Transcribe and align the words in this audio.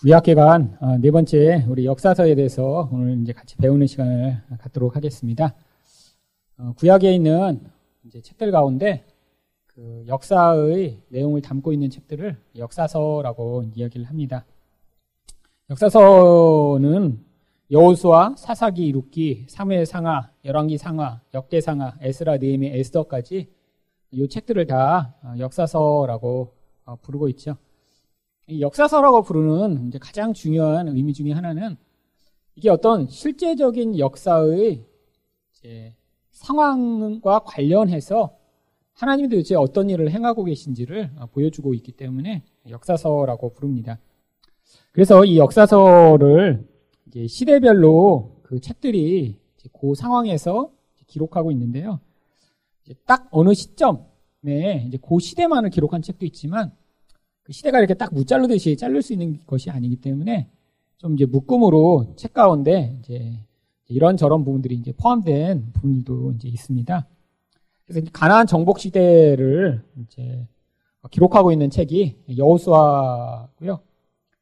구약계관 0.00 0.78
어, 0.80 0.96
네 0.96 1.10
번째 1.10 1.66
우리 1.68 1.84
역사서에 1.84 2.34
대해서 2.34 2.88
오늘 2.90 3.20
이제 3.20 3.34
같이 3.34 3.54
배우는 3.58 3.86
시간을 3.86 4.40
갖도록 4.58 4.96
하겠습니다. 4.96 5.54
어, 6.56 6.72
구약에 6.78 7.12
있는 7.12 7.60
이제 8.06 8.22
책들 8.22 8.50
가운데 8.50 9.04
그 9.66 10.04
역사의 10.08 11.02
내용을 11.08 11.42
담고 11.42 11.74
있는 11.74 11.90
책들을 11.90 12.34
역사서라고 12.56 13.64
이야기를 13.74 14.06
합니다. 14.06 14.46
역사서는 15.68 17.22
여호수아, 17.70 18.36
사사기, 18.38 18.92
룻기, 18.92 19.48
사무엘 19.50 19.84
상하, 19.84 20.30
열왕기 20.46 20.78
상하, 20.78 21.20
역대 21.34 21.60
상하, 21.60 21.92
에스라, 22.00 22.38
느헤미, 22.38 22.68
에스더까지 22.68 23.52
이 24.12 24.28
책들을 24.30 24.66
다 24.66 25.14
어, 25.22 25.34
역사서라고 25.38 26.54
부르고 27.02 27.28
있죠. 27.28 27.58
역사서라고 28.58 29.22
부르는 29.22 29.88
이제 29.88 29.98
가장 29.98 30.32
중요한 30.32 30.88
의미 30.88 31.12
중의 31.12 31.32
하나는 31.34 31.76
이게 32.56 32.68
어떤 32.68 33.06
실제적인 33.06 33.98
역사의 33.98 34.84
상황과 36.30 37.40
관련해서 37.40 38.36
하나님이 38.94 39.28
도대체 39.28 39.54
어떤 39.54 39.88
일을 39.88 40.10
행하고 40.10 40.44
계신지를 40.44 41.12
보여주고 41.32 41.74
있기 41.74 41.92
때문에 41.92 42.42
역사서라고 42.68 43.52
부릅니다. 43.54 43.98
그래서 44.92 45.24
이 45.24 45.38
역사서를 45.38 46.66
시대별로 47.28 48.40
그 48.42 48.60
책들이 48.60 49.38
그 49.72 49.94
상황에서 49.94 50.72
기록하고 51.06 51.50
있는데요. 51.52 52.00
딱 53.06 53.28
어느 53.30 53.54
시점에 53.54 54.84
이제 54.86 54.98
그 55.00 55.18
시대만을 55.20 55.70
기록한 55.70 56.02
책도 56.02 56.26
있지만 56.26 56.72
그 56.72 56.79
시대가 57.50 57.78
이렇게 57.78 57.94
딱 57.94 58.12
무자르듯이 58.14 58.76
자를 58.76 59.02
수 59.02 59.12
있는 59.12 59.40
것이 59.46 59.70
아니기 59.70 59.96
때문에 59.96 60.48
좀 60.98 61.14
이제 61.14 61.24
묶음으로 61.26 62.14
책 62.16 62.32
가운데 62.32 62.96
이제 63.00 63.38
이런 63.88 64.16
저런 64.16 64.44
부분들이 64.44 64.76
이제 64.76 64.92
포함된 64.92 65.72
부분들도 65.72 66.32
이제 66.36 66.48
있습니다. 66.48 67.06
그래서 67.86 68.06
가나안 68.12 68.46
정복 68.46 68.78
시대를 68.78 69.82
이제 70.02 70.46
기록하고 71.10 71.50
있는 71.50 71.70
책이 71.70 72.24
여호수아고요. 72.36 73.80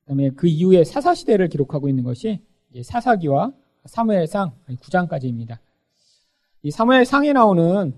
그다음에 0.01 0.31
그 0.31 0.47
이후에 0.47 0.84
사사 0.84 1.14
시대를 1.14 1.48
기록하고 1.48 1.89
있는 1.89 2.05
것이 2.05 2.41
사사기와 2.83 3.53
사무엘상 3.86 4.53
9장까지입니다. 4.69 5.59
이 6.62 6.70
사무엘상에 6.70 7.33
나오는 7.33 7.95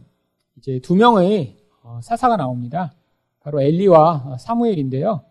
이제 0.58 0.78
두 0.80 0.94
명의 0.94 1.56
어, 1.82 2.00
사사가 2.02 2.36
나옵니다. 2.36 2.92
바로 3.40 3.60
엘리와 3.60 4.36
사무엘인데요. 4.38 5.22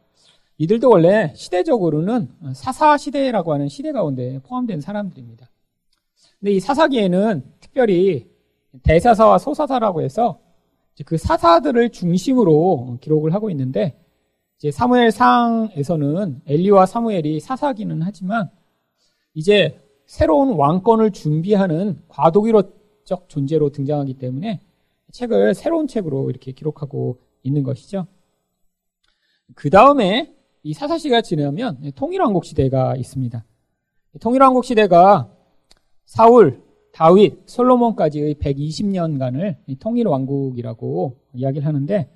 이들도 0.57 0.89
원래 0.89 1.31
시대적으로는 1.35 2.27
사사 2.53 2.97
시대라고 2.97 3.53
하는 3.53 3.69
시대 3.69 3.91
가운데 3.91 4.39
포함된 4.43 4.81
사람들입니다. 4.81 5.49
근데 6.39 6.51
이 6.51 6.59
사사기에는 6.59 7.43
특별히 7.59 8.27
대사사와 8.83 9.38
소사사라고 9.38 10.01
해서 10.01 10.39
그 11.05 11.17
사사들을 11.17 11.91
중심으로 11.91 12.97
기록을 12.99 13.33
하고 13.33 13.49
있는데 13.51 13.97
이제 14.57 14.71
사무엘상에서는 14.71 16.41
엘리와 16.45 16.85
사무엘이 16.85 17.39
사사기는 17.39 18.01
하지만 18.01 18.49
이제 19.33 19.79
새로운 20.05 20.55
왕권을 20.55 21.11
준비하는 21.11 22.01
과도기로적 22.09 23.29
존재로 23.29 23.69
등장하기 23.69 24.16
때문에 24.16 24.59
책을 25.11 25.53
새로운 25.53 25.88
책으로 25.88 26.29
이렇게 26.29 26.51
기록하고 26.51 27.19
있는 27.50 27.64
것이죠. 27.64 28.08
그 29.55 29.69
다음에 29.69 30.33
이 30.64 30.73
사사시가 30.73 31.22
지나면 31.22 31.91
통일왕국 31.95 32.45
시대가 32.45 32.95
있습니다. 32.95 33.45
통일왕국 34.19 34.66
시대가 34.66 35.33
사울, 36.06 36.61
다윗, 36.91 37.44
솔로몬까지의 37.45 38.36
120년간을 38.36 39.58
통일왕국이라고 39.79 41.19
이야기를 41.34 41.68
하는데 41.68 42.09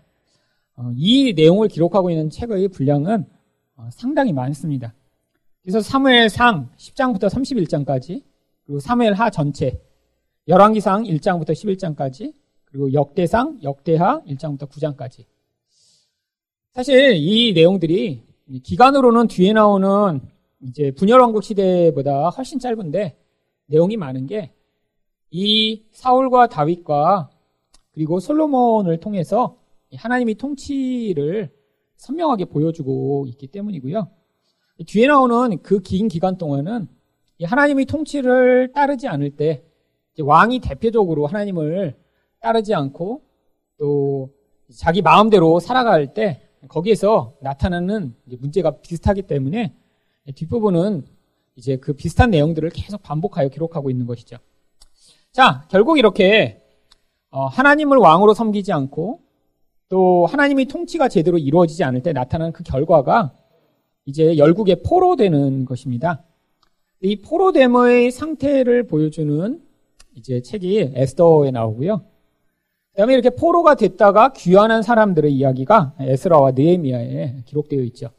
어, 0.75 0.91
이 0.95 1.33
내용을 1.33 1.67
기록하고 1.67 2.09
있는 2.09 2.29
책의 2.29 2.69
분량은 2.69 3.25
어, 3.75 3.89
상당히 3.91 4.33
많습니다. 4.33 4.93
그래서 5.61 5.81
사무엘상 5.81 6.71
10장부터 6.75 7.29
31장까지 7.29 8.23
그리고 8.65 8.79
사무엘하 8.79 9.29
전체 9.29 9.79
열왕기상 10.47 11.03
1장부터 11.03 11.51
11장까지 11.51 12.33
그리고 12.65 12.91
역대상, 12.91 13.59
역대하 13.61 14.21
1장부터 14.23 14.67
9장까지. 14.67 15.25
사실 16.73 17.15
이 17.15 17.53
내용들이 17.53 18.23
기간으로는 18.63 19.27
뒤에 19.27 19.53
나오는 19.53 20.21
이제 20.61 20.91
분열왕국 20.91 21.43
시대보다 21.43 22.29
훨씬 22.29 22.59
짧은데 22.59 23.17
내용이 23.67 23.97
많은 23.97 24.27
게 24.27 24.51
이 25.35 25.87
사울과 25.91 26.45
다윗과 26.47 27.31
그리고 27.91 28.19
솔로몬을 28.19 28.99
통해서 28.99 29.57
하나님이 29.95 30.35
통치를 30.35 31.51
선명하게 31.95 32.45
보여주고 32.45 33.25
있기 33.27 33.47
때문이고요. 33.47 34.07
뒤에 34.85 35.07
나오는 35.07 35.59
그 35.63 35.79
긴 35.79 36.07
기간 36.07 36.37
동안은 36.37 36.87
하나님이 37.41 37.85
통치를 37.85 38.73
따르지 38.73 39.07
않을 39.07 39.31
때 39.31 39.63
왕이 40.19 40.59
대표적으로 40.59 41.25
하나님을 41.25 41.97
따르지 42.39 42.75
않고 42.75 43.23
또 43.79 44.29
자기 44.77 45.01
마음대로 45.01 45.59
살아갈 45.59 46.13
때 46.13 46.47
거기에서 46.67 47.35
나타나는 47.41 48.15
문제가 48.39 48.71
비슷하기 48.81 49.23
때문에 49.23 49.73
뒷부분은 50.35 51.05
이제 51.55 51.77
그 51.77 51.93
비슷한 51.93 52.31
내용들을 52.31 52.69
계속 52.71 53.03
반복하여 53.03 53.49
기록하고 53.49 53.89
있는 53.89 54.05
것이죠. 54.05 54.37
자, 55.31 55.65
결국 55.69 55.97
이렇게 55.97 56.61
어, 57.29 57.47
하나님을 57.47 57.97
왕으로 57.97 58.33
섬기지 58.33 58.71
않고 58.71 59.21
또 59.89 60.25
하나님이 60.25 60.65
통치가 60.65 61.09
제대로 61.09 61.37
이루어지지 61.37 61.83
않을 61.83 62.01
때 62.01 62.13
나타나는 62.13 62.53
그 62.53 62.63
결과가 62.63 63.33
이제 64.05 64.37
열국의 64.37 64.83
포로 64.83 65.15
되는 65.15 65.65
것입니다. 65.65 66.23
이 67.01 67.21
포로됨의 67.21 68.11
상태를 68.11 68.87
보여주는 68.87 69.61
이제 70.15 70.41
책이 70.41 70.93
에스더에 70.95 71.51
나오고요. 71.51 72.05
그다음에 72.93 73.13
이렇게 73.13 73.31
포로가 73.31 73.75
됐다가 73.75 74.33
귀환한 74.33 74.83
사람들의 74.83 75.33
이야기가 75.33 75.95
에스라와 75.99 76.51
느헤미야에 76.51 77.43
기록되어 77.45 77.81
있죠. 77.81 78.11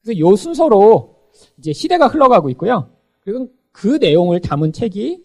그래서 0.00 0.18
요 0.18 0.36
순서로 0.36 1.16
이제 1.58 1.72
시대가 1.72 2.06
흘러가고 2.06 2.48
있고요. 2.50 2.90
그리고 3.20 3.48
그 3.72 3.98
내용을 4.00 4.40
담은 4.40 4.72
책이 4.72 5.24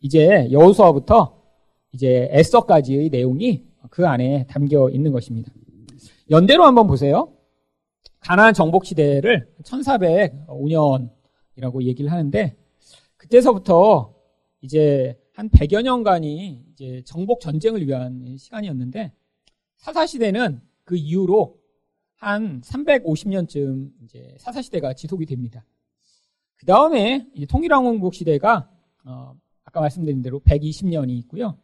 이제 0.00 0.48
여호수아부터 0.50 1.38
이제 1.92 2.28
에스더까지의 2.32 3.10
내용이 3.10 3.64
그 3.90 4.06
안에 4.06 4.46
담겨 4.48 4.88
있는 4.88 5.12
것입니다. 5.12 5.52
연대로 6.30 6.64
한번 6.64 6.86
보세요. 6.86 7.34
가나안 8.20 8.54
정복 8.54 8.86
시대를 8.86 9.52
1405년이라고 9.64 11.82
얘기를 11.82 12.10
하는데 12.10 12.56
그때서부터 13.16 14.14
이제 14.62 15.19
한 15.40 15.48
100여 15.48 15.80
년간이 15.80 16.66
이제 16.70 17.00
정복 17.06 17.40
전쟁을 17.40 17.86
위한 17.86 18.36
시간이었는데 18.36 19.10
사사 19.78 20.04
시대는 20.04 20.60
그 20.84 20.98
이후로 20.98 21.58
한 22.16 22.60
350년쯤 22.60 23.90
이제 24.02 24.36
사사 24.38 24.60
시대가 24.60 24.92
지속이 24.92 25.24
됩니다. 25.24 25.64
그 26.56 26.66
다음에 26.66 27.26
통일왕국 27.48 28.12
시대가 28.12 28.70
어 29.06 29.34
아까 29.64 29.80
말씀드린 29.80 30.20
대로 30.20 30.40
120년이 30.40 31.08
있고요. 31.20 31.56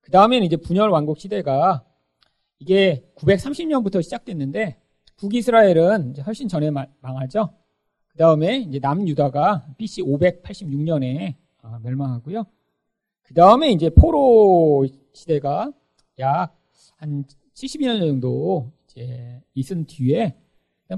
그 0.00 0.10
다음에는 0.10 0.44
이제 0.44 0.56
분열 0.56 0.90
왕국 0.90 1.20
시대가 1.20 1.84
이게 2.58 3.08
930년부터 3.14 4.02
시작됐는데 4.02 4.82
북이스라엘은 5.18 6.16
훨씬 6.26 6.48
전에 6.48 6.72
망하죠. 7.00 7.54
그 8.08 8.18
다음에 8.18 8.58
이제 8.58 8.80
남유다가 8.80 9.68
BC 9.78 10.02
586년에 10.02 11.36
어, 11.62 11.78
멸망하고요. 11.80 12.44
그 13.24 13.34
다음에 13.34 13.70
이제 13.70 13.90
포로 13.90 14.86
시대가 15.12 15.72
약 16.18 16.64
한 17.04 17.24
70년 17.54 18.00
정도 18.00 18.72
이제 18.86 19.42
있은 19.54 19.84
뒤에 19.86 20.34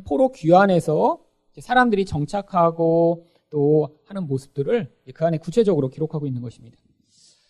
포로 0.05 0.31
귀환에서 0.31 1.21
사람들이 1.59 2.05
정착하고 2.05 3.27
또 3.51 3.99
하는 4.05 4.27
모습들을 4.27 4.93
그 5.15 5.25
안에 5.25 5.39
구체적으로 5.39 5.89
기록하고 5.89 6.27
있는 6.27 6.43
것입니다. 6.43 6.77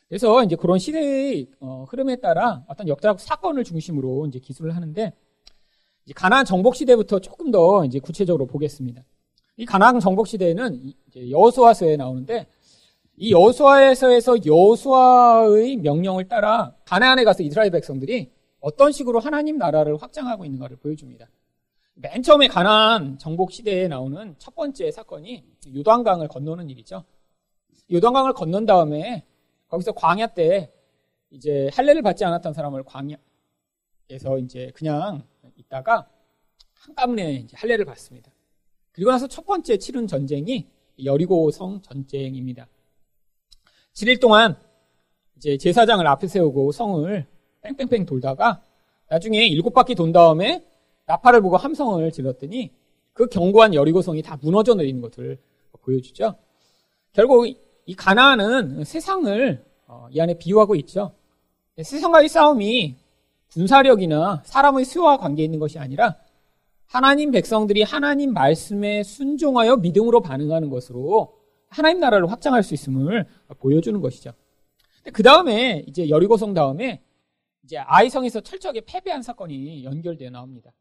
그래서 0.09 0.45
이제 0.45 0.55
그런 0.55 0.79
시대의 0.79 1.49
어, 1.59 1.85
흐름에 1.89 2.17
따라 2.17 2.65
어떤 2.69 2.87
역사적 2.87 3.21
사건을 3.21 3.65
중심으로 3.65 4.27
이제 4.27 4.39
기술을 4.39 4.77
하는데 4.77 5.13
이제 6.05 6.15
가나안 6.15 6.45
정복 6.45 6.77
시대부터 6.77 7.19
조금 7.19 7.51
더 7.51 7.85
이제 7.85 7.99
구체적으로 7.99 8.47
보겠습니다. 8.47 9.03
이 9.57 9.67
가나안 9.67 9.99
정복 9.99 10.29
시대는 10.29 10.93
여호수아서에 11.17 11.97
나오는데 11.97 12.47
이 13.19 13.33
여호수아에서에서 13.33 14.45
여호수아의 14.45 15.77
명령을 15.77 16.29
따라 16.29 16.75
가나안에 16.85 17.25
가서 17.25 17.43
이스라엘 17.43 17.71
백성들이 17.71 18.31
어떤 18.61 18.93
식으로 18.93 19.21
하나님 19.21 19.57
나라를 19.57 19.97
확장하고 19.97 20.45
있는가를 20.45 20.77
보여줍니다. 20.77 21.27
맨 21.95 22.23
처음에 22.23 22.47
가난 22.49 23.17
정복 23.19 23.53
시대에 23.53 23.89
나오는 23.89 24.35
첫 24.39 24.55
번째 24.55 24.91
사건이 24.91 25.45
요단강을 25.75 26.29
건너는 26.29 26.69
일이죠. 26.69 27.05
요단강을 27.91 28.35
건넌 28.35 28.67
다음에 28.67 29.25
거기서 29.69 29.93
광야 29.93 30.29
때 30.29 30.71
이제 31.31 31.71
할례를 31.73 32.03
받지 32.03 32.25
않았던 32.25 32.53
사람을 32.53 32.83
광야에서 32.85 34.39
이제 34.43 34.71
그냥 34.75 35.23
있다가 35.57 36.07
한꺼번에 36.75 37.33
이제 37.37 37.57
할례를 37.57 37.87
받습니다. 37.87 38.31
그리고 38.93 39.11
나서 39.11 39.27
첫 39.27 39.47
번째 39.47 39.79
치른 39.79 40.07
전쟁이 40.07 40.69
여리고 41.03 41.51
성 41.51 41.81
전쟁입니다. 41.81 42.69
7일 43.97 44.21
동안 44.21 44.57
이제 45.37 45.57
제사장을 45.57 46.07
앞에 46.07 46.27
세우고 46.27 46.73
성을 46.73 47.27
뺑뺑뺑 47.63 48.05
돌다가 48.05 48.61
나중에 49.09 49.47
일곱 49.47 49.73
바퀴 49.73 49.95
돈 49.95 50.13
다음에 50.13 50.63
나팔을 51.07 51.41
보고 51.41 51.57
함성을 51.57 52.13
질렀더니 52.13 52.73
그 53.15 53.27
견고한 53.29 53.73
여리고성이 53.73 54.21
다 54.21 54.39
무너져 54.41 54.75
내리는 54.75 55.01
것을 55.01 55.39
보여주죠. 55.81 56.35
결국 57.15 57.47
이 57.87 57.95
가나안은 57.95 58.85
세상을 58.85 59.65
어, 59.87 60.09
이 60.11 60.21
안에 60.21 60.37
비유하고 60.37 60.75
있죠. 60.77 61.13
세상과의 61.83 62.29
싸움이 62.29 62.97
군사력이나 63.53 64.43
사람의 64.45 64.85
수와 64.85 65.17
관계 65.17 65.43
있는 65.45 65.59
것이 65.59 65.79
아니라 65.79 66.17
하나님 66.87 67.31
백성들이 67.31 67.83
하나님 67.83 68.35
말씀에 68.35 69.03
순종하여 69.05 69.77
믿음으로 69.77 70.21
반응하는 70.21 70.69
것으로 70.69 71.46
하나님 71.77 72.01
나라를 72.01 72.31
확장할 72.31 72.63
수 72.63 72.73
있음을 72.73 73.27
보여주는 73.59 74.01
것이죠. 74.01 74.33
그 75.13 75.23
다음에 75.23 75.85
이제 75.87 76.09
여리고성 76.09 76.55
다음에 76.55 77.03
이제 77.65 77.77
아이성에서 77.77 78.41
철저하게 78.41 78.81
패배한 78.81 79.23
사건이 79.23 79.85
연결되어 79.85 80.31
나옵니다. 80.31 80.73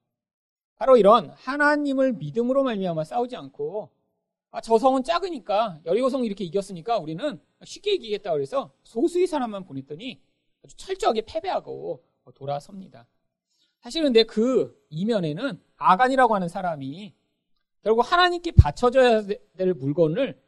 바로 0.77 0.95
이런 0.95 1.31
하나님을 1.31 2.13
믿음으로 2.13 2.63
말미암아 2.63 3.03
싸우지 3.03 3.35
않고 3.35 3.89
아, 4.51 4.61
저 4.61 4.77
성은 4.77 5.03
작으니까 5.03 5.81
여리고성 5.85 6.23
이렇게 6.23 6.45
이겼으니까 6.45 6.97
우리는 6.99 7.41
쉽게 7.65 7.95
이기겠다 7.95 8.31
그래서 8.31 8.71
소수의 8.83 9.27
사람만 9.27 9.65
보냈더니 9.65 10.21
아주 10.63 10.77
철저하게 10.77 11.23
패배하고 11.25 12.05
돌아섭니다. 12.35 13.05
사실은 13.81 14.05
근데 14.07 14.23
그 14.23 14.81
이면에는 14.89 15.61
아간이라고 15.75 16.33
하는 16.35 16.47
사람이 16.47 17.13
결국 17.83 18.09
하나님께 18.09 18.51
바쳐져야 18.51 19.23
될 19.57 19.73
물건을 19.73 20.44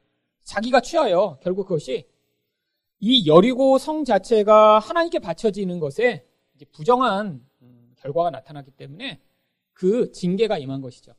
자기가 0.47 0.81
취하여 0.81 1.38
결국 1.41 1.67
그것이 1.67 2.07
이 2.99 3.27
여리고 3.27 3.77
성 3.77 4.03
자체가 4.05 4.79
하나님께 4.79 5.19
바쳐지는 5.19 5.79
것에 5.79 6.25
부정한 6.71 7.45
음, 7.61 7.94
결과가 7.97 8.31
나타났기 8.31 8.71
때문에 8.71 9.19
그 9.73 10.11
징계가 10.11 10.57
임한 10.57 10.81
것이죠. 10.81 11.13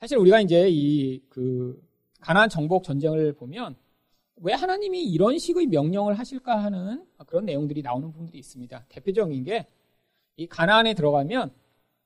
사실 0.00 0.16
우리가 0.18 0.40
이제 0.40 0.68
이 0.70 1.20
그 1.28 1.80
가나안 2.20 2.48
정복 2.48 2.84
전쟁을 2.84 3.34
보면 3.34 3.76
왜 4.36 4.52
하나님이 4.52 5.04
이런 5.04 5.38
식의 5.38 5.66
명령을 5.66 6.18
하실까 6.18 6.62
하는 6.64 7.04
그런 7.26 7.44
내용들이 7.44 7.82
나오는 7.82 8.10
부분들이 8.10 8.38
있습니다. 8.38 8.86
대표적인 8.88 9.44
게 9.44 9.66
이 10.38 10.46
가나안에 10.46 10.94
들어가면 10.94 11.50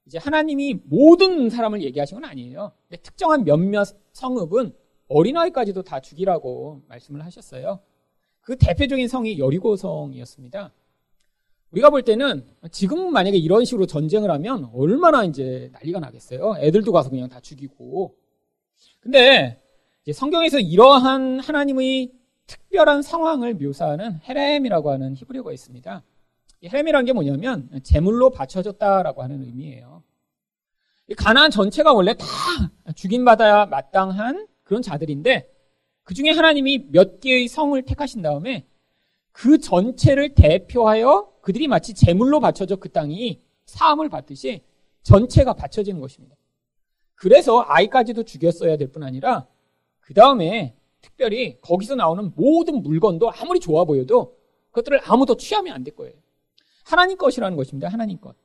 이제 0.05 0.17
하나님이 0.17 0.81
모든 0.85 1.49
사람을 1.49 1.81
얘기하신 1.83 2.19
건 2.19 2.29
아니에요. 2.29 2.73
특정한 3.03 3.45
몇몇 3.45 3.85
성읍은 4.11 4.75
어린아이까지도 5.07 5.83
다 5.83 5.99
죽이라고 5.99 6.81
말씀을 6.87 7.23
하셨어요. 7.25 7.79
그 8.41 8.57
대표적인 8.57 9.07
성이 9.07 9.39
여리고성이었습니다. 9.39 10.71
우리가 11.71 11.89
볼 11.89 12.03
때는 12.03 12.45
지금 12.71 13.11
만약에 13.11 13.37
이런 13.37 13.65
식으로 13.65 13.85
전쟁을 13.85 14.29
하면 14.31 14.69
얼마나 14.73 15.23
이제 15.23 15.69
난리가 15.73 15.99
나겠어요. 15.99 16.55
애들도 16.59 16.91
가서 16.91 17.09
그냥 17.09 17.29
다 17.29 17.39
죽이고. 17.39 18.15
근데 18.99 19.59
성경에서 20.11 20.59
이러한 20.59 21.39
하나님의 21.39 22.11
특별한 22.45 23.01
상황을 23.01 23.55
묘사하는 23.55 24.19
헤렘이라고 24.27 24.91
하는 24.91 25.15
히브리어가 25.15 25.51
있습니다. 25.51 26.03
헤렘이라는 26.65 27.05
게 27.05 27.13
뭐냐면 27.13 27.69
제물로 27.83 28.29
바쳐졌다라고 28.29 29.23
하는 29.23 29.43
의미예요. 29.43 30.03
가나안 31.17 31.51
전체가 31.51 31.93
원래 31.93 32.13
다 32.13 32.25
죽임받아야 32.95 33.65
마땅한 33.65 34.47
그런 34.63 34.81
자들인데 34.81 35.49
그 36.03 36.13
중에 36.13 36.29
하나님이 36.31 36.91
몇 36.91 37.19
개의 37.19 37.47
성을 37.47 37.79
택하신 37.81 38.21
다음에 38.21 38.65
그 39.31 39.57
전체를 39.57 40.35
대표하여 40.35 41.31
그들이 41.41 41.67
마치 41.67 41.93
제물로 41.93 42.39
바쳐져 42.39 42.75
그 42.77 42.89
땅이 42.91 43.41
사함을 43.65 44.09
받듯이 44.09 44.63
전체가 45.03 45.53
바쳐지는 45.53 45.99
것입니다. 45.99 46.35
그래서 47.15 47.63
아이까지도 47.67 48.23
죽였어야 48.23 48.77
될 48.77 48.91
뿐 48.91 49.03
아니라 49.03 49.47
그 50.01 50.13
다음에 50.13 50.75
특별히 51.01 51.59
거기서 51.61 51.95
나오는 51.95 52.31
모든 52.35 52.81
물건도 52.83 53.31
아무리 53.31 53.59
좋아 53.59 53.83
보여도 53.85 54.37
그것들을 54.69 55.01
아무도 55.05 55.35
취하면 55.37 55.73
안 55.73 55.83
될 55.83 55.95
거예요. 55.95 56.13
하나님 56.85 57.17
것이라는 57.17 57.55
것입니다. 57.55 57.87
하나님 57.87 58.19
것. 58.19 58.35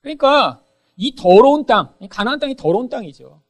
그러니까 0.00 0.62
이 0.96 1.14
더러운 1.14 1.66
땅, 1.66 1.94
가나안 2.08 2.38
땅이 2.38 2.56
더러운 2.56 2.88
땅이죠. 2.88 3.42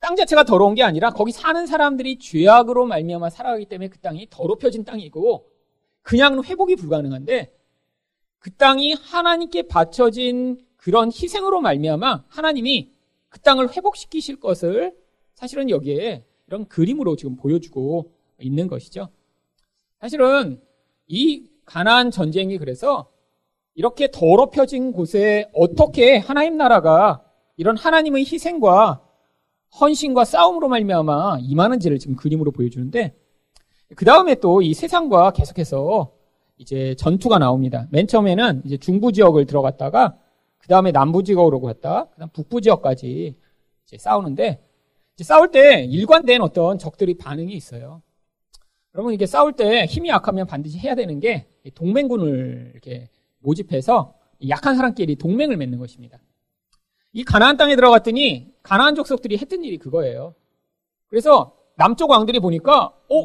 땅 0.00 0.16
자체가 0.16 0.44
더러운 0.44 0.74
게 0.74 0.82
아니라 0.82 1.10
거기 1.10 1.32
사는 1.32 1.66
사람들이 1.66 2.18
죄악으로 2.18 2.86
말미암아 2.86 3.30
살아가기 3.30 3.66
때문에 3.66 3.88
그 3.88 3.98
땅이 3.98 4.28
더럽혀진 4.30 4.84
땅이고 4.84 5.50
그냥 6.02 6.42
회복이 6.42 6.76
불가능한데 6.76 7.52
그 8.38 8.52
땅이 8.52 8.94
하나님께 8.94 9.62
바쳐진 9.62 10.64
그런 10.76 11.08
희생으로 11.08 11.60
말미암아 11.60 12.24
하나님이 12.28 12.92
그 13.28 13.40
땅을 13.40 13.76
회복시키실 13.76 14.40
것을 14.40 14.94
사실은 15.34 15.68
여기에 15.70 16.24
이런 16.46 16.66
그림으로 16.66 17.16
지금 17.16 17.36
보여주고 17.36 18.12
있는 18.40 18.68
것이죠. 18.68 19.08
사실은 20.00 20.60
이 21.08 21.50
가나안 21.64 22.10
전쟁이 22.10 22.56
그래서 22.58 23.10
이렇게 23.74 24.10
더럽혀진 24.10 24.92
곳에 24.92 25.50
어떻게 25.52 26.16
하나님 26.16 26.56
나라가 26.56 27.24
이런 27.56 27.76
하나님의 27.76 28.22
희생과 28.24 29.07
헌신과 29.80 30.24
싸움으로 30.24 30.68
말미암아 30.68 31.38
임하는 31.42 31.80
지를 31.80 31.98
지금 31.98 32.16
그림으로 32.16 32.50
보여주는데 32.52 33.14
그 33.96 34.04
다음에 34.04 34.34
또 34.36 34.60
이 34.62 34.74
세상과 34.74 35.32
계속해서 35.32 36.12
이제 36.56 36.94
전투가 36.96 37.38
나옵니다. 37.38 37.86
맨 37.90 38.06
처음에는 38.06 38.62
이제 38.64 38.76
중부 38.76 39.12
지역을 39.12 39.46
들어갔다가 39.46 40.16
그 40.58 40.68
다음에 40.68 40.90
남부 40.90 41.22
지역으로 41.22 41.60
갔다, 41.60 42.06
그다음 42.10 42.28
북부 42.32 42.60
지역까지 42.60 43.36
이제 43.86 43.98
싸우는데 43.98 44.62
이제 45.14 45.24
싸울 45.24 45.50
때 45.50 45.84
일관된 45.84 46.42
어떤 46.42 46.78
적들이 46.78 47.16
반응이 47.16 47.52
있어요. 47.54 48.02
여러분 48.94 49.14
이게 49.14 49.26
싸울 49.26 49.52
때 49.52 49.84
힘이 49.84 50.08
약하면 50.08 50.46
반드시 50.46 50.78
해야 50.78 50.94
되는 50.94 51.20
게 51.20 51.46
동맹군을 51.74 52.70
이렇게 52.72 53.08
모집해서 53.38 54.14
약한 54.48 54.76
사람끼리 54.76 55.16
동맹을 55.16 55.56
맺는 55.56 55.78
것입니다. 55.78 56.18
이 57.12 57.22
가나안 57.24 57.56
땅에 57.56 57.76
들어갔더니 57.76 58.47
가나안 58.62 58.94
족속들이 58.94 59.36
했던 59.38 59.64
일이 59.64 59.78
그거예요. 59.78 60.34
그래서 61.08 61.56
남쪽 61.76 62.10
왕들이 62.10 62.40
보니까 62.40 62.92
어, 63.08 63.24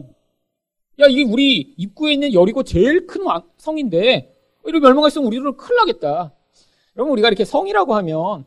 야 1.00 1.06
이게 1.08 1.24
우리 1.24 1.74
입구에 1.78 2.14
있는 2.14 2.34
여리고 2.34 2.64
제일 2.64 3.08
큰 3.08 3.24
왕, 3.24 3.42
성인데 3.58 4.34
이렇게 4.66 4.86
멸망했으면 4.86 5.28
우리를 5.28 5.58
큰일 5.58 5.78
나겠다. 5.78 6.34
여러분 6.96 7.12
우리가 7.14 7.28
이렇게 7.28 7.46
성이라고 7.46 7.96
하면 7.96 8.46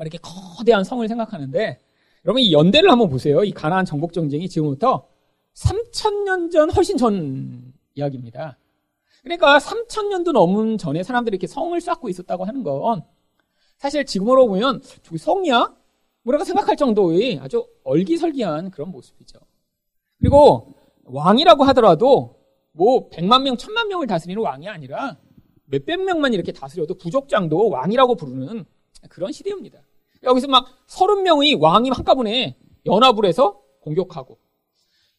이렇게 0.00 0.18
거대한 0.18 0.84
성을 0.84 1.06
생각하는데 1.06 1.78
여러분 2.24 2.42
이 2.42 2.52
연대를 2.52 2.90
한번 2.90 3.08
보세요. 3.08 3.42
이 3.42 3.52
가나안 3.52 3.84
정복 3.84 4.12
전쟁이 4.12 4.48
지금부터 4.48 5.08
3천년 5.54 6.50
전 6.50 6.70
훨씬 6.70 6.96
전 6.96 7.72
이야기입니다. 7.94 8.58
그러니까 9.22 9.58
3천년도 9.58 10.32
넘은 10.32 10.78
전에 10.78 11.02
사람들이 11.02 11.34
이렇게 11.34 11.46
성을 11.46 11.78
쌓고 11.80 12.08
있었다고 12.08 12.44
하는 12.44 12.62
건 12.62 13.02
사실 13.78 14.04
지금으로 14.04 14.46
보면 14.46 14.82
저기 15.02 15.18
성이야? 15.18 15.74
뭐라고 16.22 16.44
생각할 16.44 16.76
정도의 16.76 17.38
아주 17.40 17.66
얼기설기한 17.84 18.70
그런 18.70 18.90
모습이죠. 18.90 19.38
그리고 20.18 20.74
왕이라고 21.04 21.64
하더라도 21.64 22.36
뭐 22.72 23.08
100만 23.10 23.42
명, 23.42 23.56
1000만 23.56 23.88
명을 23.88 24.06
다스리는 24.06 24.40
왕이 24.40 24.68
아니라 24.68 25.18
몇백 25.66 26.04
명만 26.04 26.32
이렇게 26.32 26.52
다스려도 26.52 26.94
부족장도 26.94 27.68
왕이라고 27.70 28.14
부르는 28.14 28.64
그런 29.08 29.32
시대입니다. 29.32 29.80
여기서 30.22 30.46
막 30.46 30.66
30명의 30.86 31.60
왕이 31.60 31.90
한꺼번에 31.90 32.56
연합을 32.86 33.24
해서 33.26 33.60
공격하고 33.80 34.38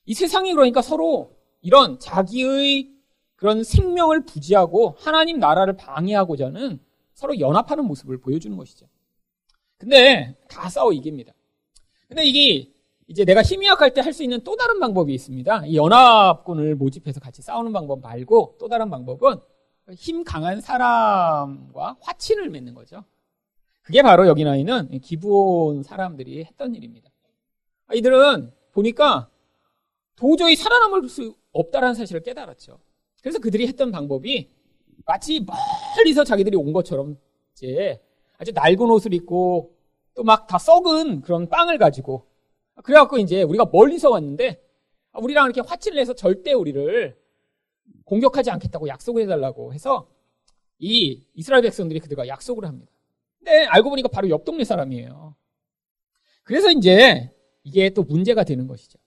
이 0.05 0.13
세상이 0.13 0.53
그러니까 0.53 0.81
서로 0.81 1.31
이런 1.61 1.99
자기의 1.99 2.91
그런 3.35 3.63
생명을 3.63 4.25
부지하고 4.25 4.95
하나님 4.97 5.39
나라를 5.39 5.75
방해하고자 5.75 6.47
하는 6.47 6.79
서로 7.13 7.39
연합하는 7.39 7.85
모습을 7.85 8.19
보여주는 8.19 8.55
것이죠. 8.55 8.87
근데 9.83 10.33
다 10.47 10.69
싸워 10.69 10.93
이깁니다. 10.93 11.33
근데 12.07 12.23
이게 12.25 12.71
이제 13.07 13.25
내가 13.25 13.41
힘이 13.41 13.67
약할 13.67 13.93
때 13.93 13.99
할 13.99 14.13
수 14.13 14.23
있는 14.23 14.41
또 14.45 14.55
다른 14.55 14.79
방법이 14.79 15.13
있습니다. 15.13 15.65
이 15.65 15.75
연합군을 15.75 16.75
모집해서 16.75 17.19
같이 17.19 17.41
싸우는 17.41 17.73
방법 17.73 17.99
말고 18.01 18.55
또 18.59 18.69
다른 18.69 18.89
방법은 18.89 19.39
힘 19.97 20.23
강한 20.23 20.61
사람과 20.61 21.97
화친을 21.99 22.49
맺는 22.49 22.73
거죠. 22.75 23.03
그게 23.81 24.01
바로 24.01 24.25
여기 24.27 24.45
나 24.45 24.55
있는 24.55 25.01
기부온 25.01 25.83
사람들이 25.83 26.45
했던 26.45 26.73
일입니다. 26.75 27.09
이들은 27.93 28.53
보니까 28.71 29.29
도저히 30.15 30.55
살아남을 30.55 31.09
수 31.09 31.35
없다라는 31.51 31.95
사실을 31.95 32.23
깨달았죠. 32.23 32.79
그래서 33.21 33.39
그들이 33.39 33.67
했던 33.67 33.91
방법이 33.91 34.49
마치 35.05 35.45
멀리서 35.97 36.23
자기들이 36.23 36.55
온 36.55 36.71
것처럼 36.71 37.17
이제 37.51 38.01
아주 38.37 38.51
낡은 38.53 38.89
옷을 38.89 39.13
입고 39.13 39.72
또 40.15 40.23
막 40.23 40.47
다 40.47 40.57
썩은 40.57 41.21
그런 41.21 41.49
빵을 41.49 41.77
가지고 41.77 42.27
그래갖고 42.83 43.17
이제 43.17 43.43
우리가 43.43 43.65
멀리서 43.71 44.09
왔는데 44.09 44.61
우리랑 45.13 45.45
이렇게 45.45 45.61
화치를 45.61 45.97
내서 45.97 46.13
절대 46.13 46.53
우리를 46.53 47.17
공격하지 48.05 48.51
않겠다고 48.51 48.87
약속을 48.87 49.23
해달라고 49.23 49.73
해서 49.73 50.09
이 50.79 51.25
이스라엘 51.33 51.61
백성들이 51.63 51.99
그들과 51.99 52.27
약속을 52.27 52.65
합니다. 52.65 52.91
근데 53.39 53.65
알고 53.65 53.89
보니까 53.89 54.07
바로 54.09 54.29
옆 54.29 54.43
동네 54.45 54.63
사람이에요. 54.63 55.35
그래서 56.43 56.71
이제 56.71 57.31
이게 57.63 57.89
또 57.91 58.03
문제가 58.03 58.43
되는 58.43 58.67
것이죠. 58.67 58.99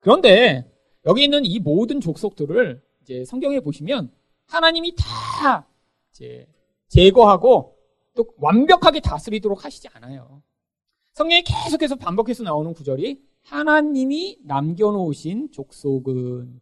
그런데 0.00 0.70
여기 1.06 1.24
있는 1.24 1.44
이 1.44 1.58
모든 1.58 2.00
족속들을 2.00 2.82
이제 3.02 3.24
성경에 3.24 3.60
보시면 3.60 4.10
하나님이 4.46 4.94
다 4.96 5.66
이제 6.10 6.46
제거하고 6.88 7.73
또 8.14 8.26
완벽하게 8.38 9.00
다스리도록 9.00 9.64
하시지 9.64 9.88
않아요. 9.92 10.42
성경에 11.12 11.42
계속해서 11.42 11.96
반복해서 11.96 12.42
나오는 12.42 12.72
구절이 12.72 13.22
하나님이 13.42 14.38
남겨놓으신 14.44 15.50
족속은 15.52 16.60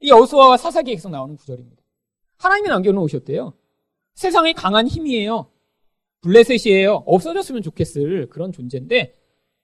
이 0.00 0.10
여수아와 0.10 0.56
사사기에 0.56 0.94
계속 0.94 1.10
나오는 1.10 1.36
구절입니다. 1.36 1.82
하나님이 2.38 2.68
남겨놓으셨대요. 2.68 3.54
세상의 4.14 4.54
강한 4.54 4.86
힘이에요. 4.86 5.50
블레셋이에요. 6.22 7.04
없어졌으면 7.06 7.62
좋겠을 7.62 8.28
그런 8.28 8.52
존재인데 8.52 9.14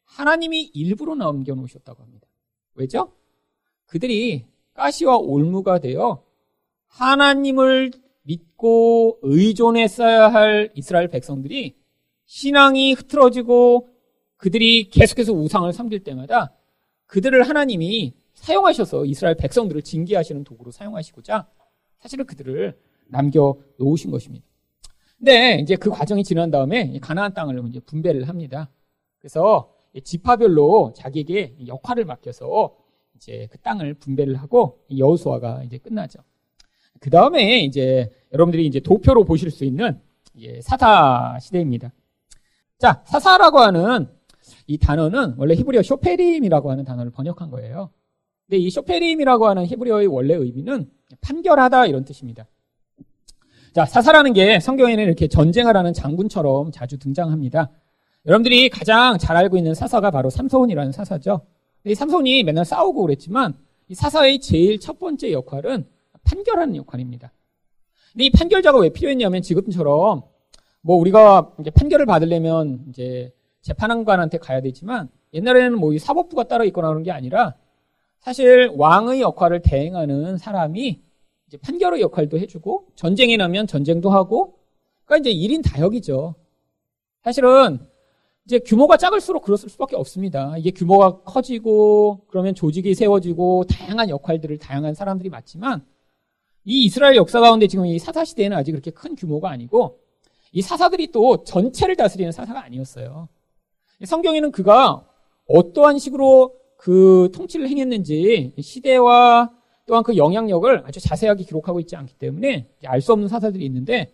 하나님이 0.05 0.71
일부러 0.75 1.15
남겨놓으셨다고 1.15 2.03
합니다. 2.03 2.29
왜죠? 2.75 3.13
그들이 3.87 4.47
가시와 4.75 5.17
올무가 5.17 5.79
되어 5.79 6.25
하나님을 6.89 7.93
믿고 8.25 9.19
의존했어야 9.23 10.29
할 10.29 10.71
이스라엘 10.75 11.09
백성들이 11.09 11.77
신앙이 12.27 12.95
흐트러지고 12.95 13.89
그들이 14.37 14.91
계속해서 14.91 15.33
우상을 15.33 15.73
섬길 15.73 16.05
때마다 16.05 16.53
그들을 17.07 17.43
하나님이 17.49 18.15
사용하셔서 18.35 19.05
이스라엘 19.07 19.37
백성들을 19.37 19.83
징계하시는 19.83 20.45
도구로 20.45 20.71
사용하시고자 20.71 21.49
사실은 21.99 22.27
그들을 22.27 22.79
남겨 23.07 23.57
놓으신 23.79 24.11
것입니다. 24.11 24.47
근데 25.19 25.59
이제 25.61 25.77
그 25.77 25.91
과정이 25.91 26.25
지난 26.25 26.51
다음에 26.51 26.99
가나안 27.01 27.33
땅을 27.33 27.63
이제 27.69 27.81
분배를 27.81 28.29
합니다. 28.29 28.71
그래서 29.19 29.73
지파별로 30.03 30.93
자기에게 30.97 31.57
역할을 31.67 32.05
맡겨서 32.05 32.77
이제 33.17 33.47
그 33.51 33.59
땅을 33.59 33.95
분배를 33.95 34.35
하고 34.37 34.85
여호수아가 34.95 35.63
이제 35.65 35.79
끝나죠. 35.79 36.21
그 37.01 37.11
다음에 37.11 37.61
이제 37.61 38.11
여러분들이 38.33 38.67
이제 38.67 38.81
도표로 38.81 39.25
보실 39.25 39.51
수 39.51 39.65
있는 39.65 40.01
사사 40.63 41.39
시대입니다. 41.41 41.93
자, 42.79 43.03
사사라고 43.07 43.61
하는 43.61 44.09
이 44.67 44.79
단어는 44.79 45.35
원래 45.37 45.55
히브리어 45.55 45.83
쇼페림이라고 45.83 46.71
하는 46.71 46.85
단어를 46.85 47.11
번역한 47.11 47.51
거예요. 47.51 47.91
근데 48.47 48.59
이 48.59 48.71
쇼페림이라고 48.71 49.47
하는 49.47 49.67
히브리어의 49.67 50.07
원래 50.07 50.35
의미는 50.35 50.91
판결하다 51.21 51.87
이런 51.87 52.05
뜻입니다. 52.05 52.47
자, 53.73 53.87
사사라는 53.87 54.33
게 54.33 54.61
성경에는 54.61 55.03
이렇게 55.05 55.29
전쟁을 55.29 55.77
하는 55.77 55.93
장군처럼 55.93 56.73
자주 56.73 56.99
등장합니다. 56.99 57.71
여러분들이 58.27 58.69
가장 58.71 59.19
잘 59.19 59.37
알고 59.37 59.57
있는 59.57 59.75
사사가 59.75 60.11
바로 60.11 60.31
삼손이라는 60.31 60.93
사사죠. 60.93 61.43
이 61.85 61.95
삼손이 61.95 62.43
맨날 62.45 62.65
싸우고 62.65 63.03
그랬지만 63.03 63.55
이 63.89 63.95
사사의 63.95 64.41
제일 64.41 64.81
첫 64.81 64.99
번째 64.99 65.33
역할은 65.33 65.87
판결하는 66.25 66.77
역할입니다. 66.77 67.33
근데 68.13 68.25
이 68.25 68.31
판결자가 68.31 68.79
왜 68.79 68.91
필요했냐면 68.91 69.43
지금처럼 69.43 70.23
뭐 70.83 70.97
우리가 70.97 71.53
이제 71.61 71.71
판결을 71.71 72.07
받으려면 72.07 72.85
이제 72.89 73.33
재판관한테 73.63 74.39
가야 74.39 74.61
되지만 74.61 75.09
옛날에는 75.33 75.79
뭐 75.79 75.93
이 75.93 75.99
사법부가 75.99 76.45
따로 76.45 76.65
있거나 76.65 76.89
그런 76.89 77.03
게 77.03 77.11
아니라 77.11 77.55
사실 78.21 78.71
왕의 78.77 79.21
역할을 79.21 79.63
대행하는 79.63 80.39
사람이 80.39 81.03
이제 81.49 81.57
판결의 81.59 82.01
역할도 82.01 82.39
해주고 82.39 82.89
전쟁이 82.95 83.37
나면 83.37 83.67
전쟁도 83.67 84.11
하고 84.11 84.59
그러니까 85.05 85.29
이제 85.29 85.35
1인 85.37 85.63
다역이죠. 85.65 86.35
사실은 87.23 87.79
이제 88.47 88.59
규모가 88.59 88.97
작을수록 88.99 89.43
그랬을 89.43 89.69
수밖에 89.71 89.97
없습니다. 89.97 90.57
이게 90.59 90.71
규모가 90.71 91.23
커지고 91.23 92.21
그러면 92.29 92.55
조직이 92.55 92.95
세워지고 92.95 93.65
다양한 93.65 94.11
역할들을 94.11 94.59
다양한 94.59 94.95
사람들이 94.95 95.31
맡지만 95.31 95.85
이 96.65 96.85
이스라엘 96.85 97.17
역사 97.17 97.41
가운데 97.41 97.67
지금 97.67 97.87
이 97.87 97.99
사사 97.99 98.25
시대에는 98.25 98.57
아직 98.57 98.73
그렇게 98.73 98.91
큰 98.91 99.15
규모가 99.15 99.51
아니고 99.51 100.01
이 100.53 100.63
사사들이 100.63 101.11
또 101.11 101.45
전체를 101.45 101.97
다스리는 101.97 102.33
사사가 102.33 102.65
아니었어요. 102.65 103.29
성경에는 104.05 104.51
그가 104.51 105.07
어떠한 105.47 105.99
식으로 105.99 106.55
그 106.77 107.31
통치를 107.35 107.69
행했는지 107.69 108.53
시대와 108.61 109.51
또한 109.87 110.03
그 110.03 110.17
영향력을 110.17 110.83
아주 110.87 111.01
자세하게 111.01 111.45
기록하고 111.45 111.81
있지 111.81 111.97
않기 111.97 112.15
때문에 112.15 112.69
알 112.85 113.01
수 113.01 113.13
없는 113.13 113.29
사사들이 113.29 113.65
있는데 113.67 114.13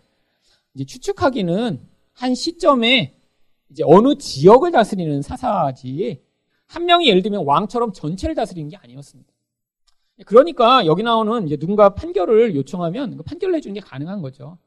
이제 0.75 0.85
추측하기는 0.85 1.81
한 2.13 2.35
시점에 2.35 3.15
이제 3.71 3.85
어느 3.87 4.17
지역을 4.17 4.73
다스리는 4.73 5.23
사사지 5.23 6.23
한 6.67 6.87
명이 6.87 7.09
예를 7.09 7.23
들면 7.23 7.45
왕처럼 7.45 7.93
전체를 7.93 8.35
다스리는 8.35 8.69
게 8.69 8.77
아니었습니다. 8.77 9.30
그러니까 10.27 10.85
여기 10.87 11.03
나오는 11.03 11.47
이제 11.47 11.57
누군가 11.57 11.95
판결을 11.95 12.55
요청하면 12.55 13.17
그 13.17 13.23
판결을 13.23 13.55
해주는 13.57 13.75
게 13.75 13.81
가능한 13.81 14.21
거죠. 14.23 14.59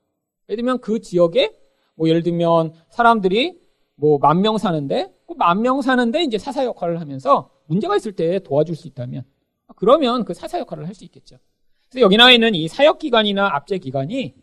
예를 0.49 0.57
들면 0.57 0.79
그 0.79 0.99
지역에 0.99 1.51
뭐 1.95 2.09
예를 2.09 2.23
들면 2.23 2.73
사람들이 2.89 3.59
뭐 3.95 4.17
만 4.19 4.41
명 4.41 4.57
사는데 4.57 5.13
그 5.27 5.35
만 5.35 5.61
명 5.61 5.81
사는데 5.81 6.23
이제 6.23 6.37
사사 6.37 6.65
역할을 6.65 6.99
하면서 6.99 7.49
문제가 7.67 7.95
있을 7.95 8.11
때 8.13 8.39
도와줄 8.39 8.75
수 8.75 8.87
있다면 8.87 9.23
그러면 9.75 10.25
그 10.25 10.33
사사 10.33 10.59
역할을 10.59 10.87
할 10.87 10.95
수 10.95 11.03
있겠죠. 11.05 11.37
그래서 11.89 12.03
여기 12.03 12.17
나와 12.17 12.31
있는 12.31 12.55
이 12.55 12.67
사역 12.67 12.99
기간이나 12.99 13.55
압제 13.55 13.77
기간이 13.77 14.33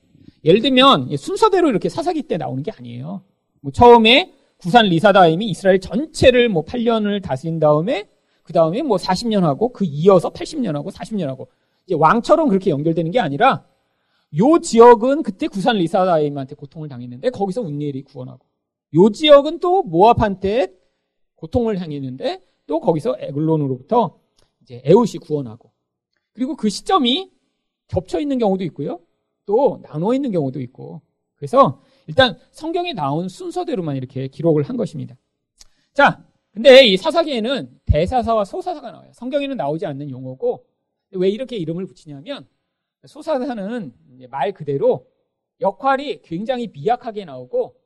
예를 0.44 0.60
들면 0.62 1.16
순서대로 1.16 1.68
이렇게 1.68 1.88
사사기 1.88 2.22
때 2.22 2.36
나오는 2.36 2.62
게 2.62 2.70
아니에요. 2.70 3.22
뭐 3.60 3.72
처음에 3.72 4.32
구산 4.56 4.86
리사다임이 4.86 5.46
이스라엘 5.46 5.80
전체를 5.80 6.48
뭐 6.48 6.64
8년을 6.64 7.22
다스린 7.22 7.58
다음에 7.58 8.08
그 8.50 8.52
다음에 8.52 8.82
뭐 8.82 8.96
40년 8.96 9.42
하고 9.42 9.68
그 9.68 9.84
이어서 9.84 10.30
80년 10.30 10.72
하고 10.72 10.90
40년 10.90 11.26
하고 11.26 11.46
이제 11.86 11.94
왕처럼 11.94 12.48
그렇게 12.48 12.70
연결되는 12.70 13.12
게 13.12 13.20
아니라 13.20 13.64
요 14.38 14.58
지역은 14.58 15.22
그때 15.22 15.46
구산 15.46 15.76
리사다임한테 15.76 16.56
고통을 16.56 16.88
당했는데 16.88 17.30
거기서 17.30 17.60
운니엘이 17.60 18.02
구원하고 18.02 18.44
요 18.94 19.10
지역은 19.10 19.60
또 19.60 19.84
모압한테 19.84 20.74
고통을 21.36 21.76
당했는데 21.76 22.42
또 22.66 22.80
거기서 22.80 23.18
에글론으로부터 23.20 24.18
이제 24.62 24.82
에웃이 24.84 25.20
구원하고 25.22 25.70
그리고 26.32 26.56
그 26.56 26.68
시점이 26.68 27.30
겹쳐 27.86 28.18
있는 28.18 28.38
경우도 28.38 28.64
있고요. 28.64 28.98
또 29.46 29.80
나눠 29.84 30.12
있는 30.12 30.32
경우도 30.32 30.60
있고 30.60 31.02
그래서 31.36 31.80
일단 32.08 32.36
성경에 32.50 32.94
나온 32.94 33.28
순서대로만 33.28 33.94
이렇게 33.94 34.26
기록을 34.26 34.64
한 34.64 34.76
것입니다. 34.76 35.14
자, 35.92 36.24
근데 36.52 36.84
이 36.84 36.96
사사기에는 36.96 37.80
대사사와 37.86 38.44
소사사가 38.44 38.90
나와요. 38.90 39.10
성경에는 39.14 39.56
나오지 39.56 39.86
않는 39.86 40.10
용어고 40.10 40.66
왜 41.12 41.28
이렇게 41.28 41.56
이름을 41.56 41.86
붙이냐면 41.86 42.46
소사사는 43.06 43.92
말 44.28 44.52
그대로 44.52 45.06
역할이 45.60 46.22
굉장히 46.22 46.68
미약하게 46.68 47.24
나오고 47.24 47.76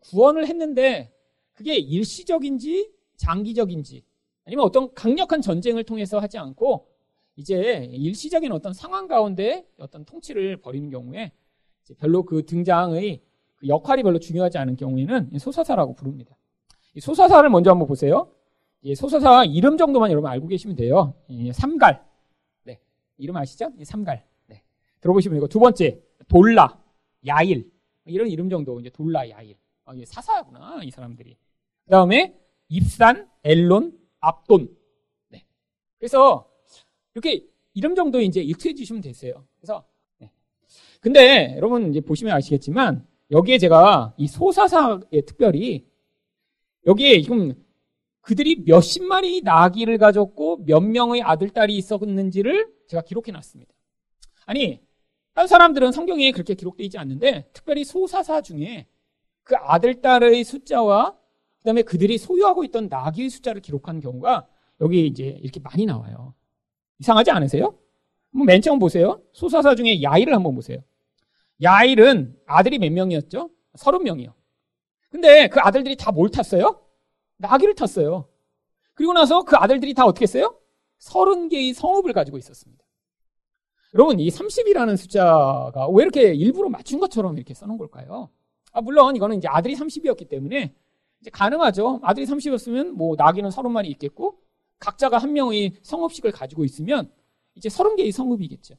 구원을 0.00 0.46
했는데 0.46 1.12
그게 1.52 1.76
일시적인지 1.76 2.92
장기적인지 3.16 4.04
아니면 4.46 4.64
어떤 4.64 4.92
강력한 4.94 5.40
전쟁을 5.40 5.84
통해서 5.84 6.18
하지 6.18 6.38
않고 6.38 6.88
이제 7.36 7.88
일시적인 7.92 8.52
어떤 8.52 8.72
상황 8.72 9.06
가운데 9.06 9.66
어떤 9.78 10.04
통치를 10.04 10.58
벌이는 10.58 10.90
경우에 10.90 11.32
별로 11.98 12.24
그 12.24 12.44
등장의 12.46 13.22
그 13.56 13.68
역할이 13.68 14.02
별로 14.02 14.18
중요하지 14.18 14.58
않은 14.58 14.76
경우에는 14.76 15.38
소사사라고 15.38 15.94
부릅니다. 15.94 16.36
이 16.94 17.00
소사사를 17.00 17.48
먼저 17.50 17.70
한번 17.70 17.88
보세요. 17.88 18.30
이 18.80 18.94
소사사 18.94 19.44
이름 19.44 19.76
정도만 19.76 20.10
여러분 20.10 20.30
알고 20.30 20.46
계시면 20.46 20.76
돼요. 20.76 21.14
삼갈. 21.52 22.04
네. 22.64 22.80
이름 23.16 23.36
아시죠? 23.36 23.70
삼갈. 23.82 24.24
네. 24.46 24.62
들어보시면 25.00 25.38
이거 25.38 25.48
두 25.48 25.58
번째 25.58 26.00
돌라, 26.28 26.80
야일 27.26 27.70
이런 28.04 28.28
이름 28.28 28.48
정도 28.48 28.78
이제 28.80 28.90
돌라, 28.90 29.28
야일. 29.28 29.56
아, 29.84 29.92
사사구나 30.04 30.80
이 30.82 30.90
사람들이. 30.90 31.36
그 31.84 31.90
다음에 31.90 32.38
입산, 32.68 33.28
엘론, 33.42 33.98
압돈. 34.20 34.74
네. 35.28 35.44
그래서 35.98 36.48
이렇게 37.14 37.46
이름 37.74 37.94
정도 37.94 38.20
이제 38.20 38.40
익숙해 38.40 38.74
주시면 38.74 39.02
되세요. 39.02 39.44
그래서 39.58 39.84
네. 40.18 40.30
근데 41.00 41.54
여러분 41.56 41.90
이제 41.90 42.00
보시면 42.00 42.34
아시겠지만 42.34 43.06
여기에 43.30 43.58
제가 43.58 44.14
이 44.16 44.28
소사사에 44.28 45.22
특별히 45.26 45.86
여기에 46.86 47.22
지금 47.22 47.54
그들이 48.20 48.62
몇십 48.64 49.04
마리 49.04 49.42
나귀를 49.42 49.98
가졌고 49.98 50.64
몇 50.64 50.80
명의 50.80 51.22
아들, 51.22 51.50
딸이 51.50 51.76
있었는지를 51.76 52.72
제가 52.88 53.02
기록해 53.02 53.32
놨습니다. 53.32 53.72
아니, 54.46 54.80
다른 55.34 55.46
사람들은 55.46 55.92
성경에 55.92 56.30
그렇게 56.32 56.54
기록되어 56.54 56.84
있지 56.84 56.96
않는데 56.96 57.48
특별히 57.52 57.84
소사사 57.84 58.40
중에 58.40 58.86
그 59.42 59.56
아들, 59.56 60.00
딸의 60.00 60.44
숫자와 60.44 61.16
그다음에 61.58 61.82
그들이 61.82 62.18
소유하고 62.18 62.64
있던 62.64 62.88
나귀의 62.88 63.30
숫자를 63.30 63.60
기록한 63.60 64.00
경우가 64.00 64.46
여기 64.80 65.06
이제 65.06 65.38
이렇게 65.42 65.60
많이 65.60 65.86
나와요. 65.86 66.34
이상하지 66.98 67.30
않으세요? 67.30 67.78
맨 68.46 68.60
처음 68.60 68.78
보세요. 68.78 69.22
소사사 69.32 69.74
중에 69.74 70.02
야일을 70.02 70.34
한번 70.34 70.54
보세요. 70.54 70.78
야일은 71.62 72.36
아들이 72.46 72.78
몇 72.78 72.90
명이었죠? 72.92 73.50
서른 73.76 74.02
명이요. 74.02 74.34
근데 75.14 75.46
그 75.46 75.60
아들들이 75.60 75.94
다 75.94 76.10
뭘 76.10 76.28
탔어요? 76.28 76.80
나귀를 77.36 77.76
탔어요. 77.76 78.26
그리고 78.94 79.12
나서 79.12 79.44
그 79.44 79.54
아들들이 79.54 79.94
다 79.94 80.04
어떻게 80.04 80.24
했어요? 80.24 80.58
서른 80.98 81.48
개의 81.48 81.72
성읍을 81.72 82.12
가지고 82.12 82.36
있었습니다. 82.36 82.82
여러분, 83.94 84.18
이 84.18 84.28
30이라는 84.28 84.96
숫자가 84.96 85.86
왜 85.92 86.02
이렇게 86.02 86.34
일부러 86.34 86.68
맞춘 86.68 86.98
것처럼 86.98 87.36
이렇게 87.36 87.54
써놓은 87.54 87.78
걸까요? 87.78 88.30
아, 88.72 88.80
물론 88.80 89.14
이거는 89.14 89.36
이제 89.38 89.46
아들이 89.46 89.76
30이었기 89.76 90.28
때문에 90.28 90.74
이제 91.20 91.30
가능하죠. 91.30 92.00
아들이 92.02 92.26
30이었으면 92.26 92.90
뭐 92.90 93.14
나귀는 93.16 93.50
30마리 93.50 93.86
있겠고 93.90 94.40
각자가 94.80 95.18
한 95.18 95.32
명의 95.32 95.74
성읍식을 95.82 96.32
가지고 96.32 96.64
있으면 96.64 97.08
이제 97.54 97.68
30개의 97.68 98.10
성읍이겠죠. 98.10 98.74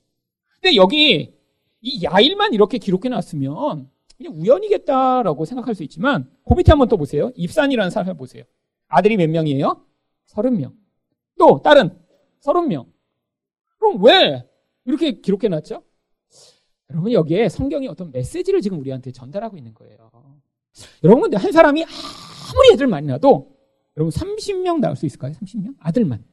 근데 0.59 0.75
여기 0.75 1.33
이 1.79 2.03
야일만 2.03 2.53
이렇게 2.53 2.77
기록해 2.77 3.07
놨으면 3.07 3.89
그냥 4.17 4.34
우연이겠다라고 4.39 5.45
생각할 5.45 5.75
수 5.75 5.84
있지만 5.84 6.29
그 6.48 6.53
밑에 6.53 6.72
한번 6.72 6.88
또 6.88 6.98
보세요. 6.98 7.31
입산이라는 7.36 7.89
사람을 7.89 8.15
보세요. 8.15 8.43
아들이 8.88 9.17
몇 9.17 9.29
명이에요? 9.29 9.86
30명. 10.27 10.74
또 11.38 11.62
딸은 11.62 11.98
30명. 12.41 12.88
그럼 13.77 14.03
왜 14.03 14.48
이렇게 14.86 15.19
기록해 15.19 15.50
놨죠? 15.50 15.84
여러분 16.91 17.12
여기에 17.12 17.50
성경이 17.50 17.88
어떤 17.88 18.12
메시지를 18.12 18.62
지금 18.62 18.79
우리한테 18.79 19.12
전달하고 19.12 19.57
있는 19.57 19.74
거예요. 19.74 19.98
여러분 21.03 21.24
근데 21.24 21.38
한 21.38 21.51
사람이 21.51 21.84
아무리 21.84 22.74
애들 22.74 22.88
많이 22.88 23.07
낳아도 23.07 23.55
여러분 23.98 24.12
30명 24.12 24.79
낳을 24.79 24.95
수 24.95 25.05
있을까요? 25.05 25.34
30명? 25.34 25.75
아들만. 25.79 26.24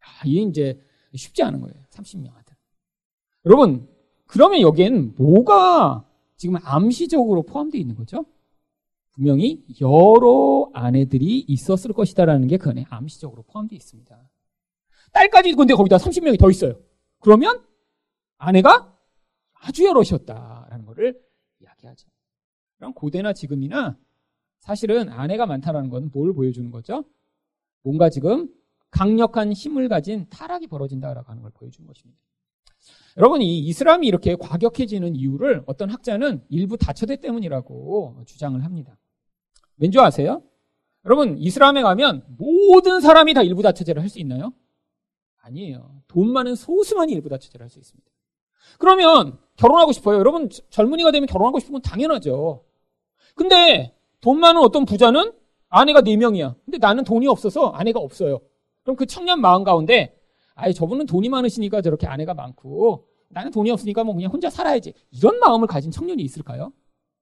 아, 0.00 0.06
이게 0.24 0.42
이제 0.42 0.80
쉽지 1.14 1.42
않은 1.42 1.60
거예요. 1.60 1.74
30명 1.90 2.36
아들. 2.36 2.54
여러분 3.46 3.88
그러면 4.26 4.60
여기엔 4.60 5.14
뭐가 5.16 6.04
지금 6.36 6.56
암시적으로 6.62 7.42
포함되어 7.42 7.80
있는 7.80 7.94
거죠? 7.94 8.24
분명히 9.12 9.64
여러 9.80 10.70
아내들이 10.72 11.38
있었을 11.46 11.92
것이다라는 11.92 12.48
게 12.48 12.56
그 12.58 12.70
안에 12.70 12.84
암시적으로 12.88 13.42
포함되어 13.44 13.76
있습니다. 13.76 14.30
딸까지 15.12 15.54
근데 15.54 15.74
거기다 15.74 15.96
30명이 15.98 16.38
더 16.38 16.50
있어요. 16.50 16.80
그러면 17.20 17.64
아내가 18.38 18.92
아주 19.54 19.84
여럿이었다라는 19.84 20.84
것을 20.84 21.20
이야기하죠. 21.60 22.08
그럼 22.76 22.92
고대나 22.94 23.32
지금이나 23.32 23.96
사실은 24.58 25.08
아내가 25.08 25.46
많다라는 25.46 25.90
건 25.90 26.10
뭘 26.12 26.34
보여주는 26.34 26.68
거죠? 26.70 27.04
뭔가 27.82 28.10
지금 28.10 28.48
강력한 28.90 29.52
힘을 29.52 29.88
가진 29.88 30.26
타락이 30.28 30.66
벌어진다라고 30.66 31.28
하는 31.30 31.42
걸 31.42 31.50
보여주는 31.52 31.86
것입니다. 31.86 32.20
여러분, 33.16 33.42
이 33.42 33.58
이슬람이 33.60 34.06
이렇게 34.06 34.34
과격해지는 34.34 35.14
이유를 35.14 35.62
어떤 35.66 35.88
학자는 35.90 36.42
일부 36.48 36.76
다처제 36.76 37.16
때문이라고 37.16 38.22
주장을 38.26 38.62
합니다. 38.64 38.96
왠지 39.76 39.98
아세요? 40.00 40.42
여러분, 41.04 41.38
이슬람에 41.38 41.82
가면 41.82 42.24
모든 42.36 43.00
사람이 43.00 43.34
다 43.34 43.42
일부 43.42 43.62
다처제를 43.62 44.02
할 44.02 44.08
수 44.08 44.18
있나요? 44.18 44.52
아니에요. 45.42 46.00
돈 46.08 46.32
많은 46.32 46.54
소수만이 46.56 47.12
일부 47.12 47.28
다처제를 47.28 47.62
할 47.64 47.70
수 47.70 47.78
있습니다. 47.78 48.10
그러면 48.78 49.38
결혼하고 49.56 49.92
싶어요. 49.92 50.18
여러분, 50.18 50.48
젊은이가 50.70 51.12
되면 51.12 51.26
결혼하고 51.26 51.60
싶은 51.60 51.72
건 51.72 51.82
당연하죠. 51.82 52.64
근데 53.36 53.94
돈 54.20 54.40
많은 54.40 54.60
어떤 54.60 54.86
부자는 54.86 55.32
아내가 55.68 56.00
4명이야. 56.00 56.54
근데 56.64 56.78
나는 56.78 57.04
돈이 57.04 57.26
없어서 57.28 57.68
아내가 57.68 58.00
없어요. 58.00 58.40
그럼 58.82 58.96
그 58.96 59.06
청년 59.06 59.40
마음 59.40 59.62
가운데 59.64 60.18
아예 60.54 60.72
저분은 60.72 61.06
돈이 61.06 61.28
많으시니까 61.28 61.82
저렇게 61.82 62.06
아내가 62.06 62.34
많고 62.34 63.08
나는 63.28 63.50
돈이 63.50 63.70
없으니까 63.70 64.04
뭐 64.04 64.14
그냥 64.14 64.30
혼자 64.30 64.48
살아야지. 64.50 64.94
이런 65.10 65.38
마음을 65.38 65.66
가진 65.66 65.90
청년이 65.90 66.22
있을까요? 66.22 66.72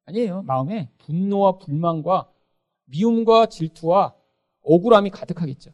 아니에요. 0.05 0.43
마음에 0.43 0.91
분노와 0.99 1.59
불만과 1.59 2.31
미움과 2.85 3.47
질투와 3.47 4.15
억울함이 4.63 5.11
가득하겠죠. 5.11 5.73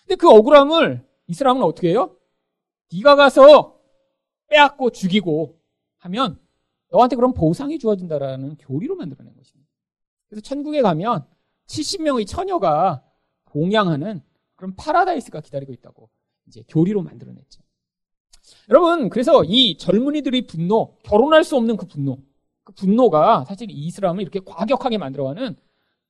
근데 0.00 0.14
그 0.16 0.28
억울함을 0.30 1.06
이 1.26 1.34
사람은 1.34 1.62
어떻게 1.62 1.90
해요? 1.90 2.16
네가 2.92 3.16
가서 3.16 3.78
빼앗고 4.48 4.90
죽이고 4.90 5.60
하면 5.98 6.40
너한테 6.90 7.16
그런 7.16 7.34
보상이 7.34 7.78
주어진다라는 7.78 8.56
교리로 8.56 8.96
만들어낸 8.96 9.36
것입니다. 9.36 9.70
그래서 10.28 10.40
천국에 10.42 10.80
가면 10.80 11.26
70명의 11.66 12.26
처녀가 12.26 13.04
봉양하는 13.46 14.22
그런 14.56 14.74
파라다이스가 14.74 15.40
기다리고 15.40 15.72
있다고 15.74 16.08
이제 16.48 16.64
교리로 16.68 17.02
만들어냈죠. 17.02 17.62
여러분, 18.70 19.08
그래서 19.08 19.44
이 19.44 19.76
젊은이들의 19.76 20.46
분노, 20.46 20.96
결혼할 21.02 21.44
수 21.44 21.56
없는 21.56 21.76
그 21.76 21.86
분노, 21.86 22.18
그 22.64 22.72
분노가 22.72 23.44
사실 23.44 23.70
이슬람을 23.70 24.22
이렇게 24.22 24.40
과격하게 24.40 24.98
만들어가는 24.98 25.56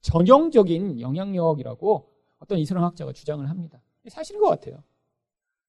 전형적인 0.01 1.01
영향력이라고 1.01 2.11
어떤 2.38 2.59
이슬람 2.59 2.85
학자가 2.85 3.12
주장을 3.12 3.48
합니다. 3.48 3.81
사실인 4.09 4.40
것 4.40 4.48
같아요. 4.48 4.83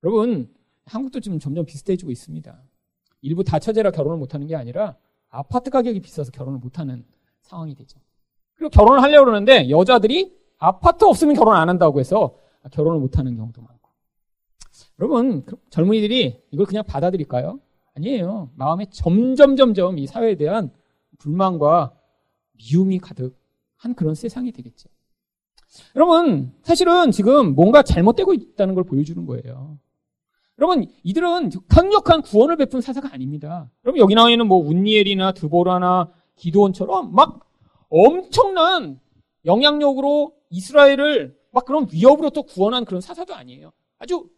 여러분, 0.03 0.53
한국도 0.86 1.19
지금 1.19 1.39
점점 1.39 1.65
비슷해지고 1.65 2.12
있습니다. 2.12 2.62
일부 3.21 3.43
다처제라 3.43 3.91
결혼을 3.91 4.17
못하는 4.17 4.47
게 4.47 4.55
아니라 4.55 4.95
아파트 5.29 5.69
가격이 5.69 5.99
비싸서 5.99 6.32
결혼을 6.32 6.60
못하는 6.60 7.05
상황이 7.41 7.75
되죠. 7.75 7.99
그리고 8.55 8.69
결혼을 8.69 9.01
하려고 9.01 9.25
그러는데 9.25 9.69
여자들이 9.69 10.38
아파트 10.58 11.05
없으면 11.05 11.36
결혼 11.36 11.55
안 11.55 11.69
한다고 11.69 11.99
해서 11.99 12.36
결혼을 12.71 12.99
못하는 12.99 13.36
경우도 13.36 13.62
많고. 13.62 13.78
여러분, 14.99 15.45
그 15.45 15.55
젊은이들이 15.69 16.41
이걸 16.51 16.65
그냥 16.65 16.83
받아들일까요? 16.83 17.59
아니에요. 17.95 18.51
마음에 18.55 18.85
점점, 18.91 19.55
점점 19.55 19.97
이 19.97 20.05
사회에 20.07 20.35
대한 20.35 20.71
불만과 21.17 21.93
미움이 22.53 22.99
가득한 22.99 23.95
그런 23.95 24.13
세상이 24.15 24.51
되겠죠. 24.51 24.89
여러분, 25.95 26.53
사실은 26.63 27.12
지금 27.12 27.55
뭔가 27.55 27.81
잘못되고 27.83 28.33
있다는 28.33 28.75
걸 28.75 28.83
보여주는 28.83 29.25
거예요. 29.25 29.77
여러분, 30.57 30.88
이들은 31.03 31.51
강력한 31.69 32.21
구원을 32.21 32.57
베푼 32.57 32.81
사사가 32.81 33.13
아닙니다. 33.13 33.69
여러분, 33.85 34.01
여기 34.01 34.15
나와 34.15 34.29
있는 34.29 34.47
뭐 34.47 34.57
운니엘이나 34.57 35.31
드보라나 35.31 36.12
기도원처럼 36.35 37.13
막 37.13 37.49
엄청난 37.89 38.99
영향력으로 39.45 40.33
이스라엘을 40.49 41.38
막 41.51 41.65
그런 41.65 41.88
위협으로 41.91 42.31
또 42.31 42.43
구원한 42.43 42.83
그런 42.83 42.99
사사도 42.99 43.33
아니에요. 43.35 43.71
아주 43.97 44.29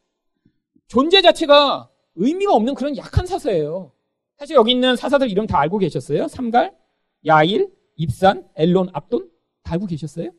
존재 0.91 1.21
자체가 1.21 1.89
의미가 2.15 2.53
없는 2.53 2.75
그런 2.75 2.97
약한 2.97 3.25
사사예요. 3.25 3.93
사실 4.35 4.57
여기 4.57 4.71
있는 4.71 4.97
사사들 4.97 5.31
이름 5.31 5.47
다 5.47 5.57
알고 5.57 5.77
계셨어요? 5.77 6.27
삼갈, 6.27 6.75
야일, 7.25 7.71
입산, 7.95 8.45
엘론, 8.55 8.89
압돈 8.91 9.31
다 9.63 9.71
알고 9.71 9.85
계셨어요? 9.85 10.31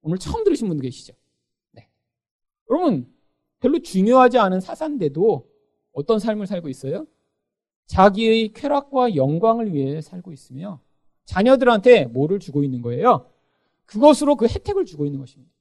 오늘 0.00 0.18
처음 0.18 0.42
들으신 0.42 0.66
분도 0.66 0.82
계시죠? 0.82 1.14
네. 1.70 1.88
여러분 2.68 3.06
별로 3.60 3.78
중요하지 3.78 4.38
않은 4.38 4.58
사사인데도 4.58 5.48
어떤 5.92 6.18
삶을 6.18 6.48
살고 6.48 6.68
있어요? 6.68 7.06
자기의 7.86 8.54
쾌락과 8.54 9.14
영광을 9.14 9.72
위해 9.72 10.00
살고 10.00 10.32
있으며 10.32 10.80
자녀들한테 11.26 12.06
뭐를 12.06 12.40
주고 12.40 12.64
있는 12.64 12.82
거예요? 12.82 13.30
그것으로 13.84 14.34
그 14.34 14.46
혜택을 14.46 14.84
주고 14.84 15.06
있는 15.06 15.20
것입니다. 15.20 15.52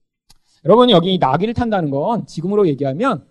여러분 0.66 0.90
여기 0.90 1.20
나귀를 1.20 1.54
탄다는 1.54 1.92
건 1.92 2.26
지금으로 2.26 2.68
얘기하면 2.68 3.30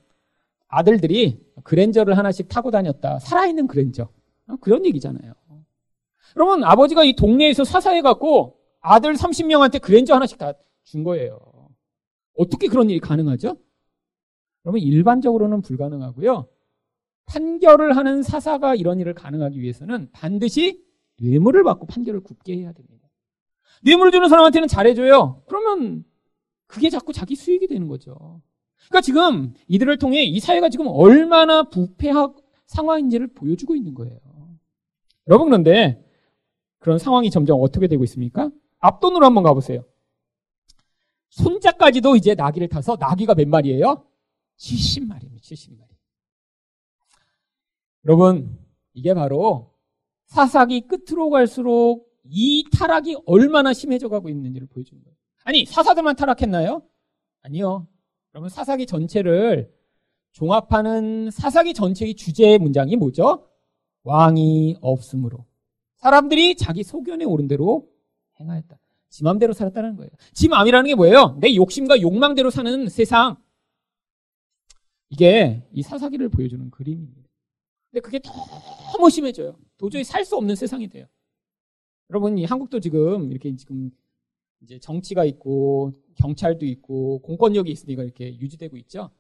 아들들이 0.71 1.45
그랜저를 1.65 2.17
하나씩 2.17 2.49
타고 2.49 2.71
다녔다. 2.71 3.19
살아있는 3.19 3.67
그랜저. 3.67 4.09
어, 4.47 4.57
그런 4.61 4.87
얘기잖아요. 4.87 5.35
여러분, 6.37 6.63
아버지가 6.65 7.03
이 7.05 7.15
동네에서 7.15 7.65
사사해갖고 7.65 8.57
아들 8.81 9.15
30명한테 9.15 9.81
그랜저 9.83 10.15
하나씩 10.15 10.39
다 10.39 10.55
준 10.85 11.05
거예요. 11.05 11.39
어떻게 12.37 12.67
그런 12.67 12.91
일이 12.91 12.99
가능하죠? 12.99 13.57
여러분, 14.65 14.81
일반적으로는 14.81 15.61
불가능하고요. 15.63 16.49
판결을 17.27 17.97
하는 17.97 18.23
사사가 18.23 18.75
이런 18.75 18.99
일을 18.99 19.15
가능하기 19.15 19.61
위해서는 19.61 20.11
반드시 20.11 20.83
뇌물을 21.21 21.63
받고 21.63 21.87
판결을 21.87 22.23
굽게 22.23 22.57
해야 22.57 22.73
됩니다. 22.73 23.09
뇌물 23.83 24.11
주는 24.11 24.29
사람한테는 24.29 24.67
잘해줘요. 24.67 25.43
그러면 25.47 26.05
그게 26.67 26.91
자꾸 26.91 27.13
자기 27.13 27.37
수익이 27.37 27.69
되는 27.69 27.87
거죠. 27.87 28.41
그러니까 28.91 29.01
지금 29.03 29.55
이들을 29.69 29.99
통해 29.99 30.25
이 30.25 30.41
사회가 30.41 30.69
지금 30.69 30.89
얼마나 30.89 31.63
부패한 31.63 32.35
상황인지를 32.67 33.29
보여주고 33.29 33.77
있는 33.77 33.95
거예요. 33.95 34.19
여러분 35.29 35.47
그런데 35.47 36.05
그런 36.81 36.99
상황이 36.99 37.31
점점 37.31 37.61
어떻게 37.63 37.87
되고 37.87 38.03
있습니까? 38.05 38.51
앞돈으로 38.81 39.25
한번 39.25 39.45
가보세요. 39.45 39.85
손자까지도 41.29 42.17
이제 42.17 42.35
나귀를 42.35 42.69
타서 42.69 42.97
나귀가 42.99 43.35
몇 43.37 43.47
마리예요? 43.47 44.05
70마리입니다. 44.59 45.41
70마리. 45.41 45.89
여러분, 48.07 48.59
이게 48.93 49.15
바로 49.15 49.73
사사기 50.27 50.89
끝으로 50.89 51.31
갈수록 51.31 52.11
이 52.25 52.65
타락이 52.73 53.19
얼마나 53.27 53.73
심해져 53.73 54.09
가고 54.09 54.29
있는지를 54.29 54.67
보여주는 54.67 55.01
거예요. 55.05 55.17
아니, 55.45 55.65
사사들만 55.65 56.17
타락했나요? 56.17 56.83
아니요. 57.43 57.87
여러분, 58.35 58.49
사사기 58.49 58.87
전체를 58.87 59.73
종합하는 60.33 61.31
사사기 61.31 61.75
전체의 61.75 62.15
주제 62.15 62.59
문장이 62.59 62.97
뭐죠? 62.97 63.49
왕이 64.05 64.77
없으므로. 64.81 65.47
사람들이 65.97 66.57
자기 66.57 66.83
소견에 66.83 67.25
오른 67.25 67.49
대로 67.49 67.89
행하였다. 68.39 68.79
지 69.11 69.25
맘대로 69.25 69.53
살았다는 69.53 69.97
거예요. 69.97 70.11
지 70.33 70.49
맘이라는 70.49 70.87
게 70.89 70.95
뭐예요? 70.95 71.37
내 71.41 71.55
욕심과 71.57 72.01
욕망대로 72.01 72.51
사는 72.51 72.89
세상. 72.89 73.37
이게 75.09 75.67
이 75.73 75.83
사사기를 75.83 76.29
보여주는 76.29 76.71
그림입니다. 76.71 77.29
근데 77.91 78.01
그게 78.01 78.21
너무 78.21 79.11
심해져요. 79.11 79.59
도저히 79.77 80.05
살 80.05 80.25
수 80.25 80.37
없는 80.37 80.55
세상이 80.55 80.89
돼요. 80.89 81.07
여러분, 82.09 82.39
이 82.39 82.45
한국도 82.45 82.79
지금 82.79 83.33
이렇게 83.33 83.55
지금 83.57 83.91
이제 84.63 84.79
정치가 84.79 85.25
있고 85.25 85.93
경찰도 86.17 86.67
있고 86.67 87.21
공권력이 87.23 87.71
있으니까 87.71 88.03
이렇게 88.03 88.39
유지되고 88.39 88.77
있죠. 88.79 89.11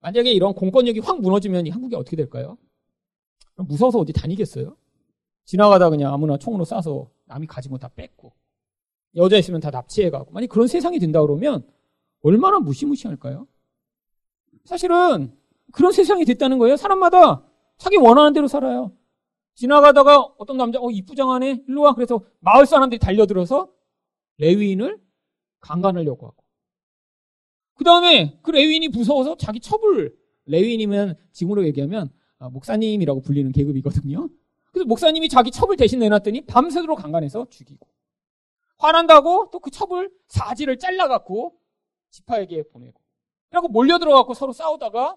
만약에 0.00 0.32
이런 0.32 0.54
공권력이 0.54 1.00
확 1.00 1.20
무너지면 1.20 1.66
이 1.66 1.70
한국이 1.70 1.94
어떻게 1.96 2.16
될까요? 2.16 2.58
무서워서 3.56 3.98
어디 3.98 4.12
다니겠어요? 4.12 4.76
지나가다 5.44 5.90
그냥 5.90 6.12
아무나 6.12 6.36
총으로 6.36 6.64
쏴서 6.64 7.08
남이 7.26 7.46
가진 7.46 7.70
거 7.70 7.78
다 7.78 7.88
뺏고 7.88 8.32
여자 9.16 9.36
있으면 9.38 9.60
다 9.60 9.70
납치해가고 9.70 10.32
만약 10.32 10.48
그런 10.48 10.66
세상이 10.68 10.98
된다 10.98 11.20
그러면 11.22 11.66
얼마나 12.22 12.58
무시무시할까요? 12.60 13.46
사실은 14.64 15.32
그런 15.72 15.92
세상이 15.92 16.24
됐다는 16.24 16.58
거예요. 16.58 16.76
사람마다 16.76 17.44
자기 17.78 17.96
원하는 17.96 18.32
대로 18.32 18.48
살아요. 18.48 18.92
지나가다가 19.54 20.20
어떤 20.38 20.56
남자, 20.56 20.78
어, 20.80 20.90
이쁘장하네? 20.90 21.64
일로 21.68 21.82
와. 21.82 21.94
그래서 21.94 22.20
마을 22.40 22.66
사람들이 22.66 22.98
달려들어서 22.98 23.70
레위인을 24.38 25.00
강간하려고 25.60 26.26
하고. 26.26 26.44
그 27.74 27.84
다음에 27.84 28.38
그 28.42 28.50
레위인이 28.50 28.88
무서워서 28.88 29.36
자기 29.36 29.60
첩을, 29.60 30.16
레위인이면 30.46 31.16
지금으로 31.32 31.64
얘기하면 31.66 32.10
아, 32.38 32.48
목사님이라고 32.48 33.20
불리는 33.20 33.52
계급이거든요. 33.52 34.28
그래서 34.72 34.86
목사님이 34.86 35.28
자기 35.28 35.50
첩을 35.50 35.76
대신 35.76 35.98
내놨더니 35.98 36.46
밤새도록 36.46 36.98
강간해서 36.98 37.48
죽이고. 37.50 37.86
화난다고 38.78 39.50
또 39.50 39.58
그 39.58 39.70
첩을 39.70 40.10
사지를 40.28 40.78
잘라갖고 40.78 41.58
지파에게 42.10 42.68
보내고. 42.68 43.00
그리고 43.50 43.68
몰려들어갖고 43.68 44.34
서로 44.34 44.52
싸우다가 44.52 45.16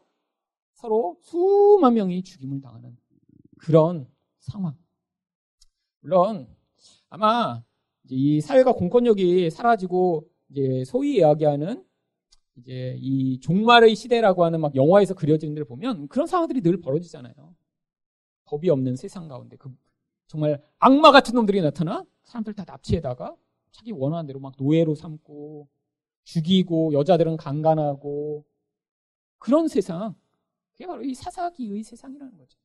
서로 0.74 1.18
수만 1.22 1.94
명이 1.94 2.24
죽임을 2.24 2.62
당하는 2.62 2.98
그런 3.60 4.08
상황. 4.40 4.76
물론 6.00 6.48
아마 7.10 7.64
이 8.14 8.42
사회가 8.42 8.74
공권력이 8.74 9.50
사라지고 9.50 10.28
이제 10.50 10.84
소위 10.86 11.16
이야기하는 11.16 11.86
이제 12.58 12.98
이 13.00 13.40
종말의 13.40 13.96
시대라고 13.96 14.44
하는 14.44 14.60
막 14.60 14.76
영화에서 14.76 15.14
그려지는 15.14 15.56
데를 15.56 15.66
보면 15.66 16.10
그런 16.10 16.28
상황들이 16.28 16.62
늘 16.62 16.82
벌어지잖아요. 16.82 17.34
법이 18.44 18.70
없는 18.70 18.98
세상 18.98 19.30
가운데 19.30 19.56
그 19.56 19.74
정말 20.28 20.62
악마 20.78 21.12
같은 21.12 21.36
놈들이 21.36 21.62
나타나 21.62 22.04
사람들 22.24 22.54
다 22.54 22.66
납치해다가 22.68 23.34
자기 23.72 23.94
원하는 23.94 24.28
대로 24.28 24.42
막 24.42 24.54
노예로 24.58 24.94
삼고 24.94 25.70
죽이고 26.26 26.92
여자들은 26.92 27.38
강간하고 27.38 28.44
그런 29.38 29.70
세상 29.70 30.16
그게 30.74 30.86
바로 30.86 31.02
이 31.04 31.14
사사기의 31.14 31.84
세상이라는 31.84 32.38
거죠. 32.38 32.60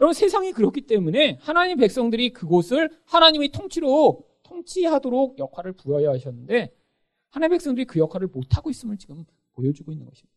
여러분 0.00 0.14
세상이 0.14 0.52
그렇기 0.52 0.82
때문에 0.82 1.38
하나님 1.40 1.78
백성들이 1.78 2.32
그곳을 2.32 2.90
하나님의 3.06 3.48
통치로 3.48 4.29
통치하도록 4.50 5.38
역할을 5.38 5.72
부여해야 5.72 6.10
하셨는데 6.10 6.74
하나님 7.30 7.52
백성들이 7.52 7.86
그 7.86 7.98
역할을 8.00 8.26
못하고 8.26 8.70
있음을 8.70 8.98
지금 8.98 9.24
보여주고 9.52 9.92
있는 9.92 10.06
것입니다. 10.06 10.36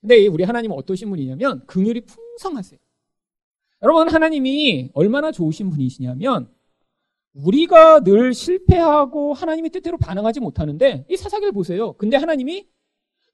근데 0.00 0.26
우리 0.26 0.44
하나님은 0.44 0.76
어떠신 0.76 1.08
분이냐면 1.08 1.64
긍휼이 1.66 2.02
풍성하세요. 2.02 2.78
여러분 3.82 4.08
하나님이 4.08 4.90
얼마나 4.94 5.30
좋으신 5.30 5.70
분이시냐면 5.70 6.52
우리가 7.34 8.00
늘 8.00 8.34
실패하고 8.34 9.34
하나님의 9.34 9.70
뜻대로 9.70 9.98
반응하지 9.98 10.40
못하는데 10.40 11.06
이 11.08 11.16
사사기를 11.16 11.52
보세요. 11.52 11.92
근데 11.94 12.16
하나님이 12.16 12.66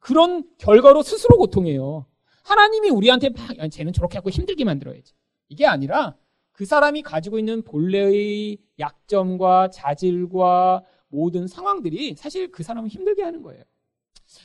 그런 0.01 0.45
결과로 0.59 1.03
스스로 1.03 1.39
고통해요. 1.39 2.07
하나님이 2.43 2.91
우리한테 2.91 3.31
막 3.31 3.71
쟤는 3.71 3.93
저렇게 3.93 4.19
하고 4.19 4.31
힘들게 4.31 4.65
만들어야지. 4.65 5.15
이게 5.49 5.67
아니라 5.67 6.17
그 6.53 6.65
사람이 6.65 7.03
가지고 7.03 7.39
있는 7.39 7.63
본래의 7.63 8.59
약점과 8.79 9.71
자질과 9.71 10.83
모든 11.09 11.47
상황들이 11.47 12.15
사실 12.17 12.51
그 12.51 12.63
사람을 12.63 12.89
힘들게 12.89 13.23
하는 13.23 13.43
거예요. 13.43 13.63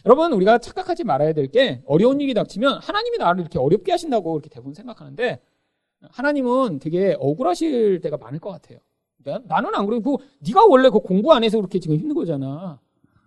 여러분, 0.05 0.33
우리가 0.33 0.57
착각하지 0.57 1.03
말아야 1.05 1.33
될 1.33 1.47
게 1.47 1.81
어려운 1.85 2.19
일이 2.19 2.33
닥치면 2.33 2.79
하나님이 2.79 3.17
나를 3.17 3.41
이렇게 3.41 3.57
어렵게 3.59 3.91
하신다고 3.91 4.35
이렇게 4.35 4.49
대부분 4.49 4.73
생각하는데 4.73 5.39
하나님은 6.09 6.79
되게 6.79 7.15
억울하실 7.19 8.01
때가 8.01 8.17
많을 8.17 8.39
것 8.39 8.49
같아요. 8.51 8.79
나는 9.45 9.75
안 9.75 9.85
그러고 9.85 10.21
네가 10.39 10.65
원래 10.65 10.89
그 10.89 10.99
공부 10.99 11.33
안 11.33 11.43
해서 11.43 11.57
그렇게 11.57 11.79
지금 11.79 11.97
힘든 11.97 12.15
거잖아. 12.15 12.79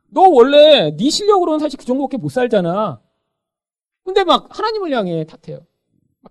너 0.08 0.22
원래 0.28 0.94
네 0.96 1.10
실력으로는 1.10 1.58
사실 1.60 1.78
그 1.78 1.84
정도밖에 1.84 2.16
못 2.16 2.30
살잖아. 2.30 3.00
근데 4.04 4.24
막 4.24 4.46
하나님을 4.50 4.92
향해 4.92 5.24
탓해요. 5.24 5.66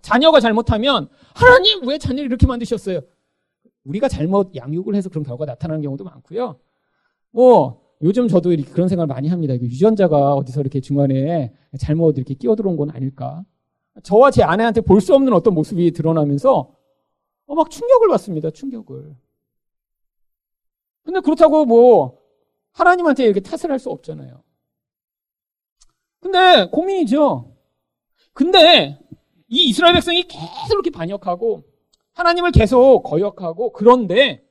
자녀가 0.02 0.40
잘못하면 0.40 1.08
하나님 1.34 1.86
왜 1.86 1.98
자녀를 1.98 2.26
이렇게 2.26 2.46
만드셨어요? 2.46 3.00
우리가 3.84 4.08
잘못 4.08 4.54
양육을 4.54 4.94
해서 4.94 5.08
그런 5.08 5.24
결과가 5.24 5.46
나타나는 5.52 5.82
경우도 5.82 6.04
많고요. 6.04 6.58
뭐 7.30 7.80
요즘 8.02 8.28
저도 8.28 8.52
이렇게 8.52 8.70
그런 8.70 8.88
생각을 8.88 9.06
많이 9.08 9.28
합니다. 9.28 9.54
유전자가 9.54 10.34
어디서 10.34 10.60
이렇게 10.60 10.80
중간에 10.80 11.52
잘못 11.78 12.16
이렇게 12.16 12.34
끼어 12.34 12.54
들어온 12.56 12.76
건 12.76 12.90
아닐까? 12.90 13.44
저와 14.02 14.30
제 14.30 14.42
아내한테 14.42 14.80
볼 14.80 15.00
수 15.00 15.14
없는 15.14 15.32
어떤 15.32 15.54
모습이 15.54 15.90
드러나면서 15.92 16.74
어, 17.46 17.54
막 17.54 17.68
충격을 17.70 18.08
받습니다. 18.08 18.50
충격을. 18.50 19.16
근데 21.02 21.20
그렇다고 21.20 21.64
뭐 21.66 22.18
하나님한테 22.72 23.24
이렇게 23.24 23.40
탓을 23.40 23.70
할 23.70 23.78
수 23.78 23.90
없잖아요. 23.90 24.42
근데 26.20 26.68
고민이죠. 26.70 27.56
근데 28.32 28.99
이 29.50 29.68
이스라엘 29.68 29.94
백성이 29.94 30.22
계속 30.22 30.74
이렇게 30.74 30.90
반역하고 30.90 31.64
하나님을 32.12 32.52
계속 32.52 33.02
거역하고 33.02 33.72
그런데 33.72 34.46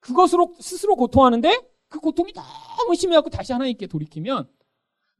그것으로 0.00 0.54
스스로 0.60 0.94
고통하는데 0.94 1.72
그 1.88 2.00
고통이 2.00 2.32
너무 2.32 2.94
심해갖고 2.94 3.30
다시 3.30 3.52
하나님께 3.52 3.86
돌이키면 3.86 4.48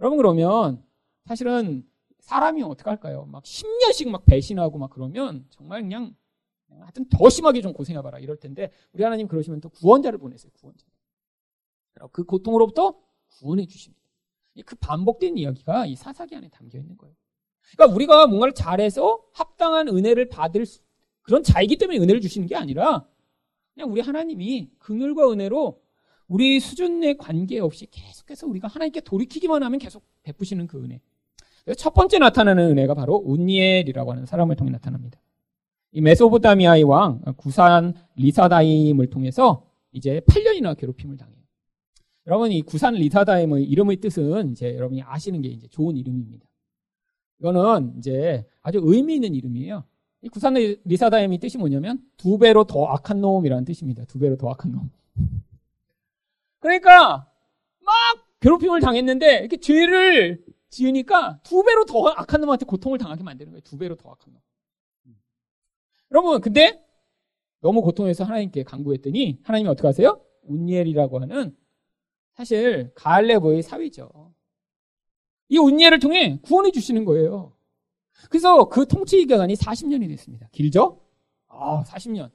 여러분 0.00 0.18
그러면 0.18 0.84
사실은 1.24 1.88
사람이 2.20 2.62
어떻게 2.62 2.90
할까요? 2.90 3.24
막 3.26 3.42
10년씩 3.44 4.10
막 4.10 4.24
배신하고 4.26 4.78
막 4.78 4.90
그러면 4.90 5.46
정말 5.50 5.82
그냥 5.82 6.14
하여튼 6.80 7.08
더 7.08 7.28
심하게 7.30 7.62
좀 7.62 7.72
고생해봐라 7.72 8.18
이럴 8.18 8.36
텐데 8.36 8.70
우리 8.92 9.02
하나님 9.02 9.28
그러시면 9.28 9.60
또 9.60 9.70
구원자를 9.70 10.18
보내세요 10.18 10.52
구원자 10.60 10.86
그 12.10 12.24
고통으로부터 12.24 12.98
구원해 13.38 13.66
주십니다. 13.66 14.02
그 14.66 14.76
반복된 14.76 15.38
이야기가 15.38 15.86
이 15.86 15.96
사사기 15.96 16.34
안에 16.36 16.48
담겨 16.48 16.78
있는 16.78 16.98
거예요 16.98 17.14
그러니까 17.72 17.94
우리가 17.94 18.26
뭔가를 18.26 18.54
잘해서 18.54 19.22
합당한 19.32 19.88
은혜를 19.88 20.28
받을 20.28 20.66
그런 21.22 21.42
자이기 21.42 21.76
때문에 21.76 21.98
은혜를 21.98 22.20
주시는 22.20 22.46
게 22.48 22.56
아니라 22.56 23.06
그냥 23.74 23.90
우리 23.90 24.00
하나님이 24.00 24.70
긍휼과 24.78 25.32
은혜로 25.32 25.80
우리 26.28 26.60
수준에 26.60 27.14
관계없이 27.14 27.86
계속해서 27.90 28.46
우리가 28.46 28.68
하나님께 28.68 29.00
돌이키기만 29.00 29.62
하면 29.62 29.78
계속 29.78 30.02
베푸시는 30.22 30.66
그 30.66 30.82
은혜. 30.82 31.00
첫 31.76 31.94
번째 31.94 32.18
나타나는 32.18 32.70
은혜가 32.70 32.94
바로 32.94 33.22
운니엘이라고 33.24 34.12
하는 34.12 34.26
사람을 34.26 34.56
통해 34.56 34.70
나타납니다. 34.70 35.20
이 35.92 36.00
메소포타미아의 36.00 36.84
왕 36.84 37.20
구산 37.36 37.94
리사다임을 38.16 39.10
통해서 39.10 39.66
이제 39.92 40.20
8년이나 40.26 40.76
괴롭힘을 40.76 41.18
당해요. 41.18 41.36
여러분 42.26 42.50
이 42.50 42.62
구산 42.62 42.94
리사다임의 42.94 43.64
이름의 43.64 43.96
뜻은 43.98 44.52
이제 44.52 44.74
여러분이 44.74 45.02
아시는 45.02 45.42
게 45.42 45.48
이제 45.48 45.68
좋은 45.68 45.96
이름입니다. 45.96 46.46
이거는 47.42 47.94
이제 47.98 48.46
아주 48.62 48.80
의미 48.80 49.16
있는 49.16 49.34
이름이에요. 49.34 49.84
이 50.22 50.28
구산 50.28 50.54
리사다임이 50.54 51.38
뜻이 51.38 51.58
뭐냐면 51.58 52.00
두 52.16 52.38
배로 52.38 52.62
더 52.62 52.86
악한 52.86 53.20
놈이라는 53.20 53.64
뜻입니다. 53.64 54.04
두 54.04 54.20
배로 54.20 54.36
더 54.36 54.48
악한 54.50 54.70
놈. 54.70 54.90
그러니까 56.60 57.28
막 57.80 57.94
괴롭힘을 58.38 58.80
당했는데 58.80 59.40
이렇게 59.40 59.56
죄를 59.56 60.44
지으니까 60.68 61.40
두 61.42 61.64
배로 61.64 61.84
더 61.84 62.06
악한 62.10 62.40
놈한테 62.40 62.64
고통을 62.64 62.98
당하게 62.98 63.24
만드는 63.24 63.50
거예요. 63.50 63.60
두 63.62 63.76
배로 63.76 63.96
더 63.96 64.10
악한 64.10 64.32
놈. 64.32 64.40
여러분, 66.12 66.40
근데 66.40 66.80
너무 67.60 67.82
고통해서 67.82 68.22
하나님께 68.22 68.62
강구했더니 68.62 69.40
하나님이 69.42 69.68
어떻게 69.68 69.88
하세요? 69.88 70.20
운니엘이라고 70.42 71.20
하는 71.20 71.56
사실 72.34 72.92
가알레브의 72.94 73.62
사위죠. 73.62 74.32
이 75.52 75.58
운니엘을 75.58 75.98
통해 75.98 76.38
구원해 76.40 76.70
주시는 76.70 77.04
거예요. 77.04 77.52
그래서 78.30 78.70
그 78.70 78.86
통치 78.86 79.18
기간이 79.18 79.52
40년이 79.54 80.08
됐습니다. 80.08 80.48
길죠? 80.50 80.98
아, 81.48 81.84
40년. 81.84 82.30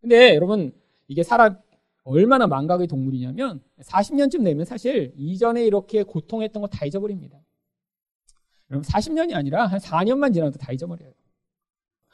근데 0.00 0.34
여러분 0.34 0.72
이게 1.06 1.22
사람 1.22 1.58
얼마나 2.04 2.46
망각의 2.46 2.86
동물이냐면 2.86 3.60
40년쯤 3.82 4.42
되면 4.42 4.64
사실 4.64 5.12
이전에 5.16 5.66
이렇게 5.66 6.02
고통했던 6.02 6.62
거 6.62 6.68
다 6.68 6.86
잊어버립니다. 6.86 7.38
여러분 8.70 8.88
40년이 8.88 9.34
아니라 9.34 9.66
한 9.66 9.78
4년만 9.78 10.32
지나도 10.32 10.56
다 10.58 10.72
잊어버려요. 10.72 11.12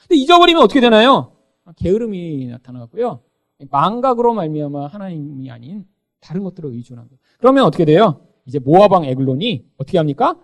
근데 0.00 0.16
잊어버리면 0.16 0.60
어떻게 0.60 0.80
되나요? 0.80 1.36
게으름이 1.76 2.46
나타나고요. 2.46 3.22
망각으로 3.70 4.34
말미암아 4.34 4.88
하나님이 4.88 5.52
아닌 5.52 5.86
다른 6.18 6.42
것들을 6.42 6.68
의존합니다. 6.70 7.16
그러면 7.38 7.62
어떻게 7.64 7.84
돼요? 7.84 8.26
이제 8.46 8.58
모아방 8.58 9.04
에글론이 9.04 9.72
어떻게 9.76 9.98
합니까? 9.98 10.38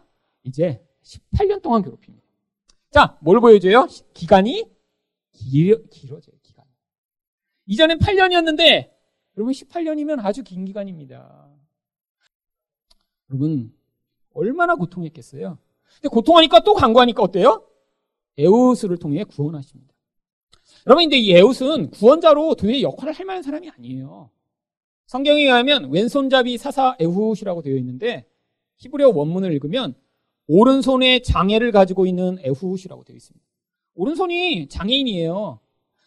이제 0.45 0.85
18년 1.03 1.63
동안 1.63 1.83
괴롭힙니다. 1.83 2.27
자, 2.91 3.19
뭘 3.21 3.41
보여줘요? 3.41 3.87
기간이 4.15 4.65
길, 5.33 5.89
길어져요, 5.91 6.37
기간. 6.43 6.65
이전엔 7.67 7.99
8년이었는데, 7.99 8.91
여러분 9.37 9.53
18년이면 9.53 10.25
아주 10.25 10.43
긴 10.43 10.65
기간입니다. 10.65 11.49
여러분, 13.31 13.73
얼마나 14.33 14.75
고통했겠어요? 14.75 15.59
근데 15.95 16.09
고통하니까 16.09 16.61
또 16.61 16.75
강구하니까 16.75 17.23
어때요? 17.23 17.65
에우스를 18.37 18.99
통해 18.99 19.25
구원하십니다. 19.25 19.95
여러분, 20.87 21.05
근데 21.05 21.19
이 21.19 21.33
에우스는 21.33 21.91
구원자로 21.91 22.55
도대체 22.55 22.83
역할을 22.83 23.13
할 23.13 23.27
만한 23.27 23.43
사람이 23.43 23.69
아니에요. 23.71 24.31
성경에 25.09 25.41
의하면 25.41 25.91
왼손잡이 25.91 26.59
사사 26.59 26.95
에훗이라고 27.01 27.63
되어 27.63 27.77
있는데 27.77 28.27
히브리어 28.77 29.09
원문을 29.09 29.53
읽으면 29.55 29.95
오른손에 30.47 31.21
장애를 31.21 31.73
가지고 31.73 32.05
있는 32.05 32.39
에훗이라고 32.41 33.05
되어 33.05 33.17
있습니다. 33.17 33.45
오른손이 33.95 34.69
장애인이에요. 34.69 35.61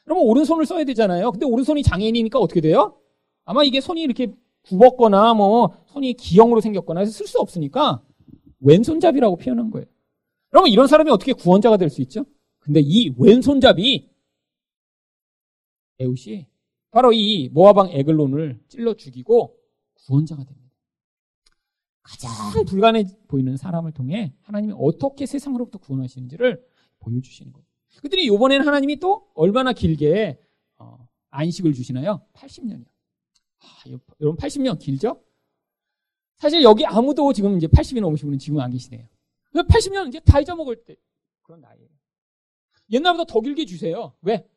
그러면 0.04 0.24
오른손을 0.24 0.66
써야 0.68 0.84
되잖아요. 0.84 1.32
근데 1.32 1.48
오른손이 1.48 1.82
장애인이니까 1.82 2.38
어떻게 2.40 2.62
돼요? 2.62 3.00
아마 3.44 3.64
이게 3.64 3.82
손이 3.82 4.02
이렇게 4.04 4.34
굽었거나 4.64 5.34
뭐 5.34 5.76
손이 5.88 6.14
기형으로 6.14 6.62
생겼거나 6.62 7.00
해서 7.00 7.12
쓸 7.12 7.26
수 7.26 7.40
없으니까 7.40 8.04
왼손잡이라고 8.60 9.36
표현한 9.38 9.72
거예요. 9.72 9.88
그러면 10.52 10.70
이런 10.70 10.86
사람이 10.86 11.10
어떻게 11.10 11.34
구원자가 11.34 11.78
될 11.78 11.90
수 11.90 12.02
있죠? 12.04 12.24
근데 12.60 12.80
이 12.84 13.12
왼손잡이 13.18 14.10
에웃이 16.00 16.46
바로 16.92 17.14
이 17.14 17.50
모아방 17.50 17.90
에글론을 17.90 18.62
찔러 18.68 18.94
죽이고 18.96 19.58
구원자가 19.94 20.44
됩니다. 20.44 20.62
가장 22.04 22.66
불가능해 22.66 23.06
보이는 23.28 23.56
사람을 23.56 23.94
통해 23.94 24.34
하나님이 24.42 24.74
어떻게 24.78 25.26
세상으로부터 25.26 25.80
구원하시는지를 25.80 26.62
보여주시는 27.00 27.54
거예요. 27.54 27.66
그들이 28.02 28.26
이번에는 28.26 28.66
하나님이 28.66 28.98
또 29.00 29.30
얼마나 29.34 29.72
길게 29.74 30.40
어, 30.78 31.08
안식을 31.30 31.74
주시나요? 31.74 32.26
80년이요. 32.34 32.86
아, 33.60 33.84
여러분 34.20 34.38
80년 34.38 34.80
길죠? 34.80 35.22
사실 36.38 36.64
여기 36.64 36.86
아무도 36.86 37.32
지금 37.34 37.58
이제 37.58 37.68
80이 37.68 38.02
넘으신 38.02 38.28
분은 38.28 38.40
지금 38.40 38.60
안 38.60 38.72
계시네요. 38.72 39.08
80년 39.54 40.08
이제 40.08 40.20
다 40.22 40.40
잊어먹을 40.40 40.84
때 40.84 40.96
그런 41.44 41.62
나이에요. 41.62 41.88
옛날보다 42.92 43.26
더 43.26 43.40
길게 43.42 43.66
주세요. 43.66 44.14
왜? 44.22 44.48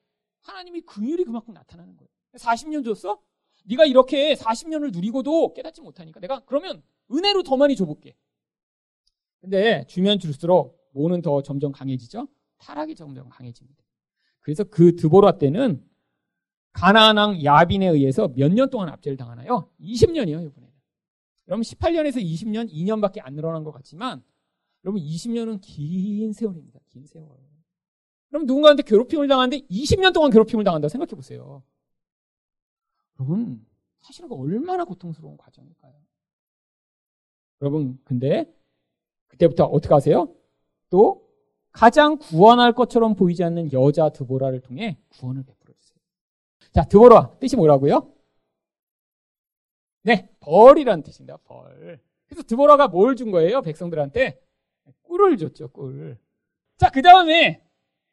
하나님이 0.40 0.80
긍휼이 0.82 1.24
그만큼 1.24 1.52
나타나는 1.52 1.96
거예요. 1.96 2.13
40년 2.38 2.84
줬어? 2.84 3.20
네가 3.66 3.84
이렇게 3.86 4.34
40년을 4.34 4.92
누리고도 4.92 5.54
깨닫지 5.54 5.80
못하니까 5.80 6.20
내가 6.20 6.40
그러면 6.40 6.82
은혜로 7.10 7.42
더 7.42 7.56
많이 7.56 7.76
줘볼게. 7.76 8.14
근데 9.40 9.84
주면 9.88 10.18
줄수록 10.18 10.78
뭐는 10.92 11.22
더 11.22 11.42
점점 11.42 11.72
강해지죠? 11.72 12.28
타락이 12.58 12.94
점점 12.94 13.28
강해집니다. 13.28 13.82
그래서 14.40 14.64
그 14.64 14.96
드보라 14.96 15.38
때는 15.38 15.84
가나안 16.72 17.16
왕 17.16 17.42
야빈에 17.44 17.86
의해서 17.88 18.28
몇 18.36 18.50
년 18.52 18.68
동안 18.70 18.88
압제를 18.88 19.16
당하나요? 19.16 19.70
20년이요, 19.80 20.44
이번에는. 20.46 20.74
여러분 21.48 21.62
18년에서 21.62 22.16
20년, 22.22 22.70
2년밖에 22.72 23.20
안 23.22 23.34
늘어난 23.34 23.64
것 23.64 23.72
같지만 23.72 24.22
여러분 24.84 25.00
20년은 25.02 25.60
긴 25.62 26.32
세월입니다. 26.32 26.80
긴 26.88 27.06
세월. 27.06 27.28
그럼 28.28 28.46
누군가한테 28.46 28.82
괴롭힘을 28.82 29.28
당하는데 29.28 29.66
20년 29.68 30.12
동안 30.12 30.30
괴롭힘을 30.30 30.64
당한다 30.64 30.88
생각해 30.88 31.10
보세요. 31.14 31.62
여러분 33.18 33.64
사실은 34.00 34.30
얼마나 34.32 34.84
고통스러운 34.84 35.36
과정일까요? 35.36 35.94
여러분 37.62 37.98
근데 38.04 38.52
그때부터 39.28 39.64
어떻게 39.64 39.94
하세요? 39.94 40.28
또 40.90 41.24
가장 41.72 42.18
구원할 42.18 42.72
것처럼 42.72 43.14
보이지 43.16 43.42
않는 43.44 43.72
여자 43.72 44.10
드보라를 44.10 44.60
통해 44.60 44.98
구원을 45.10 45.42
베풀어 45.44 45.74
주세요. 45.74 45.98
자, 46.72 46.84
드보라 46.84 47.36
뜻이 47.40 47.56
뭐라고요? 47.56 48.12
네, 50.02 50.28
벌이라는 50.40 51.02
뜻입니다. 51.02 51.38
벌. 51.38 52.00
그래서 52.26 52.42
드보라가 52.42 52.88
뭘 52.88 53.14
준 53.16 53.30
거예요? 53.30 53.62
백성들한테 53.62 54.40
꿀을 55.02 55.36
줬죠. 55.36 55.68
꿀. 55.68 56.18
자, 56.76 56.90
그 56.90 57.00
다음에 57.02 57.64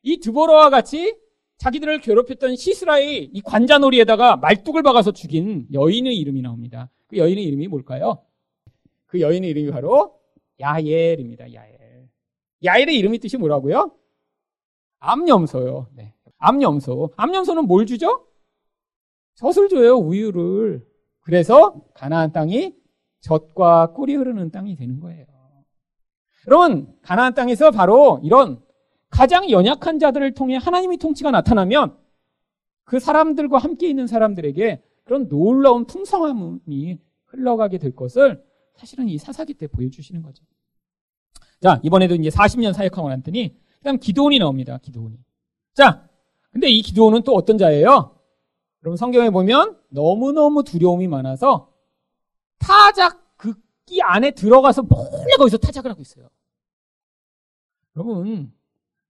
이 0.03 0.19
드보라와 0.19 0.69
같이 0.69 1.19
자기들을 1.61 2.01
괴롭혔던 2.01 2.55
시스라의 2.55 3.25
이 3.25 3.41
관자놀이에다가 3.41 4.35
말뚝을 4.37 4.81
박아서 4.81 5.11
죽인 5.11 5.67
여인의 5.71 6.17
이름이 6.17 6.41
나옵니다. 6.41 6.89
그 7.07 7.17
여인의 7.17 7.43
이름이 7.43 7.67
뭘까요? 7.67 8.25
그 9.05 9.21
여인의 9.21 9.51
이름이 9.51 9.69
바로 9.69 10.19
야엘입니다. 10.59 11.53
야엘. 11.53 12.09
야엘의 12.63 12.97
이름이 12.97 13.19
뜻이 13.19 13.37
뭐라고요? 13.37 13.95
암염소요. 15.01 15.89
네. 15.93 16.15
암염소. 16.39 17.13
암염소는 17.15 17.65
뭘 17.65 17.85
주죠? 17.85 18.25
젖을 19.35 19.69
줘요. 19.69 19.97
우유를. 19.97 20.83
그래서 21.19 21.79
가나안 21.93 22.31
땅이 22.31 22.75
젖과 23.19 23.93
꿀이 23.93 24.15
흐르는 24.15 24.49
땅이 24.49 24.77
되는 24.77 24.99
거예요. 24.99 25.27
여러분, 26.47 26.91
가나안 27.03 27.35
땅에서 27.35 27.69
바로 27.69 28.19
이런 28.23 28.63
가장 29.11 29.49
연약한 29.51 29.99
자들을 29.99 30.33
통해 30.33 30.57
하나님의 30.57 30.97
통치가 30.97 31.29
나타나면 31.29 31.97
그 32.85 32.99
사람들과 32.99 33.59
함께 33.59 33.87
있는 33.87 34.07
사람들에게 34.07 34.81
그런 35.03 35.27
놀라운 35.27 35.85
풍성함이 35.85 36.97
흘러가게 37.25 37.77
될 37.77 37.95
것을 37.95 38.43
사실은 38.75 39.07
이 39.07 39.17
사사기 39.17 39.53
때 39.53 39.67
보여주시는 39.67 40.23
거죠. 40.23 40.43
자, 41.61 41.79
이번에도 41.83 42.15
이제 42.15 42.29
40년 42.29 42.73
사역하고 42.73 43.09
났더니, 43.09 43.55
그 43.77 43.83
다음 43.83 43.99
기도원이 43.99 44.39
나옵니다. 44.39 44.79
기도원이. 44.79 45.17
자, 45.73 46.09
근데 46.51 46.69
이 46.69 46.81
기도원은 46.81 47.21
또 47.23 47.35
어떤 47.35 47.57
자예요? 47.57 48.17
여러분 48.83 48.97
성경에 48.97 49.29
보면 49.29 49.77
너무너무 49.89 50.63
두려움이 50.63 51.07
많아서 51.07 51.71
타작 52.57 53.37
극기 53.37 54.01
안에 54.01 54.31
들어가서 54.31 54.83
몰래 54.83 55.35
거기서 55.37 55.57
타작을 55.57 55.91
하고 55.91 56.01
있어요. 56.01 56.29
여러분, 57.95 58.51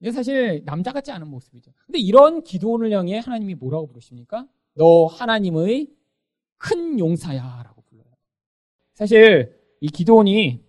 이게 0.02 0.12
사실 0.12 0.64
남자 0.66 0.92
같지 0.92 1.12
않은 1.12 1.28
모습이죠. 1.30 1.72
근데 1.86 2.00
이런 2.00 2.44
기도원을 2.44 2.92
향해 2.92 3.20
하나님이 3.20 3.54
뭐라고 3.56 3.86
부르십니까? 3.88 4.48
너 4.74 5.06
하나님의 5.06 5.94
큰 6.58 7.00
용사야 7.00 7.62
라고 7.64 7.84
불러요. 7.84 8.08
사실 8.94 9.56
이 9.80 9.88
기도원이 9.88 10.64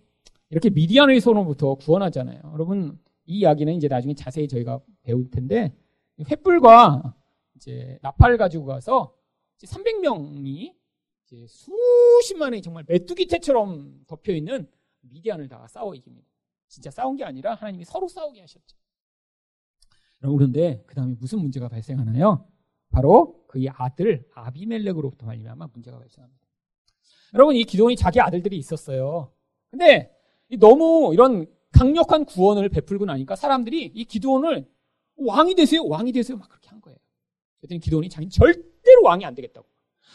이렇게 0.49 0.69
미디안의 0.69 1.19
손으로부터 1.19 1.75
구원하잖아요. 1.75 2.41
여러분, 2.53 2.99
이 3.25 3.39
이야기는 3.39 3.73
이제 3.73 3.87
나중에 3.87 4.13
자세히 4.13 4.47
저희가 4.47 4.79
배울 5.01 5.29
텐데, 5.31 5.75
횃불과 6.19 7.13
이제 7.55 7.97
나팔 8.03 8.37
가지고 8.37 8.65
가서 8.65 9.15
300명이 9.63 10.75
이제 11.25 11.47
수십만의 11.47 12.61
정말 12.61 12.83
메뚜기 12.87 13.25
떼처럼 13.27 14.03
덮여 14.05 14.33
있는 14.33 14.69
미디안을 15.01 15.47
다 15.47 15.65
싸워 15.67 15.95
이깁니다. 15.95 16.27
진짜 16.67 16.91
싸운 16.91 17.15
게 17.15 17.23
아니라 17.23 17.55
하나님이 17.55 17.85
서로 17.85 18.07
싸우게 18.07 18.41
하셨죠. 18.41 18.77
여러분 20.23 20.37
그런데 20.37 20.81
그 20.87 20.95
다음에 20.95 21.15
무슨 21.19 21.39
문제가 21.39 21.67
발생하나요? 21.67 22.47
바로 22.89 23.43
그의 23.47 23.69
아들 23.75 24.25
아비멜렉으로부터 24.33 25.25
말미암아 25.25 25.67
문제가 25.73 25.99
발생합니다. 25.99 26.41
여러분 27.33 27.55
이 27.55 27.63
기도원이 27.63 27.95
자기 27.95 28.21
아들들이 28.21 28.57
있었어요. 28.57 29.31
근데 29.69 30.11
너무 30.59 31.11
이런 31.13 31.47
강력한 31.71 32.25
구원을 32.25 32.69
베풀고 32.69 33.05
나니까 33.05 33.35
사람들이 33.35 33.91
이 33.93 34.05
기도원을 34.05 34.69
왕이 35.17 35.55
되세요, 35.55 35.83
왕이 35.85 36.11
되세요 36.11 36.37
막 36.37 36.47
그렇게 36.47 36.69
한 36.69 36.79
거예요. 36.79 36.97
그랬더니 37.59 37.79
기도원이 37.79 38.09
자기 38.09 38.29
절대로 38.29 39.03
왕이 39.03 39.25
안 39.25 39.35
되겠다고. 39.35 39.67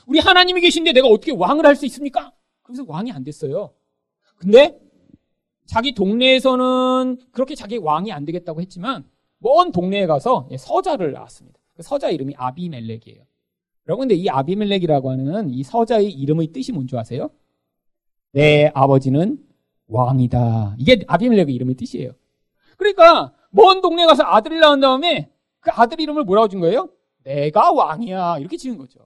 우리 0.06 0.20
하나님이 0.20 0.60
계신데 0.60 0.92
내가 0.92 1.08
어떻게 1.08 1.32
왕을 1.32 1.66
할 1.66 1.76
수 1.76 1.84
있습니까? 1.86 2.32
그래서 2.62 2.84
왕이 2.86 3.12
안 3.12 3.24
됐어요. 3.24 3.74
근데 4.36 4.80
자기 5.66 5.92
동네에서는 5.92 7.18
그렇게 7.32 7.54
자기 7.54 7.76
왕이 7.76 8.12
안 8.12 8.24
되겠다고 8.24 8.60
했지만 8.62 9.04
먼 9.38 9.72
동네에 9.72 10.06
가서 10.06 10.48
서자를 10.58 11.12
낳았습니다. 11.12 11.58
그 11.74 11.82
서자 11.82 12.10
이름이 12.10 12.34
아비멜렉이에요. 12.36 13.24
여러분, 13.86 14.08
근데 14.08 14.14
이 14.14 14.28
아비멜렉이라고 14.28 15.10
하는 15.10 15.50
이 15.50 15.62
서자의 15.62 16.10
이름의 16.10 16.48
뜻이 16.48 16.72
뭔지 16.72 16.96
아세요? 16.96 17.30
내 18.32 18.70
아버지는 18.74 19.38
왕이다. 19.86 20.76
이게 20.78 21.04
아비멜렉의 21.06 21.54
이름의 21.54 21.76
뜻이에요. 21.76 22.12
그러니까 22.76 23.32
먼 23.50 23.80
동네 23.80 24.04
가서 24.06 24.24
아들을 24.24 24.58
낳은 24.60 24.80
다음에 24.80 25.30
그 25.60 25.70
아들 25.72 26.00
이름을 26.00 26.24
뭐라고 26.24 26.48
준 26.48 26.60
거예요? 26.60 26.90
내가 27.24 27.72
왕이야. 27.72 28.38
이렇게 28.38 28.56
지은 28.56 28.76
거죠. 28.76 29.00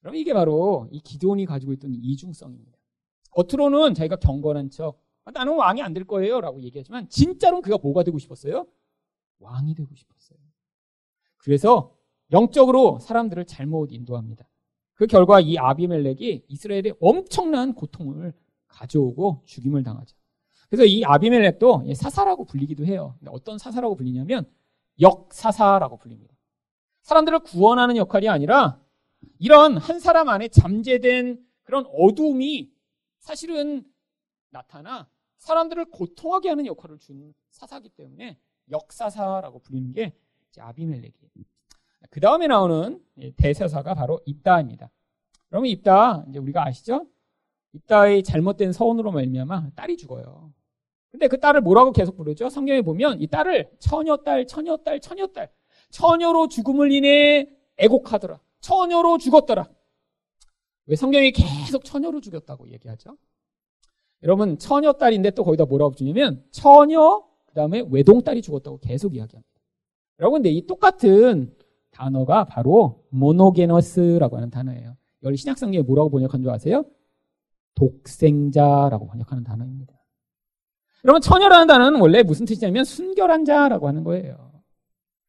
그럼 0.00 0.14
이게 0.14 0.32
바로 0.32 0.86
이 0.90 1.00
기도원이 1.00 1.46
가지고 1.46 1.72
있던 1.74 1.92
이중성입니다. 1.92 2.78
겉으로는 3.32 3.94
자기가 3.94 4.16
경건한 4.16 4.70
척, 4.70 5.00
아, 5.24 5.32
나는 5.32 5.56
왕이 5.56 5.82
안 5.82 5.92
될 5.92 6.04
거예요. 6.04 6.40
라고 6.40 6.62
얘기하지만, 6.62 7.08
진짜로는 7.08 7.60
그가 7.62 7.76
뭐가 7.82 8.04
되고 8.04 8.16
싶었어요? 8.18 8.66
왕이 9.38 9.74
되고 9.74 9.94
싶었어요. 9.94 10.38
그래서 11.38 11.94
영적으로 12.32 12.98
사람들을 12.98 13.44
잘못 13.46 13.92
인도합니다. 13.92 14.48
그 14.94 15.06
결과 15.06 15.40
이 15.40 15.58
아비멜렉이 15.58 16.44
이스라엘에 16.48 16.92
엄청난 17.00 17.74
고통을 17.74 18.32
가져오고 18.68 19.42
죽임을 19.44 19.82
당하죠. 19.82 20.16
그래서 20.68 20.84
이 20.84 21.04
아비멜렉도 21.04 21.92
사사라고 21.94 22.44
불리기도 22.44 22.84
해요. 22.86 23.16
어떤 23.28 23.58
사사라고 23.58 23.94
불리냐면 23.94 24.50
역사사라고 25.00 25.98
불립니다. 25.98 26.34
사람들을 27.02 27.40
구원하는 27.40 27.96
역할이 27.96 28.28
아니라 28.28 28.80
이런 29.38 29.76
한 29.76 30.00
사람 30.00 30.28
안에 30.28 30.48
잠재된 30.48 31.44
그런 31.62 31.86
어두움이 31.86 32.72
사실은 33.18 33.84
나타나 34.50 35.08
사람들을 35.38 35.84
고통하게 35.90 36.48
하는 36.48 36.66
역할을 36.66 36.98
준 36.98 37.34
사사기 37.50 37.90
때문에 37.90 38.38
역사사라고 38.70 39.60
부르는 39.60 39.92
게 39.92 40.12
아비멜렉이에요. 40.58 41.44
그 42.10 42.20
다음에 42.20 42.46
나오는 42.46 43.00
대사사가 43.36 43.94
바로 43.94 44.20
입다입니다. 44.26 44.90
그러면 45.48 45.70
입다 45.70 46.24
이제 46.28 46.38
우리가 46.38 46.66
아시죠? 46.66 47.06
입다의 47.72 48.22
잘못된 48.22 48.72
서원으로 48.72 49.12
말미암아 49.12 49.70
딸이 49.74 49.96
죽어요. 49.96 50.52
근데 51.10 51.28
그 51.28 51.38
딸을 51.38 51.60
뭐라고 51.60 51.92
계속 51.92 52.16
부르죠? 52.16 52.48
성경에 52.48 52.82
보면 52.82 53.20
이 53.20 53.26
딸을 53.26 53.70
처녀딸, 53.78 54.46
처녀딸, 54.46 55.00
처녀딸, 55.00 55.50
처녀로 55.90 56.48
죽음을 56.48 56.92
인해 56.92 57.48
애곡하더라. 57.76 58.40
처녀로 58.60 59.18
죽었더라. 59.18 59.68
왜 60.86 60.96
성경이 60.96 61.32
계속 61.32 61.84
처녀로 61.84 62.20
죽였다고 62.20 62.70
얘기하죠? 62.70 63.16
여러분 64.22 64.58
처녀딸인데 64.58 65.32
또 65.32 65.44
거기다 65.44 65.66
뭐라고 65.66 65.94
주냐면 65.94 66.44
처녀 66.50 67.20
그 67.20 67.26
다음에 67.56 67.82
외동딸이 67.90 68.42
죽었다고 68.42 68.78
계속 68.78 69.14
이야기합니다. 69.14 69.48
여러분 70.20 70.42
근데 70.42 70.50
이 70.50 70.66
똑같은 70.66 71.54
단어가 71.90 72.44
바로 72.44 73.04
모노게너스라고 73.10 74.36
하는 74.36 74.50
단어예요. 74.50 74.96
여기 75.22 75.36
신약성경에 75.36 75.82
뭐라고 75.82 76.10
번역한 76.10 76.42
줄 76.42 76.50
아세요? 76.50 76.84
독생자라고 77.74 79.06
번역하는 79.06 79.44
단어입니다. 79.44 79.94
여러분 81.04 81.20
처녀라는 81.20 81.66
단어는 81.66 82.00
원래 82.00 82.22
무슨 82.22 82.46
뜻이냐면 82.46 82.84
순결한 82.84 83.44
자라고 83.44 83.88
하는 83.88 84.04
거예요. 84.04 84.62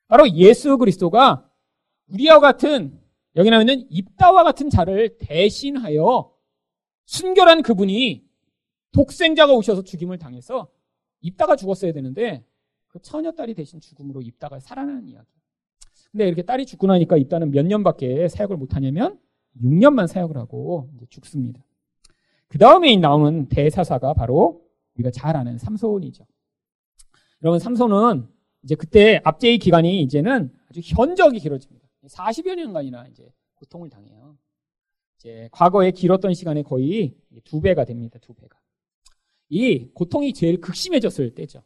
바로 0.07 0.29
예수 0.31 0.77
그리스도가 0.77 1.49
우리와 2.09 2.39
같은 2.39 2.99
여기 3.35 3.49
나오는 3.49 3.85
입다와 3.89 4.43
같은 4.43 4.69
자를 4.69 5.17
대신하여 5.19 6.33
순결한 7.05 7.61
그분이 7.61 8.25
독생자가 8.91 9.53
오셔서 9.53 9.83
죽임을 9.83 10.17
당해서 10.17 10.69
입다가 11.21 11.55
죽었어야 11.55 11.91
되는데 11.91 12.45
그 12.87 12.99
처녀 13.01 13.31
딸이 13.31 13.53
대신 13.53 13.79
죽음으로 13.79 14.21
입다가 14.21 14.59
살아나는 14.59 15.07
이야기. 15.07 15.27
근데 16.11 16.27
이렇게 16.27 16.41
딸이 16.43 16.65
죽고 16.65 16.87
나니까 16.87 17.17
입다는 17.17 17.51
몇 17.51 17.65
년밖에 17.65 18.27
사역을 18.27 18.57
못 18.57 18.75
하냐면 18.75 19.19
6년만 19.61 20.07
사역을 20.07 20.37
하고 20.37 20.89
죽습니다. 21.09 21.63
그 22.47 22.57
다음에 22.57 22.95
나오는 22.95 23.47
대사사가 23.49 24.13
바로 24.13 24.65
우리가 24.95 25.11
잘 25.11 25.35
아는 25.35 25.57
삼손이죠. 25.57 26.25
여러분 27.43 27.59
삼손은 27.59 28.27
이제 28.63 28.75
그때 28.75 29.21
압제의 29.23 29.59
기간이 29.59 30.01
이제는 30.01 30.51
아주 30.69 30.81
현저하게 30.83 31.39
길어집니다. 31.39 31.87
40여 32.05 32.55
년간이나 32.55 33.07
이제 33.07 33.29
고통을 33.55 33.89
당해요. 33.89 34.37
이제 35.17 35.49
과거에 35.51 35.91
길었던 35.91 36.33
시간에 36.33 36.63
거의 36.63 37.15
두 37.43 37.59
배가 37.61 37.85
됩니다. 37.85 38.17
두 38.21 38.33
배가. 38.33 38.57
이 39.49 39.87
고통이 39.93 40.33
제일 40.33 40.59
극심해졌을 40.59 41.33
때죠. 41.35 41.63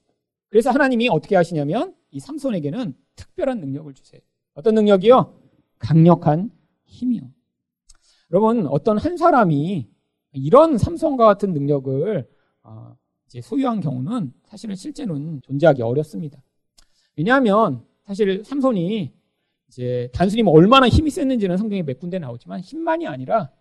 그래서 0.50 0.70
하나님이 0.70 1.10
어떻게 1.10 1.36
하시냐면 1.36 1.96
이 2.12 2.20
삼손에게는 2.20 2.94
특별한 3.16 3.60
능력을 3.60 3.94
주세요. 3.94 4.22
어떤 4.54 4.76
능력이요? 4.76 5.40
강력한 5.80 6.52
힘이요. 6.86 7.22
여러분 8.32 8.68
어떤 8.68 8.98
한 8.98 9.18
사람이 9.18 9.90
이런 10.34 10.78
삼손과 10.78 11.26
같은 11.26 11.54
능력을 11.54 12.30
어, 12.64 12.96
소유한 13.42 13.80
경우는 13.80 14.34
사실은 14.44 14.76
실제로는 14.76 15.42
존재하기 15.42 15.82
어렵습니다. 15.82 16.42
왜냐하면 17.16 17.86
사실 18.04 18.44
삼손이 18.44 19.14
이제 19.70 20.10
단순히 20.14 20.44
뭐 20.44 20.54
얼마나 20.54 20.88
힘이 20.90 21.10
셌는지는 21.10 21.58
성경에 21.58 21.84
몇 21.84 22.00
군데 22.00 22.20
나오지만 22.20 22.60
힘만이 22.60 23.08
아니라 23.08 23.52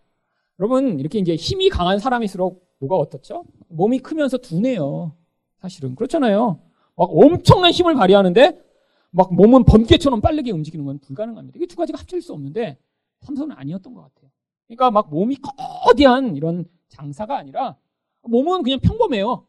여러분 0.58 0.98
이렇게 0.98 1.18
이제 1.18 1.36
힘이 1.36 1.68
강한 1.68 1.98
사람일수록 1.98 2.68
뭐가 2.80 2.96
어떻죠? 2.96 3.44
몸이 3.68 4.00
크면서 4.00 4.38
둔해요. 4.38 5.14
사실은 5.58 5.94
그렇잖아요. 5.94 6.60
막 6.96 7.10
엄청난 7.10 7.70
힘을 7.70 7.94
발휘하는데 7.94 8.62
막 9.10 9.34
몸은 9.34 9.64
번개처럼 9.64 10.20
빠르게 10.20 10.50
움직이는 10.50 10.84
건 10.84 10.98
불가능합니다. 10.98 11.56
이게 11.56 11.66
두 11.66 11.76
가지가 11.76 11.98
합칠 11.98 12.20
수 12.22 12.32
없는데 12.32 12.78
삼손은 13.20 13.56
아니었던 13.56 13.94
것 13.94 14.02
같아요. 14.02 14.30
그러니까 14.66 14.90
막 14.90 15.10
몸이 15.10 15.36
거대한 15.84 16.36
이런 16.36 16.64
장사가 16.88 17.36
아니라 17.36 17.76
몸은 18.22 18.62
그냥 18.62 18.80
평범해요. 18.80 19.46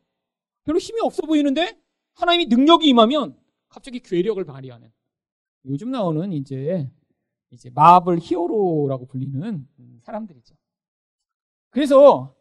별로 0.63 0.80
힘이 0.80 1.02
없어 1.02 1.26
보이는데 1.26 1.80
하나님이 2.13 2.48
능력이 2.48 2.88
임하면 2.88 3.38
갑자기 3.70 4.00
괴력을 4.00 4.44
발휘하는 4.44 4.91
요즘 5.65 5.91
나오는 5.91 6.34
이제 6.34 6.89
이제 7.52 7.70
마블 7.74 8.20
히어로라고 8.20 9.06
불리는 9.06 9.67
사람들이죠. 10.02 10.56
그래서 11.70 12.34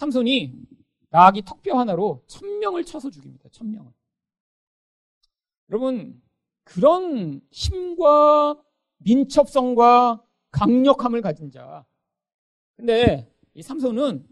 삼손이 0.00 0.54
나귀 1.10 1.42
턱뼈 1.42 1.78
하나로 1.78 2.22
천명을 2.26 2.84
쳐서 2.84 3.10
죽입니다. 3.10 3.50
천명을. 3.50 3.92
여러분 5.68 6.22
그런 6.64 7.42
힘과 7.50 8.58
민첩성과 8.98 10.24
강력함을 10.52 11.20
가진 11.20 11.50
자. 11.50 11.84
근데 12.76 13.30
이 13.52 13.60
삼손은 13.60 14.26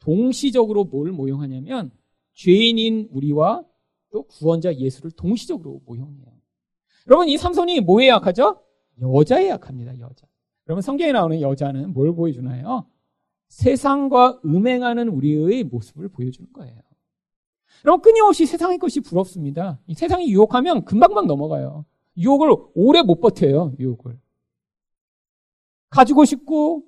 동시적으로 0.00 0.84
뭘 0.84 1.12
모형하냐면 1.12 1.92
죄인인 2.32 3.08
우리와 3.12 3.64
또 4.10 4.24
구원자 4.24 4.74
예수를 4.74 5.12
동시적으로 5.12 5.82
모형해요. 5.86 6.26
여러분 7.06 7.28
이 7.28 7.36
삼손이 7.36 7.80
뭐에 7.82 8.08
약하죠? 8.08 8.60
여자에 9.00 9.50
약합니다. 9.50 9.96
여자. 10.00 10.26
여러분 10.66 10.82
성경에 10.82 11.12
나오는 11.12 11.40
여자는 11.40 11.92
뭘 11.92 12.12
보여주나요? 12.12 12.88
세상과 13.48 14.40
음행하는 14.44 15.08
우리의 15.08 15.64
모습을 15.64 16.08
보여주는 16.08 16.52
거예요. 16.52 16.80
여러분 17.84 18.02
끊임없이 18.02 18.46
세상의 18.46 18.78
것이 18.78 19.00
부럽습니다. 19.00 19.78
이 19.86 19.94
세상이 19.94 20.30
유혹하면 20.32 20.84
금방금방 20.84 21.26
넘어가요. 21.26 21.84
유혹을 22.16 22.54
오래 22.74 23.02
못 23.02 23.20
버텨요. 23.20 23.74
유혹을. 23.78 24.18
가지고 25.90 26.24
싶고 26.24 26.84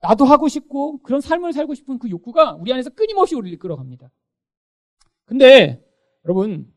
나도 0.00 0.24
하고 0.24 0.48
싶고 0.48 0.98
그런 0.98 1.20
삶을 1.20 1.52
살고 1.52 1.74
싶은 1.74 1.98
그 1.98 2.10
욕구가 2.10 2.54
우리 2.54 2.72
안에서 2.72 2.90
끊임없이 2.90 3.34
우리를 3.34 3.54
이끌어갑니다. 3.54 4.10
근데 5.24 5.82
여러분 6.24 6.72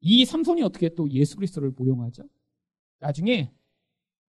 이 0.00 0.24
삼손이 0.24 0.62
어떻게 0.62 0.88
또 0.94 1.08
예수 1.10 1.36
그리스도를 1.36 1.72
모용하죠? 1.76 2.24
나중에 2.98 3.52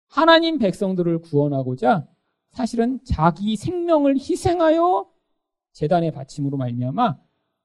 하나님 0.07 0.57
백성들을 0.57 1.19
구원하고자 1.19 2.07
사실은 2.51 2.99
자기 3.03 3.55
생명을 3.55 4.15
희생하여 4.17 5.09
재단의 5.73 6.11
바침으로 6.11 6.57
말미암아 6.57 7.17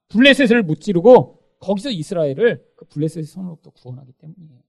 블레셋을 0.08 0.62
무찌르고 0.62 1.40
거기서 1.60 1.90
이스라엘을 1.90 2.64
그 2.76 2.84
블레셋의 2.86 3.24
손으로부터 3.24 3.70
구원하기 3.70 4.12
때문이에요. 4.12 4.60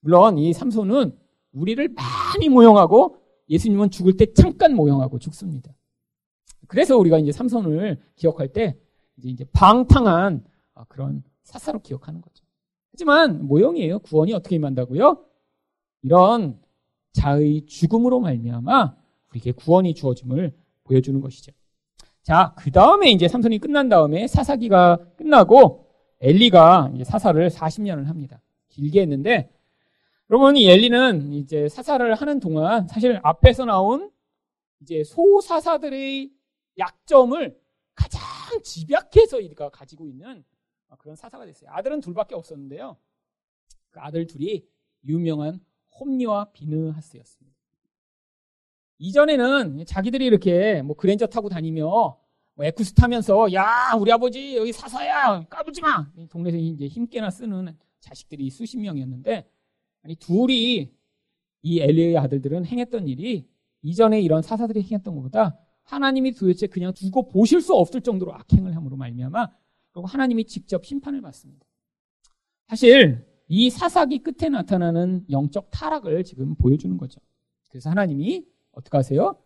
물론 0.00 0.38
이 0.38 0.52
삼손은 0.52 1.16
우리를 1.52 1.88
많이 1.94 2.48
모형하고 2.48 3.16
예수님은 3.48 3.90
죽을 3.90 4.16
때 4.16 4.32
잠깐 4.32 4.74
모형하고 4.74 5.18
죽습니다. 5.18 5.74
그래서 6.66 6.96
우리가 6.96 7.18
이제 7.18 7.32
삼손을 7.32 8.00
기억할 8.16 8.48
때 8.48 8.78
이제 9.22 9.44
방탕한 9.52 10.44
아, 10.74 10.84
그런 10.84 11.22
사사로 11.42 11.80
기억하는 11.80 12.20
거죠. 12.20 12.44
하지만 12.92 13.46
모형이에요. 13.46 14.00
구원이 14.00 14.32
어떻게 14.34 14.56
임한다고요? 14.56 15.24
이런 16.02 16.60
자의 17.12 17.64
죽음으로 17.66 18.20
말미암아 18.20 18.96
우리에게 19.34 19.52
구원이 19.52 19.94
주어짐을 19.94 20.52
보여주는 20.84 21.20
것이죠. 21.20 21.52
자, 22.22 22.54
그 22.58 22.70
다음에 22.70 23.10
이제 23.10 23.28
삼손이 23.28 23.58
끝난 23.58 23.88
다음에 23.88 24.26
사사기가 24.26 25.14
끝나고 25.16 25.86
엘리가 26.20 26.92
이제 26.94 27.04
사사를 27.04 27.48
40년을 27.50 28.06
합니다. 28.06 28.40
길게 28.68 29.02
했는데 29.02 29.50
여러분, 30.30 30.56
이 30.56 30.68
엘리는 30.68 31.32
이제 31.34 31.68
사사를 31.68 32.14
하는 32.14 32.40
동안 32.40 32.88
사실 32.88 33.20
앞에서 33.22 33.66
나온 33.66 34.10
이제 34.80 35.04
소사사들의 35.04 36.32
약점을 36.78 37.60
가장 37.94 38.22
집약해서 38.62 39.40
이가 39.40 39.68
가지고 39.68 40.08
있는 40.08 40.44
그런 40.98 41.16
사사가 41.16 41.44
됐어요. 41.44 41.70
아들은 41.72 42.00
둘밖에 42.00 42.34
없었는데요. 42.34 42.96
그 43.90 44.00
아들 44.00 44.26
둘이 44.26 44.64
유명한 45.04 45.60
홈리와 46.00 46.52
비느하스였습니다. 46.52 47.53
이전에는 49.04 49.84
자기들이 49.84 50.24
이렇게 50.24 50.80
뭐 50.80 50.96
그랜저 50.96 51.26
타고 51.26 51.50
다니며 51.50 52.16
뭐 52.54 52.64
에쿠스 52.64 52.94
타면서 52.94 53.52
야 53.52 53.92
우리 53.98 54.10
아버지 54.10 54.56
여기 54.56 54.72
사사야 54.72 55.44
까불지 55.50 55.82
마 55.82 56.10
동네에서 56.30 56.56
이제 56.56 56.86
힘께나 56.86 57.30
쓰는 57.30 57.76
자식들이 58.00 58.48
수십 58.48 58.78
명이었는데 58.78 59.46
아니 60.02 60.16
둘이 60.16 60.90
이 61.62 61.80
엘리의 61.80 62.16
아들들은 62.16 62.64
행했던 62.64 63.08
일이 63.08 63.46
이전에 63.82 64.22
이런 64.22 64.40
사사들이 64.40 64.82
행했던 64.82 65.14
것보다 65.14 65.58
하나님이 65.82 66.32
도대체 66.32 66.66
그냥 66.66 66.94
두고 66.94 67.28
보실 67.28 67.60
수 67.60 67.74
없을 67.74 68.00
정도로 68.00 68.32
악행을 68.34 68.74
함으로 68.74 68.96
말미암아 68.96 69.50
그리고 69.90 70.06
하나님이 70.06 70.46
직접 70.46 70.84
심판을 70.84 71.20
받습니다. 71.20 71.66
사실 72.68 73.26
이 73.48 73.68
사사기 73.68 74.20
끝에 74.20 74.48
나타나는 74.48 75.26
영적 75.30 75.70
타락을 75.70 76.24
지금 76.24 76.54
보여주는 76.54 76.96
거죠. 76.96 77.20
그래서 77.68 77.90
하나님이 77.90 78.53
어떻게 78.76 78.96
하세요? 78.96 79.36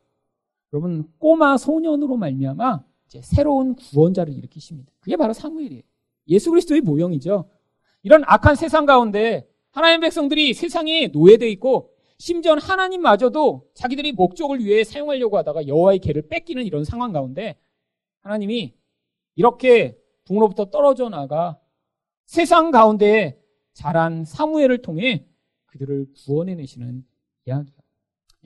여러분 0.73 1.11
꼬마 1.19 1.57
소년으로 1.57 2.17
말미암아 2.17 2.85
이제 3.07 3.21
새로운 3.23 3.75
구원자를 3.75 4.35
일으키십니다. 4.35 4.93
그게 5.01 5.17
바로 5.17 5.33
사무엘이에요. 5.33 5.83
예수 6.29 6.51
그리스도의 6.51 6.83
모형이죠. 6.83 7.49
이런 8.03 8.23
악한 8.27 8.55
세상 8.55 8.87
가운데 8.87 9.49
하나님 9.71 10.01
백성들이 10.01 10.55
세상에 10.55 11.09
노예되어 11.09 11.49
있고 11.49 11.93
심지어 12.19 12.55
하나님마저도 12.55 13.71
자기들이 13.75 14.13
목적을 14.13 14.59
위해 14.61 14.85
사용하려고 14.85 15.39
하다가 15.39 15.69
여호와의 15.69 16.01
개를 16.01 16.29
뺏기는 16.29 16.65
이런 16.65 16.85
상황 16.85 17.13
가운데 17.13 17.57
하나님이 18.21 18.75
이렇게 19.37 19.97
붕으로부터 20.25 20.67
떨어져 20.67 21.09
나가 21.09 21.59
세상 22.27 22.71
가운데 22.71 23.41
자란 23.73 24.25
사무엘을 24.25 24.83
통해 24.83 25.27
그들을 25.67 26.07
구원해내시는 26.15 27.07
이야기예요. 27.47 27.78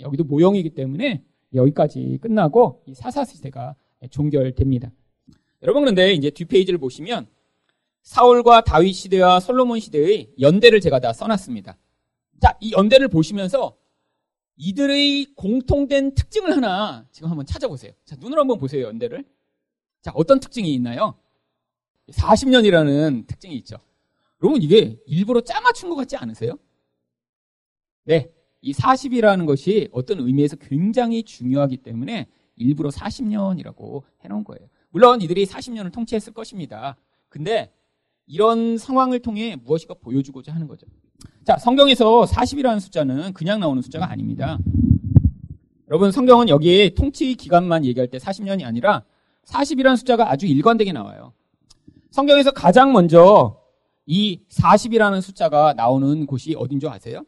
여기도 0.01 0.25
모형이기 0.25 0.71
때문에 0.71 1.25
여기까지 1.55 2.19
끝나고 2.21 2.83
이 2.87 2.95
사사 2.95 3.25
시대가 3.25 3.75
종결됩니다. 4.11 4.91
여러분 5.63 5.83
그런데 5.83 6.13
이제 6.13 6.31
뒷페이지를 6.31 6.79
보시면 6.79 7.27
사울과 8.03 8.65
다윗 8.65 8.93
시대와 8.95 9.41
솔로몬 9.41 9.79
시대의 9.79 10.33
연대를 10.41 10.81
제가 10.81 10.99
다 10.99 11.13
써놨습니다. 11.13 11.79
자, 12.41 12.59
이 12.61 12.73
연대를 12.73 13.09
보시면서 13.09 13.77
이들의 14.57 15.35
공통된 15.37 16.15
특징을 16.15 16.57
하나 16.57 17.07
지금 17.13 17.31
한번 17.31 17.47
찾아보세요. 17.47 17.93
자, 18.05 18.17
눈으로 18.19 18.41
한번 18.41 18.59
보세요, 18.59 18.87
연대를. 18.87 19.25
자, 20.03 20.11
어떤 20.15 20.41
특징이 20.41 20.75
있나요? 20.75 21.15
40년이라는 22.11 23.27
특징이 23.29 23.55
있죠. 23.59 23.77
여러분, 24.43 24.61
이게 24.61 24.99
일부러 25.07 25.41
짜맞춘 25.41 25.89
것 25.89 25.95
같지 25.95 26.17
않으세요? 26.17 26.59
네. 28.05 28.29
이 28.63 28.73
40이라는 28.73 29.45
것이 29.47 29.89
어떤 29.93 30.21
의미에서 30.21 30.57
굉장히 30.57 31.25
중요하기 31.25 31.79
때문에 31.79 32.29
일부러 32.57 32.91
40년이라고 32.91 34.03
해놓은 34.25 34.45
거예요. 34.45 34.69
물론 34.91 35.21
이들이 35.21 35.47
40년을 35.47 35.93
통치했을 35.93 36.33
것입니다. 36.33 36.97
근데 37.29 37.73
이런 38.27 38.79
상황을 38.79 39.19
통해 39.19 39.57
무엇인가 39.63 39.95
보여주고자 39.95 40.55
하는 40.55 40.69
거죠. 40.69 40.87
자, 41.45 41.59
성경에서 41.59 42.23
40이라는 42.23 42.79
숫자는 42.81 43.33
그냥 43.33 43.59
나오는 43.59 43.83
숫자가 43.83 44.11
아닙니다. 44.11 44.59
여러분, 45.89 46.13
성경은 46.13 46.49
여기에 46.49 46.91
통치 46.91 47.35
기간만 47.35 47.85
얘기할 47.85 48.09
때 48.09 48.19
40년이 48.19 48.65
아니라 48.65 49.05
40이라는 49.45 49.97
숫자가 49.97 50.31
아주 50.31 50.47
일관되게 50.47 50.93
나와요. 50.93 51.33
성경에서 52.11 52.53
가장 52.53 52.93
먼저 52.93 53.61
이 54.07 54.41
40이라는 54.51 55.21
숫자가 55.21 55.75
나오는 55.75 56.27
곳이 56.27 56.55
어딘 56.57 56.79
줄 56.79 56.91
아세요? 56.91 57.25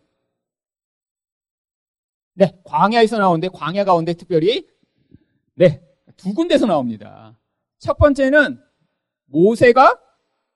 네, 2.35 2.53
광야에서 2.64 3.18
나오는데 3.18 3.49
광야 3.49 3.85
가운데 3.85 4.12
특별히 4.12 4.66
네, 5.55 5.82
두 6.16 6.35
군데서 6.35 6.66
나옵니다. 6.66 7.39
첫 7.78 7.97
번째는 7.97 8.61
모세가 9.26 10.01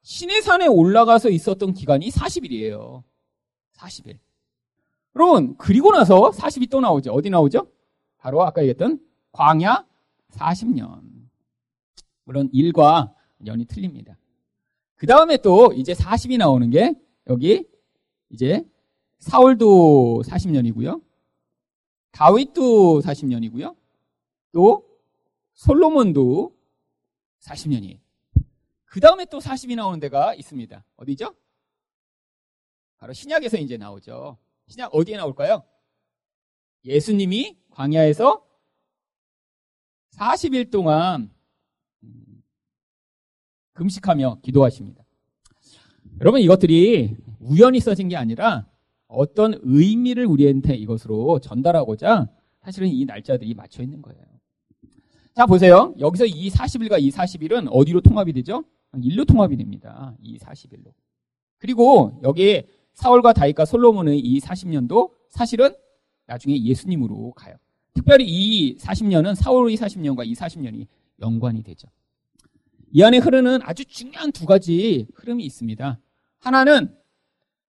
시내산에 0.02 0.66
올라가서 0.66 1.30
있었던 1.30 1.74
기간이 1.74 2.10
40일이에요. 2.10 3.02
40일. 3.76 4.18
여러분, 5.14 5.56
그리고 5.56 5.92
나서 5.92 6.30
40이 6.30 6.70
또 6.70 6.80
나오죠. 6.80 7.12
어디 7.12 7.30
나오죠? 7.30 7.66
바로 8.18 8.42
아까 8.42 8.62
얘기했던 8.62 9.00
광야 9.32 9.84
40년. 10.32 11.00
물론 12.24 12.48
일과 12.52 13.14
년이 13.38 13.66
틀립니다. 13.66 14.16
그 14.96 15.06
다음에 15.06 15.36
또 15.36 15.72
이제 15.74 15.92
40이 15.92 16.38
나오는 16.38 16.68
게 16.70 16.94
여기 17.28 17.66
이제 18.30 18.64
사울도 19.18 20.22
40년이고요. 20.26 21.00
다윗도 22.10 23.00
40년이고요. 23.00 23.76
또 24.52 24.88
솔로몬도 25.54 26.56
40년이에요. 27.40 27.98
그 28.84 29.00
다음에 29.00 29.24
또 29.26 29.38
40이 29.38 29.76
나오는 29.76 30.00
데가 30.00 30.34
있습니다. 30.34 30.84
어디죠? 30.96 31.34
바로 32.96 33.12
신약에서 33.12 33.58
이제 33.58 33.76
나오죠. 33.76 34.38
신약 34.66 34.94
어디에 34.94 35.16
나올까요? 35.16 35.62
예수님이 36.84 37.58
광야에서 37.70 38.44
40일 40.16 40.70
동안 40.70 41.32
음, 42.02 42.42
금식하며 43.74 44.40
기도하십니다. 44.42 45.04
여러분 46.20 46.40
이것들이 46.40 47.16
우연히 47.38 47.78
써진 47.80 48.08
게 48.08 48.16
아니라 48.16 48.66
어떤 49.08 49.58
의미를 49.62 50.26
우리한테 50.26 50.74
이것으로 50.74 51.40
전달하고자 51.40 52.28
사실은 52.60 52.88
이 52.88 53.04
날짜들이 53.04 53.54
맞춰 53.54 53.82
있는 53.82 54.02
거예요. 54.02 54.22
자 55.34 55.46
보세요. 55.46 55.94
여기서 55.98 56.26
이 56.26 56.50
40일과 56.50 57.00
이 57.00 57.10
40일은 57.10 57.68
어디로 57.70 58.00
통합이 58.02 58.32
되죠? 58.34 58.64
일로 59.02 59.24
통합이 59.24 59.56
됩니다. 59.56 60.16
이 60.22 60.38
40일로. 60.38 60.92
그리고 61.58 62.18
여기에 62.22 62.66
사울과 62.94 63.32
다윗과 63.32 63.64
솔로몬의 63.64 64.18
이 64.18 64.40
40년도 64.40 65.10
사실은 65.28 65.74
나중에 66.26 66.60
예수님으로 66.60 67.32
가요. 67.32 67.56
특별히 67.94 68.26
이 68.26 68.76
40년은 68.76 69.34
사울의 69.34 69.76
40년과 69.76 70.26
이 70.26 70.34
40년이 70.34 70.86
연관이 71.20 71.62
되죠. 71.62 71.88
이 72.92 73.02
안에 73.02 73.18
흐르는 73.18 73.60
아주 73.62 73.84
중요한 73.84 74.32
두 74.32 74.46
가지 74.46 75.06
흐름이 75.14 75.44
있습니다. 75.44 76.00
하나는 76.38 76.94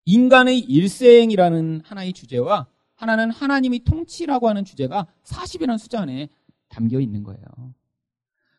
인간의 0.06 0.60
일생이라는 0.60 1.82
하나의 1.84 2.14
주제와 2.14 2.68
하나는 2.96 3.32
하나님이 3.32 3.84
통치라고 3.84 4.48
하는 4.48 4.64
주제가 4.64 5.08
40이라는 5.24 5.78
숫자 5.78 6.02
안에 6.02 6.30
담겨 6.70 7.00
있는 7.00 7.24
거예요. 7.24 7.44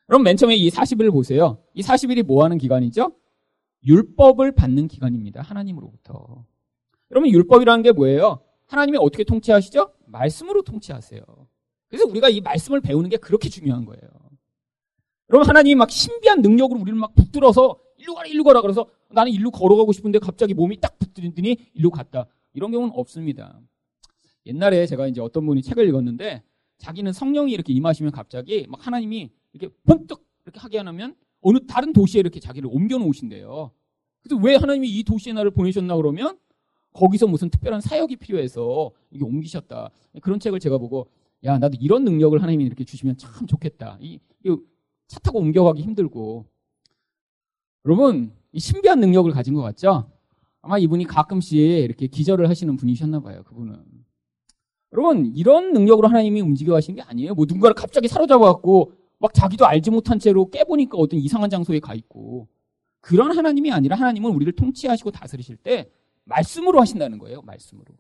그럼 0.07 0.23
맨 0.23 0.37
처음에 0.37 0.55
이 0.55 0.71
40일을 0.71 1.11
보세요. 1.11 1.63
이 1.75 1.83
40일이 1.83 2.23
뭐 2.23 2.45
하는 2.45 2.59
기간이죠? 2.59 3.13
율법을 3.85 4.53
받는 4.53 4.89
기간입니다. 4.89 5.43
하나님으로부터. 5.43 6.45
여러분, 7.11 7.31
율법이라는 7.31 7.83
게 7.83 7.93
뭐예요? 7.93 8.41
하나님이 8.67 8.99
어떻게 8.99 9.25
통치하시죠? 9.25 9.93
말씀으로 10.07 10.63
통치하세요. 10.63 11.23
그래서 11.89 12.07
우리가 12.07 12.29
이 12.29 12.41
말씀을 12.41 12.81
배우는 12.81 13.11
게 13.11 13.17
그렇게 13.17 13.49
중요한 13.49 13.85
거예요. 13.85 14.03
여러분, 15.31 15.49
하나님이 15.49 15.75
막 15.77 15.91
신비한 15.91 16.43
능력으로 16.43 16.81
우리를 16.81 16.99
막 16.99 17.15
붙들어서 17.15 17.79
일로 17.99 18.15
가라, 18.15 18.29
일로 18.29 18.45
가라. 18.45 18.61
그래서 18.61 18.87
나는 19.11 19.33
일로 19.33 19.51
걸어가고 19.51 19.93
싶은데 19.93 20.19
갑자기 20.19 20.55
몸이 20.55 20.81
딱 20.81 20.99
붙들더니 20.99 21.57
일로 21.75 21.91
갔다. 21.91 22.27
이런 22.55 22.71
경우는 22.71 22.93
없습니다. 22.97 23.61
옛날에 24.47 24.87
제가 24.87 25.07
이제 25.07 25.21
어떤 25.21 25.45
분이 25.47 25.63
책을 25.63 25.87
읽었는데 25.89 26.43
자기는 26.79 27.13
성령이 27.13 27.53
이렇게 27.53 27.73
임하시면 27.73 28.13
갑자기 28.13 28.67
막 28.69 28.87
하나님이 28.87 29.31
이렇게 29.53 29.75
번뜩 29.85 30.25
이렇게 30.45 30.61
하게 30.61 30.79
하면 30.79 31.15
어느 31.41 31.59
다른 31.67 31.93
도시에 31.93 32.21
이렇게 32.21 32.41
자기를 32.41 32.69
옮겨 32.73 32.99
놓으신대요. 32.99 33.71
그래서 34.23 34.43
왜 34.43 34.57
하나님이 34.57 34.89
이 34.89 35.05
도시에 35.05 35.33
나를 35.33 35.51
보내셨나 35.51 35.97
그러면 35.97 36.39
거기서 36.93 37.27
무슨 37.27 37.51
특별한 37.51 37.81
사역이 37.81 38.17
필요해서 38.17 38.91
이게 39.11 39.25
옮기셨다. 39.25 39.91
그런 40.23 40.41
책을 40.41 40.61
제가 40.61 40.79
보고 40.79 41.09
야 41.45 41.59
나도 41.59 41.77
이런 41.81 42.05
능력을 42.05 42.41
하나님이 42.41 42.65
이렇게 42.65 42.85
주시면 42.85 43.17
참 43.19 43.47
좋겠다. 43.47 43.99
이, 44.01 44.19
이 44.45 44.57
차 45.09 45.21
타고 45.21 45.39
옮겨가기 45.39 45.83
힘들고 45.83 46.47
여러분 47.85 48.33
이 48.46 48.46
신비한 48.59 49.01
능력을 49.01 49.31
가진 49.33 49.55
것 49.55 49.63
같죠? 49.63 50.11
아마 50.63 50.79
이분이 50.79 51.05
가끔씩 51.05 51.59
이렇게 51.59 52.07
기절을 52.07 52.49
하시는 52.49 52.77
분이셨나 52.77 53.21
봐요. 53.21 53.43
그분은 53.45 53.85
여러분 54.93 55.27
이런 55.35 55.73
능력으로 55.73 56.09
하나님이 56.09 56.41
움직여 56.41 56.73
가시는 56.73 56.97
게 56.97 57.03
아니에요. 57.03 57.35
뭐 57.35 57.45
누군가를 57.47 57.75
갑자기 57.75 58.09
사로잡아 58.09 58.45
갖고 58.45 58.93
막 59.19 59.33
자기도 59.33 59.67
알지 59.67 59.91
못한 59.91 60.19
채로 60.19 60.51
깨보니까 60.51 60.99
어떤 60.99 61.21
이상한 61.21 61.51
장소에 61.51 61.81
가 61.81 61.95
있고 61.95 62.49
그런 63.01 63.37
하나님이 63.37 63.71
아니라 63.73 63.97
하나님은 63.97 64.31
우리를 64.33 64.53
통치하시고 64.55 65.13
다스리실 65.13 65.57
때 65.57 65.91
말씀으로 66.25 66.81
하신다는 66.81 67.19
거예요. 67.19 67.43
말씀으로. 67.43 67.95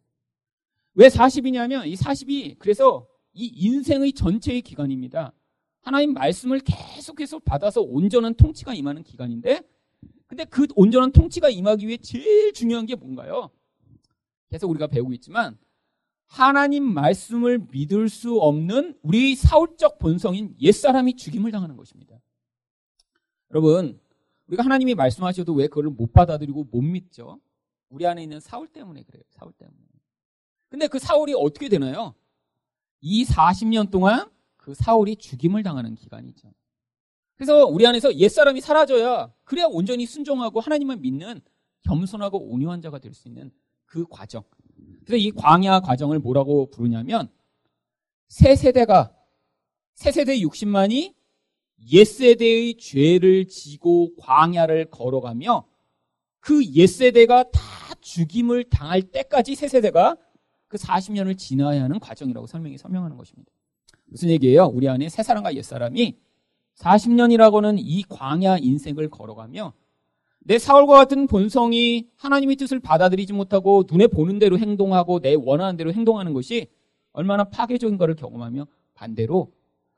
왜 0.94 1.08
40이냐면 1.08 1.86
이 1.86 1.94
40이 1.94 2.56
그래서 2.58 3.06
이 3.32 3.46
인생의 3.54 4.12
전체의 4.14 4.62
기간입니다. 4.62 5.32
하나님 5.80 6.14
말씀을 6.14 6.60
계속해서 6.60 7.38
받아서 7.40 7.82
온전한 7.82 8.34
통치가 8.34 8.74
임하는 8.74 9.04
기간인데 9.04 9.62
근데 10.26 10.44
그 10.44 10.66
온전한 10.74 11.12
통치가 11.12 11.48
임하기 11.48 11.86
위해 11.86 11.96
제일 11.98 12.52
중요한 12.52 12.86
게 12.86 12.94
뭔가요? 12.94 13.50
계속 14.48 14.70
우리가 14.70 14.86
배우고 14.86 15.12
있지만 15.14 15.58
하나님 16.26 16.84
말씀을 16.84 17.66
믿을 17.70 18.08
수 18.08 18.38
없는 18.38 18.98
우리 19.02 19.34
사울적 19.34 19.98
본성인 19.98 20.54
옛사람이 20.60 21.16
죽임을 21.16 21.52
당하는 21.52 21.76
것입니다. 21.76 22.20
여러분, 23.50 24.00
우리가 24.48 24.64
하나님이 24.64 24.94
말씀하셔도 24.94 25.54
왜 25.54 25.68
그걸 25.68 25.86
못 25.86 26.12
받아들이고 26.12 26.64
못 26.70 26.80
믿죠? 26.82 27.40
우리 27.88 28.06
안에 28.06 28.22
있는 28.22 28.40
사울 28.40 28.66
때문에 28.68 29.02
그래요. 29.04 29.22
사울 29.30 29.52
때문에. 29.52 29.78
근데 30.68 30.88
그 30.88 30.98
사울이 30.98 31.32
어떻게 31.34 31.68
되나요? 31.68 32.14
이 33.00 33.24
40년 33.24 33.90
동안 33.90 34.28
그 34.56 34.74
사울이 34.74 35.16
죽임을 35.16 35.62
당하는 35.62 35.94
기간이죠. 35.94 36.52
그래서 37.36 37.66
우리 37.66 37.86
안에서 37.86 38.14
옛사람이 38.14 38.60
사라져야 38.60 39.32
그래야 39.44 39.66
온전히 39.66 40.06
순종하고 40.06 40.60
하나님을 40.60 40.96
믿는 40.96 41.40
겸손하고 41.82 42.38
온유한 42.50 42.80
자가 42.80 42.98
될 42.98 43.12
수 43.14 43.28
있는 43.28 43.50
그 43.84 44.06
과정. 44.08 44.42
그래서 45.04 45.16
이 45.16 45.30
광야 45.30 45.80
과정을 45.80 46.18
뭐라고 46.18 46.70
부르냐면 46.70 47.28
새 48.28 48.56
세대가 48.56 49.14
새 49.94 50.10
세대 50.12 50.36
60만이 50.38 51.14
옛 51.92 52.04
세대의 52.04 52.76
죄를 52.78 53.46
지고 53.48 54.14
광야를 54.16 54.86
걸어가며 54.90 55.66
그 56.40 56.62
옛 56.62 56.86
세대가 56.86 57.44
다 57.44 57.60
죽임을 58.00 58.64
당할 58.64 59.02
때까지 59.02 59.54
새 59.54 59.68
세대가 59.68 60.16
그 60.68 60.76
40년을 60.78 61.38
지나야 61.38 61.82
하는 61.84 62.00
과정이라고 62.00 62.46
설명이 62.46 62.78
설명하는 62.78 63.16
것입니다. 63.16 63.52
무슨 64.06 64.30
얘기예요? 64.30 64.66
우리 64.66 64.88
안에 64.88 65.08
새 65.08 65.22
사람과 65.22 65.54
옛 65.54 65.62
사람이 65.62 66.16
40년이라고는 66.76 67.76
이 67.78 68.02
광야 68.08 68.58
인생을 68.58 69.08
걸어가며 69.08 69.72
내 70.40 70.58
사울과 70.58 70.94
같은 70.94 71.26
본성이 71.26 72.06
하나님의 72.16 72.56
뜻을 72.56 72.78
받아들이지 72.78 73.32
못하고 73.32 73.84
눈에 73.90 74.06
보는 74.06 74.38
대로 74.38 74.58
행동하고 74.58 75.20
내 75.20 75.34
원하는 75.34 75.76
대로 75.76 75.92
행동하는 75.92 76.32
것이 76.34 76.68
얼마나 77.12 77.44
파괴적인 77.44 77.98
것을 77.98 78.14
경험하며 78.14 78.66
반대로 78.94 79.52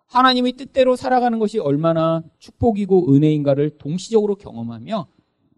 하나님의 0.06 0.52
뜻대로 0.52 0.96
살아가는 0.96 1.38
것이 1.38 1.58
얼마나 1.58 2.22
축복이고 2.38 3.14
은혜인가를 3.14 3.76
동시적으로 3.76 4.36
경험하며 4.36 5.06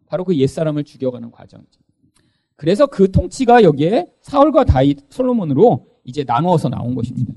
바로 0.07 0.25
그 0.25 0.37
옛사람을 0.37 0.83
죽여가는 0.83 1.31
과정이죠. 1.31 1.81
그래서 2.57 2.87
그 2.87 3.11
통치가 3.11 3.63
여기에 3.63 4.13
사울과 4.23 4.65
다윗, 4.65 4.99
솔로몬으로 5.09 5.87
이제 6.05 6.25
나누어서 6.25 6.69
나온 6.69 6.97
것입니다. 6.97 7.33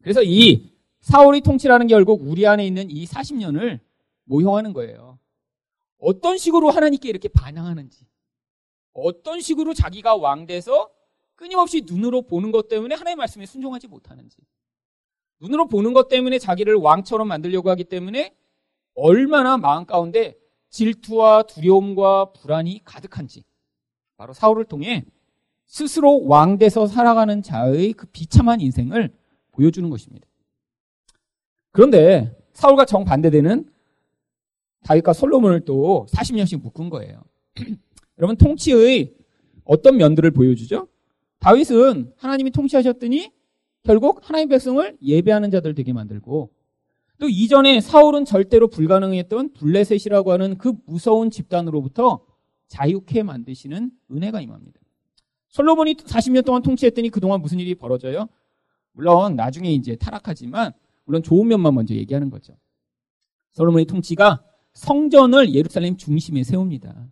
그래서 0.00 0.22
이 0.22 0.69
사울의 1.10 1.40
통치라는 1.40 1.88
게 1.88 1.94
결국 1.94 2.22
우리 2.24 2.46
안에 2.46 2.64
있는 2.64 2.88
이 2.88 3.04
40년을 3.04 3.80
모형하는 4.24 4.72
거예요. 4.72 5.18
어떤 5.98 6.38
식으로 6.38 6.70
하나님께 6.70 7.08
이렇게 7.08 7.28
반항하는지, 7.28 8.06
어떤 8.92 9.40
식으로 9.40 9.74
자기가 9.74 10.14
왕돼서 10.14 10.88
끊임없이 11.34 11.82
눈으로 11.84 12.22
보는 12.22 12.52
것 12.52 12.68
때문에 12.68 12.94
하나님의 12.94 13.16
말씀에 13.16 13.44
순종하지 13.44 13.88
못하는지, 13.88 14.38
눈으로 15.40 15.66
보는 15.66 15.94
것 15.94 16.08
때문에 16.08 16.38
자기를 16.38 16.76
왕처럼 16.76 17.26
만들려고 17.26 17.70
하기 17.70 17.84
때문에 17.84 18.36
얼마나 18.94 19.56
마음 19.56 19.86
가운데 19.86 20.36
질투와 20.68 21.42
두려움과 21.42 22.32
불안이 22.32 22.82
가득한지, 22.84 23.42
바로 24.16 24.32
사울을 24.32 24.64
통해 24.66 25.04
스스로 25.66 26.24
왕돼서 26.26 26.86
살아가는 26.86 27.42
자의 27.42 27.94
그 27.94 28.06
비참한 28.06 28.60
인생을 28.60 29.12
보여주는 29.50 29.88
것입니다. 29.90 30.29
그런데 31.72 32.36
사울과 32.52 32.84
정반대되는 32.84 33.68
다윗과 34.84 35.12
솔로몬을 35.12 35.60
또 35.64 36.06
40년씩 36.10 36.62
묶은 36.62 36.90
거예요. 36.90 37.22
여러분 38.18 38.36
통치의 38.36 39.14
어떤 39.64 39.96
면들을 39.96 40.30
보여주죠? 40.30 40.88
다윗은 41.38 42.12
하나님이 42.16 42.50
통치하셨더니 42.50 43.30
결국 43.82 44.20
하나님 44.22 44.48
백성을 44.48 44.96
예배하는 45.02 45.50
자들 45.50 45.74
되게 45.74 45.92
만들고 45.92 46.50
또 47.18 47.28
이전에 47.28 47.80
사울은 47.80 48.24
절대로 48.24 48.68
불가능했던 48.68 49.52
블레셋이라고 49.52 50.32
하는 50.32 50.58
그 50.58 50.74
무서운 50.86 51.30
집단으로부터 51.30 52.24
자유케 52.68 53.22
만드시는 53.22 53.90
은혜가 54.10 54.40
임합니다. 54.40 54.80
솔로몬이 55.48 55.94
40년 55.94 56.44
동안 56.44 56.62
통치했더니 56.62 57.10
그동안 57.10 57.40
무슨 57.40 57.58
일이 57.58 57.74
벌어져요? 57.74 58.28
물론 58.92 59.36
나중에 59.36 59.72
이제 59.72 59.96
타락하지만 59.96 60.72
물론 61.10 61.24
좋은 61.24 61.48
면만 61.48 61.74
먼저 61.74 61.92
얘기하는 61.92 62.30
거죠. 62.30 62.56
솔로몬의 63.50 63.86
통치가 63.86 64.44
성전을 64.74 65.52
예루살렘 65.52 65.96
중심에 65.96 66.44
세웁니다. 66.44 67.10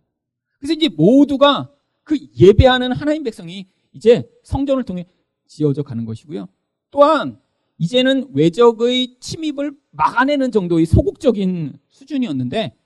그래서 0.57 0.73
이제 0.73 0.87
모두가 0.87 1.69
그 2.05 2.17
예배하는 2.39 2.93
하나님 2.93 3.23
백성이 3.23 3.67
이제 3.91 4.23
성전을 4.43 4.83
통해 4.83 5.05
지어져 5.47 5.83
가는 5.83 6.05
것이고요. 6.05 6.47
또한 6.91 7.41
이제는 7.77 8.29
외적의 8.33 9.17
침입을 9.19 9.73
막아내는 9.91 10.53
정도의 10.53 10.85
소극적인 10.85 11.77
수준이었는데 11.89 12.77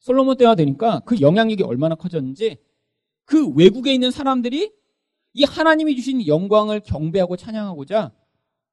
솔로몬 0.00 0.36
때가 0.36 0.56
되니까 0.56 0.98
그 1.06 1.20
영향력이 1.20 1.62
얼마나 1.62 1.94
커졌는지 1.94 2.58
그 3.24 3.48
외국에 3.50 3.94
있는 3.94 4.10
사람들이 4.10 4.72
이 5.32 5.44
하나님이 5.44 5.94
주신 5.94 6.26
영광을 6.26 6.80
경배하고 6.80 7.36
찬양하고자 7.36 8.10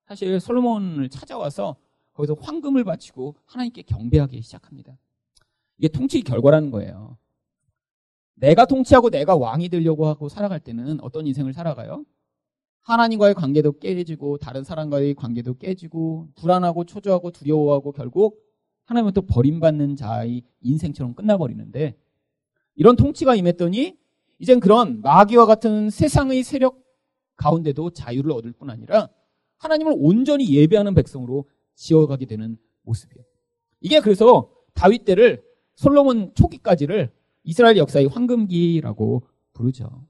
사실 0.08 0.40
솔로몬을 0.40 1.10
찾아와서 1.10 1.78
거기서 2.14 2.36
황금을 2.40 2.84
바치고 2.84 3.36
하나님께 3.46 3.84
경배하기 3.84 4.42
시작합니다. 4.42 4.98
이게 5.78 5.88
통치 5.88 6.22
결과라는 6.22 6.72
거예요. 6.72 7.18
내가 8.36 8.66
통치하고 8.66 9.10
내가 9.10 9.36
왕이 9.36 9.70
되려고 9.70 10.08
하고 10.08 10.30
살아갈 10.30 10.60
때는 10.60 11.00
어떤 11.02 11.28
인생을 11.28 11.54
살아가요? 11.54 12.06
하나님과의 12.82 13.34
관계도 13.34 13.80
깨지고 13.80 14.38
다른 14.38 14.64
사람과의 14.64 15.16
관계도 15.16 15.56
깨지고 15.56 16.30
불안하고 16.36 16.84
초조하고 16.86 17.32
두려워하고 17.32 17.94
결국 17.94 18.44
하나님은 18.86 19.14
또 19.14 19.22
버림받는 19.22 19.96
자의 19.96 20.44
인생처럼 20.62 21.16
끝나버리는데 21.16 21.96
이런 22.76 22.96
통치가 22.96 23.36
임했더니 23.36 23.98
이젠 24.40 24.60
그런 24.60 25.02
마귀와 25.02 25.46
같은 25.46 25.90
세상의 25.90 26.44
세력 26.44 26.84
가운데도 27.38 27.92
자유를 27.92 28.32
얻을 28.32 28.52
뿐 28.52 28.70
아니라 28.70 29.10
하나님을 29.60 29.94
온전히 29.96 30.54
예배하는 30.54 30.94
백성으로 30.94 31.48
지어가게 31.76 32.26
되는 32.26 32.58
모습이에요. 32.84 33.24
이게 33.82 34.00
그래서 34.00 34.52
다윗 34.74 35.06
때를 35.06 35.44
솔로몬 35.76 36.34
초기까지를 36.36 37.12
이스라엘 37.44 37.78
역사의 37.78 38.08
황금기라고 38.08 39.28
부르죠. 39.54 40.06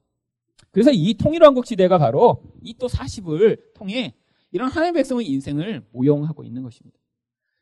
그래서 0.71 0.91
이 0.91 1.13
통일왕국 1.15 1.65
시대가 1.65 1.97
바로 1.97 2.43
이 2.61 2.73
또 2.79 2.87
40을 2.87 3.73
통해 3.73 4.13
이런 4.51 4.69
하나님 4.69 4.93
백성의 4.95 5.27
인생을 5.27 5.85
모형하고 5.91 6.43
있는 6.43 6.63
것입니다. 6.63 6.97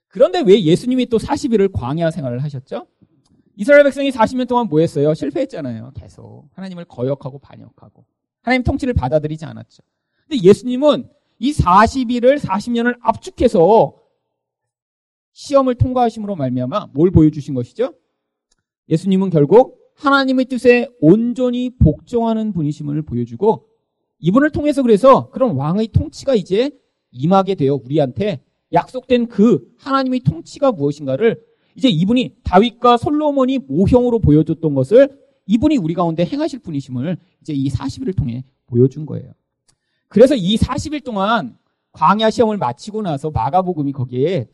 그런데 0.07 0.41
왜 0.45 0.61
예수님이 0.61 1.05
또 1.07 1.17
40일을 1.17 1.71
광야 1.71 2.11
생활을 2.11 2.43
하셨죠? 2.43 2.87
이스라엘 3.55 3.83
백성이 3.83 4.09
40년 4.11 4.47
동안 4.47 4.67
뭐 4.67 4.79
했어요? 4.81 5.13
실패했잖아요. 5.13 5.91
계속. 5.95 6.49
하나님을 6.53 6.85
거역하고 6.85 7.39
반역하고. 7.39 8.05
하나님 8.41 8.63
통치를 8.63 8.93
받아들이지 8.93 9.45
않았죠. 9.45 9.83
근데 10.27 10.43
예수님은 10.43 11.09
이 11.41 11.53
40일을 11.53 12.37
40년을 12.37 12.97
압축해서 13.01 13.95
시험을 15.31 15.73
통과하심으로 15.73 16.35
말미암아 16.35 16.89
뭘 16.93 17.09
보여주신 17.09 17.55
것이죠? 17.55 17.95
예수님은 18.89 19.31
결국 19.31 19.79
하나님의 19.95 20.45
뜻에 20.45 20.87
온전히 20.99 21.71
복종하는 21.79 22.53
분이심을 22.53 23.01
보여주고 23.01 23.67
이분을 24.19 24.51
통해서 24.51 24.83
그래서 24.83 25.31
그런 25.31 25.55
왕의 25.55 25.87
통치가 25.87 26.35
이제 26.35 26.69
임하게 27.09 27.55
되어 27.55 27.79
우리한테 27.83 28.43
약속된 28.71 29.27
그 29.27 29.67
하나님의 29.79 30.19
통치가 30.19 30.71
무엇인가를 30.71 31.41
이제 31.75 31.89
이분이 31.89 32.35
다윗과 32.43 32.97
솔로몬이 32.97 33.57
모형으로 33.57 34.19
보여줬던 34.19 34.75
것을 34.75 35.17
이분이 35.47 35.77
우리 35.77 35.95
가운데 35.95 36.23
행하실 36.23 36.59
분이심을 36.59 37.17
이제 37.41 37.53
이 37.53 37.67
40일을 37.67 38.15
통해 38.15 38.45
보여준 38.67 39.07
거예요. 39.07 39.33
그래서 40.11 40.35
이 40.35 40.57
40일 40.57 41.05
동안 41.05 41.57
광야 41.93 42.29
시험을 42.31 42.57
마치고 42.57 43.01
나서 43.01 43.31
마가복음이 43.31 43.93
거기에 43.93 44.45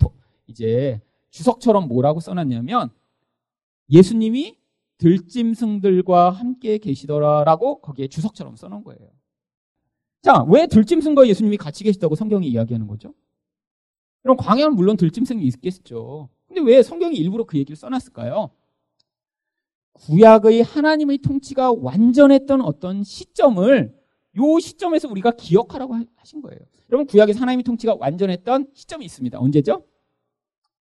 이제 0.46 1.02
주석처럼 1.32 1.88
뭐라고 1.88 2.20
써놨냐면 2.20 2.92
예수님이 3.90 4.56
들짐승들과 5.00 6.30
함께 6.30 6.78
계시더라라고 6.78 7.82
거기에 7.82 8.08
주석처럼 8.08 8.56
써놓은 8.56 8.84
거예요. 8.84 9.10
자, 10.22 10.44
왜 10.48 10.68
들짐승과 10.68 11.28
예수님이 11.28 11.58
같이 11.58 11.84
계시다고 11.84 12.14
성경이 12.14 12.48
이야기하는 12.48 12.86
거죠? 12.86 13.16
그럼 14.22 14.38
광야는 14.38 14.76
물론 14.76 14.96
들짐승이 14.96 15.44
있겠죠. 15.44 16.30
근데 16.48 16.62
왜 16.62 16.84
성경이 16.84 17.16
일부러 17.18 17.46
그 17.46 17.58
얘기를 17.58 17.76
써놨을까요? 17.76 18.52
구약의 19.94 20.62
하나님의 20.62 21.18
통치가 21.20 21.72
완전했던 21.72 22.62
어떤 22.62 23.04
시점을 23.04 23.97
요 24.38 24.60
시점에서 24.60 25.10
우리가 25.10 25.32
기억하라고 25.32 25.96
하신 26.16 26.42
거예요. 26.42 26.60
여러분 26.90 27.08
구약에서 27.08 27.40
하나님의 27.40 27.64
통치가 27.64 27.96
완전했던 28.00 28.68
시점이 28.74 29.06
있습니다. 29.06 29.40
언제죠? 29.40 29.84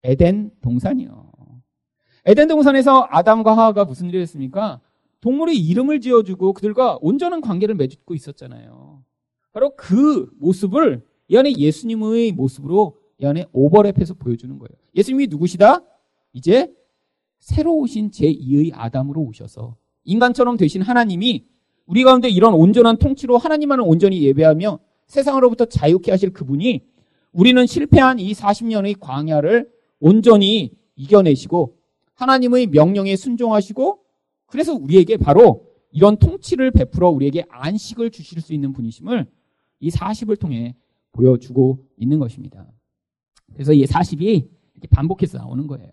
에덴 0.03 0.51
동산이요. 0.61 1.31
에덴 2.25 2.47
동산에서 2.47 3.07
아담과 3.09 3.57
하와가 3.57 3.85
무슨 3.85 4.07
일을 4.09 4.21
했습니까? 4.21 4.79
동물의 5.21 5.57
이름을 5.57 6.01
지어주고 6.01 6.53
그들과 6.53 6.97
온전한 7.01 7.41
관계를 7.41 7.75
맺고 7.75 8.13
있었잖아요. 8.15 9.03
바로 9.53 9.75
그 9.75 10.29
모습을 10.39 11.05
이 11.27 11.37
안에 11.37 11.53
예수님의 11.55 12.33
모습으로 12.33 12.97
이 13.19 13.25
안에 13.25 13.45
오버랩해서 13.53 14.17
보여주는 14.17 14.57
거예요. 14.57 14.69
예수님이 14.95 15.27
누구시다? 15.27 15.83
이제 16.33 16.71
새로 17.39 17.75
오신 17.77 18.11
제2의 18.11 18.71
아담으로 18.73 19.21
오셔서 19.21 19.75
인간처럼 20.03 20.57
되신 20.57 20.81
하나님이 20.81 21.45
우리 21.85 22.03
가운데 22.03 22.29
이런 22.29 22.53
온전한 22.53 22.97
통치로 22.97 23.37
하나님만을 23.37 23.83
온전히 23.85 24.21
예배하며 24.23 24.79
세상으로부터 25.07 25.65
자유케 25.65 26.11
하실 26.11 26.31
그분이 26.31 26.81
우리는 27.33 27.65
실패한 27.65 28.19
이 28.19 28.33
40년의 28.33 28.99
광야를 28.99 29.69
온전히 29.99 30.71
이겨내시고 30.95 31.77
하나님의 32.13 32.67
명령에 32.67 33.15
순종하시고 33.15 33.99
그래서 34.47 34.73
우리에게 34.73 35.17
바로 35.17 35.65
이런 35.91 36.17
통치를 36.17 36.71
베풀어 36.71 37.09
우리에게 37.09 37.45
안식을 37.49 38.11
주실 38.11 38.41
수 38.41 38.53
있는 38.53 38.73
분이심을 38.73 39.27
이 39.79 39.89
40을 39.89 40.39
통해 40.39 40.75
보여주고 41.11 41.85
있는 41.97 42.19
것입니다. 42.19 42.65
그래서 43.53 43.73
이 43.73 43.83
40이 43.83 44.47
이렇게 44.73 44.87
반복해서 44.89 45.37
나오는 45.37 45.67
거예요. 45.67 45.89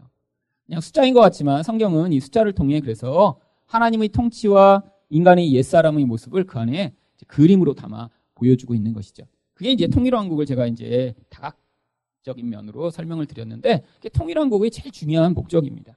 그냥 0.67 0.81
숫자인 0.81 1.15
것 1.15 1.21
같지만 1.21 1.63
성경은 1.63 2.13
이 2.13 2.21
숫자를 2.21 2.53
통해 2.53 2.81
그래서 2.81 3.41
하나님의 3.67 4.11
통치와 4.11 4.83
인간의 5.11 5.53
옛사람의 5.55 6.05
모습을 6.05 6.45
그 6.45 6.59
안에 6.59 6.95
그림으로 7.27 7.75
담아 7.75 8.11
보여주고 8.35 8.75
있는 8.75 8.93
것이죠. 8.93 9.25
그게 9.55 9.73
이제 9.73 9.89
통일왕국을 9.89 10.47
제가 10.47 10.67
이제 10.67 11.15
다각적인 11.31 12.49
면으로 12.49 12.91
설명을 12.91 13.27
드렸는데 13.27 13.83
통일왕국의 14.13 14.71
제일 14.71 14.93
중요한 14.93 15.35
목적입니다. 15.35 15.97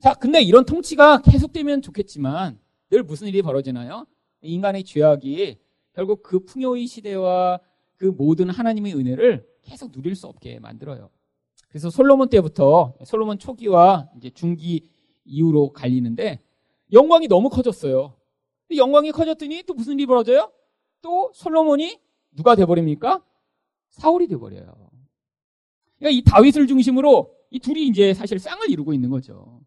자, 0.00 0.14
근데 0.14 0.42
이런 0.42 0.64
통치가 0.64 1.20
계속되면 1.20 1.82
좋겠지만 1.82 2.58
늘 2.90 3.02
무슨 3.02 3.28
일이 3.28 3.42
벌어지나요? 3.42 4.06
인간의 4.40 4.84
죄악이 4.84 5.58
결국 5.92 6.22
그 6.22 6.40
풍요의 6.40 6.86
시대와 6.86 7.60
그 7.96 8.06
모든 8.06 8.50
하나님의 8.50 8.94
은혜를 8.94 9.46
계속 9.62 9.92
누릴 9.92 10.16
수 10.16 10.26
없게 10.26 10.58
만들어요. 10.58 11.10
그래서 11.68 11.88
솔로몬 11.88 12.28
때부터 12.28 12.94
솔로몬 13.04 13.38
초기와 13.38 14.08
이제 14.16 14.30
중기 14.30 14.90
이후로 15.24 15.72
갈리는데 15.72 16.40
영광이 16.92 17.28
너무 17.28 17.48
커졌어요. 17.48 18.14
영광이 18.74 19.12
커졌더니 19.12 19.62
또 19.64 19.74
무슨 19.74 19.94
일이 19.94 20.06
벌어져요? 20.06 20.52
또 21.00 21.30
솔로몬이 21.34 21.98
누가 22.30 22.54
돼버립니까? 22.54 23.22
사울이 23.90 24.28
돼버려요. 24.28 24.90
그러니까 25.98 26.10
이 26.10 26.22
다윗을 26.22 26.66
중심으로 26.66 27.34
이 27.50 27.58
둘이 27.58 27.86
이제 27.86 28.14
사실 28.14 28.38
쌍을 28.38 28.70
이루고 28.70 28.92
있는 28.92 29.10
거죠. 29.10 29.60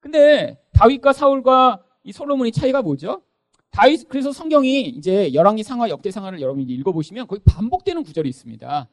근데 0.00 0.60
다윗과 0.72 1.12
사울과 1.12 1.84
이 2.04 2.12
솔로몬의 2.12 2.52
차이가 2.52 2.82
뭐죠? 2.82 3.22
다윗 3.70 4.08
그래서 4.08 4.32
성경이 4.32 4.82
이제 4.82 5.32
열왕기 5.34 5.62
상하 5.62 5.88
역대 5.88 6.10
상하를 6.10 6.40
여러분이 6.40 6.72
읽어보시면 6.72 7.26
거의 7.26 7.40
반복되는 7.44 8.02
구절이 8.02 8.28
있습니다. 8.28 8.88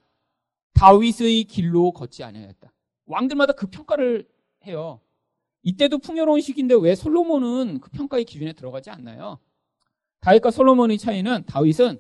다윗의 0.74 1.46
길로 1.46 1.92
걷지 1.92 2.24
않아야 2.24 2.48
했다. 2.48 2.74
왕들마다 3.06 3.54
그 3.54 3.68
평가를 3.68 4.28
해요. 4.66 5.00
이때도 5.64 5.98
풍요로운 6.00 6.42
시기인데 6.42 6.76
왜 6.76 6.94
솔로몬은 6.96 7.80
그 7.80 7.90
평가의 7.90 8.26
기준에 8.26 8.54
들어가지 8.54 8.90
않나요? 8.90 9.40
다윗과 10.20 10.52
솔로몬의 10.52 10.98
차이는 10.98 11.46
다윗은 11.46 12.00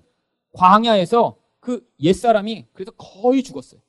광야에서 0.53 1.37
그 1.59 1.85
옛사람이 1.99 2.67
그래서 2.73 2.91
거의 2.91 3.41
죽었어요. 3.41 3.81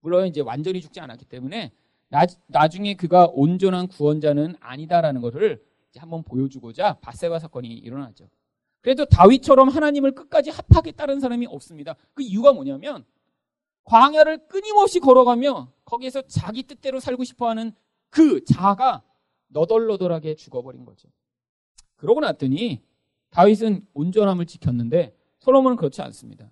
물론 0.00 0.26
이제 0.26 0.40
완전히 0.40 0.80
죽지 0.80 1.00
않았기 1.00 1.26
때문에 1.26 1.72
나, 2.08 2.26
나중에 2.48 2.94
그가 2.94 3.28
온전한 3.32 3.86
구원자는 3.86 4.56
아니다라는 4.60 5.20
것을 5.20 5.64
한번 5.96 6.22
보여주고자 6.22 6.98
바세바 7.00 7.38
사건이 7.38 7.68
일어나죠. 7.68 8.28
그래도 8.80 9.04
다윗처럼 9.04 9.68
하나님을 9.68 10.12
끝까지 10.12 10.50
합하게 10.50 10.92
따른 10.92 11.20
사람이 11.20 11.46
없습니다. 11.46 11.94
그 12.14 12.22
이유가 12.22 12.52
뭐냐면 12.52 13.04
광야를 13.84 14.48
끊임없이 14.48 15.00
걸어가며 15.00 15.72
거기에서 15.84 16.22
자기 16.22 16.62
뜻대로 16.62 17.00
살고 17.00 17.24
싶어하는 17.24 17.72
그 18.08 18.44
자아가 18.44 19.02
너덜너덜하게 19.50 20.34
죽어버린 20.34 20.84
거죠. 20.84 21.08
그러고 21.96 22.20
났더니 22.20 22.82
다윗은 23.30 23.86
온전함을 23.94 24.46
지켰는데 24.46 25.14
솔로몬은 25.38 25.76
그렇지 25.76 26.02
않습니다. 26.02 26.50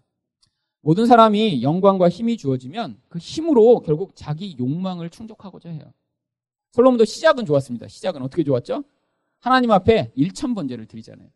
모든 0.81 1.07
사람이 1.07 1.63
영광과 1.63 2.09
힘이 2.09 2.37
주어지면 2.37 3.01
그 3.09 3.19
힘으로 3.19 3.81
결국 3.81 4.13
자기 4.15 4.57
욕망을 4.59 5.11
충족하고자 5.11 5.71
해요. 5.71 5.93
솔로몬도 6.73 7.05
시작은 7.05 7.47
좋았습니다. 7.47 7.89
시작은 7.89 8.23
어떻게 8.23 8.45
좋았죠? 8.45 8.85
하나님 9.41 9.71
앞에 9.73 10.13
1천 10.17 10.55
번제를 10.55 10.87
드리잖아요. 10.87 11.29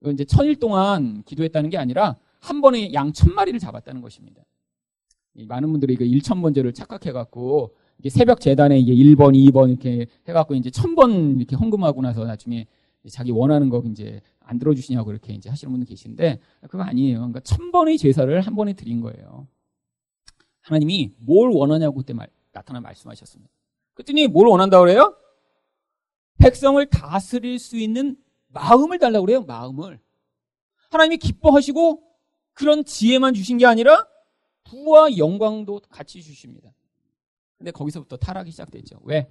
이건 0.00 0.14
이제 0.14 0.24
천일 0.24 0.56
동안 0.56 1.22
기도했다는 1.24 1.70
게 1.70 1.78
아니라 1.78 2.16
한 2.40 2.60
번에 2.60 2.92
양 2.92 3.12
천 3.12 3.34
마리를 3.34 3.58
잡았다는 3.60 4.02
것입니다. 4.02 4.42
많은 5.34 5.70
분들이 5.70 5.94
그 5.96 6.04
1천 6.04 6.42
번제를 6.42 6.74
착각해갖고 6.74 7.74
새벽 8.08 8.40
재단에 8.40 8.78
이게 8.78 8.94
1번, 8.94 9.34
2번 9.34 9.70
이렇게 9.70 10.06
해갖고 10.28 10.54
이제 10.54 10.70
천번 10.70 11.38
이렇게 11.38 11.56
헌금하고 11.56 12.02
나서 12.02 12.24
나중에 12.24 12.66
자기 13.10 13.30
원하는 13.30 13.68
거 13.68 13.82
이제 13.86 14.20
안 14.40 14.58
들어주시냐고 14.58 15.10
이렇게 15.10 15.32
이제 15.32 15.48
하시는 15.48 15.70
분들 15.70 15.86
계신데 15.88 16.40
그거 16.68 16.82
아니에요. 16.82 17.18
그러니까 17.18 17.40
천 17.40 17.72
번의 17.72 17.98
제사를 17.98 18.40
한 18.40 18.54
번에 18.54 18.72
드린 18.72 19.00
거예요. 19.00 19.46
하나님이 20.60 21.10
뭘 21.18 21.50
원하냐고 21.50 21.96
그때 21.96 22.12
말, 22.12 22.28
나타나 22.52 22.80
말씀하셨습니다. 22.80 23.50
그랬더니 23.94 24.28
뭘 24.28 24.46
원한다고 24.46 24.84
그래요? 24.84 25.16
백성을 26.38 26.84
다스릴 26.86 27.58
수 27.58 27.76
있는 27.76 28.16
마음을 28.48 28.98
달라고 28.98 29.26
그래요. 29.26 29.42
마음을. 29.42 30.00
하나님이 30.90 31.18
기뻐하시고 31.18 32.02
그런 32.52 32.84
지혜만 32.84 33.34
주신 33.34 33.58
게 33.58 33.66
아니라 33.66 34.06
부와 34.64 35.16
영광도 35.16 35.80
같이 35.88 36.22
주십니다. 36.22 36.72
근데 37.62 37.70
거기서부터 37.70 38.16
타락이 38.16 38.50
시작됐죠. 38.50 38.98
왜? 39.04 39.28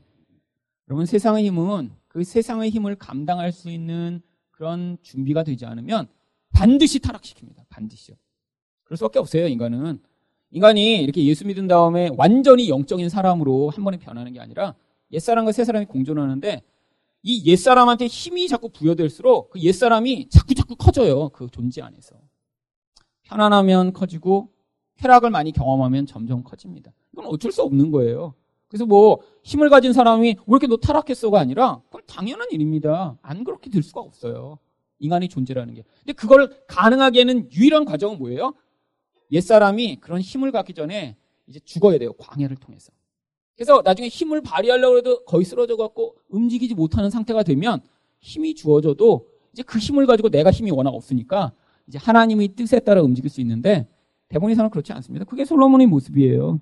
여러분 0.87 1.05
세상의 1.05 1.45
힘은 1.47 1.91
그 2.07 2.23
세상의 2.23 2.69
힘을 2.69 2.95
감당할 2.95 3.51
수 3.51 3.69
있는 3.69 4.21
그런 4.51 4.97
준비가 5.01 5.43
되지 5.43 5.65
않으면 5.65 6.07
반드시 6.53 6.99
타락시킵니다. 6.99 7.65
반드시요. 7.67 8.15
그럴 8.85 8.95
수밖에 8.95 9.19
없어요. 9.19 9.47
인간은 9.47 9.99
인간이 10.51 11.01
이렇게 11.01 11.25
예수 11.25 11.45
믿은 11.45 11.67
다음에 11.67 12.09
완전히 12.15 12.69
영적인 12.69 13.09
사람으로 13.09 13.69
한 13.69 13.83
번에 13.83 13.97
변하는 13.97 14.31
게 14.31 14.39
아니라 14.39 14.75
옛사람과 15.11 15.51
새사람이 15.51 15.87
공존하는데 15.87 16.61
이 17.23 17.45
옛사람한테 17.45 18.07
힘이 18.07 18.47
자꾸 18.47 18.69
부여될수록 18.69 19.49
그 19.49 19.59
옛사람이 19.59 20.29
자꾸 20.29 20.55
자꾸 20.55 20.77
커져요. 20.77 21.29
그 21.29 21.47
존재 21.51 21.81
안에서. 21.81 22.15
편안하면 23.23 23.91
커지고 23.91 24.53
쾌락을 24.97 25.29
많이 25.29 25.51
경험하면 25.51 26.05
점점 26.05 26.43
커집니다. 26.43 26.91
이건 27.13 27.25
어쩔 27.25 27.51
수 27.51 27.61
없는 27.63 27.91
거예요. 27.91 28.33
그래서 28.67 28.85
뭐 28.85 29.19
힘을 29.43 29.69
가진 29.69 29.91
사람이 29.91 30.27
왜 30.27 30.35
이렇게 30.47 30.67
너 30.67 30.77
타락했어가 30.77 31.39
아니라 31.39 31.81
그건 31.87 32.01
당연한 32.07 32.47
일입니다. 32.51 33.17
안 33.21 33.43
그렇게 33.43 33.69
될 33.69 33.83
수가 33.83 33.99
없어요. 33.99 34.59
인간의 34.99 35.29
존재라는 35.29 35.73
게. 35.73 35.83
근데 35.99 36.13
그걸 36.13 36.49
가능하게 36.67 37.19
하는 37.21 37.51
유일한 37.51 37.85
과정은 37.85 38.17
뭐예요? 38.19 38.53
옛사람이 39.31 39.97
그런 39.97 40.21
힘을 40.21 40.51
갖기 40.51 40.73
전에 40.73 41.17
이제 41.47 41.59
죽어야 41.65 41.97
돼요. 41.97 42.13
광야를 42.13 42.57
통해서. 42.57 42.91
그래서 43.55 43.81
나중에 43.83 44.07
힘을 44.07 44.41
발휘하려고 44.41 44.97
해도 44.97 45.23
거의 45.25 45.43
쓰러져 45.45 45.75
갖고 45.75 46.15
움직이지 46.29 46.73
못하는 46.73 47.09
상태가 47.09 47.43
되면 47.43 47.81
힘이 48.19 48.55
주어져도 48.55 49.27
이제 49.51 49.63
그 49.63 49.79
힘을 49.79 50.05
가지고 50.05 50.29
내가 50.29 50.51
힘이 50.51 50.71
워낙 50.71 50.91
없으니까 50.91 51.51
이제 51.87 51.97
하나님의 51.97 52.49
뜻에 52.49 52.79
따라 52.79 53.01
움직일 53.01 53.29
수 53.29 53.41
있는데 53.41 53.87
대본에서는 54.31 54.69
그렇지 54.69 54.93
않습니다. 54.93 55.25
그게 55.25 55.43
솔로몬의 55.43 55.87
모습이에요. 55.87 56.59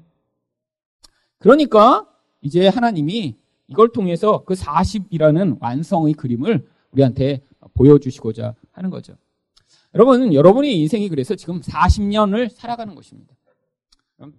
그러니까 1.37 2.07
이제 2.41 2.67
하나님이 2.67 3.35
이걸 3.67 3.91
통해서 3.91 4.43
그 4.43 4.55
40이라는 4.55 5.57
완성의 5.61 6.15
그림을 6.15 6.67
우리한테 6.91 7.41
보여주시고자 7.75 8.55
하는 8.71 8.89
거죠. 8.89 9.15
여러분, 9.93 10.33
여러분의 10.33 10.79
인생이 10.79 11.09
그래서 11.09 11.35
지금 11.35 11.61
40년을 11.61 12.49
살아가는 12.49 12.95
것입니다. 12.95 13.35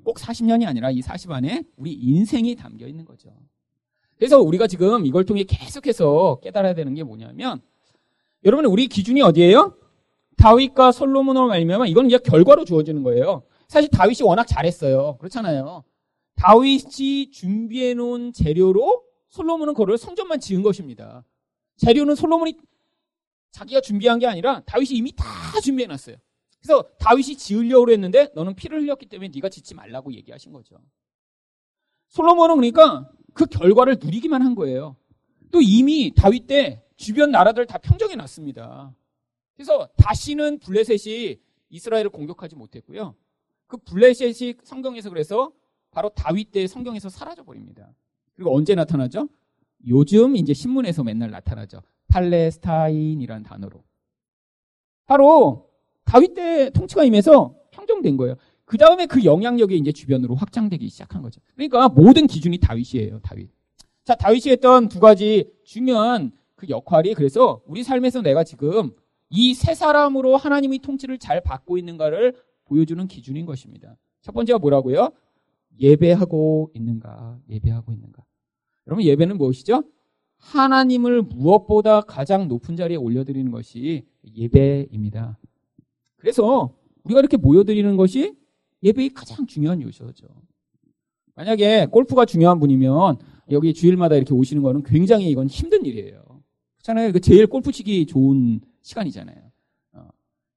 꼭 0.03 0.17
40년이 0.17 0.67
아니라 0.67 0.91
이 0.91 1.01
40 1.01 1.31
안에 1.31 1.63
우리 1.77 1.93
인생이 1.93 2.57
담겨 2.57 2.87
있는 2.87 3.05
거죠. 3.05 3.31
그래서 4.17 4.41
우리가 4.41 4.67
지금 4.67 5.07
이걸 5.07 5.25
통해 5.25 5.45
계속해서 5.45 6.41
깨달아야 6.43 6.75
되는 6.75 6.93
게 6.95 7.03
뭐냐면 7.05 7.63
여러분 8.45 8.67
우리 8.67 8.89
기준이 8.89 9.23
어디예요? 9.23 9.75
다윗과 10.41 10.93
솔로몬으로 10.93 11.49
말미암아 11.49 11.87
이건 11.87 12.07
이제 12.07 12.19
결과로 12.19 12.65
주어지는 12.65 13.03
거예요. 13.03 13.43
사실 13.69 13.91
다윗이 13.91 14.23
워낙 14.23 14.45
잘했어요. 14.45 15.19
그렇잖아요. 15.19 15.85
다윗이 16.37 17.31
준비해 17.31 17.93
놓은 17.95 18.33
재료로 18.33 19.05
솔로몬은 19.29 19.75
그를 19.75 19.99
성전만 19.99 20.41
지은 20.41 20.63
것입니다. 20.63 21.25
재료는 21.77 22.15
솔로몬이 22.15 22.57
자기가 23.53 23.81
준비한 23.83 24.19
게 24.19 24.27
아니라 24.27 24.61
다윗이 24.65 24.93
이미 24.93 25.13
다 25.13 25.25
준비해 25.63 25.87
놨어요. 25.87 26.17
그래서 26.61 26.83
다윗이 26.99 27.37
지으려고 27.37 27.91
했는데 27.91 28.29
너는 28.35 28.55
피를 28.55 28.81
흘렸기 28.81 29.07
때문에 29.07 29.31
네가 29.35 29.51
짓지 29.51 29.75
말라고 29.75 30.13
얘기하신 30.13 30.53
거죠. 30.53 30.77
솔로몬은 32.09 32.57
그러니까 32.57 33.11
그 33.35 33.47
결과를 33.47 33.99
누리기만 34.01 34.43
한 34.43 34.55
거예요. 34.55 34.97
또 35.51 35.61
이미 35.61 36.13
다윗 36.15 36.47
때 36.47 36.83
주변 36.97 37.31
나라들 37.31 37.67
다 37.67 37.79
평정해 37.79 38.17
놨습니다. 38.17 38.95
그래서 39.61 39.91
다시는 39.99 40.59
블레셋이 40.61 41.37
이스라엘을 41.69 42.09
공격하지 42.09 42.57
못했고요. 42.57 43.15
그 43.67 43.77
블레셋이 43.77 44.55
성경에서 44.65 45.11
그래서 45.11 45.53
바로 45.91 46.09
다윗 46.09 46.51
때 46.51 46.67
성경에서 46.67 47.11
사라져 47.11 47.43
버립니다. 47.43 47.93
그리고 48.35 48.57
언제 48.57 48.75
나타나죠? 48.75 49.29
요즘 49.87 50.35
이제 50.37 50.55
신문에서 50.55 51.05
맨날 51.05 51.31
나타나죠. 51.31 51.83
팔레스타인이라는 52.09 53.43
단어로. 53.43 53.85
바로 55.05 55.69
다윗 56.07 56.33
때 56.33 56.71
통치가 56.71 57.05
임해서 57.05 57.55
평정된 57.71 58.17
거예요. 58.17 58.37
그 58.65 58.79
다음에 58.79 59.05
그 59.05 59.25
영향력이 59.25 59.77
이제 59.77 59.93
주변으로 59.93 60.37
확장되기 60.37 60.89
시작한 60.89 61.21
거죠. 61.21 61.43
그러니까 61.55 61.91
모든 61.91 62.27
기준이 62.27 62.57
다윗이에요, 62.57 63.21
다윗. 63.21 63.51
자, 64.05 64.15
다윗이 64.15 64.53
했던 64.53 64.89
두 64.89 65.01
가지 65.01 65.53
중요한 65.65 66.33
그 66.57 66.67
역할이 66.71 67.13
그래서 67.13 67.61
우리 67.67 67.83
삶에서 67.83 68.23
내가 68.23 68.43
지금 68.43 68.93
이 69.31 69.55
세 69.55 69.75
사람으로 69.75 70.37
하나님의 70.37 70.81
통치를 70.81 71.19
잘 71.19 71.41
받고 71.41 71.79
있는가를 71.79 72.35
보여주는 72.65 73.07
기준인 73.07 73.47
것입니다. 73.47 73.97
첫 74.23 74.33
번째가 74.33 74.59
뭐라고요? 74.59 75.11
예배하고 75.81 76.71
있는가, 76.75 77.39
예배하고 77.49 77.93
있는가. 77.93 78.25
여러분, 78.87 79.05
예배는 79.05 79.39
무엇이죠? 79.39 79.85
하나님을 80.39 81.23
무엇보다 81.23 82.01
가장 82.03 82.49
높은 82.49 82.77
자리에 82.77 82.97
올려드리는 82.97 83.51
것이 83.51 84.07
예배입니다. 84.35 85.39
그래서 86.17 86.75
우리가 87.05 87.21
이렇게 87.21 87.37
모여드리는 87.37 87.97
것이 87.97 88.35
예배의 88.83 89.11
가장 89.11 89.47
중요한 89.47 89.81
요소죠. 89.83 90.27
만약에 91.35 91.87
골프가 91.87 92.25
중요한 92.25 92.59
분이면 92.59 93.19
여기 93.51 93.73
주일마다 93.75 94.17
이렇게 94.17 94.35
오시는 94.35 94.63
거는 94.63 94.83
굉장히 94.83 95.31
이건 95.31 95.47
힘든 95.47 95.85
일이에요. 95.85 96.23
그렇잖아요. 96.81 97.13
그 97.13 97.21
제일 97.21 97.47
골프 97.47 97.73
치기 97.73 98.07
좋은 98.07 98.61
시간이잖아요. 98.83 99.37
어, 99.93 100.09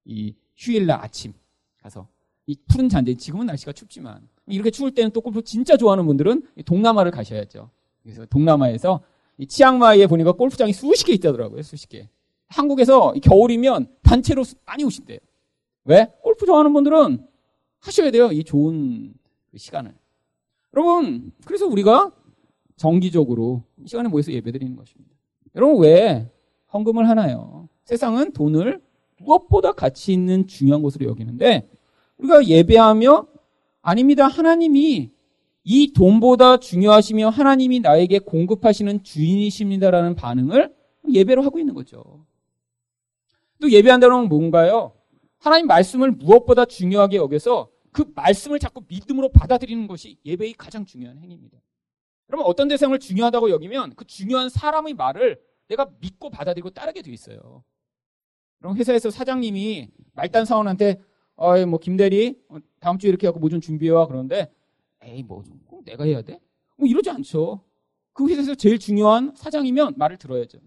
이 0.05 0.33
휴일날 0.57 0.99
아침 1.01 1.33
가서 1.81 2.07
이 2.45 2.57
푸른 2.67 2.89
잔디 2.89 3.15
지금은 3.15 3.45
날씨가 3.45 3.73
춥지만 3.73 4.27
이렇게 4.47 4.71
추울 4.71 4.93
때는 4.93 5.11
또 5.11 5.21
골프 5.21 5.43
진짜 5.43 5.77
좋아하는 5.77 6.05
분들은 6.05 6.47
동남아를 6.65 7.11
가셔야죠. 7.11 7.69
그래서 8.01 8.25
동남아에서 8.25 9.01
이 9.37 9.47
치앙마이에 9.47 10.07
보니까 10.07 10.33
골프장이 10.33 10.73
수십 10.73 11.05
개 11.05 11.13
있다더라고요. 11.13 11.61
수십 11.61 11.89
개. 11.89 12.09
한국에서 12.47 13.13
겨울이면 13.13 13.87
단체로 14.03 14.43
많이 14.65 14.83
오신대요. 14.83 15.17
왜? 15.85 16.11
골프 16.21 16.45
좋아하는 16.45 16.71
분들은 16.73 17.25
하셔야 17.79 18.11
돼요. 18.11 18.31
이 18.31 18.43
좋은 18.43 19.13
그 19.51 19.57
시간을. 19.57 19.93
여러분, 20.75 21.31
그래서 21.45 21.65
우리가 21.65 22.11
정기적으로 22.75 23.63
이 23.83 23.87
시간에 23.87 24.07
모여서 24.07 24.31
예배 24.31 24.51
드리는 24.51 24.75
것입니다. 24.75 25.12
여러분, 25.55 25.83
왜 25.83 26.29
헌금을 26.73 27.07
하나요? 27.07 27.69
세상은 27.85 28.31
돈을 28.33 28.81
무엇보다 29.19 29.73
가치 29.73 30.13
있는 30.13 30.47
중요한 30.47 30.81
것으로 30.81 31.05
여기는데, 31.07 31.69
우리가 32.17 32.45
예배하며, 32.45 33.27
아닙니다. 33.81 34.27
하나님이 34.27 35.11
이 35.65 35.93
돈보다 35.93 36.57
중요하시며 36.57 37.29
하나님이 37.29 37.79
나에게 37.81 38.19
공급하시는 38.19 39.03
주인이십니다라는 39.03 40.15
반응을 40.15 40.73
예배로 41.09 41.41
하고 41.41 41.59
있는 41.59 41.73
거죠. 41.73 42.25
또 43.61 43.69
예배한다는 43.69 44.15
건 44.15 44.29
뭔가요? 44.29 44.93
하나님 45.37 45.67
말씀을 45.67 46.11
무엇보다 46.11 46.65
중요하게 46.65 47.17
여겨서 47.17 47.69
그 47.91 48.11
말씀을 48.15 48.59
자꾸 48.59 48.83
믿음으로 48.87 49.29
받아들이는 49.29 49.87
것이 49.87 50.17
예배의 50.25 50.53
가장 50.53 50.85
중요한 50.85 51.17
행위입니다. 51.19 51.57
그러면 52.33 52.47
어떤 52.47 52.67
대상을 52.67 52.97
중요하다고 52.97 53.51
여기면 53.51 53.93
그 53.95 54.05
중요한 54.05 54.49
사람의 54.49 54.95
말을 54.95 55.39
내가 55.67 55.91
믿고 55.99 56.31
받아들이고 56.31 56.71
따르게 56.71 57.03
돼 57.03 57.11
있어요. 57.11 57.63
그럼 58.57 58.75
회사에서 58.75 59.11
사장님이 59.11 59.89
말단 60.13 60.45
사원한테 60.45 60.99
어이 61.35 61.67
뭐 61.67 61.77
김대리 61.77 62.41
어, 62.49 62.57
다음 62.79 62.97
주에 62.97 63.09
이렇게 63.09 63.27
하고 63.27 63.39
뭐 63.39 63.49
좀 63.51 63.61
준비해와 63.61 64.07
그러는데 64.07 64.51
에이 65.03 65.21
뭐꼭 65.21 65.85
내가 65.85 66.05
해야 66.05 66.23
돼? 66.23 66.39
뭐 66.75 66.87
이러지 66.87 67.11
않죠. 67.11 67.61
그 68.13 68.27
회사에서 68.27 68.55
제일 68.55 68.79
중요한 68.79 69.33
사장이면 69.35 69.93
말을 69.97 70.17
들어야죠. 70.17 70.57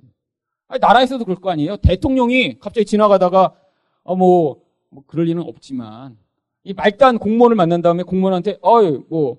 아니, 0.69 0.79
나라에서도 0.79 1.25
그럴 1.25 1.41
거 1.41 1.51
아니에요. 1.51 1.79
대통령이 1.79 2.61
갑자기 2.61 2.85
지나가다가 2.87 3.57
어 4.05 4.15
뭐 4.15 4.61
뭐 4.91 5.03
그럴 5.09 5.27
리는 5.27 5.43
없지만 5.43 6.17
이 6.63 6.73
말단 6.75 7.19
공무원을 7.19 7.57
만난 7.57 7.83
다음에 7.83 8.05
공무원한테 8.05 8.59
어이 8.63 9.01
뭐 9.09 9.39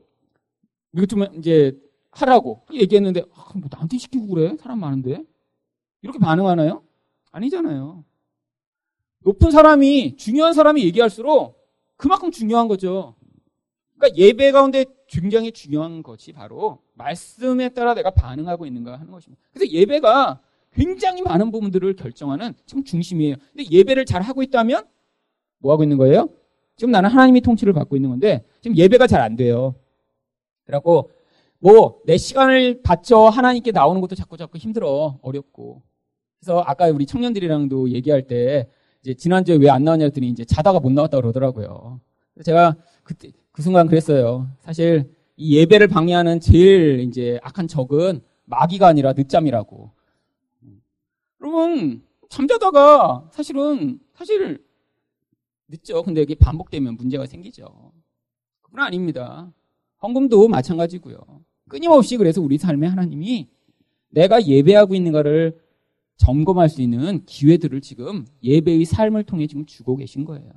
이것 0.93 1.07
좀 1.07 1.23
이제 1.37 1.71
하라고 2.11 2.65
얘기했는데 2.73 3.21
아, 3.33 3.51
뭐 3.55 3.69
나한테 3.71 3.97
시키고 3.97 4.27
그래 4.27 4.55
사람 4.59 4.79
많은데 4.79 5.23
이렇게 6.01 6.19
반응하나요? 6.19 6.83
아니잖아요. 7.31 8.03
높은 9.19 9.51
사람이 9.51 10.15
중요한 10.15 10.53
사람이 10.53 10.83
얘기할수록 10.85 11.57
그만큼 11.97 12.31
중요한 12.31 12.67
거죠. 12.67 13.15
그러니까 13.97 14.17
예배 14.17 14.51
가운데 14.51 14.85
굉장히 15.07 15.51
중요한 15.51 16.03
것이 16.03 16.31
바로 16.31 16.79
말씀에 16.93 17.69
따라 17.69 17.93
내가 17.93 18.11
반응하고 18.11 18.65
있는가 18.65 18.93
하는 18.93 19.11
것입니다. 19.11 19.41
그래서 19.51 19.71
예배가 19.71 20.41
굉장히 20.73 21.21
많은 21.21 21.51
부분들을 21.51 21.95
결정하는 21.95 22.53
참 22.65 22.83
중심이에요. 22.83 23.35
근데 23.53 23.69
예배를 23.71 24.05
잘 24.05 24.21
하고 24.21 24.43
있다면 24.43 24.85
뭐 25.59 25.71
하고 25.71 25.83
있는 25.83 25.97
거예요? 25.97 26.29
지금 26.75 26.91
나는 26.91 27.09
하나님이 27.09 27.41
통치를 27.41 27.73
받고 27.73 27.95
있는 27.95 28.09
건데 28.09 28.45
지금 28.61 28.77
예배가 28.77 29.07
잘 29.07 29.21
안 29.21 29.35
돼요. 29.35 29.75
그래갖고 30.65 31.09
뭐 31.59 32.01
내 32.05 32.17
시간을 32.17 32.81
바쳐 32.83 33.27
하나님께 33.27 33.71
나오는 33.71 33.99
것도 34.01 34.15
자꾸 34.15 34.37
자꾸 34.37 34.57
힘들어 34.57 35.19
어렵고 35.21 35.81
그래서 36.39 36.61
아까 36.61 36.87
우리 36.87 37.05
청년들이랑도 37.05 37.89
얘기할 37.91 38.27
때 38.27 38.69
이제 39.01 39.13
지난주에 39.13 39.55
왜 39.57 39.69
안 39.69 39.83
나왔냐 39.83 40.05
했더니 40.05 40.29
이제 40.29 40.45
자다가 40.45 40.79
못 40.79 40.91
나왔다 40.91 41.17
그러더라고요. 41.17 41.99
제가 42.43 42.75
그때 43.03 43.31
그 43.51 43.61
순간 43.61 43.87
그랬어요. 43.87 44.47
사실 44.59 45.11
이 45.35 45.57
예배를 45.57 45.87
방해하는 45.87 46.39
제일 46.39 46.99
이제 47.01 47.39
악한 47.43 47.67
적은 47.67 48.21
마귀가 48.45 48.87
아니라 48.87 49.13
늦잠이라고. 49.13 49.91
여러분 51.41 52.03
잠자다가 52.29 53.29
사실은 53.31 53.99
사실 54.13 54.63
늦죠. 55.67 56.03
근데 56.03 56.21
이게 56.21 56.35
반복되면 56.35 56.95
문제가 56.95 57.25
생기죠. 57.25 57.91
그건 58.61 58.83
아닙니다. 58.85 59.51
헌금도 60.01 60.47
마찬가지고요. 60.47 61.17
끊임없이 61.67 62.17
그래서 62.17 62.41
우리 62.41 62.57
삶에 62.57 62.87
하나님이 62.87 63.47
내가 64.09 64.45
예배하고 64.45 64.95
있는가를 64.95 65.59
점검할 66.17 66.69
수 66.69 66.81
있는 66.81 67.23
기회들을 67.25 67.81
지금 67.81 68.25
예배의 68.43 68.85
삶을 68.85 69.23
통해 69.23 69.47
지금 69.47 69.65
주고 69.65 69.95
계신 69.95 70.25
거예요. 70.25 70.51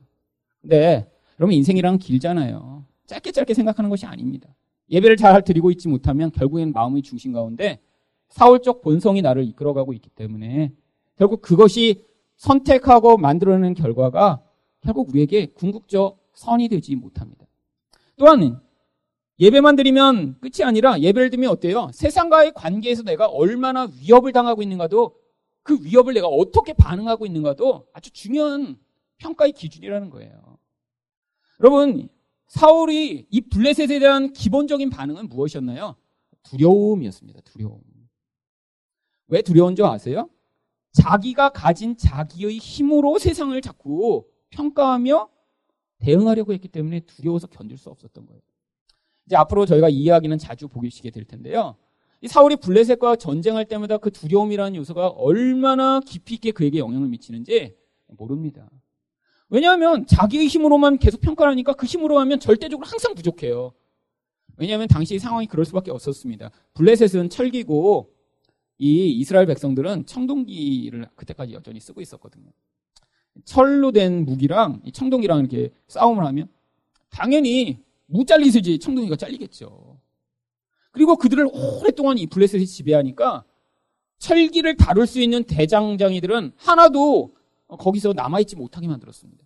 근데 0.60 1.10
여러분 1.38 1.54
인생이랑 1.54 1.98
길잖아요. 1.98 2.84
짧게 3.06 3.32
짧게 3.32 3.54
생각하는 3.54 3.90
것이 3.90 4.06
아닙니다. 4.06 4.48
예배를 4.90 5.16
잘 5.16 5.42
드리고 5.42 5.70
있지 5.70 5.88
못하면 5.88 6.30
결국엔 6.32 6.72
마음의 6.72 7.02
중심 7.02 7.32
가운데 7.32 7.80
사울적 8.28 8.82
본성이 8.82 9.22
나를 9.22 9.44
이끌어가고 9.44 9.92
있기 9.94 10.10
때문에 10.10 10.72
결국 11.16 11.42
그것이 11.42 12.04
선택하고 12.36 13.18
만들어내는 13.18 13.74
결과가 13.74 14.42
결국 14.80 15.10
우리에게 15.10 15.46
궁극적 15.46 16.18
선이 16.32 16.68
되지 16.68 16.96
못합니다. 16.96 17.46
또한 18.16 18.60
예배만 19.40 19.74
드리면 19.76 20.38
끝이 20.40 20.62
아니라 20.64 21.00
예배를 21.00 21.30
드리면 21.30 21.50
어때요? 21.50 21.90
세상과의 21.94 22.52
관계에서 22.54 23.02
내가 23.02 23.26
얼마나 23.26 23.88
위협을 24.00 24.32
당하고 24.32 24.62
있는가도 24.62 25.16
그 25.62 25.82
위협을 25.82 26.12
내가 26.14 26.26
어떻게 26.26 26.74
반응하고 26.74 27.24
있는가도 27.24 27.86
아주 27.94 28.10
중요한 28.10 28.78
평가의 29.16 29.52
기준이라는 29.52 30.10
거예요. 30.10 30.58
여러분, 31.60 32.08
사울이 32.48 33.26
이 33.30 33.40
블레셋에 33.40 33.98
대한 33.98 34.32
기본적인 34.32 34.90
반응은 34.90 35.28
무엇이었나요? 35.28 35.96
두려움이었습니다. 36.42 37.40
두려움. 37.42 37.80
왜 39.28 39.42
두려운 39.42 39.76
줄 39.76 39.86
아세요? 39.86 40.28
자기가 40.92 41.50
가진 41.50 41.96
자기의 41.96 42.58
힘으로 42.58 43.18
세상을 43.18 43.58
자꾸 43.62 44.26
평가하며 44.50 45.28
대응하려고 45.98 46.52
했기 46.52 46.68
때문에 46.68 47.00
두려워서 47.00 47.46
견딜 47.46 47.78
수 47.78 47.88
없었던 47.90 48.26
거예요. 48.26 48.40
이제 49.26 49.36
앞으로 49.36 49.66
저희가 49.66 49.88
이 49.88 49.96
이야기는 49.96 50.38
자주 50.38 50.68
보시게 50.68 51.10
될 51.10 51.24
텐데요. 51.24 51.76
이 52.20 52.28
사울이 52.28 52.56
블레셋과 52.56 53.16
전쟁할 53.16 53.64
때마다 53.66 53.96
그 53.98 54.10
두려움이라는 54.10 54.76
요소가 54.76 55.08
얼마나 55.08 56.00
깊이 56.00 56.34
있게 56.34 56.50
그에게 56.50 56.78
영향을 56.78 57.08
미치는지 57.08 57.74
모릅니다. 58.08 58.68
왜냐하면 59.48 60.06
자기의 60.06 60.46
힘으로만 60.46 60.98
계속 60.98 61.20
평가를 61.20 61.50
하니까 61.52 61.72
그 61.72 61.86
힘으로 61.86 62.18
하면 62.20 62.38
절대적으로 62.38 62.86
항상 62.86 63.14
부족해요. 63.14 63.72
왜냐하면 64.56 64.86
당시 64.88 65.18
상황이 65.18 65.46
그럴 65.46 65.64
수밖에 65.64 65.90
없었습니다. 65.90 66.50
블레셋은 66.74 67.30
철기고 67.30 68.12
이 68.78 69.10
이스라엘 69.10 69.46
백성들은 69.46 70.06
청동기를 70.06 71.06
그때까지 71.14 71.52
여전히 71.52 71.80
쓰고 71.80 72.00
있었거든요. 72.00 72.50
철로 73.44 73.92
된 73.92 74.24
무기랑 74.24 74.82
이 74.84 74.92
청동기랑 74.92 75.40
이렇게 75.40 75.70
싸움을 75.88 76.24
하면 76.26 76.48
당연히 77.10 77.78
무 78.10 78.24
잘리듯이 78.24 78.78
청동기가 78.78 79.16
잘리겠죠. 79.16 79.98
그리고 80.90 81.16
그들을 81.16 81.48
오랫동안 81.52 82.18
이 82.18 82.26
블레셋이 82.26 82.66
지배하니까 82.66 83.44
철기를 84.18 84.76
다룰 84.76 85.06
수 85.06 85.20
있는 85.20 85.44
대장장이들은 85.44 86.52
하나도 86.56 87.34
거기서 87.68 88.12
남아있지 88.12 88.56
못하게 88.56 88.88
만들었습니다. 88.88 89.44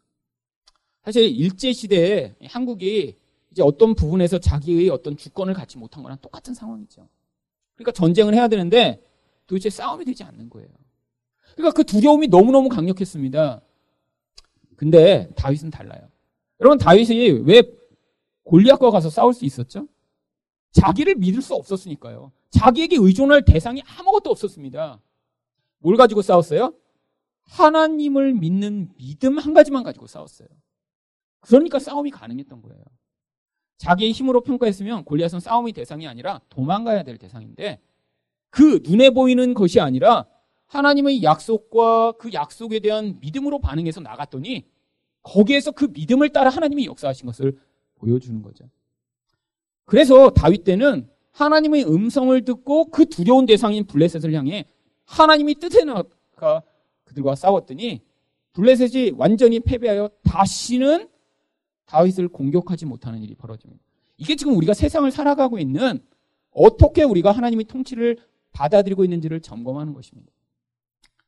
사실 1.04 1.24
일제시대에 1.24 2.34
한국이 2.46 3.16
이제 3.50 3.62
어떤 3.62 3.94
부분에서 3.94 4.38
자기의 4.38 4.88
어떤 4.88 5.16
주권을 5.16 5.52
갖지 5.52 5.78
못한 5.78 6.02
거랑 6.02 6.18
똑같은 6.22 6.54
상황이죠. 6.54 7.06
그러니까 7.76 7.92
전쟁을 7.92 8.34
해야 8.34 8.48
되는데 8.48 9.02
도대체 9.46 9.68
싸움이 9.68 10.06
되지 10.06 10.24
않는 10.24 10.48
거예요. 10.48 10.68
그러니까 11.52 11.72
그 11.72 11.84
두려움이 11.84 12.28
너무너무 12.28 12.70
강력했습니다. 12.70 13.60
근데 14.76 15.28
다윗은 15.36 15.70
달라요. 15.70 16.08
여러분 16.60 16.78
다윗이 16.78 17.42
왜 17.44 17.62
골리앗과 18.44 18.90
가서 18.90 19.10
싸울 19.10 19.34
수 19.34 19.44
있었죠? 19.44 19.88
자기를 20.72 21.16
믿을 21.16 21.42
수 21.42 21.54
없었으니까요. 21.54 22.32
자기에게 22.50 22.96
의존할 22.98 23.44
대상이 23.44 23.82
아무것도 23.98 24.30
없었습니다. 24.30 25.00
뭘 25.78 25.96
가지고 25.96 26.22
싸웠어요? 26.22 26.74
하나님을 27.44 28.34
믿는 28.34 28.90
믿음 28.96 29.38
한 29.38 29.54
가지만 29.54 29.82
가지고 29.82 30.06
싸웠어요. 30.06 30.48
그러니까 31.40 31.78
싸움이 31.78 32.10
가능했던 32.10 32.62
거예요. 32.62 32.82
자기의 33.78 34.12
힘으로 34.12 34.40
평가했으면 34.40 35.04
골리앗은 35.04 35.40
싸움의 35.40 35.72
대상이 35.72 36.06
아니라 36.06 36.40
도망가야 36.48 37.02
될 37.02 37.18
대상인데 37.18 37.80
그 38.50 38.80
눈에 38.84 39.10
보이는 39.10 39.52
것이 39.52 39.80
아니라 39.80 40.26
하나님의 40.66 41.22
약속과 41.22 42.12
그 42.12 42.32
약속에 42.32 42.80
대한 42.80 43.18
믿음으로 43.20 43.60
반응해서 43.60 44.00
나갔더니 44.00 44.66
거기에서 45.22 45.72
그 45.72 45.86
믿음을 45.92 46.30
따라 46.30 46.50
하나님이 46.50 46.86
역사하신 46.86 47.26
것을 47.26 47.58
보여주는 47.96 48.40
거죠. 48.42 48.68
그래서 49.84 50.30
다윗 50.30 50.64
때는 50.64 51.08
하나님의 51.32 51.84
음성을 51.84 52.44
듣고 52.44 52.86
그 52.90 53.06
두려운 53.06 53.46
대상인 53.46 53.84
블레셋을 53.86 54.32
향해 54.34 54.64
하나님이 55.04 55.56
뜻에 55.56 55.84
나가 55.84 56.62
그들과 57.04 57.34
싸웠더니 57.34 58.00
블레셋이 58.52 59.12
완전히 59.16 59.60
패배하여 59.60 60.10
다시는 60.22 61.08
다윗을 61.86 62.28
공격하지 62.28 62.86
못하는 62.86 63.22
일이 63.22 63.34
벌어집니다. 63.34 63.82
이게 64.16 64.36
지금 64.36 64.56
우리가 64.56 64.74
세상을 64.74 65.10
살아가고 65.10 65.58
있는 65.58 66.00
어떻게 66.50 67.02
우리가 67.02 67.32
하나님의 67.32 67.64
통치를 67.64 68.16
받아들이고 68.52 69.02
있는지를 69.04 69.40
점검하는 69.40 69.92
것입니다. 69.92 70.30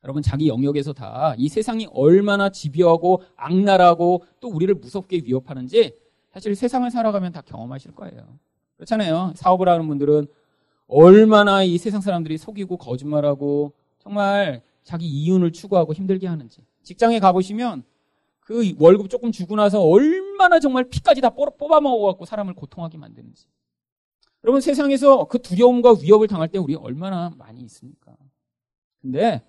여러분 0.03 0.23
자기 0.23 0.47
영역에서 0.47 0.93
다 0.93 1.35
이 1.37 1.49
세상이 1.49 1.87
얼마나 1.91 2.49
집요하고 2.49 3.23
악랄하고 3.35 4.23
또 4.39 4.47
우리를 4.47 4.73
무섭게 4.75 5.21
위협하는지 5.25 5.93
사실 6.37 6.53
세상을 6.53 6.91
살아가면 6.91 7.31
다 7.31 7.41
경험하실 7.41 7.95
거예요. 7.95 8.37
그렇잖아요. 8.75 9.33
사업을 9.35 9.67
하는 9.67 9.87
분들은 9.87 10.27
얼마나 10.85 11.63
이 11.63 11.79
세상 11.79 11.99
사람들이 11.99 12.37
속이고 12.37 12.77
거짓말하고 12.77 13.73
정말 13.97 14.61
자기 14.83 15.07
이윤을 15.07 15.51
추구하고 15.51 15.93
힘들게 15.95 16.27
하는지. 16.27 16.61
직장에 16.83 17.17
가보시면 17.19 17.81
그 18.39 18.75
월급 18.77 19.09
조금 19.09 19.31
주고 19.31 19.55
나서 19.55 19.81
얼마나 19.81 20.59
정말 20.59 20.83
피까지 20.83 21.21
다 21.21 21.31
뽑아 21.31 21.81
먹어갖고 21.81 22.25
사람을 22.25 22.53
고통하게 22.53 22.99
만드는지. 22.99 23.47
여러분 24.43 24.61
세상에서 24.61 25.23
그 25.23 25.41
두려움과 25.41 25.95
위협을 26.03 26.27
당할 26.27 26.49
때 26.49 26.59
우리 26.59 26.75
얼마나 26.75 27.31
많이 27.35 27.61
있습니까? 27.61 28.15
근데 29.01 29.41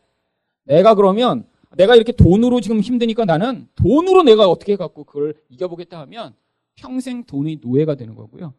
내가 0.65 0.95
그러면 0.95 1.47
내가 1.77 1.97
이렇게 1.97 2.13
돈으로 2.13 2.63
지금 2.63 2.81
힘드니까 2.81 3.27
나는 3.27 3.69
돈으로 3.75 4.23
내가 4.23 4.49
어떻게 4.49 4.73
해갖고 4.73 5.05
그걸 5.05 5.35
이겨보겠다 5.51 6.01
하면 6.01 6.35
평생 6.79 7.25
돈의 7.25 7.59
노예가 7.61 7.97
되는 7.97 8.15
거고요. 8.15 8.55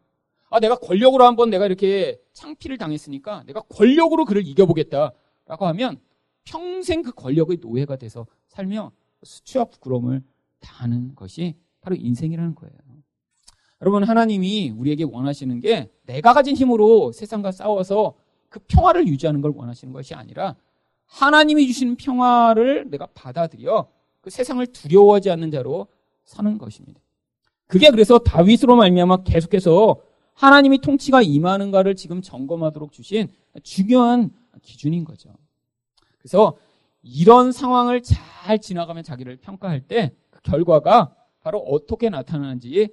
아, 0.50 0.60
내가 0.60 0.76
권력으로 0.76 1.24
한번 1.24 1.48
내가 1.48 1.66
이렇게 1.66 2.20
창피를 2.32 2.76
당했으니까 2.76 3.44
내가 3.44 3.62
권력으로 3.62 4.24
그를 4.24 4.46
이겨보겠다라고 4.46 5.66
하면 5.66 6.00
평생 6.44 7.02
그 7.02 7.12
권력의 7.12 7.58
노예가 7.60 7.96
돼서 7.96 8.26
살며 8.48 8.92
수치와 9.22 9.64
부끄러움을 9.64 10.22
다하는 10.60 11.14
것이 11.14 11.54
바로 11.80 11.96
인생이라는 11.96 12.54
거예요. 12.54 12.74
여러분, 13.80 14.04
하나님이 14.04 14.70
우리에게 14.76 15.04
원하시는 15.04 15.58
게 15.60 15.90
내가 16.04 16.34
가진 16.34 16.54
힘으로 16.54 17.12
세상과 17.12 17.52
싸워서 17.52 18.14
그 18.50 18.60
평화를 18.66 19.08
유지하는 19.08 19.40
걸 19.40 19.52
원하시는 19.54 19.94
것이 19.94 20.14
아니라 20.14 20.56
하나님이 21.06 21.66
주시는 21.68 21.96
평화를 21.96 22.90
내가 22.90 23.06
받아들여 23.06 23.90
그 24.20 24.28
세상을 24.28 24.66
두려워하지 24.66 25.30
않는 25.30 25.50
자로 25.50 25.86
사는 26.24 26.58
것입니다. 26.58 27.00
그게 27.70 27.90
그래서 27.90 28.18
다윗으로 28.18 28.76
말미암아 28.76 29.22
계속해서 29.24 29.96
하나님이 30.34 30.80
통치가 30.80 31.22
임하는가를 31.22 31.94
지금 31.96 32.22
점검하도록 32.22 32.92
주신 32.92 33.28
중요한 33.62 34.30
기준인 34.62 35.04
거죠. 35.04 35.30
그래서 36.18 36.56
이런 37.02 37.52
상황을 37.52 38.02
잘 38.02 38.58
지나가면 38.58 39.04
자기를 39.04 39.36
평가할 39.36 39.80
때 39.82 40.12
그 40.30 40.40
결과가 40.42 41.14
바로 41.40 41.58
어떻게 41.58 42.08
나타나는지 42.08 42.88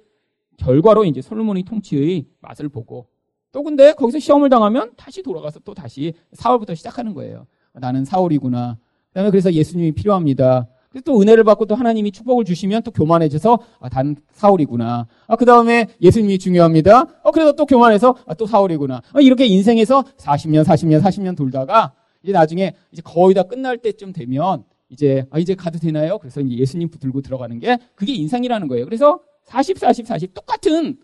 결과로 0.56 1.04
이제 1.04 1.22
솔로몬의 1.22 1.64
통치의 1.64 2.26
맛을 2.40 2.68
보고 2.68 3.08
또 3.52 3.62
근데 3.62 3.92
거기서 3.92 4.18
시험을 4.18 4.50
당하면 4.50 4.92
다시 4.96 5.22
돌아가서 5.22 5.60
또 5.60 5.74
다시 5.74 6.14
사월부터 6.32 6.74
시작하는 6.74 7.14
거예요. 7.14 7.46
나는 7.72 8.04
사울이구나. 8.04 8.78
그다음에 9.08 9.30
그래서 9.30 9.52
예수님이 9.52 9.92
필요합니다. 9.92 10.68
그래서 10.90 11.04
또 11.04 11.20
은혜를 11.20 11.44
받고 11.44 11.66
또 11.66 11.74
하나님이 11.74 12.12
축복을 12.12 12.44
주시면 12.44 12.82
또 12.82 12.90
교만해져서 12.90 13.58
아, 13.80 13.88
단 13.88 14.16
사울이구나. 14.32 15.06
아, 15.26 15.36
그 15.36 15.44
다음에 15.44 15.88
예수님이 16.00 16.38
중요합니다. 16.38 17.06
어, 17.22 17.30
그래서 17.30 17.52
또 17.52 17.66
교만해서 17.66 18.16
아, 18.26 18.34
또 18.34 18.46
사울이구나. 18.46 19.02
아, 19.12 19.20
이렇게 19.20 19.46
인생에서 19.46 20.02
40년, 20.16 20.64
40년, 20.64 21.02
40년 21.02 21.36
돌다가 21.36 21.92
이제 22.22 22.32
나중에 22.32 22.74
이제 22.92 23.02
거의 23.04 23.34
다 23.34 23.42
끝날 23.42 23.78
때쯤 23.78 24.12
되면 24.12 24.64
이제 24.88 25.26
아, 25.30 25.38
이제 25.38 25.54
가도 25.54 25.78
되나요? 25.78 26.18
그래서 26.18 26.40
이제 26.40 26.56
예수님 26.56 26.88
붙들고 26.90 27.20
들어가는 27.20 27.58
게 27.58 27.78
그게 27.94 28.14
인생이라는 28.14 28.68
거예요. 28.68 28.84
그래서 28.86 29.20
40, 29.44 29.78
40, 29.78 30.06
40 30.06 30.34
똑같은 30.34 30.96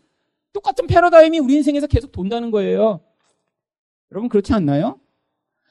똑같은 0.53 0.87
패러다임이 0.87 1.41
우리 1.41 1.55
인생에서 1.57 1.87
계속 1.87 2.13
돈다는 2.13 2.51
거예요. 2.51 3.01
여러분 4.13 4.29
그렇지 4.29 4.53
않나요? 4.55 5.01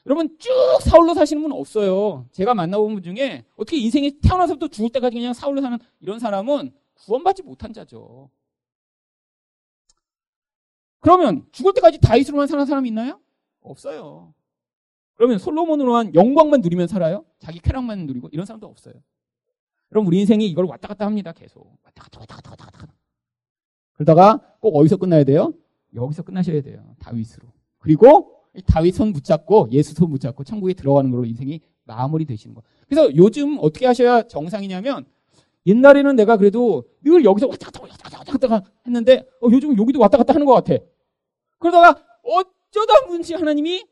여러분 0.06 0.38
쭉 0.38 0.50
사울로 0.82 1.14
사시는 1.14 1.42
분 1.42 1.52
없어요. 1.54 2.28
제가 2.32 2.54
만나본 2.54 2.96
분 2.96 3.04
중에 3.04 3.46
어떻게 3.56 3.78
인생에 3.78 4.12
태어나서부터 4.22 4.68
죽을 4.68 4.90
때까지 4.90 5.16
그냥 5.16 5.34
사울로 5.34 5.62
사는 5.62 5.78
이런 6.00 6.20
사람은 6.20 6.74
구원받지 6.96 7.44
못한 7.44 7.72
자죠. 7.74 8.30
그러면 11.00 11.46
죽을 11.52 11.74
때까지 11.74 12.00
다윗으로만 12.00 12.48
사는 12.48 12.66
사람이 12.66 12.90
있나요? 12.90 13.20
없어요. 13.62 14.34
그러면 15.16 15.38
솔로몬으로만 15.38 16.16
영광만 16.16 16.62
누리면 16.62 16.88
살아요? 16.88 17.26
자기 17.40 17.60
쾌락만 17.60 18.06
누리고 18.08 18.30
이런 18.32 18.46
사람도 18.46 18.68
없어요. 18.68 18.96
그럼 19.90 20.08
우리 20.08 20.20
인생이 20.20 20.48
이걸 20.48 20.66
왔다 20.66 20.88
갔다 20.88 21.06
합니다. 21.06 21.32
계속 21.32 21.78
왔다 21.84 22.04
갔다 22.04 22.20
왔다 22.20 22.36
갔다 22.36 22.52
왔다 22.52 22.66
갔다. 22.66 22.94
그러다가 23.94 24.56
꼭 24.60 24.76
어디서 24.76 24.98
끝나야 24.98 25.24
돼요? 25.24 25.54
여기서 25.96 26.24
끝나셔야 26.24 26.62
돼요. 26.62 26.96
다윗으로. 27.00 27.48
그리고 27.78 28.43
다윗 28.68 28.94
손 28.94 29.14
붙잡고 29.14 29.70
예수 29.72 29.94
손 29.94 30.10
붙잡고 30.12 30.44
천국에 30.44 30.74
들어가는 30.74 31.10
걸로 31.10 31.26
인생이 31.26 31.62
마무리 31.86 32.26
되시는 32.26 32.54
거. 32.56 32.62
그래서 32.88 33.14
요즘 33.16 33.58
어떻게 33.60 33.86
하셔야 33.86 34.24
정상이냐면 34.24 35.06
옛날에는 35.66 36.16
내가 36.16 36.38
그래도 36.38 36.84
늘 37.04 37.24
여기서 37.24 37.48
왔다 37.48 37.72
갔다 37.72 37.82
왔다 37.82 38.10
갔다 38.10 38.32
왔다 38.34 38.48
갔다 38.48 38.72
했는데 38.86 39.26
어, 39.42 39.48
요즘 39.52 39.78
여기도 39.78 40.00
왔다 40.00 40.18
갔다 40.18 40.34
하는 40.34 40.46
것 40.46 40.54
같아. 40.54 40.76
그러다가 41.58 42.02
어쩌다 42.24 43.08
문지 43.08 43.34
하나님이 43.34 43.86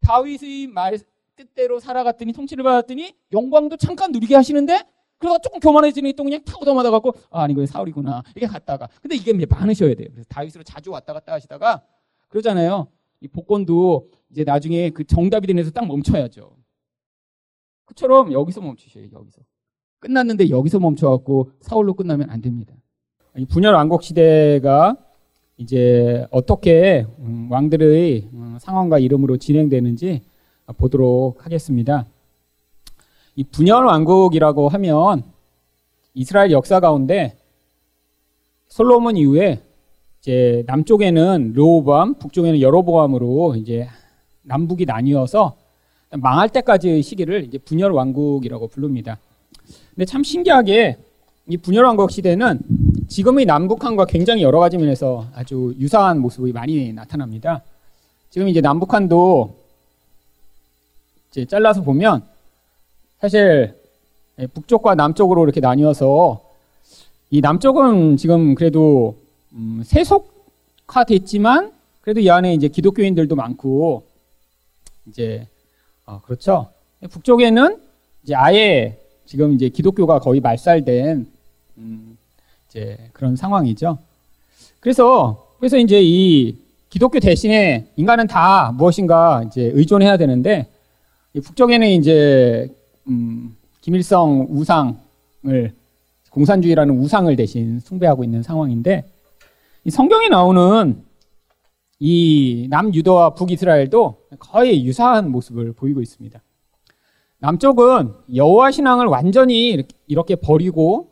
다윗의 0.00 0.68
말 0.68 0.98
뜻대로 1.34 1.80
살아갔더니 1.80 2.32
통치를 2.32 2.64
받았더니 2.64 3.14
영광도 3.32 3.76
잠깐 3.76 4.12
누리게 4.12 4.34
하시는데 4.34 4.84
그러다 5.18 5.38
조금 5.38 5.60
교만해지니 5.60 6.12
또 6.14 6.24
그냥 6.24 6.42
타고 6.44 6.64
넘어다 6.64 6.90
갖고 6.90 7.14
아, 7.30 7.42
아니 7.42 7.52
이거 7.52 7.64
사울이구나 7.66 8.22
이렇게 8.34 8.46
갔다가 8.46 8.88
근데 9.02 9.16
이게 9.16 9.32
많으셔야 9.46 9.94
돼요. 9.94 10.08
그래서 10.12 10.26
다윗으로 10.28 10.64
자주 10.64 10.90
왔다 10.90 11.12
갔다 11.12 11.32
하시다가 11.32 11.82
그러잖아요. 12.28 12.88
이 13.20 13.28
복권도 13.28 14.10
이제 14.30 14.44
나중에 14.44 14.90
그 14.90 15.04
정답이 15.04 15.46
되면서 15.46 15.70
딱 15.70 15.86
멈춰야죠. 15.86 16.56
그처럼 17.84 18.32
여기서 18.32 18.60
멈추셔요. 18.60 19.04
여기서. 19.12 19.42
끝났는데 20.00 20.50
여기서 20.50 20.78
멈춰갖고 20.78 21.52
사울로 21.60 21.94
끝나면 21.94 22.30
안 22.30 22.40
됩니다. 22.42 22.74
분열 23.48 23.74
왕국 23.74 24.02
시대가 24.02 24.96
이제 25.56 26.26
어떻게 26.30 27.06
음, 27.18 27.48
왕들의 27.50 28.28
음, 28.32 28.58
상황과 28.60 28.98
이름으로 28.98 29.36
진행되는지 29.38 30.22
보도록 30.76 31.44
하겠습니다. 31.44 32.06
이 33.36 33.44
분열 33.44 33.84
왕국이라고 33.84 34.68
하면 34.68 35.22
이스라엘 36.14 36.50
역사 36.50 36.80
가운데 36.80 37.36
솔로몬 38.68 39.16
이후에 39.16 39.60
이제 40.26 40.64
남쪽에는 40.66 41.52
르호보암, 41.54 42.14
북쪽에는 42.14 42.60
여로보암으로 42.60 43.54
이제 43.54 43.88
남북이 44.42 44.84
나뉘어서 44.84 45.56
망할 46.10 46.48
때까지의 46.48 47.00
시기를 47.04 47.44
이제 47.44 47.58
분열 47.58 47.92
왕국이라고 47.92 48.66
부릅니다. 48.66 49.18
근데 49.94 50.04
참 50.04 50.24
신기하게 50.24 50.96
이 51.48 51.56
분열 51.56 51.84
왕국 51.84 52.10
시대는 52.10 52.58
지금의 53.06 53.44
남북한과 53.44 54.06
굉장히 54.06 54.42
여러 54.42 54.58
가지 54.58 54.76
면에서 54.78 55.26
아주 55.32 55.72
유사한 55.78 56.18
모습이 56.18 56.50
많이 56.50 56.92
나타납니다. 56.92 57.62
지금 58.30 58.48
이제 58.48 58.60
남북한도 58.60 59.54
이제 61.30 61.44
잘라서 61.44 61.82
보면 61.82 62.24
사실 63.20 63.76
북쪽과 64.54 64.96
남쪽으로 64.96 65.44
이렇게 65.44 65.60
나뉘어서 65.60 66.42
이 67.30 67.40
남쪽은 67.40 68.16
지금 68.16 68.56
그래도 68.56 69.14
음, 69.56 69.82
세속화됐지만 69.84 71.72
그래도 72.02 72.20
이 72.20 72.30
안에 72.30 72.54
이제 72.54 72.68
기독교인들도 72.68 73.34
많고 73.34 74.04
이제 75.08 75.46
어, 76.04 76.20
그렇죠. 76.20 76.68
북쪽에는 77.10 77.80
이제 78.22 78.34
아예 78.34 78.98
지금 79.24 79.52
이제 79.52 79.68
기독교가 79.68 80.20
거의 80.20 80.40
말살된 80.40 81.26
음, 81.78 82.18
이제 82.68 82.98
그런 83.12 83.34
상황이죠. 83.34 83.98
그래서 84.80 85.48
그래서 85.58 85.78
이제 85.78 86.00
이 86.02 86.56
기독교 86.90 87.18
대신에 87.18 87.90
인간은 87.96 88.26
다 88.26 88.72
무엇인가 88.72 89.42
이제 89.46 89.70
의존해야 89.74 90.16
되는데 90.18 90.66
북쪽에는 91.32 91.88
이제 91.88 92.70
음, 93.08 93.56
김일성 93.80 94.46
우상을 94.50 95.72
공산주의라는 96.30 96.98
우상을 96.98 97.34
대신 97.36 97.80
숭배하고 97.80 98.22
있는 98.22 98.42
상황인데 98.42 99.04
성경에 99.90 100.28
나오는 100.28 101.04
이 101.98 102.66
남유다와 102.70 103.34
북이스라엘도 103.34 104.26
거의 104.38 104.84
유사한 104.84 105.30
모습을 105.30 105.72
보이고 105.72 106.02
있습니다. 106.02 106.42
남쪽은 107.38 108.12
여호와 108.34 108.70
신앙을 108.70 109.06
완전히 109.06 109.84
이렇게 110.06 110.36
버리고 110.36 111.10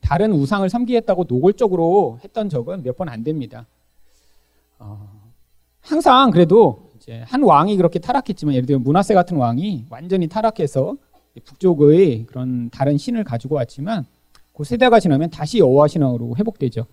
다른 0.00 0.32
우상을 0.32 0.68
섬기겠다고 0.68 1.24
노골적으로 1.28 2.18
했던 2.24 2.48
적은 2.48 2.82
몇 2.82 2.96
번 2.96 3.08
안 3.08 3.22
됩니다. 3.22 3.66
어, 4.78 5.08
항상 5.80 6.30
그래도 6.30 6.90
한 7.24 7.42
왕이 7.42 7.76
그렇게 7.76 7.98
타락했지만 7.98 8.54
예를 8.54 8.66
들면 8.66 8.82
문하세 8.82 9.14
같은 9.14 9.36
왕이 9.36 9.86
완전히 9.90 10.26
타락해서 10.26 10.96
북쪽의 11.44 12.26
그런 12.26 12.68
다른 12.70 12.98
신을 12.98 13.22
가지고 13.24 13.54
왔지만 13.56 14.04
그 14.52 14.64
세대가 14.64 14.98
지나면 14.98 15.30
다시 15.30 15.58
여호와 15.58 15.86
신앙으로 15.88 16.34
회복되죠. 16.36 16.86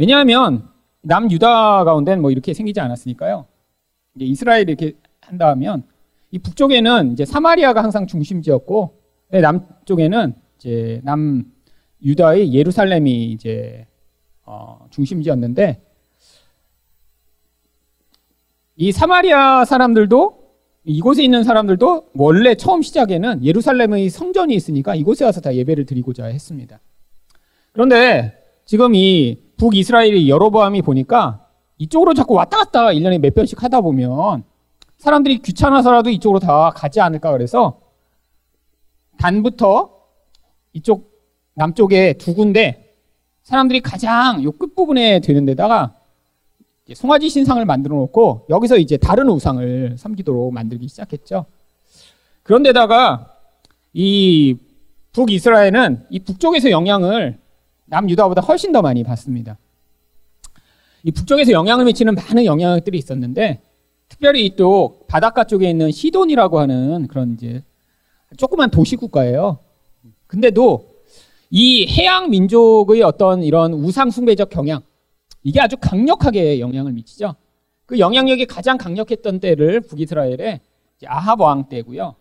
왜냐하면 0.00 0.66
남유다 1.02 1.84
가운데는 1.84 2.22
뭐 2.22 2.30
이렇게 2.30 2.54
생기지 2.54 2.80
않았으니까요. 2.80 3.44
이제 4.16 4.24
이스라엘이 4.24 4.72
이렇게 4.72 4.94
한다 5.20 5.48
하면 5.50 5.82
이 6.30 6.38
북쪽에는 6.38 7.12
이제 7.12 7.26
사마리아가 7.26 7.82
항상 7.82 8.06
중심지였고 8.06 8.98
남쪽에는 9.28 10.34
이제 10.56 11.02
남 11.04 11.44
유다의 12.02 12.54
예루살렘이 12.54 13.26
이제 13.26 13.86
어, 14.46 14.86
중심지였는데 14.88 15.82
이 18.76 18.92
사마리아 18.92 19.66
사람들도 19.66 20.40
이곳에 20.84 21.22
있는 21.22 21.44
사람들도 21.44 22.12
원래 22.14 22.54
처음 22.54 22.80
시작에는 22.80 23.44
예루살렘의 23.44 24.08
성전이 24.08 24.54
있으니까 24.54 24.94
이곳에 24.94 25.26
와서 25.26 25.42
다 25.42 25.54
예배를 25.54 25.84
드리고자 25.84 26.24
했습니다. 26.24 26.80
그런데 27.72 28.40
지금 28.64 28.94
이 28.94 29.49
북이스라엘이 29.60 30.30
여로보암이 30.30 30.80
보니까 30.80 31.46
이쪽으로 31.76 32.14
자꾸 32.14 32.32
왔다 32.32 32.56
갔다 32.56 32.86
1년에 32.86 33.18
몇 33.18 33.34
번씩 33.34 33.62
하다 33.62 33.82
보면 33.82 34.42
사람들이 34.96 35.38
귀찮아서라도 35.38 36.08
이쪽으로 36.08 36.40
다 36.40 36.70
가지 36.70 36.98
않을까 37.00 37.30
그래서 37.32 37.78
단부터 39.18 39.90
이쪽 40.72 41.10
남쪽에 41.54 42.14
두 42.14 42.34
군데 42.34 42.96
사람들이 43.42 43.80
가장 43.80 44.42
요 44.42 44.50
끝부분에 44.52 45.20
되는 45.20 45.44
데다가 45.44 45.94
송아지 46.94 47.28
신상을 47.28 47.62
만들어 47.66 47.96
놓고 47.96 48.46
여기서 48.48 48.78
이제 48.78 48.96
다른 48.96 49.28
우상을 49.28 49.96
섬기도록 49.98 50.54
만들기 50.54 50.88
시작했죠. 50.88 51.44
그런데다가 52.42 53.36
이 53.92 54.56
북이스라엘은 55.12 56.06
이 56.10 56.18
북쪽에서 56.20 56.70
영향을 56.70 57.38
남유다보다 57.90 58.40
훨씬 58.40 58.72
더 58.72 58.80
많이 58.80 59.04
받습니다. 59.04 59.58
이 61.02 61.10
북쪽에서 61.10 61.52
영향을 61.52 61.84
미치는 61.84 62.14
많은 62.14 62.44
영향들이 62.44 62.96
있었는데 62.96 63.60
특별히 64.08 64.54
또 64.56 65.04
바닷가 65.08 65.44
쪽에 65.44 65.68
있는 65.68 65.90
시돈이라고 65.90 66.58
하는 66.58 67.06
그런 67.08 67.34
이제 67.34 67.62
조그만 68.36 68.70
도시 68.70 68.96
국가예요. 68.96 69.58
근데도 70.26 70.88
이 71.50 71.86
해양 71.88 72.30
민족의 72.30 73.02
어떤 73.02 73.42
이런 73.42 73.72
우상 73.74 74.10
숭배적 74.10 74.50
경향 74.50 74.82
이게 75.42 75.60
아주 75.60 75.76
강력하게 75.80 76.60
영향을 76.60 76.92
미치죠. 76.92 77.34
그 77.86 77.98
영향력이 77.98 78.46
가장 78.46 78.78
강력했던 78.78 79.40
때를 79.40 79.80
북이스라엘의 79.80 80.60
아합 81.06 81.40
왕 81.40 81.68
때고요. 81.68 82.14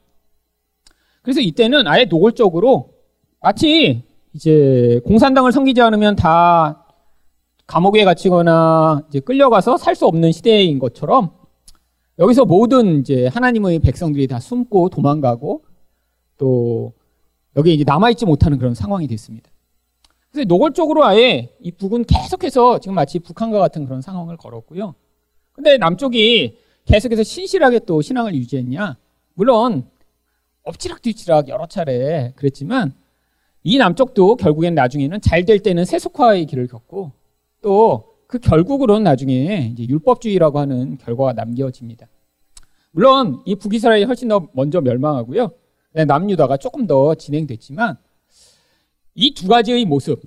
그래서 1.22 1.41
이때는 1.41 1.86
아예 1.86 2.05
노골적으로 2.05 2.93
마치 3.41 4.03
이제 4.40 5.02
공산당을 5.06 5.52
섬기지 5.52 5.82
않으면 5.82 6.16
다 6.16 6.86
감옥에 7.68 8.06
갇히거나 8.06 9.04
이제 9.10 9.20
끌려가서 9.20 9.76
살 9.76 9.96
수 9.96 10.06
없는 10.08 10.32
시대인 10.32 10.80
것처럼 10.80 11.32
여기서 12.20 12.46
모든 12.46 13.02
이제 13.02 13.28
하나님의 13.28 13.80
백성들이 13.80 14.28
다 14.28 14.40
숨고 14.40 14.90
도망가고 14.90 15.66
또 16.38 16.94
여기에 17.58 17.74
이제 17.74 17.84
남아있지 17.86 18.26
못하는 18.26 18.58
그런 18.58 18.74
상황이 18.74 19.08
됐습니다. 19.08 19.52
그래서 20.32 20.48
노골적으로 20.48 21.04
아예 21.04 21.54
이 21.60 21.72
북은 21.72 22.06
계속해서 22.06 22.80
지금 22.80 22.96
마치 22.96 23.20
북한과 23.20 23.60
같은 23.60 23.84
그런 23.84 24.02
상황을 24.02 24.38
걸었고요. 24.38 24.96
근데 25.52 25.78
남쪽이 25.78 26.58
계속해서 26.86 27.24
신실하게 27.24 27.80
또 27.80 28.02
신앙을 28.02 28.34
유지했냐? 28.36 28.96
물론 29.34 29.84
엎치락뒤치락 30.64 31.50
여러 31.50 31.66
차례 31.66 32.32
그랬지만 32.38 32.94
이 33.64 33.78
남쪽도 33.78 34.38
결국엔 34.38 34.76
나중에는 34.76 35.22
잘 35.22 35.45
될 35.45 35.60
때는 35.60 35.86
세속화의 35.86 36.45
길을 36.45 36.68
겪고 36.68 37.12
또 37.62 38.10
그 38.30 38.38
결국으로는 38.38 39.03
나중에 39.03 39.74
율법주의라고 39.76 40.60
하는 40.60 40.99
결과가 40.99 41.34
남겨집니다. 41.34 42.07
물론 42.91 43.41
이 43.43 43.55
북이스라엘이 43.55 44.03
훨씬 44.03 44.28
더 44.28 44.47
먼저 44.53 44.82
멸망하고요. 44.82 45.49
네, 45.93 46.05
남유다가 46.05 46.57
조금 46.57 46.86
더 46.86 47.16
진행됐지만 47.16 47.97
이 49.16 49.34
두 49.34 49.47
가지의 49.47 49.84
모습. 49.86 50.22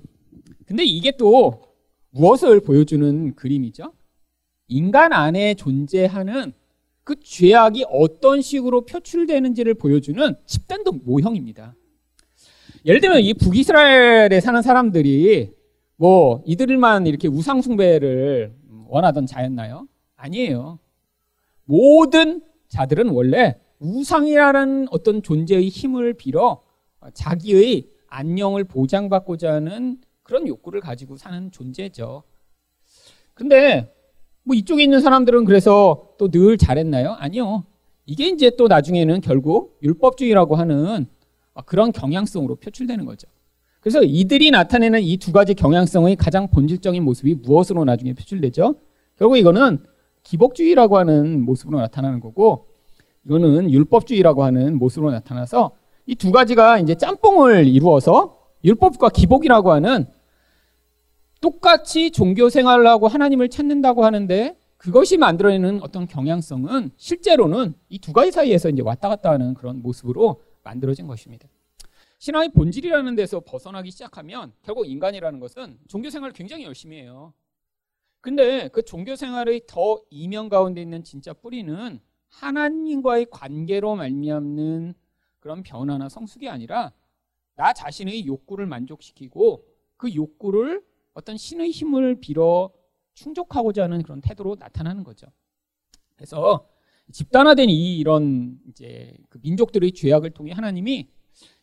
근데 0.65 0.83
이게 0.83 1.15
또 1.15 1.61
무엇을 2.09 2.59
보여주는 2.59 3.33
그림이죠? 3.35 3.93
인간 4.67 5.13
안에 5.13 5.53
존재하는 5.53 6.51
그 7.05 7.15
죄악이 7.21 7.85
어떤 7.89 8.41
식으로 8.41 8.81
표출되는지를 8.81 9.75
보여주는 9.75 10.35
집단도 10.45 10.91
모형입니다. 10.91 11.73
예를 12.85 12.99
들면 12.99 13.21
이 13.21 13.33
북이스라엘에 13.33 14.39
사는 14.41 14.61
사람들이 14.61 15.51
뭐 15.95 16.43
이들만 16.45 17.07
이렇게 17.07 17.27
우상 17.27 17.61
숭배를 17.61 18.53
원하던 18.87 19.25
자였나요? 19.25 19.87
아니에요. 20.15 20.79
모든 21.65 22.41
자들은 22.67 23.09
원래 23.09 23.57
우상이라는 23.79 24.87
어떤 24.91 25.21
존재의 25.23 25.69
힘을 25.69 26.13
빌어 26.13 26.61
자기의 27.13 27.87
안녕을 28.07 28.63
보장받고자 28.65 29.53
하는 29.53 29.97
그런 30.23 30.47
욕구를 30.47 30.81
가지고 30.81 31.15
사는 31.17 31.51
존재죠. 31.51 32.23
근데 33.33 33.93
뭐 34.43 34.55
이쪽에 34.55 34.83
있는 34.83 34.99
사람들은 35.01 35.45
그래서 35.45 36.09
또 36.17 36.27
늘 36.29 36.57
잘했나요? 36.57 37.13
아니요. 37.13 37.63
이게 38.05 38.27
이제 38.27 38.51
또 38.57 38.67
나중에는 38.67 39.21
결국 39.21 39.79
율법주의라고 39.81 40.55
하는 40.55 41.07
그런 41.61 41.91
경향성으로 41.91 42.55
표출되는 42.55 43.05
거죠. 43.05 43.27
그래서 43.79 44.01
이들이 44.01 44.51
나타내는 44.51 45.01
이 45.03 45.17
두 45.17 45.31
가지 45.31 45.53
경향성의 45.53 46.15
가장 46.15 46.47
본질적인 46.49 47.03
모습이 47.03 47.35
무엇으로 47.35 47.83
나중에 47.85 48.13
표출되죠? 48.13 48.75
결국 49.17 49.37
이거는 49.37 49.79
기복주의라고 50.23 50.97
하는 50.97 51.41
모습으로 51.45 51.79
나타나는 51.79 52.19
거고 52.19 52.67
이거는 53.25 53.71
율법주의라고 53.71 54.43
하는 54.43 54.77
모습으로 54.79 55.11
나타나서 55.11 55.71
이 56.07 56.15
두 56.15 56.31
가지가 56.31 56.79
이제 56.79 56.95
짬뽕을 56.95 57.67
이루어서 57.67 58.37
율법과 58.63 59.09
기복이라고 59.09 59.71
하는 59.71 60.05
똑같이 61.41 62.11
종교 62.11 62.49
생활을 62.49 62.87
하고 62.87 63.07
하나님을 63.07 63.49
찾는다고 63.49 64.05
하는데 64.05 64.57
그것이 64.77 65.17
만들어내는 65.17 65.81
어떤 65.81 66.07
경향성은 66.07 66.91
실제로는 66.97 67.73
이 67.89 67.99
두 67.99 68.11
가지 68.13 68.31
사이에서 68.31 68.69
이제 68.69 68.81
왔다 68.81 69.09
갔다 69.09 69.31
하는 69.31 69.53
그런 69.53 69.81
모습으로 69.81 70.41
만들어진 70.63 71.07
것입니다. 71.07 71.47
신화의 72.19 72.53
본질이라는 72.53 73.15
데서 73.15 73.41
벗어나기 73.41 73.91
시작하면 73.91 74.53
결국 74.61 74.87
인간이라는 74.87 75.39
것은 75.39 75.77
종교 75.87 76.09
생활을 76.09 76.33
굉장히 76.33 76.63
열심히 76.63 76.97
해요. 76.97 77.33
근데 78.21 78.69
그 78.69 78.83
종교 78.83 79.17
생활의 79.17 79.63
더 79.67 80.01
이면 80.09 80.47
가운데 80.47 80.81
있는 80.81 81.03
진짜 81.03 81.33
뿌리는 81.33 81.99
하나님과의 82.29 83.27
관계로 83.29 83.95
말미암는 83.95 84.93
그런 85.41 85.63
변화나 85.63 86.07
성숙이 86.07 86.47
아니라 86.47 86.93
나 87.55 87.73
자신의 87.73 88.25
욕구를 88.25 88.65
만족시키고 88.65 89.67
그 89.97 90.15
욕구를 90.15 90.83
어떤 91.13 91.37
신의 91.37 91.71
힘을 91.71 92.21
빌어 92.21 92.71
충족하고자 93.13 93.83
하는 93.83 94.01
그런 94.01 94.21
태도로 94.21 94.55
나타나는 94.57 95.03
거죠. 95.03 95.27
그래서 96.15 96.67
집단화된 97.11 97.69
이 97.69 97.97
이런 97.97 98.59
이제 98.69 99.15
그 99.29 99.39
민족들의 99.41 99.91
죄악을 99.91 100.31
통해 100.31 100.51
하나님이 100.51 101.07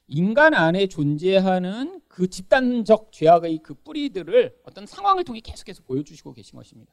인간 0.07 0.55
안에 0.55 0.88
존재하는 0.88 2.01
그 2.09 2.28
집단적 2.28 3.12
죄악의 3.12 3.61
그 3.62 3.74
뿌리들을 3.74 4.59
어떤 4.64 4.86
상황을 4.86 5.24
통해 5.24 5.41
계속해서 5.41 5.82
보여주시고 5.84 6.34
계신 6.34 6.57
것입니다. 6.57 6.93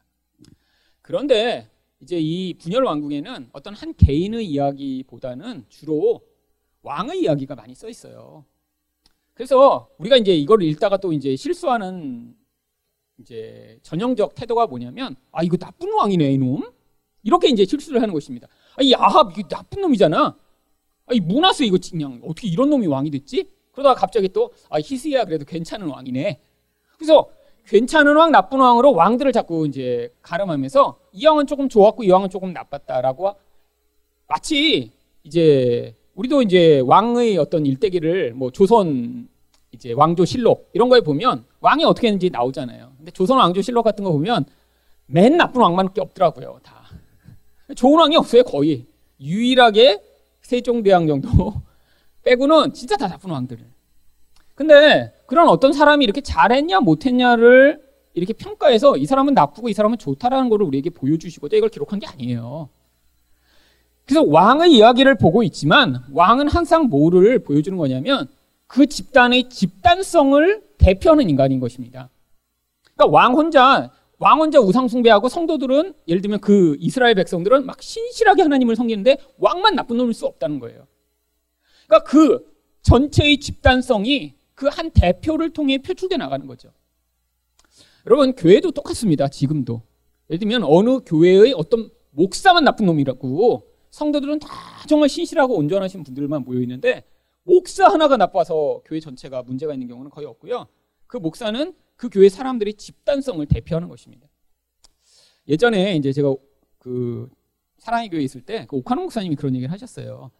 그런데 1.02 1.70
이제 2.00 2.20
이 2.20 2.54
분열 2.54 2.84
왕국에는 2.84 3.50
어떤 3.54 3.74
한 3.74 3.94
개인의 3.96 4.46
이야기보다는 4.46 5.66
주로 5.70 6.22
왕의 6.84 7.22
이야기가 7.22 7.56
많이 7.56 7.74
써 7.74 7.90
있어요. 7.90 8.46
그래서 9.34 9.90
우리가 9.98 10.18
이제 10.18 10.36
이걸 10.36 10.62
읽다가 10.64 10.98
또 10.98 11.12
이제 11.12 11.36
실수하는 11.36 12.36
이제 13.20 13.80
전형적 13.82 14.36
태도가 14.36 14.68
뭐냐면 14.68 15.16
아 15.32 15.44
이거 15.44 15.58
나쁜 15.58 15.92
왕이네 15.94 16.34
이놈 16.34 16.72
이렇게 17.28 17.50
이제 17.50 17.66
실수를 17.66 18.02
하는 18.02 18.14
것입니다. 18.14 18.48
아, 18.78 18.82
이 18.82 18.94
아합 18.96 19.38
이거 19.38 19.46
나쁜 19.50 19.82
놈이잖아. 19.82 20.36
아, 21.08 21.14
이 21.14 21.20
문하스 21.20 21.64
이거 21.64 21.78
그냥 21.92 22.22
어떻게 22.24 22.48
이런 22.48 22.70
놈이 22.70 22.88
왕이 22.88 23.12
됐지? 23.12 23.50
그러다가 23.74 24.00
갑자기 24.00 24.30
또 24.30 24.54
아, 24.70 24.80
히스야 24.80 25.26
그래도 25.26 25.44
괜찮은 25.44 25.88
왕이네. 25.88 26.40
그래서 26.98 27.28
괜찮은 27.66 28.16
왕, 28.16 28.32
나쁜 28.32 28.62
왕으로 28.62 28.94
왕들을 28.94 29.34
자꾸 29.34 29.68
이제 29.68 30.10
가름하면서 30.22 31.00
이 31.12 31.26
왕은 31.28 31.48
조금 31.48 31.68
좋았고 31.68 32.06
이 32.06 32.10
왕은 32.10 32.30
조금 32.30 32.54
나빴다라고 32.54 33.36
마치 34.30 34.94
이제 35.24 35.94
우리도 36.16 36.44
이제 36.44 36.80
왕의 36.86 37.38
어떤 37.38 37.66
일대기를 37.66 38.36
뭐 38.36 38.52
조선 38.52 39.28
이제 39.72 39.92
왕조 39.92 40.24
실록 40.24 40.70
이런 40.72 40.88
거에 40.88 41.02
보면 41.02 41.44
왕이 41.60 41.84
어떻게 41.84 42.08
했는지 42.08 42.30
나오잖아요. 42.30 42.94
근데 42.98 43.12
조선 43.12 43.38
왕조 43.38 43.62
실록 43.62 43.84
같은 43.84 44.06
거 44.06 44.14
보면 44.14 44.46
맨 45.08 45.36
나쁜 45.36 45.62
왕만밖에 45.62 46.00
없더라고요. 46.00 46.62
다 46.64 46.77
좋은 47.76 48.00
왕이 48.00 48.16
없어요 48.16 48.44
거의 48.44 48.86
유일하게 49.20 50.02
세종대왕 50.42 51.08
정도 51.08 51.54
빼고는 52.24 52.74
진짜 52.74 52.96
다 52.98 53.08
나쁜 53.08 53.32
왕들. 53.32 53.60
근데 54.56 55.14
그런 55.28 55.48
어떤 55.50 55.72
사람이 55.74 56.04
이렇게 56.04 56.22
잘했냐 56.22 56.80
못했냐를 56.80 57.82
이렇게 58.14 58.34
평가해서 58.34 58.98
이 58.98 59.06
사람은 59.06 59.34
나쁘고 59.34 59.70
이 59.70 59.74
사람은 59.74 59.98
좋다라는 60.00 60.50
것을 60.50 60.64
우리에게 60.64 60.90
보여주시고자 60.90 61.58
이걸 61.58 61.70
기록한 61.70 62.00
게 62.00 62.08
아니에요. 62.08 62.70
그래서 64.06 64.24
왕의 64.26 64.74
이야기를 64.74 65.16
보고 65.16 65.44
있지만 65.44 66.02
왕은 66.14 66.48
항상 66.48 66.88
뭐를 66.88 67.40
보여주는 67.40 67.78
거냐면 67.78 68.28
그 68.66 68.88
집단의 68.88 69.50
집단성을 69.50 70.64
대표하는 70.78 71.30
인간인 71.30 71.60
것입니다. 71.60 72.10
그러니까 72.96 73.16
왕 73.16 73.34
혼자 73.34 73.92
왕 74.20 74.40
혼자 74.40 74.60
우상 74.60 74.88
숭배하고 74.88 75.30
성도들은 75.30 75.94
예를 76.08 76.22
들면 76.22 76.40
그 76.40 76.76
이스라엘 76.80 77.14
백성들은 77.16 77.66
막 77.66 77.82
신실하게 77.82 78.42
하나님을 78.42 78.76
섬기는데 78.76 79.18
왕만 79.38 79.76
나쁜 79.76 79.98
놈일 79.98 80.14
수 80.14 80.26
없다는 80.26 80.60
거예요. 80.60 80.88
그러니까 81.88 82.10
그 82.10 82.52
전체의 82.82 83.40
집단성이 83.40 84.36
그 84.56 84.68
한 84.70 84.90
대표를 84.90 85.52
통해 85.52 85.78
표출돼 85.78 86.18
나가는 86.18 86.48
거죠. 86.48 86.72
여러분 88.08 88.34
교회도 88.34 88.72
똑같습니다. 88.72 89.28
지금도 89.28 89.84
예를 90.32 90.40
들면 90.40 90.64
어느 90.64 91.00
교회의 91.06 91.54
어떤 91.56 91.92
목사만 92.10 92.64
나쁜 92.64 92.88
놈이라고 92.88 93.68
성도들은 93.92 94.40
다 94.40 94.48
정말 94.88 95.10
신실하고 95.10 95.56
온전하신 95.56 96.04
분들만 96.04 96.44
모여 96.44 96.60
있는데 96.62 97.04
목사 97.44 97.88
하나가 97.88 98.18
나빠서 98.18 98.82
교회 98.84 99.00
전체가 99.00 99.44
문제가 99.44 99.74
있는 99.74 99.88
경우는 99.88 100.10
거의 100.10 100.26
없고요. 100.26 100.68
그 101.06 101.18
목사는 101.18 101.74
그 101.98 102.10
교회 102.10 102.30
사람들의 102.30 102.76
집단성을 102.76 103.46
대표하는 103.48 103.90
것입니다. 103.90 104.28
예전에 105.48 105.96
이제 105.96 106.14
제가 106.14 106.34
그 106.78 107.30
사랑의 107.80 108.10
교회 108.10 108.22
있을 108.22 108.42
때 108.42 108.66
그 108.68 108.78
오카노 108.78 109.02
목사님이 109.04 109.36
그런 109.36 109.56
얘기를 109.56 109.72
하셨어요. 109.72 110.32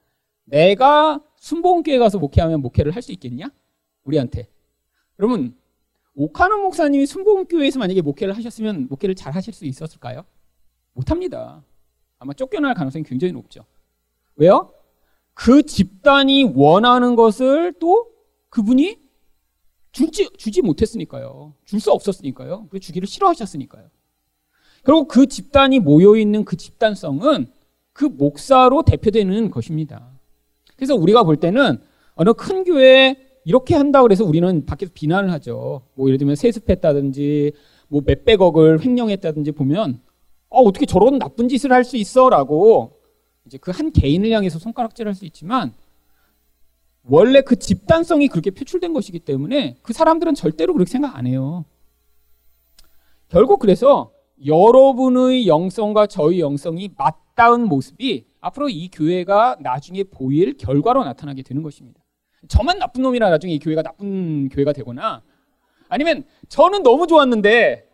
내가 0.46 1.22
순복음교회 1.38 1.98
가서 1.98 2.20
목회하면 2.20 2.62
목회를 2.62 2.96
할 2.96 3.02
수 3.02 3.12
있겠냐? 3.12 3.50
우리한테. 4.04 4.48
여러분 5.20 5.58
오카노 6.16 6.60
목사님이 6.60 7.06
순복음교회에서 7.06 7.80
만약에 7.80 8.02
목회를 8.02 8.36
하셨으면 8.38 8.88
목회를 8.90 9.16
잘 9.16 9.34
하실 9.34 9.54
수 9.54 9.66
있었을까요? 9.66 10.24
못합니다. 10.94 11.64
아마 12.20 12.34
쫓겨날 12.34 12.74
가능성이 12.74 13.04
굉장히 13.04 13.32
높죠. 13.34 13.66
왜요? 14.36 14.74
그 15.34 15.64
집단이 15.64 16.44
원하는 16.56 17.16
것을 17.16 17.74
또 17.80 18.12
그분이 18.50 19.07
주지, 19.98 20.30
주지 20.38 20.62
못했으니까요. 20.62 21.54
줄 21.66 21.80
수 21.80 21.92
없었으니까요. 21.92 22.68
그 22.70 22.80
주기를 22.80 23.08
싫어하셨으니까요. 23.08 23.90
그리고 24.84 25.08
그 25.08 25.26
집단이 25.26 25.80
모여있는 25.80 26.46
그 26.46 26.56
집단성은 26.56 27.48
그 27.94 28.06
목사로 28.06 28.84
대표되는 28.84 29.50
것입니다. 29.50 30.08
그래서 30.76 30.96
우리가 30.96 31.24
볼 31.24 31.38
때는 31.38 31.80
어느 32.14 32.34
큰 32.34 32.64
교회에 32.64 33.18
이렇게 33.44 33.74
한다 33.76 34.02
그래서 34.04 34.24
우리는 34.24 34.66
밖에서 34.66 34.92
비난을 34.94 35.32
하죠. 35.32 35.82
뭐 35.96 36.08
예를 36.08 36.20
들면 36.20 36.36
세습했다든지 36.36 37.54
뭐 37.88 38.02
몇백억을 38.06 38.84
횡령했다든지 38.86 39.54
보면 39.54 40.00
어, 40.50 40.62
어떻게 40.62 40.86
저런 40.86 41.18
나쁜 41.18 41.50
짓을 41.50 41.72
할 41.74 41.84
수 41.84 41.98
있어? 41.98 42.30
라고 42.30 43.00
이제 43.46 43.58
그 43.58 43.72
한 43.72 43.92
개인을 43.92 44.30
향해서 44.32 44.60
손가락질 44.60 45.08
할 45.08 45.16
수 45.16 45.26
있지만 45.26 45.74
원래 47.10 47.42
그 47.42 47.56
집단성이 47.56 48.28
그렇게 48.28 48.52
표출된 48.52 48.94
것이기 48.94 49.20
때문에 49.20 49.78
그 49.82 49.94
사람들은 49.94 50.36
절대로 50.36 50.74
그렇게 50.74 50.92
생각 50.92 51.16
안 51.16 51.26
해요. 51.26 51.66
결국 53.30 53.60
그래서 53.60 54.12
여러분의 54.46 55.48
영성과 55.48 56.08
저희 56.08 56.40
영성이 56.40 56.90
맞닿은 56.98 57.68
모습이 57.68 58.28
앞으로 58.40 58.70
이 58.70 58.90
교회가 58.90 59.58
나중에 59.62 60.04
보일 60.04 60.58
결과로 60.58 61.04
나타나게 61.04 61.44
되는 61.44 61.64
것입니다. 61.64 62.02
저만 62.48 62.80
나쁜 62.80 63.02
놈이라 63.02 63.30
나중에 63.30 63.54
이 63.54 63.60
교회가 63.60 63.82
나쁜 63.82 64.50
교회가 64.50 64.74
되거나 64.74 65.24
아니면 65.90 66.24
저는 66.50 66.84
너무 66.84 67.08
좋았는데 67.08 67.88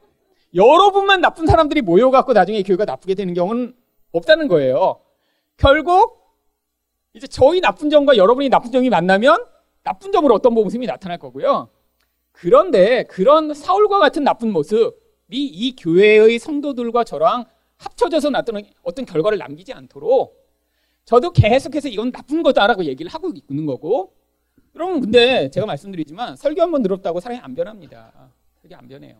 여러분만 0.55 1.21
나쁜 1.21 1.47
사람들이 1.47 1.81
모여갖고 1.81 2.33
나중에 2.33 2.59
이 2.59 2.63
교회가 2.63 2.85
나쁘게 2.85 3.15
되는 3.15 3.33
경우는 3.33 3.73
없다는 4.11 4.47
거예요. 4.47 4.99
결국 5.57 6.22
이제 7.13 7.27
저희 7.27 7.61
나쁜 7.61 7.89
점과 7.89 8.17
여러분이 8.17 8.49
나쁜 8.49 8.71
점이 8.71 8.89
만나면 8.89 9.45
나쁜 9.83 10.11
점으로 10.11 10.33
어떤 10.35 10.53
모습이 10.53 10.85
나타날 10.87 11.17
거고요. 11.19 11.69
그런데 12.31 13.03
그런 13.03 13.53
사울과 13.53 13.99
같은 13.99 14.23
나쁜 14.23 14.51
모습이 14.51 14.93
이 15.31 15.75
교회의 15.75 16.39
성도들과 16.39 17.03
저랑 17.03 17.45
합쳐져서 17.77 18.31
나타나는 18.31 18.69
어떤 18.81 19.05
결과를 19.05 19.37
남기지 19.37 19.73
않도록 19.73 20.41
저도 21.05 21.31
계속해서 21.31 21.89
이건 21.89 22.11
나쁜 22.11 22.41
거다라고 22.43 22.85
얘기를 22.85 23.11
하고 23.11 23.31
있는 23.49 23.65
거고 23.65 24.15
여러분 24.75 25.01
근데 25.01 25.49
제가 25.51 25.67
말씀드리지만 25.67 26.35
설교 26.35 26.61
한 26.61 26.71
번 26.71 26.81
들었다고 26.81 27.19
사람이 27.19 27.39
안 27.41 27.53
변합니다. 27.53 28.31
그게 28.61 28.73
안 28.73 28.87
변해요. 28.87 29.17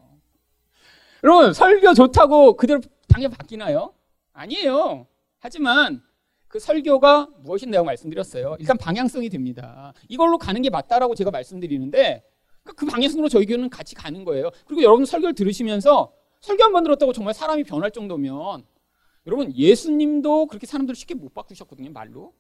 여러분 1.24 1.53
설교 1.53 1.94
좋다고 1.94 2.56
그대로 2.56 2.82
당연 3.07 3.30
바뀌나요? 3.30 3.94
아니에요. 4.32 5.06
하지만 5.40 6.02
그 6.53 6.59
설교가 6.59 7.30
무엇인데요 7.39 7.84
말씀드렸어요. 7.84 8.57
일단 8.59 8.77
방향성이 8.77 9.27
됩니다. 9.30 9.91
이걸로 10.07 10.38
가는 10.38 10.61
게 10.61 10.69
맞다라고 10.69 11.15
제가 11.15 11.31
말씀드리는데 11.31 12.23
그 12.75 12.85
방향성으로 12.85 13.27
저희 13.27 13.47
교회는 13.47 13.71
같이 13.71 13.95
가는 13.95 14.23
거예요. 14.23 14.51
그리고 14.67 14.84
여러분 14.84 15.03
설교를 15.03 15.34
들으시면서 15.34 16.13
설교 16.41 16.63
한 16.63 16.71
번 16.71 16.84
들었다고 16.84 17.11
정말 17.11 17.34
사람이 17.34 17.63
변할 17.63 17.89
정도면 17.89 18.67
여러분 19.25 19.51
예수님도 19.51 20.45
그렇게 20.45 20.67
사람들을 20.67 20.95
쉽게 20.95 21.15
못 21.15 21.34
바꾸셨거든요 21.34 21.89
말로. 21.89 22.35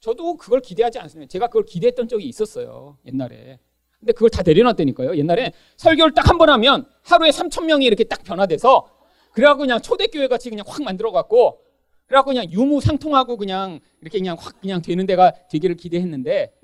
저도 0.00 0.36
그걸 0.36 0.60
기대하지 0.60 0.98
않습니다. 0.98 1.30
제가 1.30 1.46
그걸 1.46 1.64
기대했던 1.64 2.08
적이 2.08 2.26
있었어요 2.28 2.98
옛날에. 3.06 3.58
근데 4.00 4.12
그걸 4.12 4.28
다 4.28 4.42
내려놨다니까요. 4.42 5.16
옛날에 5.16 5.54
설교를 5.78 6.12
딱 6.12 6.28
한 6.28 6.36
번 6.36 6.50
하면 6.50 6.86
하루에 7.04 7.30
3천 7.30 7.64
명이 7.64 7.86
이렇게 7.86 8.04
딱 8.04 8.22
변화돼서 8.22 8.86
그래갖고 9.32 9.60
그냥 9.60 9.80
초대교회 9.80 10.28
같이 10.28 10.50
그냥 10.50 10.66
확 10.68 10.82
만들어갖고 10.82 11.62
그래갖고 12.06 12.30
그냥 12.30 12.50
유무상통하고 12.50 13.36
그냥 13.36 13.80
이렇게 14.00 14.18
그냥 14.18 14.36
확 14.38 14.60
그냥 14.60 14.80
되는 14.80 15.06
데가 15.06 15.32
되기를 15.48 15.76
기대했는데 15.76 16.54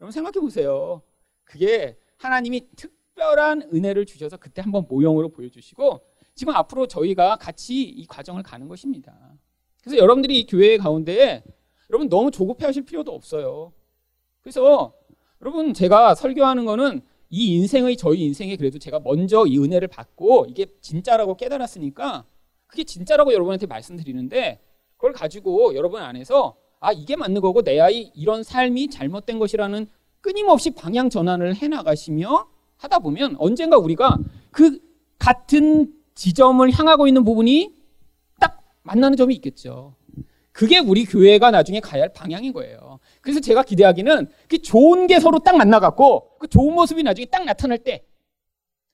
여러분 0.00 0.12
생각해 0.12 0.40
보세요. 0.40 1.02
그게 1.44 1.96
하나님이 2.18 2.68
특별한 2.76 3.70
은혜를 3.72 4.06
주셔서 4.06 4.36
그때 4.36 4.62
한번 4.62 4.86
모형으로 4.88 5.30
보여주시고 5.30 6.00
지금 6.34 6.54
앞으로 6.54 6.86
저희가 6.86 7.36
같이 7.36 7.82
이 7.82 8.06
과정을 8.06 8.42
가는 8.42 8.68
것입니다. 8.68 9.14
그래서 9.82 9.98
여러분들이 9.98 10.40
이 10.40 10.46
교회 10.46 10.76
가운데 10.76 11.44
여러분 11.90 12.08
너무 12.08 12.30
조급해 12.30 12.64
하실 12.64 12.84
필요도 12.84 13.12
없어요. 13.12 13.72
그래서 14.40 14.94
여러분 15.40 15.74
제가 15.74 16.14
설교하는 16.14 16.64
거는 16.64 17.02
이 17.30 17.56
인생의 17.56 17.96
저희 17.96 18.22
인생에 18.22 18.56
그래도 18.56 18.78
제가 18.78 19.00
먼저 19.00 19.44
이 19.46 19.58
은혜를 19.58 19.88
받고 19.88 20.46
이게 20.48 20.66
진짜라고 20.80 21.36
깨달았으니까 21.36 22.24
그게 22.66 22.84
진짜라고 22.84 23.32
여러분한테 23.32 23.66
말씀드리는데 23.66 24.60
그걸 25.04 25.12
가지고 25.12 25.74
여러분 25.74 26.00
안에서 26.00 26.56
아 26.80 26.90
이게 26.90 27.14
맞는 27.14 27.42
거고 27.42 27.60
내 27.60 27.78
아이 27.78 28.10
이런 28.14 28.42
삶이 28.42 28.88
잘못된 28.88 29.38
것이라는 29.38 29.86
끊임없이 30.22 30.70
방향 30.70 31.10
전환을 31.10 31.56
해 31.56 31.68
나가시며 31.68 32.48
하다 32.78 33.00
보면 33.00 33.36
언젠가 33.38 33.76
우리가 33.76 34.16
그 34.50 34.80
같은 35.18 35.92
지점을 36.14 36.70
향하고 36.70 37.06
있는 37.06 37.22
부분이 37.22 37.74
딱 38.40 38.58
만나는 38.82 39.18
점이 39.18 39.34
있겠죠. 39.34 39.94
그게 40.52 40.78
우리 40.78 41.04
교회가 41.04 41.50
나중에 41.50 41.80
가야 41.80 42.00
할 42.00 42.12
방향인 42.14 42.54
거예요. 42.54 42.98
그래서 43.20 43.40
제가 43.40 43.62
기대하기는 43.62 44.30
그 44.48 44.62
좋은 44.62 45.06
게 45.06 45.20
서로 45.20 45.40
딱 45.40 45.58
만나갖고 45.58 46.38
그 46.38 46.48
좋은 46.48 46.74
모습이 46.74 47.02
나중에 47.02 47.26
딱 47.26 47.44
나타날 47.44 47.76
때 47.76 48.06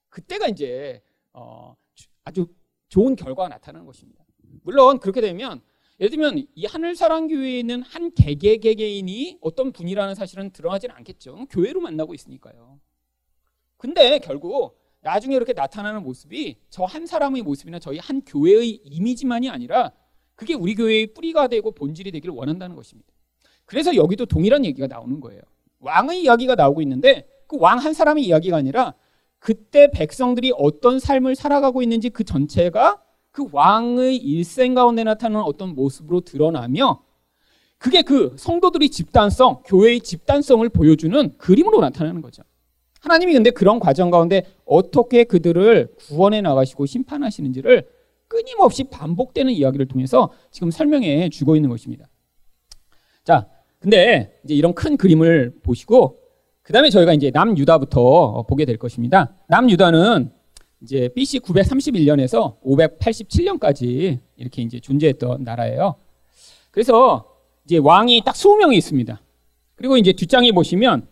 그때가 0.09 0.49
이제 0.49 1.03
어 1.33 1.77
아주 2.25 2.49
좋은 2.89 3.15
결과가 3.15 3.49
나타나는 3.49 3.87
것입니다. 3.87 4.25
물론 4.65 4.99
그렇게 4.99 5.21
되면 5.21 5.63
예를 6.01 6.11
들면 6.11 6.47
이 6.55 6.65
하늘사랑교회에는 6.67 7.83
한 7.83 8.13
개개 8.15 8.57
개개인이 8.57 9.39
어떤 9.43 9.71
분이라는 9.73 10.15
사실은 10.15 10.51
드러나지는 10.51 10.95
않겠죠. 10.97 11.47
교회로 11.51 11.81
만나고 11.81 12.15
있으니까요. 12.15 12.81
근데 13.77 14.19
결국 14.19 14.79
나중에 15.03 15.37
이렇게 15.37 15.53
나타나는 15.53 16.03
모습이 16.03 16.57
저 16.71 16.85
한 16.85 17.07
사람의 17.07 17.43
모습이나 17.43 17.79
저희 17.79 17.99
한 17.99 18.23
교회의 18.23 18.81
이미지만이 18.85 19.51
아니라 19.51 19.93
그게 20.35 20.55
우리 20.55 20.75
교회의 20.75 21.09
뿌리가 21.13 21.49
되고 21.49 21.71
본질이 21.73 22.13
되기를 22.13 22.35
원한다는 22.35 22.77
것입니다. 22.77 23.11
그래서 23.67 23.95
여기도 23.95 24.25
동일한 24.27 24.65
얘기가 24.65 24.87
나오는 24.87 25.21
거예요. 25.21 25.43
왕의 25.81 26.23
이야기가 26.23 26.55
나오고 26.55 26.81
있는데 26.83 27.29
그 27.47 27.57
왕 27.57 27.79
한 27.79 27.93
사람의 27.93 28.25
이야기가 28.25 28.57
아니라 28.57 28.95
그때 29.39 29.91
백성들이 29.91 30.53
어떤 30.57 30.99
삶을 30.99 31.35
살아가고 31.35 31.83
있는지 31.83 32.09
그 32.11 32.25
전체가 32.25 33.03
그 33.31 33.47
왕의 33.53 34.17
일생 34.17 34.75
가운데 34.75 35.05
나타나는 35.05 35.45
어떤 35.45 35.75
모습으로 35.75 36.21
드러나며 36.21 37.03
그게 37.79 38.03
그 38.03 38.35
성도들의 38.37 38.91
집단성, 38.91 39.63
교회의 39.65 40.01
집단성을 40.01 40.69
보여주는 40.69 41.39
그림으로 41.39 41.81
나타나는 41.81 42.21
거죠. 42.21 42.43
하나님이 43.01 43.33
근데 43.33 43.51
그런 43.51 43.81
과정 43.81 44.11
가운데 44.11 44.45
어떻게 44.67 45.25
그들을 45.25 45.95
구원해 45.97 46.43
나가시고 46.43 46.85
심판하시는지를 46.85 47.89
끊임없이 48.29 48.85
반복되는 48.85 49.53
이야기를 49.53 49.89
통해서 49.89 50.31
지금 50.51 50.71
설명해 50.71 51.31
주고 51.31 51.57
있는 51.57 51.71
것입니다. 51.71 52.07
자, 53.25 53.49
근데 53.79 54.39
이제 54.45 54.55
이런 54.55 54.75
큰 54.75 54.97
그림을 54.97 55.61
보시고 55.63 56.19
그 56.63 56.73
다음에 56.73 56.91
저희가 56.91 57.15
이제 57.15 57.31
남유다부터 57.33 58.45
보게 58.47 58.67
될 58.67 58.77
것입니다. 58.77 59.35
남유다는 59.49 60.31
이제 60.83 61.09
BC 61.15 61.41
931년에서 61.41 62.61
587년까지 62.63 64.19
이렇게 64.37 64.63
이제 64.63 64.81
존재했던 64.81 65.45
나라예요. 65.45 65.97
그래서 66.71 67.37
이제 67.65 67.79
왕이 67.79 68.23
딱 68.25 68.35
20명이 68.35 68.75
있습니다. 68.77 69.21
그리고 69.75 69.97
이제 69.97 70.13
뒷장에 70.13 70.53
보시면 70.53 71.07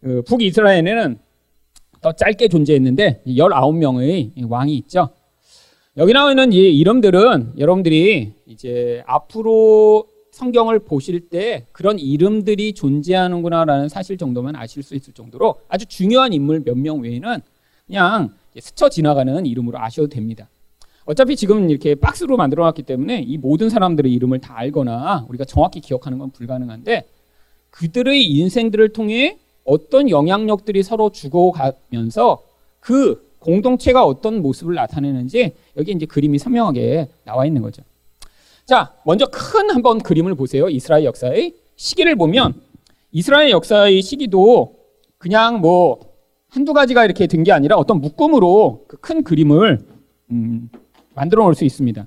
그 0.00 0.22
북이스라엘에는 0.22 1.18
더 2.00 2.12
짧게 2.12 2.48
존재했는데 2.48 3.22
19명의 3.26 4.32
왕이 4.48 4.74
있죠. 4.78 5.10
여기 5.96 6.12
나와 6.12 6.30
있는 6.30 6.52
이 6.52 6.56
이름들은 6.78 7.54
여러분들이 7.58 8.32
이제 8.46 9.02
앞으로 9.06 10.08
성경을 10.32 10.80
보실 10.80 11.28
때 11.28 11.66
그런 11.72 11.98
이름들이 11.98 12.72
존재하는구나라는 12.72 13.88
사실 13.88 14.16
정도만 14.16 14.56
아실 14.56 14.82
수 14.82 14.94
있을 14.94 15.12
정도로 15.12 15.56
아주 15.68 15.84
중요한 15.86 16.32
인물 16.32 16.62
몇 16.64 16.76
명 16.76 17.00
외에는 17.00 17.40
그냥 17.86 18.32
스쳐 18.60 18.88
지나가는 18.88 19.46
이름으로 19.46 19.78
아셔도 19.78 20.08
됩니다. 20.08 20.48
어차피 21.04 21.36
지금 21.36 21.68
이렇게 21.70 21.94
박스로 21.94 22.36
만들어 22.36 22.64
놨기 22.64 22.84
때문에 22.84 23.22
이 23.22 23.38
모든 23.38 23.68
사람들의 23.68 24.12
이름을 24.12 24.38
다 24.38 24.54
알거나 24.56 25.26
우리가 25.28 25.44
정확히 25.44 25.80
기억하는 25.80 26.18
건 26.18 26.30
불가능한데 26.30 27.06
그들의 27.70 28.24
인생들을 28.24 28.92
통해 28.92 29.38
어떤 29.64 30.10
영향력들이 30.10 30.82
서로 30.82 31.10
주고가면서 31.10 32.42
그 32.80 33.32
공동체가 33.40 34.04
어떤 34.04 34.42
모습을 34.42 34.74
나타내는지 34.74 35.52
여기 35.76 35.92
이제 35.92 36.06
그림이 36.06 36.38
선명하게 36.38 37.08
나와 37.24 37.46
있는 37.46 37.62
거죠. 37.62 37.82
자, 38.64 38.94
먼저 39.04 39.26
큰 39.26 39.70
한번 39.70 39.98
그림을 39.98 40.34
보세요. 40.36 40.68
이스라엘 40.68 41.04
역사의 41.04 41.54
시기를 41.76 42.14
보면 42.16 42.54
이스라엘 43.10 43.50
역사의 43.50 44.02
시기도 44.02 44.76
그냥 45.18 45.60
뭐 45.60 46.11
한두 46.52 46.74
가지가 46.74 47.06
이렇게 47.06 47.26
든게 47.26 47.50
아니라 47.50 47.76
어떤 47.76 47.98
묶음으로 48.02 48.84
그 48.86 48.98
큰 48.98 49.24
그림을 49.24 49.78
음, 50.32 50.68
만들어 51.14 51.44
놓을 51.44 51.54
수 51.54 51.64
있습니다. 51.64 52.06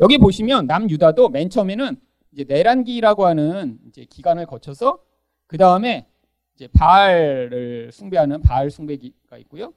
여기 0.00 0.18
보시면 0.18 0.66
남유다도 0.66 1.30
맨 1.30 1.48
처음에는 1.48 1.96
이제 2.32 2.44
내란기라고 2.46 3.24
하는 3.24 3.78
이제 3.88 4.04
기간을 4.04 4.44
거쳐서 4.44 4.98
그 5.46 5.56
다음에 5.56 6.06
이제 6.54 6.68
바알을 6.74 7.90
숭배하는 7.90 8.42
바알 8.42 8.70
숭배기가 8.70 9.38
있고요. 9.38 9.72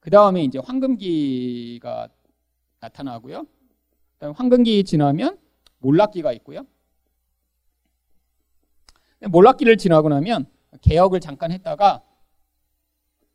그 0.00 0.10
다음에 0.10 0.42
이제 0.42 0.58
황금기가 0.58 2.08
나타나고요. 2.80 3.46
그다음 4.14 4.32
황금기 4.32 4.82
지나면 4.82 5.38
몰락기가 5.78 6.32
있고요. 6.32 6.66
몰락기를 9.20 9.76
지나고 9.76 10.08
나면 10.08 10.46
개혁을 10.80 11.20
잠깐 11.20 11.52
했다가 11.52 12.02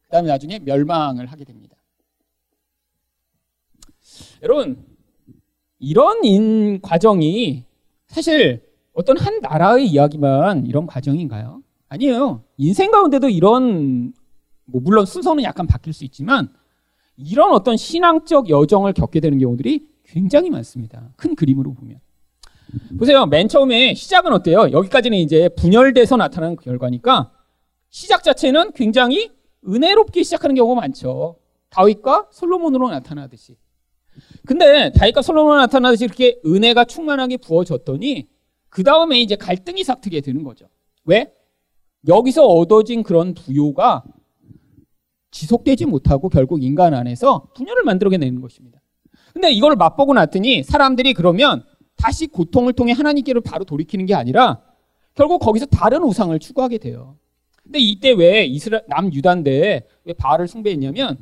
그 0.06 0.12
다음에 0.12 0.28
나중에 0.28 0.60
멸망을 0.60 1.26
하게 1.26 1.44
됩니다. 1.44 1.76
여러분 4.44 4.86
이런 5.80 6.24
인 6.24 6.80
과정이 6.82 7.66
사실 8.08 8.64
어떤 8.94 9.18
한 9.18 9.42
나라의 9.42 9.88
이야기만 9.88 10.68
이런 10.68 10.88
과정인가요? 10.88 11.62
아니에요. 11.90 12.44
인생 12.58 12.92
가운데도 12.92 13.30
이런 13.30 14.14
뭐 14.66 14.82
물론 14.82 15.06
순서는 15.06 15.44
약간 15.44 15.68
바뀔 15.68 15.94
수 15.94 16.04
있지만 16.06 16.50
이런 17.18 17.52
어떤 17.52 17.78
신앙적 17.78 18.50
여정을 18.50 18.94
겪게 18.94 19.20
되는 19.20 19.38
경우들이 19.38 19.88
굉장히 20.04 20.50
많습니다. 20.50 21.10
큰 21.18 21.36
그림으로 21.36 21.74
보면. 21.74 22.00
보세요. 22.98 23.26
맨 23.26 23.48
처음에 23.48 23.94
시작은 23.94 24.34
어때요? 24.34 24.72
여기까지는 24.72 25.18
이제 25.18 25.50
분열돼서 25.50 26.18
나타나는 26.18 26.58
결과니까 26.58 27.32
시작 27.90 28.24
자체는 28.24 28.72
굉장히 28.74 29.32
은혜롭게 29.68 30.24
시작하는 30.24 30.56
경우가 30.56 30.80
많죠. 30.82 31.38
다윗과 31.70 32.30
솔로몬으로 32.32 32.90
나타나듯이. 32.90 33.58
근데 34.46 34.92
다윗과 34.92 35.22
솔로몬으로 35.22 35.62
나타나듯이 35.62 36.06
이렇게 36.06 36.40
은혜가 36.46 36.86
충만하게 36.86 37.38
부어졌더니 37.38 38.28
그 38.70 38.84
다음에 38.84 39.20
이제 39.20 39.36
갈등이 39.36 39.84
삭트게 39.84 40.22
되는 40.22 40.44
거죠. 40.44 40.68
왜? 41.06 41.34
여기서 42.08 42.46
얻어진 42.46 43.04
그런 43.04 43.34
부요가 43.34 44.04
지속되지 45.32 45.86
못하고 45.86 46.30
결국 46.30 46.64
인간 46.64 46.94
안에서 46.94 47.48
분열을 47.56 47.84
만들어내 47.84 48.18
는 48.18 48.42
것입니다. 48.42 48.80
근데 49.34 49.52
이걸 49.52 49.76
맛보고 49.76 50.14
났더니 50.14 50.64
사람들이 50.64 51.14
그러면 51.14 51.64
다시 51.98 52.28
고통을 52.28 52.74
통해 52.74 52.94
하나님께로 52.94 53.42
바로 53.42 53.66
돌이키는 53.66 54.06
게 54.06 54.14
아니라 54.14 54.62
결국 55.14 55.40
거기서 55.40 55.66
다른 55.66 56.04
우상을 56.04 56.38
추구하게 56.40 56.78
돼요. 56.78 57.18
근데 57.66 57.80
이때 57.80 58.12
왜 58.12 58.46
이스라 58.46 58.82
남유다인데 58.88 59.88
왜 60.06 60.14
바알을 60.14 60.48
숭배했냐면 60.48 61.18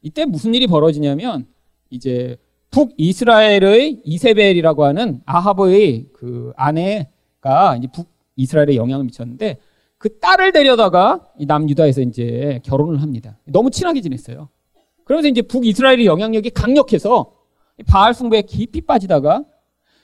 이때 0.00 0.24
무슨 0.24 0.54
일이 0.54 0.66
벌어지냐면 0.66 1.46
이제 1.90 2.36
북이스라엘의 2.70 4.02
이세벨이라고 4.04 4.84
하는 4.84 5.20
아하브의 5.26 6.06
그 6.12 6.52
아내가 6.56 7.76
이제 7.76 7.88
북이스라엘에 7.92 8.76
영향을 8.76 9.04
미쳤는데 9.06 9.58
그 9.98 10.18
딸을 10.20 10.52
데려다가 10.52 11.26
이 11.38 11.46
남유다에서 11.46 12.02
이제 12.02 12.60
결혼을 12.64 13.02
합니다. 13.02 13.36
너무 13.46 13.70
친하게 13.70 14.00
지냈어요. 14.00 14.48
그러면서 15.04 15.28
이제 15.28 15.42
북이스라엘의 15.42 16.06
영향력이 16.06 16.50
강력해서 16.50 17.32
바알 17.86 18.14
숭배에 18.14 18.42
깊이 18.42 18.82
빠지다가 18.82 19.44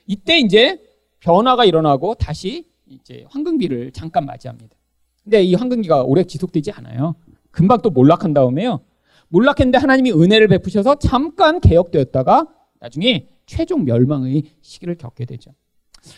이때 0.07 0.39
이제 0.39 0.83
변화가 1.21 1.65
일어나고 1.65 2.15
다시 2.15 2.65
이제 2.89 3.25
황금기를 3.29 3.93
잠깐 3.93 4.27
맞이합니다. 4.27 4.77
근데 5.25 5.43
이 5.43 5.55
황금기가 5.55 6.03
오래 6.03 6.23
지속되지 6.25 6.73
않아요. 6.73 7.15
금방 7.51 7.81
또 7.83 7.91
몰락한 7.91 8.35
다음에요. 8.35 8.81
몰락했는데 9.29 9.79
하나님이 9.79 10.13
은혜를 10.13 10.49
베푸셔서 10.49 10.97
잠깐 10.97 11.61
개혁되었다가 11.61 12.47
나중에 12.79 13.29
최종 13.47 13.85
멸망의 13.85 14.45
시기를 14.61 14.97
겪게 14.97 15.25
되죠. 15.25 15.53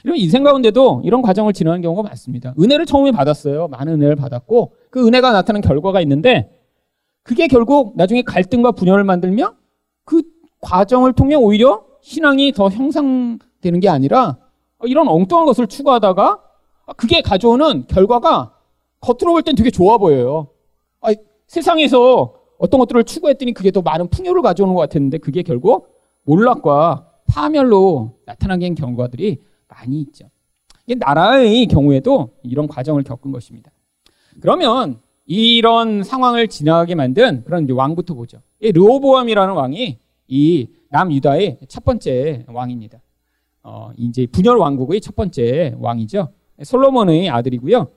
이런 0.04 0.16
인생 0.16 0.42
가운데도 0.42 1.02
이런 1.04 1.22
과정을 1.22 1.52
지나는 1.52 1.80
경우가 1.80 2.02
많습니다. 2.02 2.54
은혜를 2.60 2.86
처음에 2.86 3.12
받았어요. 3.12 3.68
많은 3.68 3.94
은혜를 3.94 4.16
받았고 4.16 4.74
그 4.90 5.06
은혜가 5.06 5.32
나타난 5.32 5.62
결과가 5.62 6.00
있는데 6.00 6.50
그게 7.22 7.46
결국 7.46 7.96
나중에 7.96 8.22
갈등과 8.22 8.72
분열을 8.72 9.04
만들며 9.04 9.54
그 10.04 10.22
과정을 10.60 11.12
통해 11.12 11.36
오히려 11.36 11.84
신앙이 12.02 12.52
더 12.52 12.68
형성되는 12.68 13.80
게 13.80 13.88
아니라 13.88 14.38
이런 14.84 15.08
엉뚱한 15.08 15.46
것을 15.46 15.68
추구하다가 15.68 16.40
그게 16.96 17.20
가져오는 17.20 17.86
결과가 17.86 18.55
겉으로 19.06 19.32
볼 19.32 19.42
땐 19.42 19.54
되게 19.54 19.70
좋아 19.70 19.98
보여요. 19.98 20.48
아, 21.00 21.12
세상에서 21.46 22.34
어떤 22.58 22.80
것들을 22.80 23.04
추구했더니 23.04 23.52
그게 23.54 23.70
더 23.70 23.80
많은 23.82 24.08
풍요를 24.08 24.42
가져오는 24.42 24.74
것 24.74 24.80
같았는데 24.80 25.18
그게 25.18 25.42
결국 25.42 25.88
몰락과 26.24 27.08
파멸로 27.28 28.18
나타나게 28.24 28.66
된 28.66 28.74
경과들이 28.74 29.38
많이 29.68 30.00
있죠. 30.00 30.26
나라의 30.98 31.66
경우에도 31.66 32.30
이런 32.42 32.66
과정을 32.66 33.02
겪은 33.04 33.30
것입니다. 33.30 33.70
그러면 34.40 34.98
이런 35.24 36.02
상황을 36.02 36.48
지나가게 36.48 36.94
만든 36.94 37.42
그런 37.44 37.68
왕부터 37.68 38.14
보죠. 38.14 38.38
이 38.60 38.72
르호보암이라는 38.72 39.54
왕이 39.54 39.98
이 40.28 40.68
남유다의 40.90 41.58
첫 41.68 41.84
번째 41.84 42.44
왕입니다. 42.48 42.98
어, 43.62 43.90
이제 43.96 44.26
분열 44.26 44.56
왕국의 44.58 45.00
첫 45.00 45.14
번째 45.16 45.74
왕이죠. 45.78 46.28
솔로몬의 46.62 47.28
아들이고요. 47.30 47.88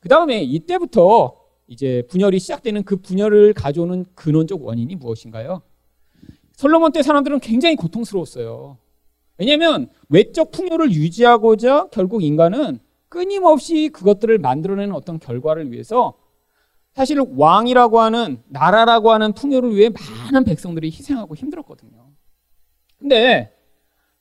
그 0.00 0.08
다음에 0.08 0.42
이때부터 0.42 1.36
이제 1.66 2.02
분열이 2.08 2.38
시작되는 2.38 2.82
그 2.82 2.96
분열을 2.96 3.52
가져오는 3.52 4.04
근원적 4.14 4.64
원인이 4.64 4.96
무엇인가요? 4.96 5.62
솔로몬 6.56 6.92
때 6.92 7.02
사람들은 7.02 7.40
굉장히 7.40 7.76
고통스러웠어요. 7.76 8.78
왜냐하면 9.38 9.88
외적 10.08 10.50
풍요를 10.50 10.92
유지하고자 10.92 11.88
결국 11.92 12.22
인간은 12.22 12.80
끊임없이 13.08 13.88
그것들을 13.88 14.38
만들어내는 14.38 14.94
어떤 14.94 15.18
결과를 15.18 15.72
위해서 15.72 16.14
사실 16.92 17.18
왕이라고 17.36 18.00
하는 18.00 18.42
나라라고 18.48 19.12
하는 19.12 19.32
풍요를 19.32 19.74
위해 19.74 19.90
많은 19.90 20.44
백성들이 20.44 20.88
희생하고 20.88 21.34
힘들었거든요. 21.34 22.10
근데 22.98 23.56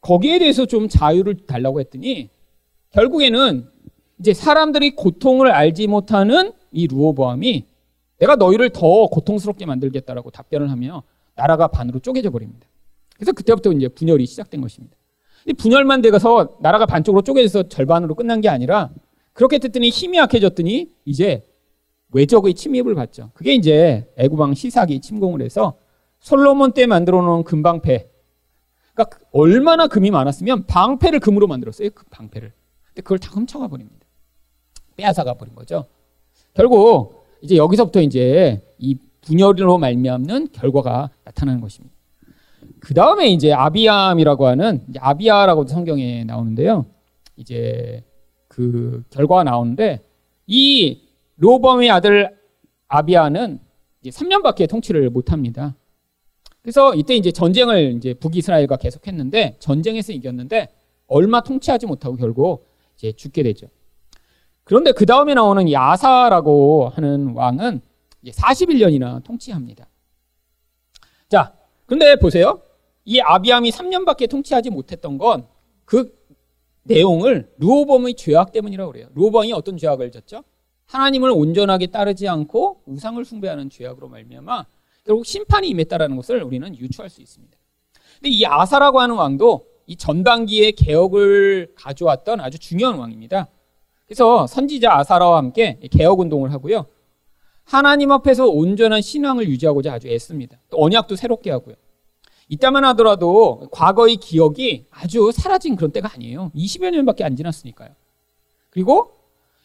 거기에 0.01 0.39
대해서 0.39 0.65
좀 0.65 0.87
자유를 0.87 1.45
달라고 1.45 1.79
했더니 1.79 2.29
결국에는 2.91 3.69
이제 4.19 4.33
사람들이 4.33 4.95
고통을 4.95 5.51
알지 5.51 5.87
못하는 5.87 6.51
이 6.71 6.87
루오보암이 6.87 7.65
내가 8.19 8.35
너희를 8.35 8.69
더 8.71 9.07
고통스럽게 9.07 9.65
만들겠다라고 9.65 10.29
답변을 10.29 10.69
하며 10.69 11.03
나라가 11.35 11.67
반으로 11.67 11.99
쪼개져 11.99 12.29
버립니다. 12.29 12.67
그래서 13.15 13.31
그때부터 13.31 13.71
이제 13.71 13.87
분열이 13.87 14.25
시작된 14.25 14.61
것입니다. 14.61 14.95
분열만 15.57 16.01
되어서 16.01 16.57
나라가 16.59 16.85
반쪽으로 16.85 17.21
쪼개져서 17.21 17.69
절반으로 17.69 18.15
끝난 18.15 18.41
게 18.41 18.49
아니라 18.49 18.89
그렇게 19.33 19.57
됐더니 19.57 19.89
힘이 19.89 20.17
약해졌더니 20.17 20.89
이제 21.05 21.45
외적의 22.11 22.55
침입을 22.55 22.95
받죠. 22.95 23.31
그게 23.33 23.53
이제 23.53 24.05
애구방 24.17 24.53
시삭이 24.53 24.99
침공을 24.99 25.41
해서 25.41 25.77
솔로몬 26.19 26.73
때 26.73 26.85
만들어 26.87 27.21
놓은 27.21 27.43
금방패. 27.43 28.09
그러니까 28.93 29.19
얼마나 29.31 29.87
금이 29.87 30.11
많았으면 30.11 30.65
방패를 30.65 31.21
금으로 31.21 31.47
만들었어요. 31.47 31.89
그 31.91 32.03
방패를. 32.09 32.51
근데 32.87 33.01
그걸 33.01 33.19
다 33.19 33.29
훔쳐가 33.31 33.69
버립니다. 33.69 33.98
빼앗아가 34.99 35.33
버린 35.33 35.55
거죠. 35.55 35.85
결국 36.53 37.25
이제 37.41 37.55
여기서부터 37.55 38.01
이제 38.01 38.61
이 38.77 38.97
분열로 39.21 39.77
말미암는 39.77 40.49
결과가 40.51 41.09
나타나는 41.23 41.61
것입니다. 41.61 41.95
그 42.79 42.93
다음에 42.93 43.29
이제 43.29 43.53
아비암이라고 43.53 44.47
하는 44.47 44.85
아비아라고 44.97 45.67
성경에 45.67 46.25
나오는데요. 46.25 46.85
이제 47.37 48.03
그 48.47 49.03
결과가 49.09 49.43
나오는데 49.43 50.01
이 50.47 51.01
로범의 51.37 51.89
아들 51.89 52.37
아비아는 52.87 53.59
이제 54.01 54.09
3년밖에 54.09 54.69
통치를 54.69 55.09
못합니다. 55.09 55.75
그래서 56.61 56.93
이때 56.93 57.15
이제 57.15 57.31
전쟁을 57.31 57.95
이제 57.95 58.13
북이스라엘과 58.13 58.77
계속했는데 58.77 59.55
전쟁에서 59.59 60.11
이겼는데 60.11 60.67
얼마 61.07 61.41
통치하지 61.41 61.85
못하고 61.85 62.17
결국 62.17 62.65
이제 62.97 63.13
죽게 63.13 63.43
되죠. 63.43 63.67
그런데 64.69 64.91
그 64.91 65.05
다음에 65.05 65.33
나오는 65.33 65.67
이 65.67 65.75
아사라고 65.75 66.91
하는 66.95 67.33
왕은 67.33 67.81
41년이나 68.23 69.23
통치합니다. 69.23 69.87
자, 71.27 71.53
근데 71.85 72.15
보세요. 72.15 72.61
이 73.03 73.19
아비암이 73.19 73.71
3년밖에 73.71 74.29
통치하지 74.29 74.69
못했던 74.69 75.17
건 75.17 75.59
그 75.89 76.15
내용을 76.83 77.51
루오범의 77.57 78.13
죄악 78.13 78.51
때문이라고 78.51 78.91
그래요. 78.91 79.07
루오범이 79.15 79.51
어떤 79.53 79.75
죄악을 79.75 80.11
졌죠? 80.11 80.43
하나님을 80.85 81.31
온전하게 81.31 81.87
따르지 81.87 82.27
않고 82.27 82.83
우상을 82.85 83.25
숭배하는 83.25 83.71
죄악으로 83.71 84.07
말미암아 84.07 84.65
결국 85.03 85.25
심판이 85.25 85.67
임했다라는 85.69 86.15
것을 86.15 86.43
우리는 86.43 86.77
유추할 86.77 87.09
수 87.09 87.23
있습니다. 87.23 87.57
근데 88.17 88.29
이 88.29 88.45
아사라고 88.45 88.99
하는 88.99 89.15
왕도 89.15 89.65
이 89.87 89.95
전반기에 89.95 90.71
개혁을 90.71 91.73
가져왔던 91.75 92.39
아주 92.39 92.59
중요한 92.59 92.99
왕입니다. 92.99 93.47
그래서 94.09 94.47
선지자 94.47 94.91
아사라와 94.97 95.37
함께 95.37 95.79
개혁 95.91 96.19
운동을 96.19 96.51
하고요. 96.51 96.87
하나님 97.63 98.11
앞에서 98.11 98.47
온전한 98.47 99.03
신앙을 99.03 99.47
유지하고자 99.47 99.93
아주 99.93 100.07
애씁니다. 100.07 100.57
또 100.71 100.83
언약도 100.83 101.15
새롭게 101.15 101.51
하고요. 101.51 101.75
이따만 102.47 102.83
하더라도 102.85 103.67
과거의 103.71 104.15
기억이 104.15 104.87
아주 104.89 105.31
사라진 105.31 105.75
그런 105.75 105.91
때가 105.91 106.11
아니에요. 106.11 106.51
20여 106.55 106.89
년밖에 106.89 107.23
안 107.23 107.35
지났으니까요. 107.35 107.91
그리고 108.71 109.11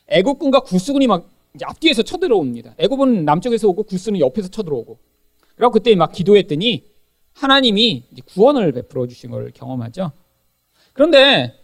애국군과 0.08 0.60
구스군이 0.60 1.06
막 1.06 1.26
앞뒤에서 1.62 2.02
쳐들어옵니다. 2.02 2.74
애국은 2.76 3.24
남쪽에서 3.24 3.66
오고 3.68 3.84
구스는 3.84 4.20
옆에서 4.20 4.48
쳐들어오고. 4.48 4.98
그리고 5.56 5.70
그때 5.70 5.94
막 5.94 6.12
기도했더니 6.12 6.84
하나님이 7.32 8.04
구원을 8.26 8.72
베풀어 8.72 9.06
주신 9.06 9.30
걸 9.30 9.52
경험하죠. 9.54 10.12
그런데 10.92 11.54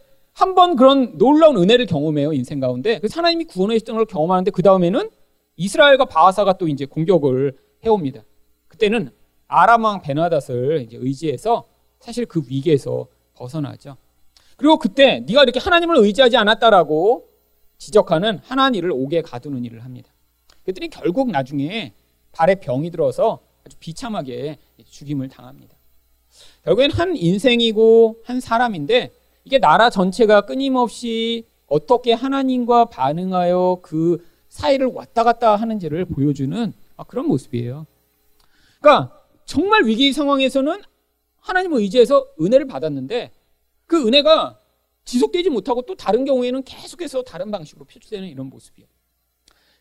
한 0.41 0.55
번 0.55 0.75
그런 0.75 1.19
놀라운 1.19 1.57
은혜를 1.59 1.85
경험해요, 1.87 2.33
인생 2.33 2.61
가운데. 2.61 2.99
그래서 2.99 3.19
하나님이 3.19 3.47
주신 3.47 3.95
걸 3.95 4.07
경험하는데 4.07 4.51
그 4.53 4.63
다음에는 4.63 5.11
이스라엘과 5.57 6.07
바하사가 6.07 6.55
또 6.55 6.67
이제 6.67 6.87
공격을 6.87 7.57
해옵니다. 7.85 8.23
그때는 8.69 9.11
아람 9.47 9.85
왕 9.85 10.01
베나닷을 10.01 10.83
이제 10.87 10.97
의지해서 10.99 11.67
사실 11.99 12.25
그 12.25 12.43
위기에서 12.49 13.07
벗어나죠. 13.35 13.97
그리고 14.57 14.79
그때 14.79 15.21
네가 15.21 15.43
이렇게 15.43 15.61
하나님을 15.61 15.99
의지하지 15.99 16.37
않았다라고 16.39 17.29
지적하는 17.79 18.39
하나님을 18.39 18.91
옥에 18.93 19.21
가두는 19.23 19.65
일을 19.65 19.85
합니다. 19.85 20.11
그랬더니 20.63 20.89
결국 20.89 21.31
나중에 21.31 21.93
발에 22.33 22.55
병이 22.57 22.91
들어서 22.91 23.41
아주 23.67 23.77
비참하게 23.79 24.59
죽임을 24.87 25.29
당합니다. 25.29 25.77
결국엔 26.65 26.93
한 26.93 27.17
인생이고 27.17 28.21
한 28.25 28.41
사람인데 28.41 29.11
이게 29.45 29.59
나라 29.59 29.91
전체가 29.91 30.43
끊임없이 30.43 31.45
어떻게 31.67 32.13
하나님과 32.13 32.87
반응하여 32.87 33.79
그 33.83 34.25
사이를 34.49 34.89
왔다 34.89 35.25
갔다 35.25 35.57
하는지를 35.57 36.05
보여주는 36.05 36.73
아, 36.97 37.05
그런 37.05 37.27
모습이에요. 37.27 37.87
그러니까 38.81 39.17
정말 39.45 39.85
위기 39.85 40.13
상황에서는 40.13 40.83
하나님을 41.41 41.81
의지해서 41.81 42.27
은혜를 42.41 42.67
받았는데 42.67 43.31
그 43.87 44.07
은혜가 44.07 44.59
지속되지 45.05 45.51
못하고 45.51 45.83
또 45.83 45.95
다른 45.95 46.25
경우에는 46.25 46.63
계속해서 46.63 47.23
다른 47.23 47.51
방식으로 47.51 47.85
표출되는 47.87 48.29
이런 48.29 48.49
모습이에요. 48.49 48.89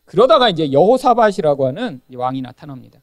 그러다가 0.04 0.48
이제 0.48 0.72
여호사밧이라고 0.72 1.66
하는 1.68 2.00
왕이 2.12 2.42
나타납니다. 2.42 3.00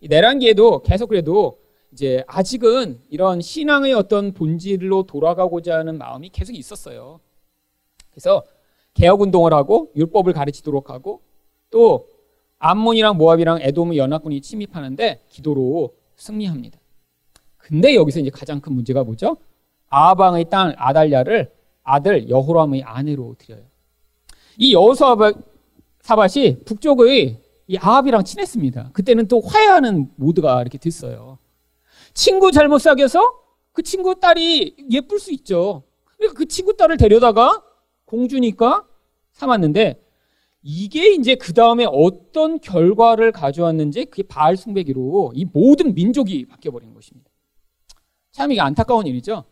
내란기에도 0.00 0.82
계속 0.82 1.08
그래도 1.08 1.58
이제 1.92 2.22
아직은 2.26 3.00
이런 3.08 3.40
신앙의 3.40 3.94
어떤 3.94 4.32
본질로 4.32 5.04
돌아가고자 5.04 5.78
하는 5.78 5.98
마음이 5.98 6.28
계속 6.30 6.54
있었어요. 6.54 7.20
그래서 8.10 8.42
개혁 8.94 9.20
운동을 9.20 9.52
하고 9.52 9.90
율법을 9.96 10.32
가르치도록 10.32 10.90
하고 10.90 11.22
또 11.70 12.06
암몬이랑 12.58 13.16
모압이랑 13.16 13.60
에돔의 13.62 13.98
연합군이 13.98 14.40
침입하는데 14.40 15.22
기도로 15.28 15.94
승리합니다. 16.16 16.78
근데 17.56 17.94
여기서 17.94 18.20
이제 18.20 18.30
가장 18.30 18.60
큰 18.60 18.72
문제가 18.72 19.04
뭐죠? 19.04 19.36
아방의 19.88 20.46
딸 20.50 20.74
아달랴를 20.76 21.52
아들 21.82 22.28
여호람의 22.28 22.82
아내로 22.82 23.36
드려요. 23.38 23.62
이 24.58 24.74
여호사밧이 24.74 26.64
북쪽의 26.64 27.38
이 27.68 27.76
아합이랑 27.76 28.24
친했습니다. 28.24 28.90
그때는 28.92 29.28
또 29.28 29.40
화해하는 29.40 30.10
모드가 30.16 30.60
이렇게 30.60 30.78
됐어요. 30.78 31.38
친구 32.18 32.50
잘못 32.50 32.80
사귀어서 32.80 33.20
그 33.72 33.84
친구 33.84 34.18
딸이 34.18 34.88
예쁠 34.90 35.20
수 35.20 35.32
있죠. 35.34 35.84
그러니까 36.16 36.36
그 36.36 36.46
친구 36.46 36.76
딸을 36.76 36.96
데려다가 36.96 37.62
공주니까 38.06 38.84
삼았는데 39.34 40.02
이게 40.62 41.12
이제 41.14 41.36
그 41.36 41.52
다음에 41.52 41.86
어떤 41.88 42.58
결과를 42.58 43.30
가져왔는지 43.30 44.06
그게 44.06 44.24
바알 44.24 44.56
숭배기로 44.56 45.30
이 45.36 45.44
모든 45.44 45.94
민족이 45.94 46.46
바뀌어버린 46.46 46.92
것입니다. 46.92 47.30
참 48.32 48.50
이게 48.50 48.60
안타까운 48.60 49.06
일이죠. 49.06 49.44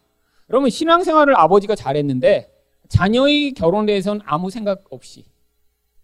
여러분 0.50 0.68
신앙생활을 0.68 1.38
아버지가 1.38 1.76
잘했는데 1.76 2.52
자녀의 2.88 3.52
결혼에 3.52 3.86
대해서는 3.86 4.22
아무 4.24 4.50
생각 4.50 4.82
없이 4.90 5.24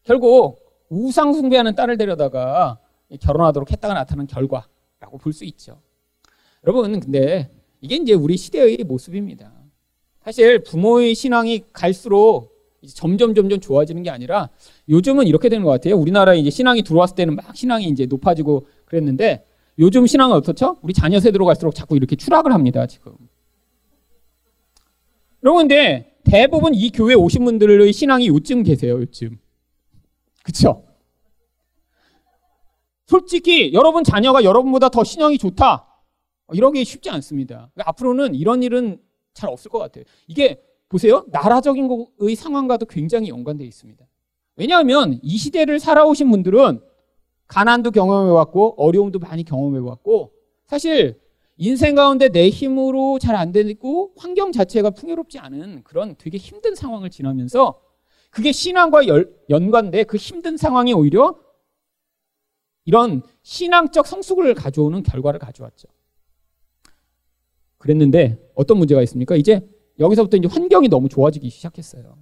결국 0.05 0.61
우상 0.91 1.33
숭배하는 1.33 1.75
딸을 1.75 1.97
데려다가 1.97 2.79
결혼하도록 3.19 3.69
했다가 3.73 3.95
나타난 3.95 4.29
결과라고 4.29 5.19
볼 5.21 5.33
수 5.33 5.45
있죠. 5.47 5.81
여러분 6.65 7.01
근데 7.01 7.51
이게 7.81 7.97
이제 7.97 8.15
우리 8.15 8.37
시대의 8.37 8.79
모습입니다. 8.85 9.53
사실 10.25 10.63
부모의 10.63 11.15
신앙이 11.15 11.65
갈수록 11.73 12.53
점점 12.95 13.35
점점 13.35 13.61
좋아지는 13.61 14.03
게 14.03 14.11
아니라 14.11 14.51
요즘은 14.89 15.27
이렇게 15.27 15.49
되는 15.49 15.65
것 15.65 15.71
같아요. 15.71 15.97
우리나라에 15.97 16.39
이제 16.39 16.51
신앙이 16.51 16.83
들어왔을 16.83 17.17
때는 17.17 17.37
막 17.37 17.57
신앙이 17.57 17.87
이제 17.87 18.07
높아지고 18.07 18.67
그랬는데 18.85 19.45
요즘 19.79 20.07
신앙은 20.07 20.37
어떻죠? 20.37 20.79
우리 20.83 20.93
자녀 20.93 21.19
세대로 21.19 21.45
갈수록 21.45 21.75
자꾸 21.75 21.97
이렇게 21.97 22.15
추락을 22.15 22.53
합니다, 22.53 22.87
지금. 22.87 23.17
근데 25.41 26.15
대부분 26.25 26.75
이 26.75 26.91
교회 26.91 27.15
오신 27.15 27.45
분들의 27.45 27.93
신앙이 27.93 28.29
요쯤 28.29 28.63
계세요, 28.63 29.01
요쯤. 29.01 29.39
그쵸? 30.45 30.85
솔직히 33.07 33.73
여러분 33.73 34.05
자녀가 34.05 34.45
여러분보다 34.45 34.89
더 34.89 35.03
신앙이 35.05 35.39
좋다. 35.39 35.92
이러기 36.53 36.85
쉽지 36.85 37.11
않습니다. 37.11 37.71
그러니까 37.73 37.91
앞으로는 37.91 38.35
이런 38.35 38.63
일은 38.63 39.01
잘 39.35 39.51
없을 39.51 39.71
것 39.71 39.79
같아요. 39.79 40.05
이게 40.27 40.61
보세요. 40.89 41.25
나라적인 41.29 41.89
거의 42.19 42.35
상황과도 42.35 42.87
굉장히 42.87 43.29
연관되어 43.29 43.67
있습니다. 43.67 44.05
왜냐하면 44.57 45.19
이 45.23 45.39
시대를 45.39 45.81
살아오신 45.81 46.31
분들은 46.31 46.81
가난도 47.47 47.91
경험해왔고 47.91 48.75
어려움도 48.77 49.19
많이 49.19 49.45
경험해왔고 49.45 50.33
사실 50.67 51.21
인생 51.57 51.95
가운데 51.95 52.29
내 52.29 52.49
힘으로 52.49 53.19
잘 53.19 53.37
안 53.37 53.53
되고 53.53 54.13
환경 54.17 54.53
자체가 54.53 54.91
풍요롭지 54.91 55.39
않은 55.39 55.83
그런 55.85 56.17
되게 56.19 56.37
힘든 56.37 56.75
상황을 56.75 57.09
지나면서 57.11 57.81
그게 58.31 58.53
신앙과 58.53 59.07
열, 59.07 59.35
연관돼 59.49 60.05
그 60.05 60.17
힘든 60.17 60.57
상황이 60.57 60.93
오히려 60.93 61.39
이런 62.85 63.23
신앙적 63.43 64.07
성숙을 64.07 64.55
가져오는 64.55 65.03
결과를 65.03 65.39
가져왔죠. 65.39 65.89
그랬는데 67.83 68.39
어떤 68.55 68.79
문제가 68.79 69.03
있습니까? 69.03 69.35
이제 69.35 69.61
여기서부터 69.99 70.37
이제 70.37 70.47
환경이 70.47 70.87
너무 70.87 71.09
좋아지기 71.09 71.51
시작했어요. 71.51 72.17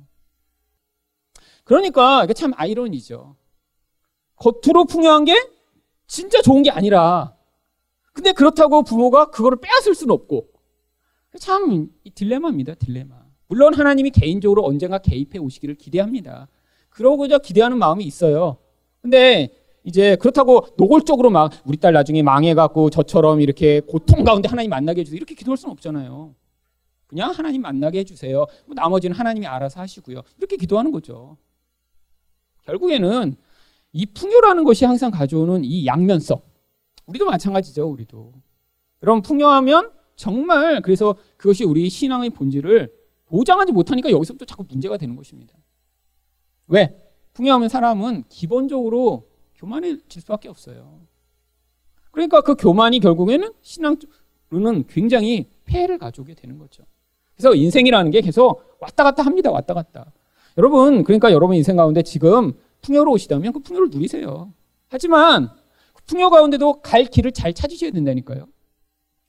그러니까 1.65 2.25
이게 2.25 2.33
참 2.33 2.53
아이러니죠. 2.57 3.37
겉으로 4.37 4.87
풍요한 4.87 5.27
게 5.27 5.35
진짜 6.07 6.41
좋은 6.41 6.63
게 6.63 6.71
아니라 6.71 7.37
근데 8.15 8.33
그렇다고 8.33 8.83
부모가 8.83 9.27
그거를 9.27 9.59
빼앗을 9.61 9.95
수는 9.95 10.15
없고 10.15 10.49
참 11.39 11.91
딜레마입니다. 12.15 12.75
딜레마. 12.77 13.21
물론 13.47 13.75
하나님이 13.75 14.11
개인적으로 14.11 14.65
언젠가 14.65 14.97
개입해 14.97 15.39
오시기를 15.39 15.75
기대합니다. 15.75 16.49
그러고자 16.89 17.37
기대하는 17.37 17.77
마음이 17.77 18.05
있어요. 18.05 18.57
근데 19.03 19.53
이제 19.85 20.17
그렇다고 20.17 20.67
노골적으로 20.77 21.31
막 21.31 21.53
우리 21.65 21.77
딸 21.79 21.93
나중에 21.93 22.23
망해갖고 22.23 22.91
저처럼 22.91 23.41
이렇게 23.41 23.81
고통 23.81 24.25
가운데 24.25 24.49
하나님 24.49 24.71
만나게 24.71 25.01
해주세요. 25.01 25.17
이렇게 25.17 25.35
기도할 25.35 25.57
수는 25.57 25.73
없잖아요. 25.73 26.35
그냥 27.07 27.31
하나님 27.31 27.63
만나게 27.63 28.01
해주세요. 28.01 28.47
뭐 28.67 28.75
나머지는 28.75 29.17
하나님이 29.17 29.47
알아서 29.47 29.81
하시고요. 29.81 30.23
이렇게 30.39 30.57
기도하는 30.57 30.93
거죠. 30.93 31.37
결국에는 32.65 33.37
이 33.93 34.07
풍요라는 34.07 34.65
것이 34.65 34.85
항상 34.85 35.11
가져오는 35.11 35.65
이 35.65 35.87
양면성. 35.87 36.41
우리도 37.07 37.25
마찬가지죠, 37.25 37.89
우리도. 37.89 38.33
그럼 39.01 39.23
풍요하면 39.23 39.91
정말 40.15 40.83
그래서 40.83 41.17
그것이 41.37 41.65
우리 41.65 41.89
신앙의 41.89 42.31
본질을 42.31 42.93
보장하지 43.27 43.73
못하니까 43.73 44.11
여기서부터 44.11 44.45
자꾸 44.45 44.65
문제가 44.69 44.97
되는 44.97 45.17
것입니다. 45.17 45.55
왜? 46.67 46.95
풍요하면 47.33 47.69
사람은 47.69 48.25
기본적으로 48.29 49.30
교만해질 49.61 50.23
수밖에 50.23 50.49
없어요. 50.49 51.01
그러니까 52.11 52.41
그 52.41 52.55
교만이 52.55 53.01
결국에는 53.01 53.53
신앙으로는 53.61 54.87
굉장히 54.89 55.49
폐해를 55.67 55.99
가져오게 55.99 56.35
되는 56.35 56.59
거죠. 56.59 56.83
그래서 57.37 57.55
인생이라는 57.55 58.11
게 58.11 58.21
계속 58.21 58.63
왔다 58.81 59.05
갔다 59.05 59.23
합니다. 59.23 59.51
왔다 59.51 59.75
갔다. 59.75 60.13
여러분, 60.59 61.05
그러니까 61.05 61.33
여러분 61.33 61.57
인생 61.57 61.77
가운데 61.77 62.03
지금 62.03 62.55
풍요로우시다면 62.83 63.53
그 63.53 63.61
풍요를 63.61 63.91
누리세요. 63.91 64.53
하지만 64.89 65.51
풍요 66.07 66.31
가운데도 66.31 66.81
갈 66.81 67.05
길을 67.05 67.33
잘 67.33 67.55
찾으셔야 67.55 67.93
된다니까요. 67.93 68.49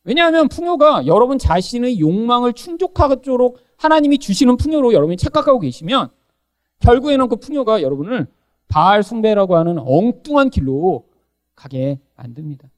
왜냐하면 0.04 0.48
풍요가 0.48 1.06
여러분 1.06 1.38
자신의 1.38 2.00
욕망을 2.00 2.54
충족하도록 2.54 3.60
하나님이 3.78 4.18
주시는 4.18 4.58
풍요로 4.58 4.94
여러분이 4.94 5.18
착각하고 5.18 5.60
계시면 5.60 6.10
결국에는 6.80 7.28
그 7.28 7.36
풍요가 7.36 7.84
여러분을 7.84 8.28
바알 8.72 9.04
숭배라고 9.04 9.56
하는 9.58 9.78
엉뚱한 9.80 10.50
길로 10.50 11.08
가게 11.56 12.00
만듭니다. 12.16 12.70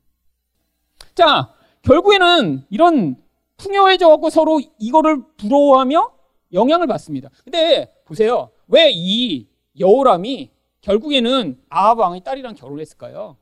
자, 1.15 1.53
결국에는 1.84 2.65
이런 2.70 3.15
풍요해져 3.57 4.10
갖고 4.10 4.30
서로 4.30 4.60
이거를 4.80 5.22
부러워하며 5.38 6.11
영향을 6.53 6.88
받습니다. 6.88 7.30
근데 7.44 7.94
보세요. 8.06 8.49
왜 8.68 8.91
이 8.91 9.48
여호람이 9.80 10.52
결국에는 10.82 11.61
아합 11.70 11.99
왕의 11.99 12.22
딸이랑 12.24 12.56
결혼했을까요? 12.56 13.38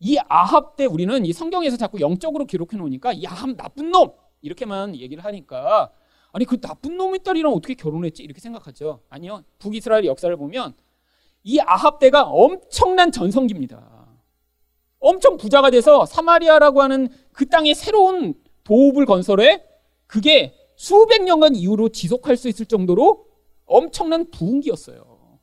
이 0.00 0.18
아합 0.28 0.76
때 0.76 0.86
우리는 0.86 1.24
이 1.24 1.32
성경에서 1.32 1.76
자꾸 1.76 2.00
영적으로 2.00 2.44
기록해 2.46 2.76
놓으니까 2.76 3.12
이 3.12 3.26
아합 3.26 3.56
나쁜 3.56 3.90
놈 3.90 4.12
이렇게만 4.42 4.96
얘기를 4.96 5.24
하니까 5.24 5.90
아니 6.32 6.44
그 6.44 6.60
나쁜 6.60 6.96
놈의 6.96 7.20
딸이랑 7.24 7.52
어떻게 7.52 7.74
결혼했지 7.74 8.22
이렇게 8.22 8.40
생각하죠. 8.40 9.00
아니요. 9.08 9.42
북이스라엘 9.58 10.04
역사를 10.04 10.34
보면 10.36 10.74
이 11.48 11.58
아합 11.60 11.98
때가 11.98 12.24
엄청난 12.24 13.10
전성기입니다. 13.10 14.06
엄청 15.00 15.38
부자가 15.38 15.70
돼서 15.70 16.04
사마리아라고 16.04 16.82
하는 16.82 17.08
그 17.32 17.48
땅에 17.48 17.72
새로운 17.72 18.34
도읍을 18.64 19.06
건설해 19.06 19.62
그게 20.06 20.52
수백 20.76 21.24
년간 21.24 21.54
이후로 21.56 21.88
지속할 21.88 22.36
수 22.36 22.50
있을 22.50 22.66
정도로 22.66 23.24
엄청난 23.64 24.30
부흥기였어요. 24.30 25.38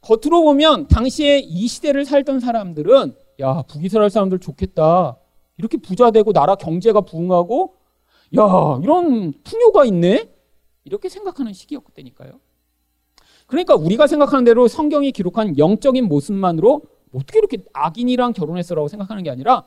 겉으로 0.00 0.42
보면 0.42 0.88
당시에 0.88 1.38
이 1.38 1.68
시대를 1.68 2.04
살던 2.04 2.40
사람들은 2.40 3.14
야 3.38 3.62
북이스라엘 3.62 4.10
사람들 4.10 4.40
좋겠다. 4.40 5.16
이렇게 5.58 5.76
부자 5.76 6.10
되고 6.10 6.32
나라 6.32 6.56
경제가 6.56 7.02
부흥하고 7.02 7.76
야 8.36 8.80
이런 8.82 9.32
풍요가 9.44 9.84
있네. 9.84 10.28
이렇게 10.82 11.08
생각하는 11.08 11.52
시기였다니까요. 11.52 12.40
그러니까 13.52 13.74
우리가 13.74 14.06
생각하는 14.06 14.44
대로 14.44 14.66
성경이 14.66 15.12
기록한 15.12 15.58
영적인 15.58 16.06
모습만으로 16.06 16.80
어떻게 17.14 17.38
이렇게 17.38 17.58
악인이랑 17.74 18.32
결혼했어라고 18.32 18.88
생각하는 18.88 19.22
게 19.22 19.28
아니라 19.28 19.64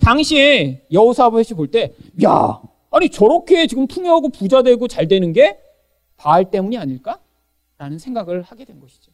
당시에 0.00 0.84
여호사아버지 0.90 1.54
볼 1.54 1.68
때, 1.68 1.94
야, 2.24 2.60
아니 2.90 3.08
저렇게 3.10 3.68
지금 3.68 3.86
풍요하고 3.86 4.30
부자 4.30 4.62
되고 4.62 4.88
잘 4.88 5.06
되는 5.06 5.32
게 5.32 5.60
바알 6.16 6.50
때문이 6.50 6.76
아닐까? 6.76 7.20
라는 7.78 8.00
생각을 8.00 8.42
하게 8.42 8.64
된 8.64 8.80
것이죠. 8.80 9.12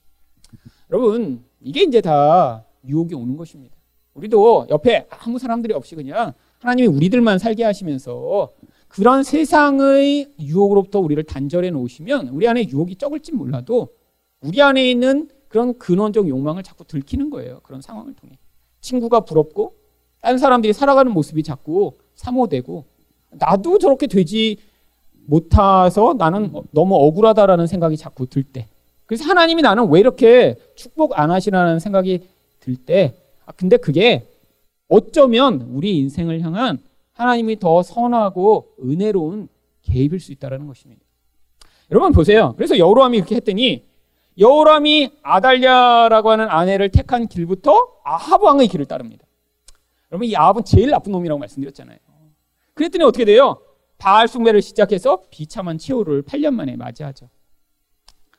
여러분, 0.91 1.45
이게 1.61 1.83
이제 1.83 2.01
다 2.01 2.65
유혹이 2.89 3.15
오는 3.15 3.37
것입니다. 3.37 3.77
우리도 4.15 4.69
옆에 4.71 5.07
아무 5.11 5.39
사람들이 5.39 5.75
없이 5.75 5.95
그냥 5.95 6.33
하나님이 6.61 6.89
우리들만 6.89 7.39
살게 7.39 7.65
하시면서 7.65 8.49
그런 8.91 9.23
세상의 9.23 10.35
유혹으로부터 10.41 10.99
우리를 10.99 11.23
단절해 11.23 11.71
놓으시면 11.71 12.29
우리 12.29 12.49
안에 12.49 12.69
유혹이 12.69 12.97
적을지 12.97 13.33
몰라도 13.33 13.89
우리 14.41 14.61
안에 14.61 14.91
있는 14.91 15.29
그런 15.49 15.79
근원적 15.79 16.29
욕망을 16.29 16.65
자꾸 16.65 16.85
들키는 16.85 17.31
거예요. 17.31 17.61
그런 17.62 17.81
상황을 17.81 18.15
통해. 18.15 18.37
친구가 18.81 19.21
부럽고 19.21 19.75
다른 20.21 20.39
사람들이 20.39 20.73
살아가는 20.73 21.12
모습이 21.12 21.45
자꾸 21.45 21.93
사모되고 22.17 22.85
나도 23.31 23.79
저렇게 23.79 24.09
되지 24.09 24.57
못해서 25.25 26.17
나는 26.19 26.53
너무 26.73 26.97
억울하다라는 26.97 27.69
생각이 27.69 27.97
자꾸 27.97 28.27
들 28.27 28.43
때. 28.43 28.67
그래서 29.07 29.25
하나님이 29.25 29.62
나는 29.62 29.89
왜 29.89 30.01
이렇게 30.01 30.57
축복 30.75 31.17
안 31.17 31.31
하시라는 31.31 31.79
생각이 31.79 32.27
들 32.59 32.75
때. 32.75 33.15
아, 33.47 33.53
근데 33.53 33.77
그게 33.77 34.27
어쩌면 34.89 35.69
우리 35.73 35.97
인생을 35.99 36.41
향한 36.41 36.79
하나님이 37.21 37.59
더 37.59 37.83
선하고 37.83 38.77
은혜로운 38.83 39.49
개입일 39.83 40.21
수 40.21 40.33
있다는 40.33 40.67
것입니다. 40.67 41.03
여러분 41.91 42.13
보세요. 42.13 42.55
그래서 42.57 42.79
여호람이 42.79 43.19
그렇게 43.19 43.37
했더니 43.37 43.85
여호람이 44.39 45.19
아달랴라고 45.23 46.31
하는 46.31 46.49
아내를 46.49 46.89
택한 46.89 47.27
길부터 47.27 48.01
아합 48.05 48.43
왕의 48.43 48.69
길을 48.69 48.87
따릅니다. 48.87 49.27
여러분 50.11 50.27
이 50.27 50.35
아합은 50.35 50.65
제일 50.65 50.89
나쁜 50.89 51.13
놈이라고 51.13 51.39
말씀드렸잖아요. 51.39 51.99
그랬더니 52.73 53.05
어떻게 53.05 53.27
돼요? 53.27 53.61
바알 53.99 54.27
숭배를 54.27 54.63
시작해서 54.63 55.25
비참한 55.31 55.77
최후를 55.77 56.23
8년 56.23 56.55
만에 56.55 56.77
맞이하죠. 56.77 57.29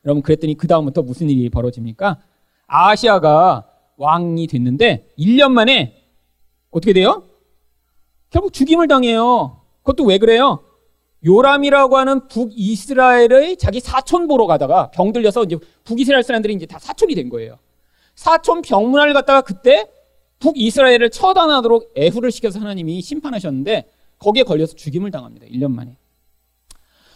여러분 0.06 0.24
그랬더니 0.24 0.56
그 0.58 0.66
다음부터 0.66 1.04
무슨 1.04 1.30
일이 1.30 1.52
벌어집니까? 1.52 2.20
아시아가 2.66 3.70
왕이 3.98 4.48
됐는데 4.48 5.08
1년 5.20 5.52
만에 5.52 6.02
어떻게 6.72 6.94
돼요? 6.94 7.28
결국 8.32 8.54
죽임을 8.54 8.88
당해요. 8.88 9.62
그것도 9.84 10.06
왜 10.06 10.18
그래요? 10.18 10.64
요람이라고 11.24 11.98
하는 11.98 12.28
북이스라엘의 12.28 13.58
자기 13.58 13.80
사촌 13.80 14.28
보러 14.28 14.48
가다가 14.48 14.90
병들려서 14.90 15.44
이제 15.44 15.58
북이스라엘 15.84 16.24
사람들이 16.24 16.54
이제 16.56 16.66
다 16.66 16.80
사촌이 16.80 17.14
된 17.14 17.30
거예요. 17.30 17.60
사촌 18.16 18.64
병문안을 18.64 19.14
갔다가 19.14 19.42
그때 19.42 19.88
북이스라엘을 20.40 21.12
처단하도록 21.12 21.94
애후를 21.96 22.32
시켜서 22.32 22.60
하나님이 22.60 23.02
심판하셨는데 23.02 23.88
거기에 24.18 24.44
걸려서 24.44 24.76
죽임을 24.76 25.12
당합니다. 25.12 25.46
1년 25.48 25.72
만에. 25.72 25.98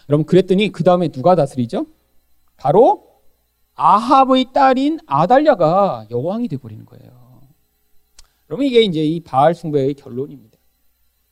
여러분 0.09 0.25
그랬더니 0.25 0.71
그 0.71 0.83
다음에 0.83 1.07
누가 1.07 1.35
다스리죠? 1.35 1.87
바로 2.57 3.07
아합의 3.73 4.47
딸인 4.53 4.99
아달랴가 5.07 6.07
여왕이 6.11 6.47
돼버리는 6.47 6.85
거예요. 6.85 7.41
여러분 8.49 8.65
이게 8.65 8.81
이제 8.81 9.03
이 9.03 9.19
바알 9.21 9.55
숭배의 9.55 9.95
결론입니다. 9.95 10.54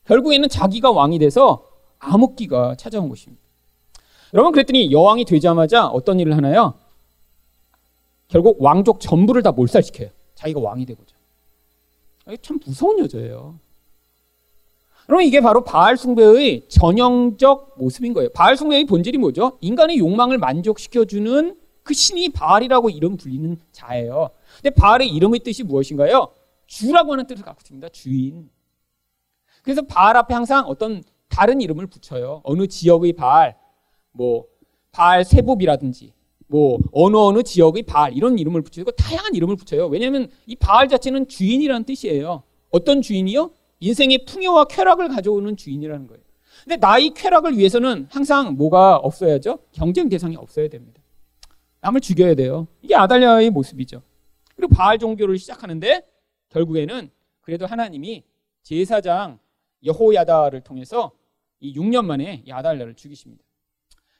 결국에는 0.05 0.49
자기가 0.49 0.91
왕이 0.91 1.19
돼서 1.19 1.67
암흑기가 1.99 2.75
찾아온 2.75 3.09
것입니다. 3.09 3.41
여러분 4.34 4.51
그랬더니 4.51 4.91
여왕이 4.91 5.25
되자마자 5.25 5.88
어떤 5.88 6.19
일을 6.19 6.35
하나요? 6.35 6.73
결국 8.27 8.61
왕족 8.61 8.99
전부를 8.99 9.43
다 9.43 9.51
몰살시켜요. 9.51 10.09
자기가 10.35 10.59
왕이 10.59 10.85
되고자. 10.85 11.13
참 12.41 12.59
무서운 12.65 12.99
여자예요. 12.99 13.55
그럼 15.05 15.21
이게 15.21 15.41
바로 15.41 15.63
바알 15.63 15.97
숭배의 15.97 16.67
전형적 16.69 17.75
모습인 17.77 18.13
거예요. 18.13 18.30
바알 18.34 18.55
숭배의 18.55 18.85
본질이 18.85 19.17
뭐죠? 19.17 19.57
인간의 19.61 19.99
욕망을 19.99 20.38
만족시켜주는 20.38 21.57
그 21.84 21.93
신이 21.93 22.30
바알이라고 22.30 22.89
이름 22.89 23.17
불리는 23.17 23.57
자예요. 23.73 24.30
근데 24.55 24.69
바알의 24.69 25.09
이름의 25.09 25.41
뜻이 25.41 25.63
무엇인가요? 25.63 26.30
주라고 26.65 27.11
하는 27.11 27.27
뜻을 27.27 27.43
갖고 27.43 27.59
있습니다. 27.61 27.89
주인. 27.89 28.49
그래서 29.64 29.81
바알 29.81 30.15
앞에 30.18 30.34
항상 30.34 30.65
어떤 30.68 31.02
다른 31.30 31.61
이름을 31.61 31.88
붙여요. 31.88 32.41
어느 32.44 32.68
지역의 32.68 33.14
바알, 33.14 33.56
뭐 34.11 34.45
바알 34.91 35.26
세복이라든지 35.26 36.14
뭐 36.48 36.77
어느 36.91 37.18
어느 37.18 37.41
지역의 37.41 37.84
바알 37.84 38.14
이런 38.14 38.38
이름을 38.38 38.61
붙이고 38.61 38.91
다양한 38.91 39.34
이름을 39.34 39.56
붙여요. 39.56 39.88
왜냐하면 39.88 40.30
이 40.45 40.56
바알 40.56 40.88
자체는 40.88 41.27
주인이라는 41.27 41.85
뜻이에요. 41.85 42.44
어떤 42.69 43.02
주인이요? 43.02 43.52
인생의 43.80 44.26
풍요와 44.26 44.65
쾌락을 44.65 45.10
가져오는 45.10 45.57
주인이라는 45.57 46.07
거예요. 46.07 46.23
근데 46.64 46.77
나의 46.77 47.10
쾌락을 47.11 47.57
위해서는 47.57 48.07
항상 48.10 48.56
뭐가 48.56 48.98
없어야죠? 48.98 49.60
경쟁 49.72 50.10
대상이 50.10 50.35
없어야 50.35 50.68
됩니다. 50.68 51.02
남을 51.81 51.99
죽여야 51.99 52.35
돼요. 52.35 52.68
이게 52.81 52.95
아달랴의 52.95 53.49
모습이죠. 53.49 54.02
그리고 54.56 54.73
바알 54.73 54.99
종교를 54.99 55.38
시작하는데 55.38 56.06
결국에는 56.49 57.10
그래도 57.41 57.65
하나님이 57.65 58.23
제사장 58.61 59.40
여호야다를 59.85 60.61
통해서 60.61 61.11
이 61.60 61.73
6년 61.77 62.05
만에 62.05 62.43
야달랴를 62.47 62.95
죽이십니다. 62.95 63.43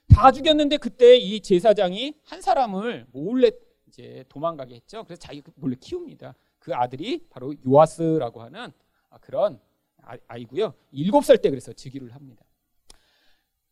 다 0.08 0.30
죽였는데 0.32 0.76
그때 0.78 1.16
이 1.16 1.40
제사장이 1.40 2.14
한 2.24 2.40
사람을 2.40 3.06
몰래 3.12 3.50
이제 3.88 4.24
도망가게 4.28 4.74
했죠. 4.74 5.04
그래서 5.04 5.20
자기가 5.20 5.52
몰래 5.56 5.76
키웁니다. 5.80 6.34
그 6.58 6.74
아들이 6.74 7.26
바로 7.30 7.54
요아스라고 7.66 8.42
하는 8.42 8.72
그런 9.20 9.60
아, 10.02 10.16
아이고요. 10.28 10.74
일곱 10.92 11.24
살 11.24 11.38
때 11.38 11.50
그래서 11.50 11.72
즉위를 11.72 12.14
합니다. 12.14 12.44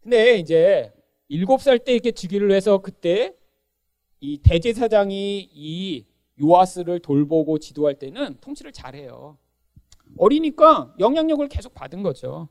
근데 0.01 0.39
이제 0.39 0.93
일곱 1.29 1.61
살 1.61 1.79
때 1.79 1.93
이렇게 1.93 2.11
즉위를 2.13 2.53
해서 2.53 2.79
그때 2.79 3.35
이 4.21 4.39
대제사장이 4.39 5.51
이 5.53 6.07
요아스를 6.41 7.01
돌보고 7.01 7.59
지도할 7.59 7.95
때는 7.99 8.39
통치를 8.41 8.73
잘해요. 8.73 9.39
어리니까 10.19 10.95
영향력을 10.99 11.47
계속 11.49 11.75
받은 11.75 12.03
거죠. 12.03 12.49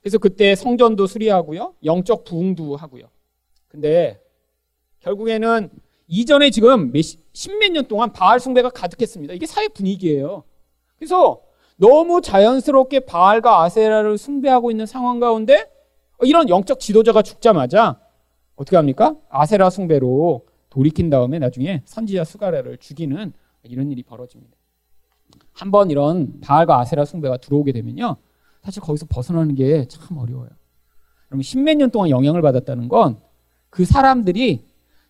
그래서 0.00 0.18
그때 0.18 0.54
성전도 0.54 1.06
수리하고요. 1.06 1.74
영적 1.84 2.24
부흥도 2.24 2.76
하고요. 2.76 3.08
근데 3.68 4.20
결국에는 5.00 5.70
이전에 6.08 6.50
지금 6.50 6.92
십몇 7.32 7.72
년 7.72 7.86
동안 7.86 8.12
바알 8.12 8.38
숭배가 8.38 8.70
가득했습니다. 8.70 9.34
이게 9.34 9.46
사회 9.46 9.68
분위기예요. 9.68 10.44
그래서 10.96 11.42
너무 11.76 12.20
자연스럽게 12.20 13.00
바알과 13.00 13.62
아세라를 13.62 14.16
숭배하고 14.16 14.70
있는 14.70 14.86
상황 14.86 15.20
가운데 15.20 15.70
이런 16.22 16.48
영적 16.48 16.80
지도자가 16.80 17.22
죽자마자 17.22 18.00
어떻게 18.54 18.76
합니까? 18.76 19.16
아세라 19.28 19.68
숭배로 19.68 20.46
돌이킨 20.70 21.10
다음에 21.10 21.38
나중에 21.38 21.82
선지자 21.84 22.24
수가라를 22.24 22.78
죽이는 22.78 23.32
이런 23.64 23.90
일이 23.90 24.02
벌어집니다. 24.02 24.55
한번 25.52 25.90
이런 25.90 26.40
바알과 26.40 26.78
아세라 26.78 27.04
숭배가 27.04 27.38
들어오게 27.38 27.72
되면요. 27.72 28.16
사실 28.62 28.82
거기서 28.82 29.06
벗어나는 29.08 29.54
게 29.54 29.86
참 29.88 30.18
어려워요. 30.18 30.48
그러면 31.28 31.42
십몇 31.42 31.76
년 31.76 31.90
동안 31.90 32.10
영향을 32.10 32.42
받았다는 32.42 32.88
건 32.88 33.18
그 33.70 33.84
사람들이 33.84 34.64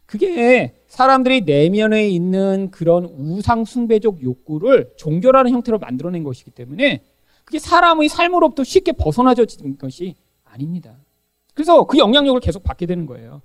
그게 0.06 0.74
사람들이 0.88 1.42
내면에 1.42 2.08
있는 2.08 2.70
그런 2.72 3.04
우상 3.04 3.64
숭배적 3.64 4.22
욕구를 4.24 4.92
종교라는 4.96 5.52
형태로 5.52 5.78
만들어낸 5.78 6.24
것이기 6.24 6.50
때문에 6.50 7.04
그게 7.44 7.60
사람의 7.60 8.08
삶으로부터 8.08 8.64
쉽게 8.64 8.92
벗어나져지는 8.92 9.78
것이 9.78 10.16
아닙니다. 10.44 10.96
그래서 11.54 11.84
그 11.86 11.96
영향력을 11.98 12.40
계속 12.40 12.64
받게 12.64 12.86
되는 12.86 13.06
거예요. 13.06 13.40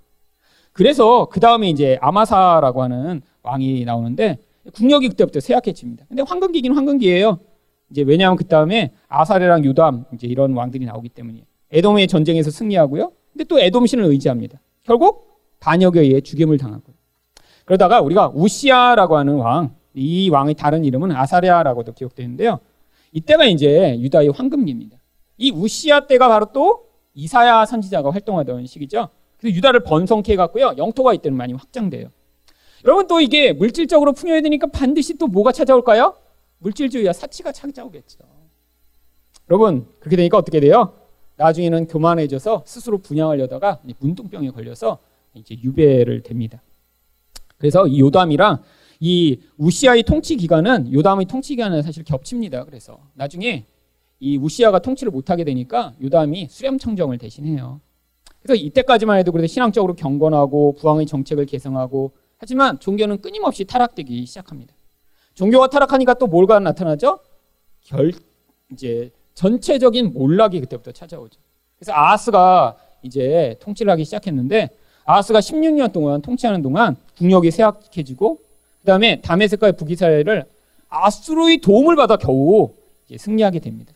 그래서 0.73 1.25
그 1.25 1.39
다음에 1.39 1.69
이제 1.69 1.99
아마사라고 2.01 2.81
하는 2.81 3.21
왕이 3.43 3.85
나오는데 3.85 4.39
국력이 4.73 5.09
그때부터 5.09 5.39
쇠약해집니다. 5.39 6.05
근데 6.07 6.23
황금기기는 6.23 6.75
황금기예요. 6.75 7.39
이제 7.89 8.03
왜냐하면 8.03 8.37
그 8.37 8.45
다음에 8.45 8.91
아사레랑 9.07 9.65
유담 9.65 10.05
이제 10.13 10.27
이런 10.27 10.53
왕들이 10.53 10.85
나오기 10.85 11.09
때문이에요. 11.09 11.45
에돔의 11.71 12.07
전쟁에서 12.07 12.51
승리하고요. 12.51 13.11
근데 13.33 13.43
또 13.45 13.59
에돔 13.59 13.85
신을 13.85 14.05
의지합니다. 14.05 14.59
결국 14.83 15.39
반역에 15.59 16.01
의해 16.01 16.21
죽임을 16.21 16.57
당하고요. 16.57 16.95
그러다가 17.65 18.01
우리가 18.01 18.31
우시아라고 18.33 19.17
하는 19.17 19.35
왕, 19.35 19.75
이 19.93 20.29
왕의 20.29 20.55
다른 20.55 20.83
이름은 20.83 21.11
아사랴라고도 21.11 21.93
기억되는데요. 21.93 22.59
이때가 23.11 23.45
이제 23.45 23.97
유다의 23.99 24.29
황금기입니다. 24.29 24.97
이 25.37 25.51
우시아 25.51 26.07
때가 26.07 26.27
바로 26.27 26.47
또 26.53 26.85
이사야 27.13 27.65
선지자가 27.65 28.11
활동하던 28.11 28.65
시기죠. 28.65 29.09
그래서 29.37 29.55
유다를 29.55 29.81
번성케 29.81 30.33
해갖고요. 30.33 30.75
영토가 30.77 31.13
이때는 31.13 31.37
많이 31.37 31.53
확장돼요. 31.53 32.09
여러분 32.85 33.07
또 33.07 33.19
이게 33.21 33.53
물질적으로 33.53 34.13
풍요해지니까 34.13 34.67
반드시 34.67 35.17
또 35.17 35.27
뭐가 35.27 35.51
찾아올까요? 35.51 36.15
물질주의와 36.59 37.13
사치가 37.13 37.51
찾아오겠죠. 37.51 38.19
여러분 39.49 39.85
그렇게 39.99 40.15
되니까 40.15 40.37
어떻게 40.37 40.59
돼요? 40.59 40.93
나중에는 41.37 41.87
교만해져서 41.87 42.63
스스로 42.65 42.99
분양하려다가 42.99 43.79
문둥병에 43.99 44.51
걸려서 44.51 44.99
이제 45.33 45.55
유배를 45.61 46.21
됩니다. 46.23 46.61
그래서 47.57 47.87
이 47.87 47.99
요담이랑 47.99 48.63
이 48.99 49.39
우시아의 49.57 50.03
통치 50.03 50.35
기간은 50.35 50.93
요담의 50.93 51.25
통치 51.25 51.55
기간은 51.55 51.81
사실 51.81 52.03
겹칩니다. 52.03 52.65
그래서 52.65 52.99
나중에 53.13 53.65
이 54.19 54.37
우시아가 54.37 54.79
통치를 54.79 55.11
못하게 55.11 55.43
되니까 55.43 55.93
요담이 56.01 56.47
수렴 56.49 56.77
청정을 56.77 57.17
대신해요. 57.17 57.81
그래서 58.41 58.61
이때까지만 58.63 59.17
해도 59.19 59.31
그래도 59.31 59.47
신앙적으로 59.47 59.95
경건하고 59.95 60.75
부왕의 60.75 61.07
정책을 61.07 61.45
개성하고 61.45 62.11
하지만 62.41 62.79
종교는 62.79 63.21
끊임없이 63.21 63.65
타락되기 63.65 64.25
시작합니다. 64.25 64.73
종교가 65.35 65.67
타락하니까 65.67 66.15
또 66.15 66.25
뭐가 66.25 66.59
나타나죠? 66.59 67.19
결 67.85 68.13
이제 68.71 69.11
전체적인 69.35 70.13
몰락이 70.13 70.59
그때부터 70.59 70.91
찾아오죠. 70.91 71.39
그래서 71.77 71.93
아하스가 71.93 72.77
이제 73.03 73.57
통치를 73.61 73.91
하기 73.91 74.05
시작했는데 74.05 74.69
아하스가 75.05 75.39
16년 75.39 75.93
동안 75.93 76.23
통치하는 76.23 76.63
동안 76.63 76.95
국력이 77.15 77.51
쇠약해지고 77.51 78.39
그다음에 78.79 79.21
다메섹과의 79.21 79.73
북이스라엘을 79.73 80.45
아수르의 80.89 81.59
도움을 81.59 81.95
받아 81.95 82.17
겨우 82.17 82.71
승리하게 83.15 83.59
됩니다. 83.59 83.93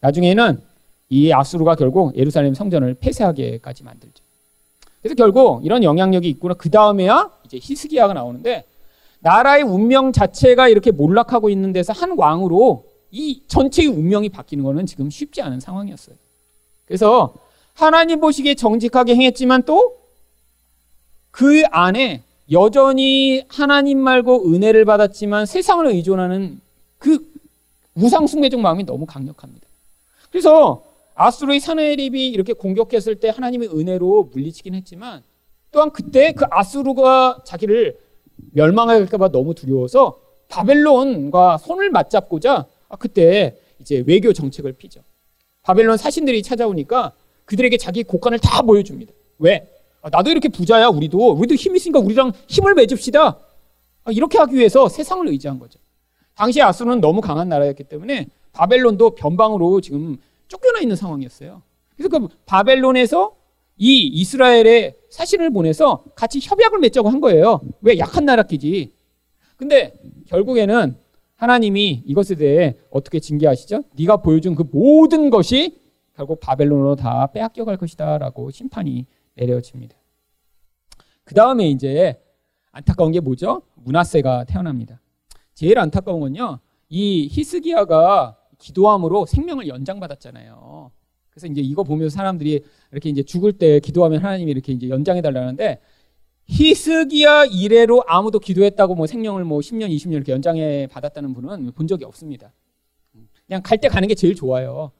나중에는 0.00 0.60
이 1.10 1.32
아수르가 1.32 1.76
결국 1.76 2.16
예루살렘 2.16 2.52
성전을 2.54 2.94
폐쇄하게까지 2.94 3.84
만들죠. 3.84 4.24
그래서 5.02 5.14
결국 5.14 5.64
이런 5.64 5.84
영향력이 5.84 6.28
있구나. 6.30 6.54
그 6.54 6.68
다음에야 6.68 7.30
이제 7.50 7.58
히스기야가 7.60 8.14
나오는데 8.14 8.64
나라의 9.20 9.62
운명 9.62 10.12
자체가 10.12 10.68
이렇게 10.68 10.90
몰락하고 10.90 11.50
있는 11.50 11.72
데서 11.72 11.92
한 11.92 12.16
왕으로 12.16 12.84
이 13.10 13.42
전체의 13.48 13.88
운명이 13.88 14.28
바뀌는 14.30 14.64
것은 14.64 14.86
지금 14.86 15.10
쉽지 15.10 15.42
않은 15.42 15.60
상황이었어요. 15.60 16.16
그래서 16.86 17.34
하나님 17.74 18.20
보시기에 18.20 18.54
정직하게 18.54 19.14
행했지만 19.14 19.62
또 19.64 20.00
그 21.30 21.62
안에 21.70 22.22
여전히 22.50 23.44
하나님 23.48 23.98
말고 23.98 24.52
은혜를 24.52 24.84
받았지만 24.84 25.46
세상을 25.46 25.86
의존하는 25.86 26.60
그 26.98 27.30
우상숭배적 27.94 28.60
마음이 28.60 28.84
너무 28.84 29.06
강력합니다. 29.06 29.66
그래서 30.30 30.84
아수르의 31.14 31.60
사내립이 31.60 32.28
이렇게 32.28 32.52
공격했을 32.52 33.16
때 33.16 33.28
하나님의 33.28 33.68
은혜로 33.68 34.30
물리치긴 34.32 34.74
했지만 34.74 35.22
또한 35.70 35.90
그때 35.90 36.32
그 36.32 36.44
아수르가 36.50 37.42
자기를 37.44 37.98
멸망할까봐 38.52 39.28
너무 39.28 39.54
두려워서 39.54 40.18
바벨론과 40.48 41.58
손을 41.58 41.90
맞잡고자 41.90 42.66
그때 42.98 43.56
이제 43.80 44.02
외교 44.06 44.32
정책을 44.32 44.72
피죠. 44.72 45.00
바벨론 45.62 45.96
사신들이 45.96 46.42
찾아오니까 46.42 47.12
그들에게 47.44 47.76
자기 47.76 48.02
곡간을 48.02 48.38
다 48.40 48.62
보여줍니다. 48.62 49.12
왜? 49.38 49.68
아, 50.02 50.08
나도 50.10 50.30
이렇게 50.30 50.48
부자야, 50.48 50.88
우리도. 50.88 51.32
우리도 51.32 51.54
힘 51.54 51.76
있으니까 51.76 52.00
우리랑 52.00 52.32
힘을 52.48 52.74
맺읍시다. 52.74 53.38
아, 54.04 54.10
이렇게 54.10 54.38
하기 54.38 54.56
위해서 54.56 54.88
세상을 54.88 55.26
의지한 55.28 55.58
거죠. 55.58 55.78
당시 56.34 56.62
아수르는 56.62 57.00
너무 57.00 57.20
강한 57.20 57.48
나라였기 57.48 57.84
때문에 57.84 58.28
바벨론도 58.52 59.14
변방으로 59.14 59.80
지금 59.80 60.16
쫓겨나 60.48 60.80
있는 60.80 60.96
상황이었어요. 60.96 61.62
그래서 61.96 62.08
그 62.08 62.28
바벨론에서 62.46 63.36
이 63.76 64.06
이스라엘의 64.06 64.94
사신을 65.10 65.50
보내서 65.50 66.04
같이 66.14 66.40
협약을 66.40 66.78
맺자고 66.78 67.08
한 67.08 67.20
거예요. 67.20 67.60
왜 67.82 67.98
약한 67.98 68.24
나라 68.24 68.42
끼지? 68.44 68.94
근데 69.56 69.92
결국에는 70.28 70.96
하나님이 71.36 72.02
이것에 72.06 72.34
대해 72.36 72.76
어떻게 72.90 73.20
징계하시죠? 73.20 73.84
네가 73.96 74.18
보여준 74.18 74.54
그 74.54 74.64
모든 74.70 75.30
것이 75.30 75.78
결국 76.14 76.40
바벨론으로 76.40 76.96
다 76.96 77.26
빼앗겨 77.28 77.64
갈 77.64 77.76
것이다라고 77.76 78.50
심판이 78.50 79.06
내려집니다. 79.34 79.96
그 81.24 81.34
다음에 81.34 81.68
이제 81.68 82.20
안타까운 82.72 83.12
게 83.12 83.20
뭐죠? 83.20 83.62
문하세가 83.74 84.44
태어납니다. 84.44 85.00
제일 85.54 85.78
안타까운 85.78 86.20
건요. 86.20 86.58
이 86.88 87.28
히스기야가 87.30 88.36
기도함으로 88.58 89.26
생명을 89.26 89.68
연장받았잖아요. 89.68 90.90
그래서 91.30 91.46
이제 91.46 91.60
이거 91.60 91.82
보면서 91.84 92.14
사람들이 92.16 92.62
이렇게 92.92 93.08
이제 93.08 93.22
죽을 93.22 93.52
때 93.52 93.80
기도하면 93.80 94.22
하나님이 94.22 94.50
이렇게 94.50 94.72
이제 94.72 94.88
연장해 94.88 95.22
달라는데 95.22 95.80
히스기야 96.46 97.44
이래로 97.44 98.04
아무도 98.06 98.40
기도했다고 98.40 98.96
뭐 98.96 99.06
생명을 99.06 99.44
뭐 99.44 99.60
10년, 99.60 99.88
20년 99.90 100.14
이렇게 100.14 100.32
연장해 100.32 100.88
받았다는 100.90 101.32
분은 101.34 101.72
본 101.72 101.86
적이 101.86 102.04
없습니다. 102.06 102.52
그냥 103.46 103.62
갈 103.62 103.78
때 103.78 103.88
가는 103.88 104.06
게 104.08 104.14
제일 104.14 104.34
좋아요. 104.34 104.90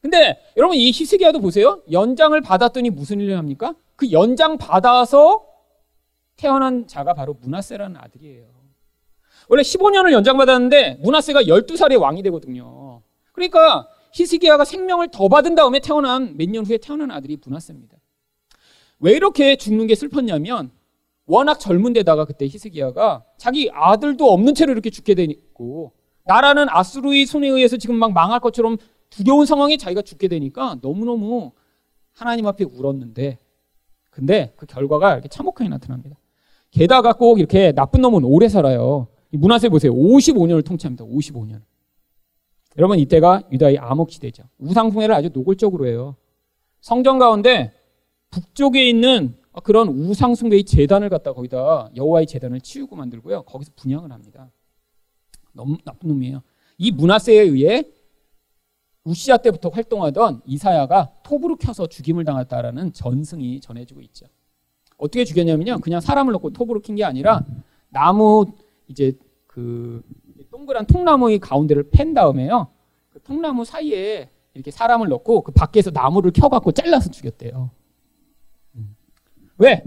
근데 0.00 0.38
여러분 0.56 0.76
이 0.76 0.90
히스기야도 0.92 1.40
보세요. 1.40 1.82
연장을 1.90 2.40
받았더니 2.40 2.90
무슨 2.90 3.20
일을 3.20 3.38
합니까? 3.38 3.74
그 3.96 4.10
연장 4.10 4.58
받아서 4.58 5.44
태어난 6.36 6.86
자가 6.88 7.14
바로 7.14 7.34
문하세라는 7.40 7.96
아들이에요. 7.96 8.46
원래 9.48 9.62
15년을 9.62 10.12
연장받았는데 10.12 10.98
문하세가 11.02 11.42
12살에 11.42 12.00
왕이 12.00 12.22
되거든요. 12.24 13.02
그러니까 13.32 13.88
히스기야가 14.12 14.64
생명을 14.64 15.08
더 15.10 15.28
받은 15.28 15.54
다음에 15.54 15.80
태어난 15.80 16.36
몇 16.36 16.48
년 16.48 16.64
후에 16.66 16.78
태어난 16.78 17.10
아들이 17.10 17.38
문하세입니다. 17.44 17.96
왜 19.00 19.12
이렇게 19.12 19.56
죽는 19.56 19.86
게 19.86 19.94
슬펐냐면 19.94 20.70
워낙 21.26 21.58
젊은 21.58 21.92
데다가 21.92 22.24
그때 22.24 22.46
히스기야가 22.46 23.24
자기 23.38 23.70
아들도 23.72 24.30
없는 24.30 24.54
채로 24.54 24.72
이렇게 24.72 24.90
죽게 24.90 25.14
되고 25.14 25.92
나라는 26.24 26.66
아수르의 26.68 27.26
손에 27.26 27.48
의해서 27.48 27.76
지금 27.76 27.96
막 27.96 28.12
망할 28.12 28.38
것처럼 28.40 28.76
두려운 29.10 29.46
상황에 29.46 29.76
자기가 29.76 30.02
죽게 30.02 30.28
되니까 30.28 30.78
너무너무 30.82 31.52
하나님 32.12 32.46
앞에 32.46 32.64
울었는데 32.64 33.38
근데 34.10 34.52
그 34.56 34.66
결과가 34.66 35.14
이렇게 35.14 35.28
참혹하게 35.28 35.68
나타납니다. 35.70 36.16
게다가 36.70 37.12
꼭 37.14 37.38
이렇게 37.38 37.72
나쁜 37.72 38.02
놈은 38.02 38.24
오래 38.24 38.48
살아요. 38.48 39.08
문화세 39.30 39.68
보세요. 39.68 39.92
55년을 39.94 40.64
통치합니다. 40.64 41.04
55년. 41.04 41.62
여러분 42.78 42.98
이때가 42.98 43.42
유다의 43.52 43.78
암흑 43.78 44.10
시대죠. 44.10 44.44
우상숭배를 44.58 45.14
아주 45.14 45.30
노골적으로 45.32 45.86
해요. 45.86 46.16
성전 46.80 47.18
가운데 47.18 47.72
북쪽에 48.30 48.88
있는 48.88 49.36
그런 49.62 49.88
우상숭배의 49.88 50.64
재단을 50.64 51.10
갖다 51.10 51.32
거기다 51.34 51.90
여호와의 51.94 52.26
재단을 52.26 52.60
치우고 52.60 52.96
만들고요. 52.96 53.42
거기서 53.42 53.72
분양을 53.76 54.10
합니다. 54.10 54.50
너무 55.52 55.76
나쁜 55.84 56.08
놈이에요. 56.08 56.42
이 56.78 56.90
문화세에 56.90 57.40
의해 57.40 57.84
우시아 59.04 59.36
때부터 59.36 59.68
활동하던 59.68 60.42
이사야가 60.46 61.12
톱으로 61.24 61.56
켜서 61.56 61.86
죽임을 61.86 62.24
당했다라는 62.24 62.92
전승이 62.94 63.60
전해지고 63.60 64.00
있죠. 64.02 64.26
어떻게 64.96 65.24
죽였냐면요. 65.24 65.80
그냥 65.80 66.00
사람을 66.00 66.32
넣고 66.34 66.50
톱으로 66.50 66.80
킨 66.80 66.94
게 66.94 67.04
아니라 67.04 67.44
나무 67.90 68.46
이제 68.88 69.12
그 69.46 70.02
동그란 70.62 70.86
통나무의 70.86 71.38
가운데를 71.38 71.90
팬 71.90 72.14
다음에요. 72.14 72.72
그 73.10 73.20
통나무 73.22 73.64
사이에 73.64 74.30
이렇게 74.54 74.70
사람을 74.70 75.08
넣고 75.08 75.42
그 75.42 75.52
밖에서 75.52 75.90
나무를 75.90 76.30
켜갖고 76.32 76.72
잘라서 76.72 77.10
죽였대요. 77.10 77.70
음. 78.76 78.96
왜? 79.58 79.82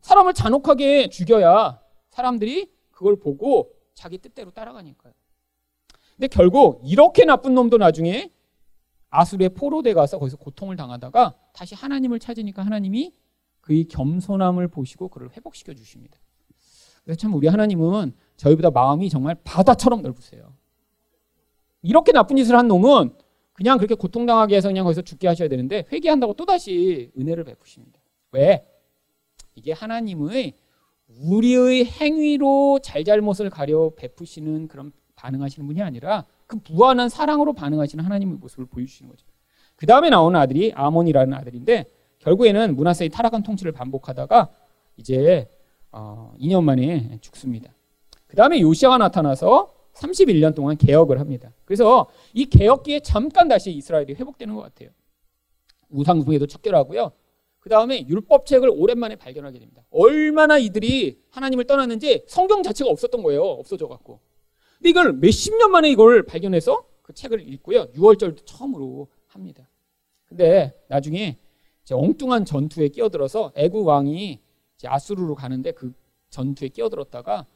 사람을 0.00 0.32
잔혹하게 0.32 1.10
죽여야 1.10 1.80
사람들이 2.08 2.72
그걸 2.90 3.16
보고 3.16 3.72
자기 3.94 4.18
뜻대로 4.18 4.50
따라가니까요. 4.50 5.12
근데 6.16 6.28
결국 6.28 6.80
이렇게 6.84 7.24
나쁜 7.24 7.54
놈도 7.54 7.78
나중에 7.78 8.32
아수르의 9.10 9.50
포로대 9.50 9.94
가서 9.94 10.18
거기서 10.18 10.36
고통을 10.38 10.76
당하다가 10.76 11.34
다시 11.52 11.74
하나님을 11.74 12.18
찾으니까 12.18 12.64
하나님이 12.64 13.12
그의 13.60 13.84
겸손함을 13.84 14.68
보시고 14.68 15.08
그를 15.08 15.30
회복시켜 15.36 15.74
주십니다. 15.74 16.18
그래서 17.04 17.18
참 17.18 17.34
우리 17.34 17.48
하나님은 17.48 18.14
저희보다 18.38 18.70
마음이 18.70 19.10
정말 19.10 19.36
바다처럼 19.44 20.00
넓으세요. 20.00 20.54
이렇게 21.82 22.12
나쁜 22.12 22.36
짓을 22.36 22.56
한 22.56 22.68
놈은 22.68 23.10
그냥 23.52 23.76
그렇게 23.76 23.94
고통당하게 23.94 24.56
해서 24.56 24.68
그냥 24.68 24.84
거기서 24.84 25.02
죽게 25.02 25.26
하셔야 25.28 25.48
되는데 25.48 25.84
회개한다고 25.92 26.34
또다시 26.34 27.10
은혜를 27.18 27.44
베푸십니다. 27.44 28.00
왜? 28.32 28.64
이게 29.54 29.72
하나님의 29.72 30.54
우리의 31.08 31.86
행위로 31.86 32.78
잘잘못을 32.82 33.50
가려 33.50 33.90
베푸시는 33.96 34.68
그런 34.68 34.92
반응하시는 35.16 35.66
분이 35.66 35.82
아니라 35.82 36.24
그 36.46 36.58
무한한 36.70 37.08
사랑으로 37.08 37.52
반응하시는 37.52 38.04
하나님의 38.04 38.36
모습을 38.36 38.66
보여주시는 38.66 39.10
거죠. 39.10 39.26
그 39.74 39.86
다음에 39.86 40.10
나오는 40.10 40.38
아들이 40.38 40.72
아몬이라는 40.74 41.32
아들인데 41.34 41.86
결국에는 42.20 42.76
문하세의 42.76 43.10
타락한 43.10 43.42
통치를 43.42 43.72
반복하다가 43.72 44.50
이제 44.96 45.48
어, 45.90 46.34
2년 46.38 46.62
만에 46.62 47.18
죽습니다. 47.20 47.72
그 48.28 48.36
다음에 48.36 48.60
요시아가 48.60 48.98
나타나서 48.98 49.74
31년 49.94 50.54
동안 50.54 50.76
개혁을 50.76 51.18
합니다. 51.18 51.52
그래서 51.64 52.08
이 52.32 52.46
개혁기에 52.46 53.00
잠깐 53.00 53.48
다시 53.48 53.72
이스라엘이 53.72 54.14
회복되는 54.14 54.54
것 54.54 54.62
같아요. 54.62 54.90
우상숭에도 55.88 56.46
척결하고요. 56.46 57.10
그 57.58 57.68
다음에 57.68 58.06
율법책을 58.06 58.70
오랜만에 58.72 59.16
발견하게 59.16 59.58
됩니다. 59.58 59.82
얼마나 59.90 60.58
이들이 60.58 61.20
하나님을 61.30 61.64
떠났는지 61.64 62.24
성경 62.28 62.62
자체가 62.62 62.88
없었던 62.90 63.22
거예요. 63.22 63.42
없어져 63.42 63.88
갖고. 63.88 64.20
근데 64.76 64.90
이걸 64.90 65.12
몇십 65.14 65.56
년 65.56 65.72
만에 65.72 65.90
이걸 65.90 66.22
발견해서 66.22 66.84
그 67.02 67.12
책을 67.12 67.48
읽고요. 67.48 67.90
6월절도 67.92 68.46
처음으로 68.46 69.08
합니다. 69.26 69.68
근데 70.26 70.78
나중에 70.88 71.36
엉뚱한 71.90 72.44
전투에 72.44 72.88
끼어들어서 72.88 73.52
애국 73.56 73.86
왕이 73.86 74.40
아수르로 74.84 75.34
가는데 75.34 75.72
그 75.72 75.92
전투에 76.30 76.68
끼어들었다가 76.68 77.46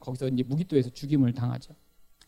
거기서 0.00 0.28
이제 0.28 0.42
무기도에서 0.46 0.90
죽임을 0.90 1.32
당하죠. 1.32 1.74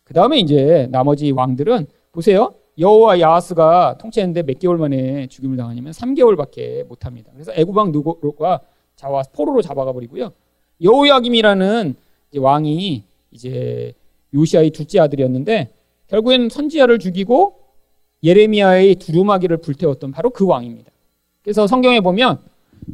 그 0.04 0.14
다음에 0.14 0.38
이제 0.38 0.88
나머지 0.90 1.30
왕들은 1.30 1.86
보세요. 2.12 2.54
여호와 2.78 3.20
야하스가 3.20 3.98
통치했는데 3.98 4.42
몇 4.42 4.58
개월 4.58 4.78
만에 4.78 5.26
죽임을 5.26 5.56
당하냐면 5.56 5.92
3개월밖에 5.92 6.86
못합니다. 6.86 7.30
그래서 7.32 7.52
애굽왕 7.54 7.92
누고가 7.92 8.60
자와 8.96 9.22
포로로 9.32 9.62
잡아가 9.62 9.92
버리고요. 9.92 10.32
여호야김이라는 10.82 11.94
왕이 12.36 13.02
이제 13.32 13.92
요시아의 14.34 14.70
둘째 14.70 15.00
아들이었는데 15.00 15.70
결국엔 16.08 16.48
선지자를 16.48 16.98
죽이고 16.98 17.56
예레미야의 18.22 18.96
두루마기를 18.96 19.58
불태웠던 19.58 20.10
바로 20.12 20.30
그 20.30 20.46
왕입니다. 20.46 20.90
그래서 21.42 21.66
성경에 21.66 22.00
보면 22.00 22.38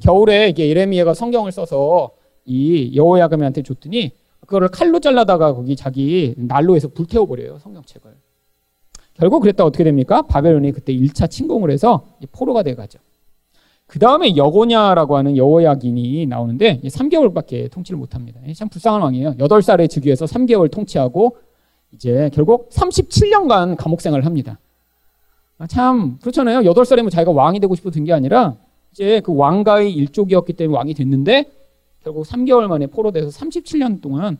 겨울에 0.03 0.49
이게 0.49 0.69
예레미야가 0.69 1.15
성경을 1.15 1.53
써서 1.53 2.11
이 2.45 2.93
여호야김한테 2.95 3.63
줬더니 3.63 4.13
그거를 4.47 4.69
칼로 4.69 5.01
잘라다가 5.01 5.55
거기 5.55 5.77
자기 5.77 6.35
난로에서 6.37 6.89
불태워 6.89 7.27
버려요 7.27 7.59
성경책을. 7.59 8.11
결국 9.15 9.41
그랬다 9.41 9.65
어떻게 9.65 9.83
됩니까? 9.85 10.23
바벨론이 10.23 10.73
그때 10.73 10.93
1차 10.95 11.31
침공을 11.31 11.71
해서 11.71 12.07
포로가 12.33 12.63
돼 12.63 12.75
가죠. 12.75 12.99
그 13.87 13.99
다음에 13.99 14.37
여고냐라고 14.37 15.17
하는 15.17 15.37
여호야긴이 15.37 16.27
나오는데 16.27 16.81
3개월밖에 16.83 17.71
통치를 17.71 17.99
못합니다. 17.99 18.41
참 18.55 18.69
불쌍한 18.69 19.01
왕이에요. 19.03 19.35
8살에 19.35 19.89
즉위해서 19.89 20.25
3개월 20.27 20.71
통치하고 20.71 21.37
이제 21.93 22.31
결국 22.35 22.69
37년간 22.71 23.77
감옥 23.77 24.01
생활을 24.01 24.27
합니다. 24.27 24.59
아, 25.59 25.67
참 25.67 26.19
그렇잖아요. 26.21 26.61
8살이면 26.61 27.11
자기가 27.11 27.31
왕이 27.31 27.61
되고 27.61 27.75
싶어 27.75 27.91
든게 27.91 28.13
아니라 28.13 28.57
이제 28.93 29.21
그 29.21 29.35
왕가의 29.35 29.95
일족이었기 29.95 30.53
때문에 30.53 30.77
왕이 30.77 30.95
됐는데 30.95 31.51
결국 32.07 32.25
3개월 32.25 32.69
만에 32.69 32.87
포로 32.87 33.11
돼서 33.11 33.27
37년 33.29 34.01
동안 34.01 34.39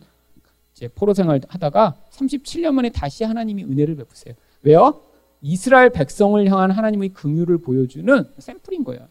이제 0.71 0.87
포로 0.87 1.13
생활 1.13 1.41
하다가 1.49 1.97
37년 2.11 2.71
만에 2.71 2.89
다시 2.89 3.25
하나님이 3.25 3.65
은혜를 3.65 3.97
베푸세요. 3.97 4.35
왜요? 4.61 5.01
이스라엘 5.41 5.89
백성을 5.89 6.49
향한 6.49 6.71
하나님의 6.71 7.09
긍휼을 7.09 7.57
보여주는 7.57 8.23
샘플인 8.37 8.85
거예요. 8.85 9.09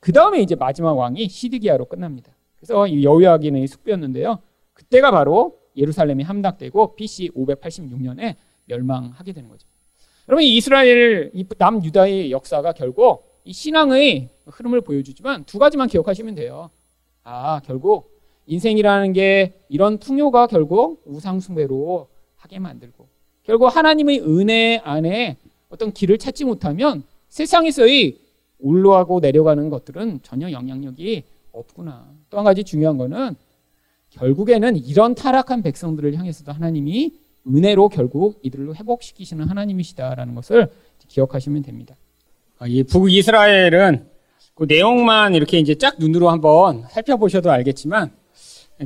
그 0.00 0.12
다음에 0.12 0.40
이제 0.40 0.54
마지막 0.54 0.94
왕이 0.94 1.28
시드기야로 1.28 1.84
끝납니다. 1.84 2.32
그래서 2.56 2.86
이 2.86 3.04
여호야긴의 3.04 3.66
숙부였는데요. 3.66 4.38
그때가 4.72 5.10
바로 5.10 5.58
예루살렘이 5.76 6.24
함락되고 6.24 6.96
BC 6.96 7.32
586년에 7.36 8.36
멸망하게 8.64 9.34
되는 9.34 9.50
거죠. 9.50 9.68
여러분 10.26 10.42
이스라엘 10.42 11.32
남 11.58 11.84
유다의 11.84 12.32
역사가 12.32 12.72
결국 12.72 13.24
이 13.44 13.52
신앙의 13.52 14.30
흐름을 14.46 14.80
보여주지만 14.80 15.44
두 15.44 15.58
가지만 15.58 15.88
기억하시면 15.88 16.34
돼요. 16.34 16.70
아 17.30 17.60
결국 17.66 18.10
인생이라는 18.46 19.12
게 19.12 19.52
이런 19.68 19.98
풍요가 19.98 20.46
결국 20.46 21.02
우상숭배로 21.04 22.08
하게 22.36 22.58
만들고 22.58 23.06
결국 23.42 23.66
하나님의 23.66 24.20
은혜 24.22 24.80
안에 24.82 25.36
어떤 25.68 25.92
길을 25.92 26.16
찾지 26.16 26.46
못하면 26.46 27.02
세상에서의 27.28 28.16
올라가고 28.60 29.20
내려가는 29.20 29.68
것들은 29.68 30.20
전혀 30.22 30.50
영향력이 30.50 31.24
없구나. 31.52 32.08
또 32.30 32.38
한 32.38 32.44
가지 32.44 32.64
중요한 32.64 32.96
거는 32.96 33.36
결국에는 34.10 34.76
이런 34.76 35.14
타락한 35.14 35.62
백성들을 35.62 36.16
향해서도 36.16 36.52
하나님이 36.52 37.12
은혜로 37.46 37.90
결국 37.90 38.38
이들을 38.42 38.74
회복시키시는 38.76 39.46
하나님이시다라는 39.48 40.34
것을 40.34 40.68
기억하시면 41.08 41.62
됩니다. 41.62 41.94
아, 42.58 42.66
이 42.66 42.82
북이스라엘은 42.84 44.08
그 44.58 44.64
내용만 44.64 45.36
이렇게 45.36 45.60
이제 45.60 45.76
쫙 45.76 45.94
눈으로 46.00 46.30
한번 46.30 46.84
살펴보셔도 46.90 47.52
알겠지만 47.52 48.10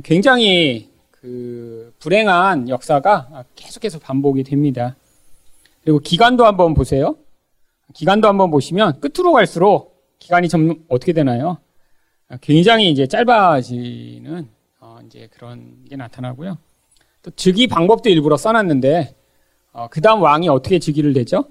굉장히 0.03 0.91
그 1.09 1.91
불행한 1.97 2.69
역사가 2.69 3.45
계속해서 3.55 3.97
반복이 3.97 4.43
됩니다. 4.43 4.95
그리고 5.83 5.97
기간도 5.97 6.45
한번 6.45 6.75
보세요. 6.75 7.15
기간도 7.95 8.27
한번 8.27 8.51
보시면 8.51 8.99
끝으로 8.99 9.33
갈수록 9.33 10.13
기간이 10.19 10.47
점 10.47 10.75
어떻게 10.89 11.11
되나요? 11.11 11.57
굉장히 12.41 12.91
이제 12.91 13.07
짧아지는 13.07 14.47
어 14.79 14.99
이제 15.07 15.27
그런 15.31 15.85
게 15.89 15.95
나타나고요. 15.95 16.59
또 17.23 17.31
즉위 17.31 17.65
방법도 17.65 18.11
일부러 18.11 18.37
써놨는데 18.37 19.15
어 19.71 19.87
그다음 19.87 20.21
왕이 20.21 20.49
어떻게 20.49 20.77
즉위를 20.77 21.13
되죠? 21.13 21.45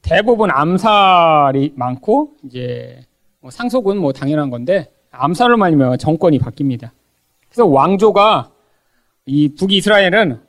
대부분 0.00 0.48
암살이 0.52 1.72
많고 1.74 2.36
이제 2.44 3.00
뭐 3.00 3.07
상속은 3.48 3.98
뭐 3.98 4.12
당연한 4.12 4.50
건데 4.50 4.90
암살로 5.10 5.56
말미암아 5.56 5.96
정권이 5.96 6.38
바뀝니다. 6.38 6.90
그래서 7.48 7.66
왕조가 7.66 8.50
이 9.26 9.54
북이스라엘은 9.54 10.40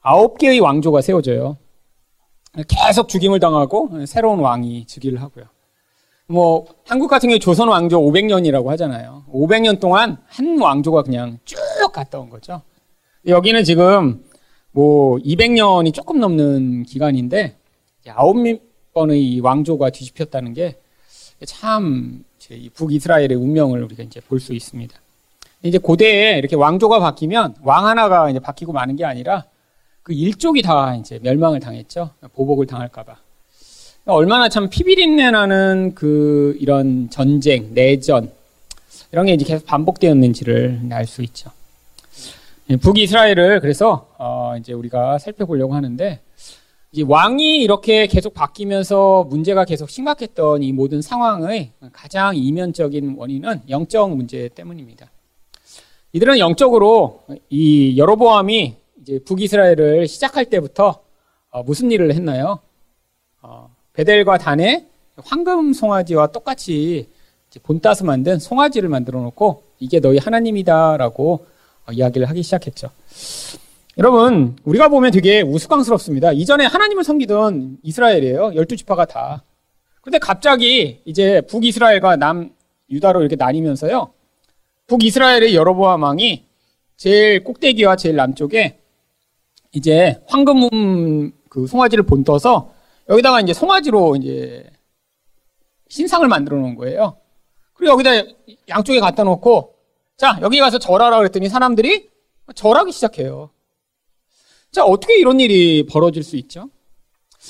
아홉 0.00 0.38
개의 0.38 0.60
왕조가 0.60 1.00
세워져요. 1.00 1.56
계속 2.68 3.08
죽임을 3.08 3.40
당하고 3.40 4.06
새로운 4.06 4.40
왕이 4.40 4.86
즉위를 4.86 5.20
하고요. 5.20 5.46
뭐 6.26 6.66
한국 6.86 7.08
같은 7.08 7.28
경우 7.28 7.38
조선 7.38 7.68
왕조 7.68 8.00
500년이라고 8.00 8.66
하잖아요. 8.68 9.24
500년 9.32 9.80
동안 9.80 10.18
한 10.26 10.58
왕조가 10.60 11.02
그냥 11.02 11.38
쭉 11.44 11.58
갔다 11.92 12.18
온 12.18 12.30
거죠. 12.30 12.62
여기는 13.26 13.64
지금 13.64 14.24
뭐 14.70 15.16
200년이 15.18 15.92
조금 15.92 16.20
넘는 16.20 16.84
기간인데 16.84 17.56
아홉 18.08 18.36
번의 18.92 19.40
왕조가 19.40 19.90
뒤집혔다는 19.90 20.54
게 20.54 20.78
참 21.46 22.24
북이스라엘의 22.74 23.34
운명을 23.34 23.82
우리가 23.84 24.02
이제 24.02 24.20
볼 24.20 24.40
수 24.40 24.52
있습니다. 24.52 24.94
이제 25.62 25.78
고대에 25.78 26.38
이렇게 26.38 26.56
왕조가 26.56 27.00
바뀌면 27.00 27.56
왕 27.62 27.86
하나가 27.86 28.28
이제 28.28 28.38
바뀌고 28.38 28.72
마는 28.72 28.96
게 28.96 29.04
아니라 29.04 29.44
그 30.02 30.12
일족이 30.12 30.60
다 30.60 30.94
이제 30.96 31.18
멸망을 31.22 31.60
당했죠. 31.60 32.10
보복을 32.34 32.66
당할까봐. 32.66 33.16
얼마나 34.06 34.50
참 34.50 34.68
피비린내 34.68 35.30
나는 35.30 35.92
그 35.94 36.54
이런 36.60 37.08
전쟁, 37.08 37.72
내전 37.72 38.30
이런 39.12 39.24
게 39.26 39.32
이제 39.32 39.46
계속 39.46 39.64
반복되었는지를 39.64 40.80
알 40.92 41.06
수 41.06 41.22
있죠. 41.22 41.50
예, 42.68 42.76
북이스라엘을 42.76 43.60
그래서 43.60 44.08
어 44.18 44.56
이제 44.58 44.74
우리가 44.74 45.18
살펴보려고 45.18 45.74
하는데 45.74 46.20
왕이 47.02 47.62
이렇게 47.62 48.06
계속 48.06 48.34
바뀌면서 48.34 49.24
문제가 49.28 49.64
계속 49.64 49.90
심각했던 49.90 50.62
이 50.62 50.72
모든 50.72 51.02
상황의 51.02 51.72
가장 51.92 52.36
이면적인 52.36 53.16
원인은 53.18 53.62
영적 53.68 54.16
문제 54.16 54.48
때문입니다. 54.54 55.10
이들은 56.12 56.38
영적으로 56.38 57.22
이 57.50 57.98
여로보암이 57.98 58.76
이제 59.02 59.18
북이스라엘을 59.24 60.06
시작할 60.06 60.44
때부터 60.46 61.00
어 61.50 61.62
무슨 61.64 61.90
일을 61.90 62.14
했나요? 62.14 62.60
어 63.42 63.74
베델과 63.94 64.38
단에 64.38 64.86
황금 65.16 65.72
송아지와 65.72 66.28
똑같이 66.28 67.08
본 67.62 67.80
따서 67.80 68.04
만든 68.04 68.38
송아지를 68.38 68.88
만들어 68.88 69.20
놓고 69.20 69.62
이게 69.80 70.00
너희 70.00 70.18
하나님이다라고 70.18 71.46
어 71.86 71.92
이야기를 71.92 72.28
하기 72.28 72.42
시작했죠. 72.42 72.90
여러분, 73.98 74.56
우리가 74.64 74.88
보면 74.88 75.12
되게 75.12 75.40
우스꽝스럽습니다. 75.42 76.32
이전에 76.32 76.64
하나님을 76.66 77.04
섬기던 77.04 77.78
이스라엘이에요. 77.82 78.54
열두 78.56 78.76
지파가 78.76 79.04
다. 79.04 79.44
근데 80.00 80.18
갑자기 80.18 81.00
이제 81.04 81.40
북이스라엘과 81.42 82.16
남유다로 82.16 83.20
이렇게 83.20 83.36
나뉘면서요. 83.36 84.12
북이스라엘의 84.88 85.54
여로보암 85.54 86.02
왕이 86.02 86.44
제일 86.96 87.44
꼭대기와 87.44 87.96
제일 87.96 88.16
남쪽에 88.16 88.80
이제 89.72 90.20
황금 90.26 91.32
그 91.48 91.66
송아지를 91.66 92.04
본떠서 92.04 92.72
여기다가 93.08 93.40
이제 93.40 93.52
송아지로 93.52 94.16
이제 94.16 94.68
신상을 95.88 96.26
만들어 96.26 96.58
놓은 96.58 96.74
거예요. 96.74 97.16
그리고 97.74 97.92
여기다 97.92 98.28
양쪽에 98.68 98.98
갖다 98.98 99.22
놓고 99.22 99.74
자, 100.16 100.38
여기 100.42 100.58
가서 100.58 100.78
절하라 100.78 101.16
그랬더니 101.18 101.48
사람들이 101.48 102.10
절하기 102.54 102.92
시작해요. 102.92 103.50
자, 104.74 104.84
어떻게 104.84 105.20
이런 105.20 105.38
일이 105.38 105.86
벌어질 105.86 106.24
수 106.24 106.34
있죠? 106.36 106.68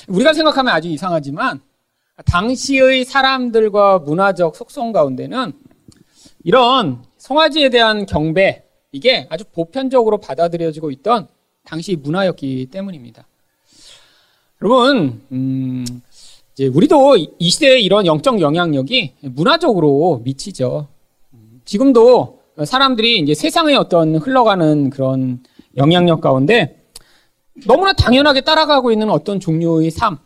우리가 0.07 0.33
생각하면 0.33 0.71
아주 0.71 0.89
이상하지만 0.89 1.59
당시의 2.23 3.03
사람들과 3.03 3.97
문화적 3.97 4.55
속성 4.55 4.91
가운데는 4.91 5.53
이런 6.43 7.03
송아지에 7.17 7.69
대한 7.69 8.05
경배 8.05 8.63
이게 8.91 9.25
아주 9.31 9.43
보편적으로 9.51 10.19
받아들여지고 10.19 10.91
있던 10.91 11.27
당시 11.63 11.95
문화였기 11.95 12.67
때문입니다. 12.67 13.25
여러분, 14.61 15.23
음, 15.31 15.83
이제 16.53 16.67
우리도 16.67 17.17
이 17.17 17.49
시대의 17.49 17.83
이런 17.83 18.05
영적 18.05 18.39
영향력이 18.39 19.13
문화적으로 19.21 20.21
미치죠. 20.23 20.87
지금도 21.65 22.39
사람들이 22.63 23.17
이제 23.17 23.33
세상의 23.33 23.75
어떤 23.77 24.15
흘러가는 24.15 24.91
그런 24.91 25.43
영향력 25.75 26.21
가운데 26.21 26.84
너무나 27.65 27.93
당연하게 27.93 28.41
따라가고 28.41 28.91
있는 28.91 29.09
어떤 29.09 29.39
종류의 29.39 29.91
삶. 29.91 30.17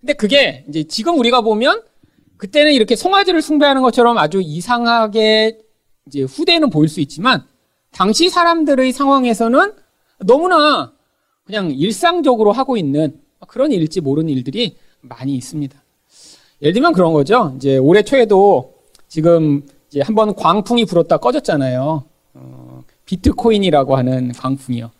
근데 0.00 0.12
그게 0.12 0.64
이제 0.68 0.84
지금 0.84 1.18
우리가 1.18 1.40
보면 1.40 1.82
그때는 2.36 2.72
이렇게 2.72 2.96
송아지를 2.96 3.42
숭배하는 3.42 3.82
것처럼 3.82 4.18
아주 4.18 4.40
이상하게 4.42 5.58
이제 6.06 6.22
후대는 6.22 6.70
보일 6.70 6.88
수 6.88 7.00
있지만 7.00 7.44
당시 7.92 8.30
사람들의 8.30 8.92
상황에서는 8.92 9.72
너무나 10.20 10.92
그냥 11.44 11.70
일상적으로 11.70 12.52
하고 12.52 12.76
있는 12.76 13.20
그런 13.48 13.72
일지 13.72 14.00
모르는 14.00 14.30
일들이 14.30 14.76
많이 15.00 15.34
있습니다. 15.34 15.82
예를 16.62 16.74
들면 16.74 16.92
그런 16.92 17.12
거죠. 17.12 17.54
이제 17.56 17.78
올해 17.78 18.02
초에도 18.02 18.74
지금 19.08 19.66
이제 19.88 20.00
한번 20.02 20.34
광풍이 20.34 20.84
불었다 20.84 21.16
꺼졌잖아요. 21.16 22.04
어, 22.34 22.84
비트코인이라고 23.06 23.96
하는 23.96 24.32
광풍이요. 24.32 24.90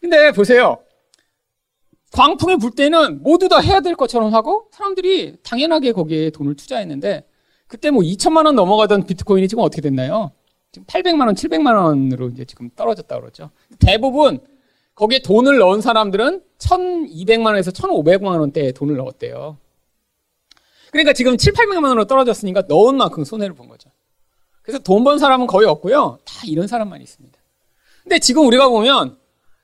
근데 0.00 0.32
보세요. 0.32 0.78
광풍이 2.12 2.56
불 2.56 2.70
때는 2.70 3.22
모두 3.22 3.48
다 3.48 3.58
해야 3.58 3.80
될 3.80 3.94
것처럼 3.94 4.32
하고 4.34 4.68
사람들이 4.72 5.36
당연하게 5.42 5.92
거기에 5.92 6.30
돈을 6.30 6.56
투자했는데 6.56 7.26
그때 7.66 7.90
뭐 7.90 8.02
2천만 8.02 8.46
원 8.46 8.54
넘어가던 8.54 9.04
비트코인이 9.06 9.46
지금 9.48 9.62
어떻게 9.62 9.82
됐나요? 9.82 10.32
지금 10.72 10.86
800만 10.86 11.26
원, 11.26 11.34
700만 11.34 11.74
원으로 11.76 12.28
이제 12.28 12.44
지금 12.44 12.70
떨어졌다 12.74 13.14
그러죠. 13.20 13.50
대부분 13.78 14.40
거기에 14.94 15.20
돈을 15.20 15.58
넣은 15.58 15.80
사람들은 15.80 16.42
1,200만 16.58 17.46
원에서 17.46 17.70
1,500만 17.70 18.40
원대에 18.40 18.72
돈을 18.72 18.96
넣었대요. 18.96 19.58
그러니까 20.90 21.12
지금 21.12 21.36
7, 21.36 21.52
800만 21.52 21.84
원으로 21.84 22.06
떨어졌으니까 22.06 22.62
넣은 22.68 22.96
만큼 22.96 23.24
손해를 23.24 23.54
본 23.54 23.68
거죠. 23.68 23.90
그래서 24.62 24.78
돈 24.82 25.04
번 25.04 25.18
사람은 25.18 25.46
거의 25.46 25.66
없고요. 25.68 26.18
다 26.24 26.34
이런 26.46 26.66
사람만 26.66 27.00
있습니다. 27.02 27.38
근데 28.02 28.18
지금 28.18 28.46
우리가 28.46 28.68
보면 28.68 29.18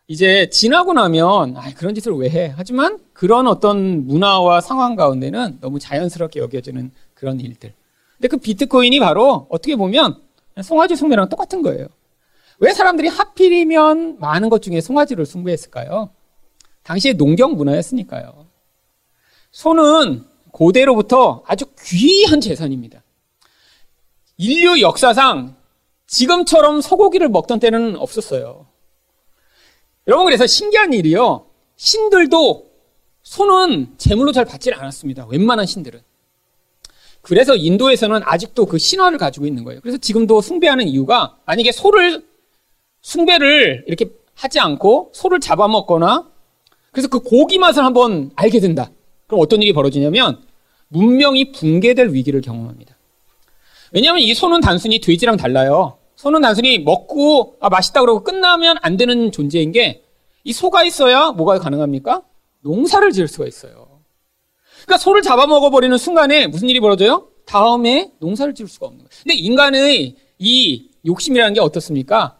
이제 0.06 0.50
지나고 0.50 0.92
나면 0.92 1.56
아, 1.56 1.72
그런 1.74 1.94
짓을 1.94 2.12
왜 2.12 2.28
해? 2.28 2.52
하지만 2.56 2.98
그런 3.12 3.46
어떤 3.46 4.06
문화와 4.06 4.60
상황 4.60 4.96
가운데는 4.96 5.58
너무 5.60 5.78
자연스럽게 5.78 6.40
여겨지는 6.40 6.92
그런 7.14 7.40
일들. 7.40 7.72
근데 8.16 8.28
그 8.28 8.36
비트코인이 8.36 9.00
바로 9.00 9.46
어떻게 9.50 9.76
보면 9.76 10.20
송아지 10.62 10.94
숭배랑 10.96 11.28
똑같은 11.30 11.62
거예요. 11.62 11.86
왜 12.58 12.72
사람들이 12.72 13.08
하필이면 13.08 14.18
많은 14.20 14.50
것 14.50 14.62
중에 14.62 14.80
송아지를 14.80 15.26
숭배했을까요? 15.26 16.10
당시에 16.82 17.14
농경 17.14 17.56
문화였으니까요. 17.56 18.46
소는 19.50 20.24
고대로부터 20.52 21.42
아주 21.46 21.64
귀한 21.82 22.40
재산입니다. 22.40 23.02
인류 24.36 24.80
역사상 24.80 25.56
지금처럼 26.06 26.80
소고기를 26.80 27.28
먹던 27.30 27.58
때는 27.58 27.96
없었어요. 27.96 28.66
여러분 30.06 30.26
그래서 30.26 30.46
신기한 30.46 30.92
일이요. 30.92 31.46
신들도 31.76 32.70
소는 33.22 33.94
제물로 33.96 34.32
잘 34.32 34.44
받질 34.44 34.74
않았습니다. 34.74 35.26
웬만한 35.26 35.66
신들은. 35.66 36.00
그래서 37.22 37.56
인도에서는 37.56 38.20
아직도 38.22 38.66
그 38.66 38.76
신화를 38.76 39.16
가지고 39.16 39.46
있는 39.46 39.64
거예요. 39.64 39.80
그래서 39.80 39.96
지금도 39.96 40.42
숭배하는 40.42 40.86
이유가 40.86 41.38
만약에 41.46 41.72
소를 41.72 42.26
숭배를 43.00 43.84
이렇게 43.86 44.10
하지 44.34 44.60
않고 44.60 45.10
소를 45.14 45.40
잡아먹거나 45.40 46.28
그래서 46.92 47.08
그 47.08 47.20
고기 47.20 47.58
맛을 47.58 47.82
한번 47.82 48.30
알게 48.36 48.60
된다. 48.60 48.90
그럼 49.26 49.40
어떤 49.40 49.62
일이 49.62 49.72
벌어지냐면 49.72 50.42
문명이 50.88 51.52
붕괴될 51.52 52.12
위기를 52.12 52.42
경험합니다. 52.42 52.94
왜냐하면 53.92 54.22
이 54.22 54.34
소는 54.34 54.60
단순히 54.60 55.00
돼지랑 55.00 55.36
달라요. 55.38 55.96
소는 56.16 56.40
단순히 56.40 56.78
먹고 56.78 57.56
아, 57.60 57.68
맛있다 57.68 58.00
그러고 58.00 58.22
끝나면 58.22 58.76
안 58.82 58.96
되는 58.96 59.30
존재인 59.32 59.72
게 59.72 60.04
이 60.44 60.52
소가 60.52 60.84
있어야 60.84 61.32
뭐가 61.32 61.58
가능합니까? 61.58 62.22
농사를 62.60 63.10
지을 63.12 63.28
수가 63.28 63.46
있어요. 63.46 64.00
그러니까 64.84 64.98
소를 64.98 65.22
잡아먹어 65.22 65.70
버리는 65.70 65.96
순간에 65.96 66.46
무슨 66.46 66.68
일이 66.68 66.80
벌어져요? 66.80 67.28
다음에 67.46 68.12
농사를 68.20 68.54
지을 68.54 68.68
수가 68.68 68.86
없는 68.86 68.98
거예요. 69.04 69.08
근데 69.22 69.34
인간의 69.34 70.14
이 70.38 70.88
욕심이라는 71.06 71.54
게 71.54 71.60
어떻습니까? 71.60 72.38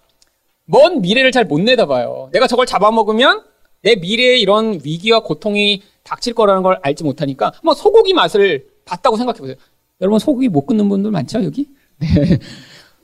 먼 0.67 1.01
미래를 1.01 1.33
잘 1.33 1.45
못 1.47 1.61
내다봐요. 1.61 2.29
내가 2.33 2.47
저걸 2.47 2.67
잡아먹으면 2.67 3.43
내 3.83 3.97
미래에 3.97 4.39
이런 4.39 4.81
위기와 4.85 5.21
고통이 5.21 5.83
닥칠 6.03 6.35
거라는 6.35 6.63
걸 6.63 6.79
알지 6.83 7.05
못하니까 7.05 7.53
한번 7.55 7.75
소고기 7.75 8.13
맛을 8.13 8.67
봤다고 8.85 9.17
생각해 9.17 9.39
보세요. 9.39 9.57
여러분 10.03 10.19
소고기 10.19 10.49
못 10.49 10.67
끊는 10.67 10.89
분들 10.91 11.11
많죠 11.11 11.43
여기? 11.45 11.69
네. 11.99 12.39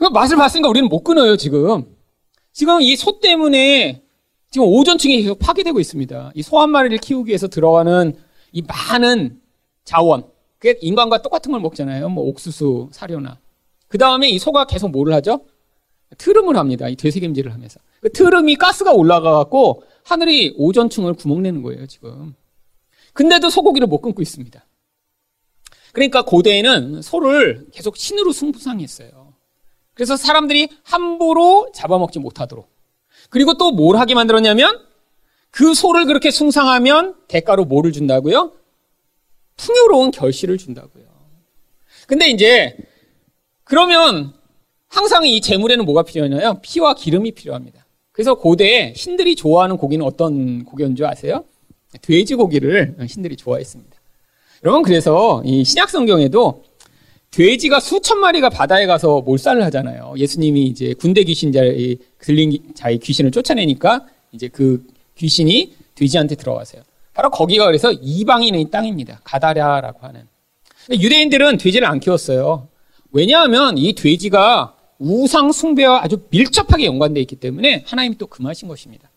그 0.01 0.07
맛을 0.07 0.37
봤으니까 0.39 0.69
우리는 0.69 0.89
못 0.89 1.05
끊어요 1.05 1.37
지금. 1.37 1.85
지금 2.53 2.81
이 2.81 2.97
소 2.97 3.21
때문에 3.21 4.03
지금 4.51 4.67
오존층이 4.67 5.23
계속 5.23 5.39
파괴되고 5.39 5.79
있습니다. 5.79 6.33
이 6.35 6.41
소 6.43 6.59
한 6.59 6.71
마리를 6.71 6.97
키우기 6.99 7.29
위해서 7.29 7.47
들어가는 7.49 8.15
이 8.53 8.63
많은 8.63 9.41
자원. 9.85 10.25
그게 10.59 10.79
인간과 10.81 11.21
똑같은 11.23 11.53
걸 11.53 11.61
먹잖아요. 11.61 12.09
뭐 12.09 12.25
옥수수, 12.25 12.89
사료나. 12.93 13.39
그 13.89 13.99
다음에 13.99 14.29
이 14.31 14.39
소가 14.39 14.65
계속 14.67 14.91
뭐를 14.91 15.13
하죠? 15.15 15.45
트름을 16.19 16.57
합니다. 16.57 16.89
이 16.89 16.97
되새김질을 16.97 17.53
하면서. 17.53 17.79
그 18.01 18.11
트름이 18.11 18.57
가스가 18.57 18.93
올라가갖고 18.93 19.83
하늘이 20.05 20.55
오존층을 20.57 21.15
구멍내는 21.15 21.63
거예요, 21.63 21.87
지금. 21.87 22.35
근데도 23.13 23.51
소고기를 23.51 23.87
못 23.87 24.01
끊고 24.01 24.23
있습니다. 24.23 24.67
그러니까 25.93 26.23
고대에는 26.25 27.03
소를 27.03 27.67
계속 27.73 27.97
신으로 27.97 28.33
승부상했어요. 28.33 29.20
그래서 30.01 30.17
사람들이 30.17 30.71
함부로 30.83 31.71
잡아먹지 31.75 32.21
못하도록. 32.21 32.67
그리고 33.29 33.59
또 33.59 33.71
뭘 33.71 33.99
하게 33.99 34.15
만들었냐면 34.15 34.81
그 35.51 35.75
소를 35.75 36.07
그렇게 36.07 36.31
숭상하면 36.31 37.17
대가로 37.29 37.67
뭐를 37.67 37.93
준다고요? 37.93 38.51
풍요로운 39.59 40.11
결실을 40.11 40.57
준다고요. 40.57 41.05
근데 42.07 42.31
이제 42.31 42.79
그러면 43.65 44.33
항상 44.89 45.27
이 45.27 45.43
재물에는 45.43 45.85
뭐가 45.85 46.05
필요하냐요? 46.05 46.61
피와 46.63 46.95
기름이 46.95 47.33
필요합니다. 47.33 47.85
그래서 48.11 48.37
고대에 48.37 48.95
신들이 48.97 49.37
좋아하는 49.37 49.77
고기는 49.77 50.03
어떤 50.07 50.65
고기인 50.65 50.97
줄 50.97 51.05
아세요? 51.05 51.45
돼지고기를 52.01 52.97
신들이 53.07 53.37
좋아했습니다. 53.37 53.99
여러분 54.65 54.81
그래서 54.81 55.43
이 55.45 55.63
신약 55.63 55.91
성경에도 55.91 56.65
돼지가 57.31 57.79
수천 57.79 58.19
마리가 58.19 58.51
바다에 58.51 58.87
가서 58.87 59.21
몰살을 59.21 59.63
하잖아요. 59.67 60.15
예수님이 60.17 60.67
이제 60.67 60.95
군대 60.95 61.23
귀신 61.23 61.53
자의 61.53 61.99
들린 62.19 62.59
자의 62.75 62.99
귀신을 62.99 63.31
쫓아내니까 63.31 64.07
이제 64.33 64.49
그 64.49 64.85
귀신이 65.17 65.75
돼지한테 65.95 66.35
들어가세요. 66.35 66.83
바로 67.15 67.31
거기가 67.31 67.67
그래서 67.67 67.93
이방인의 67.93 68.71
땅입니다. 68.71 69.21
가다랴라고 69.23 70.07
하는. 70.07 70.27
유대인들은 70.91 71.59
돼지를 71.59 71.87
안 71.87 72.01
키웠어요. 72.01 72.69
왜냐하면 73.13 73.79
이 73.79 73.93
돼지가 73.95 74.77
우상 74.99 75.53
숭배와 75.53 76.03
아주 76.03 76.23
밀접하게 76.31 76.87
연관되어 76.87 77.21
있기 77.23 77.37
때문에 77.37 77.85
하나님이 77.87 78.19
또 78.19 78.27
금하신 78.27 78.69
것입니다. 78.69 79.09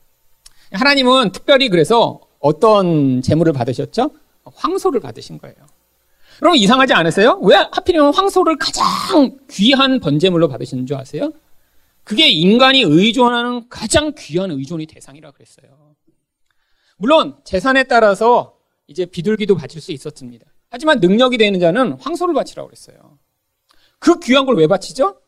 하나님은 0.72 1.31
특별히 1.31 1.69
그래서 1.69 2.19
어떤 2.40 3.22
재물을 3.22 3.53
받으셨죠? 3.53 4.11
황소를 4.56 4.99
받으신 4.99 5.38
거예요. 5.40 5.56
그럼 6.44 6.57
이상하지 6.57 6.91
않으세요? 6.91 7.40
왜 7.41 7.56
하필이면 7.56 8.14
황소를 8.14 8.57
가장 8.57 9.38
귀한 9.49 10.02
번제물로 10.02 10.49
받으시는 10.49 10.86
줄 10.86 10.98
아세요? 10.98 11.32
그게 12.03 12.28
인간이 12.28 12.82
의존하는 12.82 13.70
가장 13.70 14.14
귀한 14.18 14.52
의존의 14.52 14.88
대상이라 14.88 15.32
그랬어요. 15.32 15.95
물론 16.98 17.38
재산에 17.45 17.84
따라서 17.86 18.57
이제 18.88 19.06
비둘기도 19.06 19.56
바칠 19.56 19.80
수 19.80 19.94
있었습니다. 19.94 20.45
하지만 20.70 20.99
능력이 20.99 21.38
되는 21.38 21.61
자는 21.61 21.94
황소를 21.94 22.34
바치라고 22.34 22.68
그랬어요. 22.68 23.18
그 23.99 24.20
귀한 24.20 24.45
걸 24.45 24.57
왜 24.57 24.68
바치죠? 24.68 25.22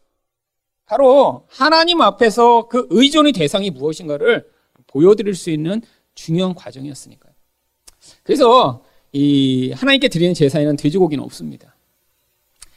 바로 0.85 1.47
하나님 1.49 2.01
앞에서 2.01 2.67
그 2.67 2.87
의존의 2.89 3.31
대상이 3.31 3.69
무엇인가를 3.69 4.51
보여드릴 4.87 5.33
수 5.33 5.49
있는 5.49 5.81
중요한 6.13 6.53
과정이었으니까요. 6.55 7.33
그래서 8.23 8.83
이 9.15 9.71
하나님께 9.71 10.09
드리는 10.09 10.33
제사에는 10.33 10.75
돼지고기는 10.75 11.23
없습니다. 11.23 11.73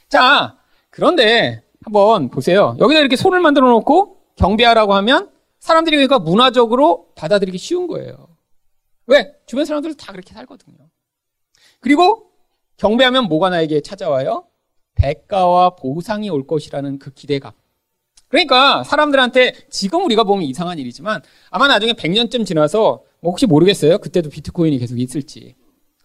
자, 0.08 0.56
그런데 0.88 1.64
한번 1.82 2.30
보세요. 2.30 2.76
여기다 2.78 3.00
이렇게 3.00 3.16
손을 3.16 3.40
만들어 3.40 3.68
놓고 3.70 4.18
경배하라고 4.36 4.94
하면 4.94 5.32
사람들이 5.58 5.96
그러니까 5.96 6.20
문화적으로 6.20 7.08
받아들이기 7.16 7.58
쉬운 7.58 7.88
거예요. 7.88 8.28
왜? 9.06 9.34
주변 9.46 9.64
사람들은 9.64 9.96
다 9.96 10.12
그렇게 10.12 10.32
살거든요. 10.32 10.76
그리고 11.80 12.30
경배하면 12.76 13.24
뭐가 13.24 13.50
나에게 13.50 13.80
찾아와요? 13.80 14.44
대가와 14.94 15.70
보상이 15.70 16.30
올 16.30 16.46
것이라는 16.46 17.00
그 17.00 17.10
기대감. 17.10 17.50
그러니까 18.28 18.84
사람들한테 18.84 19.54
지금 19.70 20.04
우리가 20.04 20.22
보면 20.22 20.44
이상한 20.44 20.78
일이지만 20.78 21.20
아마 21.50 21.66
나중에 21.66 21.94
100년쯤 21.94 22.46
지나서 22.46 23.02
뭐 23.20 23.32
혹시 23.32 23.46
모르겠어요. 23.46 23.98
그때도 23.98 24.30
비트코인이 24.30 24.78
계속 24.78 25.00
있을지. 25.00 25.56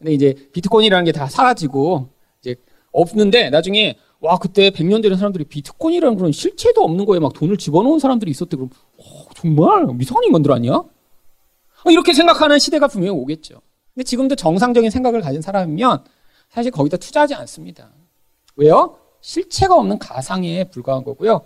근데 0.03 0.13
이제 0.13 0.35
비트코인이라는 0.51 1.05
게 1.05 1.11
다 1.13 1.27
사라지고 1.27 2.09
이제 2.41 2.55
없는데 2.91 3.49
나중에 3.49 3.97
와 4.19 4.37
그때 4.37 4.69
100년 4.69 5.01
전에 5.01 5.15
사람들이 5.15 5.45
비트코인이라는 5.45 6.17
그런 6.17 6.31
실체도 6.31 6.83
없는 6.83 7.05
거에 7.05 7.19
막 7.19 7.33
돈을 7.33 7.57
집어넣은 7.57 7.99
사람들이 7.99 8.29
있었대. 8.31 8.57
그럼 8.57 8.69
어, 8.97 9.03
정말 9.35 9.85
미성한 9.87 10.23
인간들 10.25 10.51
아니야? 10.51 10.73
어, 10.73 11.89
이렇게 11.89 12.13
생각하는 12.13 12.59
시대가 12.59 12.87
분명히 12.87 13.17
오겠죠. 13.17 13.61
근데 13.93 14.03
지금도 14.03 14.35
정상적인 14.35 14.89
생각을 14.89 15.21
가진 15.21 15.41
사람이면 15.41 16.03
사실 16.49 16.71
거기다 16.71 16.97
투자하지 16.97 17.33
않습니다. 17.35 17.91
왜요? 18.55 18.97
실체가 19.21 19.75
없는 19.75 19.99
가상에 19.99 20.65
불과한 20.65 21.03
거고요. 21.03 21.41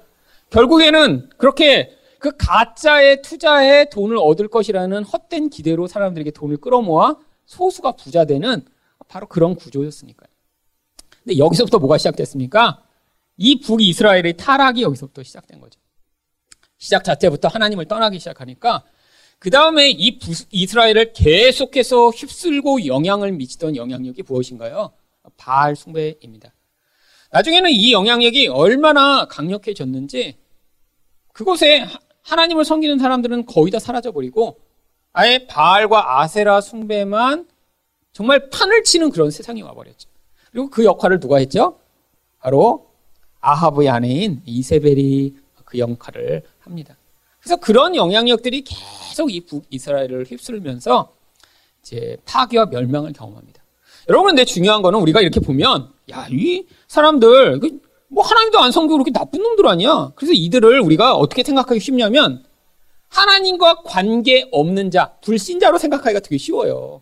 결국에는 0.50 1.30
그렇게 1.38 1.92
그 2.20 2.32
가짜에 2.38 3.22
투자해 3.22 3.90
돈을 3.90 4.18
얻을 4.18 4.48
것이라는 4.48 5.04
헛된 5.04 5.50
기대로 5.50 5.88
사람들에게 5.88 6.32
돈을 6.32 6.58
끌어모아 6.58 7.18
소수가 7.48 7.94
부자 7.94 8.26
되는 8.26 8.64
바로 9.08 9.28
그런 9.28 9.56
구조였으니까요. 9.56 10.30
근데 11.24 11.38
여기서부터 11.38 11.80
뭐가 11.80 11.98
시작됐습니까? 11.98 12.84
이 13.38 13.60
북이스라엘의 13.62 14.38
타락이 14.38 14.84
여기서부터 14.84 15.24
시작된 15.24 15.60
거죠. 15.60 15.80
시작 16.78 17.04
자체부터 17.04 17.48
하나님을 17.48 17.86
떠나기 17.86 18.20
시작하니까 18.20 18.84
그 19.40 19.50
다음에 19.50 19.90
이 19.90 20.20
이스라엘을 20.52 21.14
계속해서 21.14 22.10
휩쓸고 22.10 22.86
영향을 22.86 23.32
미치던 23.32 23.76
영향력이 23.76 24.24
무엇인가요? 24.24 24.92
바알 25.38 25.76
숭배입니다. 25.76 26.54
나중에는 27.32 27.70
이 27.70 27.94
영향력이 27.94 28.48
얼마나 28.48 29.26
강력해졌는지 29.26 30.38
그곳에 31.34 31.86
하나님을 32.24 32.66
섬기는 32.66 32.98
사람들은 33.00 33.46
거의 33.46 33.72
다 33.72 33.80
사라져버리고 33.80 34.60
아예 35.18 35.48
바알과 35.48 36.22
아세라 36.22 36.62
숭배만 36.62 37.48
정말 38.14 38.52
판을 38.52 38.84
치는 38.84 39.10
그런 39.10 39.32
세상이 39.32 39.64
와버렸죠. 39.64 40.08
그리고 40.52 40.70
그 40.70 40.86
역할을 40.86 41.20
누가 41.20 41.38
했죠? 41.38 41.80
바로 42.38 42.92
아하브의 43.42 43.90
아내인 43.90 44.44
이세벨이 44.46 45.34
그 45.66 45.80
역할을 45.80 46.44
합니다. 46.60 46.96
그래서 47.40 47.56
그런 47.56 47.96
영향력들이 47.96 48.64
계속 48.64 49.34
이 49.34 49.42
북이스라엘을 49.42 50.26
휩쓸면서 50.26 51.12
이제 51.82 52.18
파괴와 52.26 52.68
멸망을 52.68 53.12
경험합니다. 53.12 53.64
여러분, 54.10 54.28
근데 54.28 54.46
중요한 54.46 54.84
거는 54.84 55.00
우리가 55.00 55.22
이렇게 55.22 55.40
보면, 55.40 55.92
야, 56.12 56.28
이 56.30 56.68
사람들, 56.88 57.60
그뭐 57.60 58.24
하나님도 58.24 58.60
안 58.60 58.72
섬기고 58.72 58.98
그렇게 58.98 59.12
나쁜 59.12 59.42
놈들 59.42 59.66
아니야? 59.66 60.12
그래서 60.16 60.34
이들을 60.34 60.80
우리가 60.80 61.16
어떻게 61.16 61.44
생각하기 61.44 61.80
쉽냐면, 61.80 62.46
하나님과 63.10 63.84
관계 63.84 64.48
없는 64.52 64.92
자, 64.92 65.16
불신자로 65.22 65.78
생각하기가 65.78 66.20
되게 66.20 66.38
쉬워요. 66.38 67.02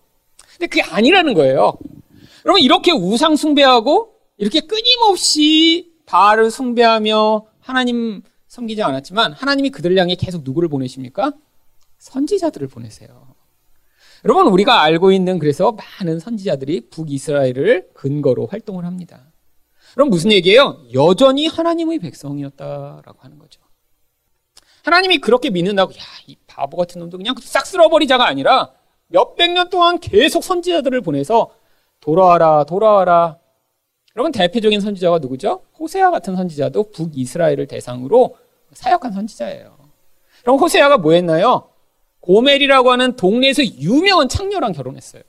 근데 0.54 0.68
그게 0.68 0.82
아니라는 0.82 1.34
거예요. 1.34 1.78
여러분, 2.46 2.62
이렇게 2.62 2.92
우상 2.92 3.36
숭배하고, 3.36 4.14
이렇게 4.38 4.62
끊임없이 4.62 5.92
바알을 6.06 6.52
숭배하며 6.52 7.46
하나님 7.60 8.22
섬기지 8.48 8.84
않았지만, 8.84 9.34
하나님이 9.34 9.72
그들 9.72 9.98
향해 9.98 10.16
계속 10.16 10.44
누구를 10.44 10.70
보내십니까? 10.70 11.34
선지자들을 11.98 12.68
보내세요. 12.68 13.36
여러분, 14.24 14.48
우리가 14.48 14.82
알고 14.82 15.12
있는 15.12 15.40
그래서 15.40 15.76
많은 16.00 16.20
선지자들이 16.20 16.90
북이스라엘을 16.90 17.90
근거로 17.94 18.48
활동을 18.48 18.86
합니다. 18.86 19.32
그럼 19.94 20.10
무슨 20.10 20.32
얘기예요? 20.32 20.78
여전히 20.94 21.48
하나님의 21.48 22.00
백성이었다라고 22.00 23.20
하는 23.20 23.40
거죠. 23.40 23.62
하나님이 24.86 25.18
그렇게 25.18 25.50
믿는다고, 25.50 25.94
야, 25.94 25.98
이 26.28 26.38
바보 26.46 26.78
같은 26.78 27.00
놈도 27.00 27.18
그냥 27.18 27.34
싹 27.42 27.66
쓸어버리자가 27.66 28.28
아니라 28.28 28.72
몇백 29.08 29.52
년 29.52 29.70
동안 29.72 30.00
계속 30.00 30.44
선지자들을 30.44 31.02
보내서 31.02 31.50
돌아와라, 32.02 32.66
돌아와라. 32.66 33.40
여러분, 34.16 34.32
대표적인 34.32 34.80
선지자가 34.80 35.18
누구죠? 35.18 35.64
호세아 35.80 36.12
같은 36.12 36.36
선지자도 36.36 36.92
북이스라엘을 36.92 37.66
대상으로 37.66 38.36
사역한 38.74 39.12
선지자예요. 39.12 39.76
그럼 40.42 40.60
호세아가 40.60 41.00
뭐 41.00 41.14
했나요? 41.14 41.70
고멜이라고 42.20 42.92
하는 42.92 43.16
동네에서 43.16 43.66
유명한 43.66 44.30
창녀랑 44.30 44.74
결혼했어요. 44.74 45.24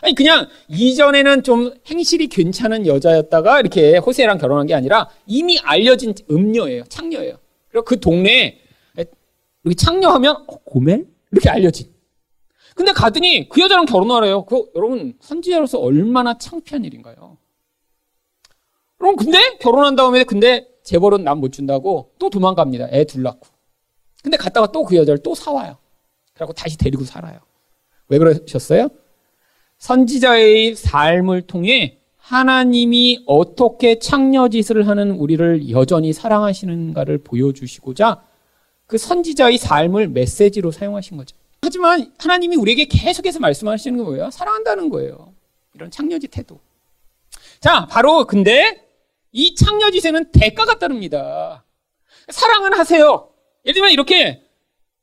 아니 0.00 0.14
그냥 0.14 0.48
이전에는 0.68 1.42
좀 1.42 1.74
행실이 1.86 2.28
괜찮은 2.28 2.86
여자였다가 2.86 3.60
이렇게 3.60 3.98
호세랑 3.98 4.38
결혼한 4.38 4.66
게 4.66 4.74
아니라 4.74 5.08
이미 5.26 5.58
알려진 5.60 6.14
음녀예요. 6.30 6.84
창녀예요. 6.84 7.43
그리고 7.74 7.84
그 7.84 7.98
동네에 7.98 8.60
이렇게 9.64 9.74
창녀하면 9.76 10.44
어, 10.46 10.58
고멜 10.58 11.04
이렇게 11.32 11.50
알려진. 11.50 11.92
근데 12.76 12.92
가더니 12.92 13.48
그 13.48 13.60
여자랑 13.60 13.84
결혼하래요. 13.84 14.44
그 14.44 14.70
여러분 14.76 15.16
선지자로서 15.20 15.80
얼마나 15.80 16.38
창피한 16.38 16.84
일인가요? 16.84 17.36
그럼 18.96 19.16
근데 19.16 19.38
결혼한 19.60 19.96
다음에 19.96 20.22
근데 20.22 20.68
재벌은 20.84 21.24
남 21.24 21.40
못 21.40 21.52
준다고 21.52 22.12
또 22.20 22.30
도망갑니다. 22.30 22.88
애 22.92 23.04
둘 23.04 23.22
낳고. 23.24 23.48
근데 24.22 24.36
갔다가 24.36 24.70
또 24.70 24.84
그 24.84 24.94
여자를 24.96 25.20
또 25.24 25.34
사와요. 25.34 25.76
그리고 26.34 26.52
다시 26.52 26.78
데리고 26.78 27.04
살아요. 27.04 27.40
왜 28.08 28.18
그러셨어요? 28.18 28.88
선지자의 29.78 30.76
삶을 30.76 31.42
통해 31.48 31.98
하나님이 32.24 33.22
어떻게 33.26 33.98
창녀짓을 33.98 34.88
하는 34.88 35.10
우리를 35.10 35.68
여전히 35.68 36.14
사랑하시는가를 36.14 37.18
보여주시고자 37.18 38.24
그 38.86 38.96
선지자의 38.96 39.58
삶을 39.58 40.08
메시지로 40.08 40.70
사용하신 40.70 41.18
거죠. 41.18 41.36
하지만 41.60 42.14
하나님이 42.18 42.56
우리에게 42.56 42.86
계속해서 42.86 43.40
말씀하시는 43.40 43.98
게 43.98 44.02
뭐예요? 44.02 44.30
사랑한다는 44.30 44.88
거예요. 44.88 45.34
이런 45.74 45.90
창녀짓 45.90 46.30
태도. 46.30 46.60
자, 47.60 47.86
바로 47.90 48.24
근데 48.24 48.86
이 49.30 49.54
창녀짓에는 49.54 50.30
대가가 50.32 50.78
따릅니다. 50.78 51.64
사랑은 52.28 52.72
하세요. 52.72 53.28
예를 53.66 53.74
들면 53.74 53.90
이렇게 53.90 54.42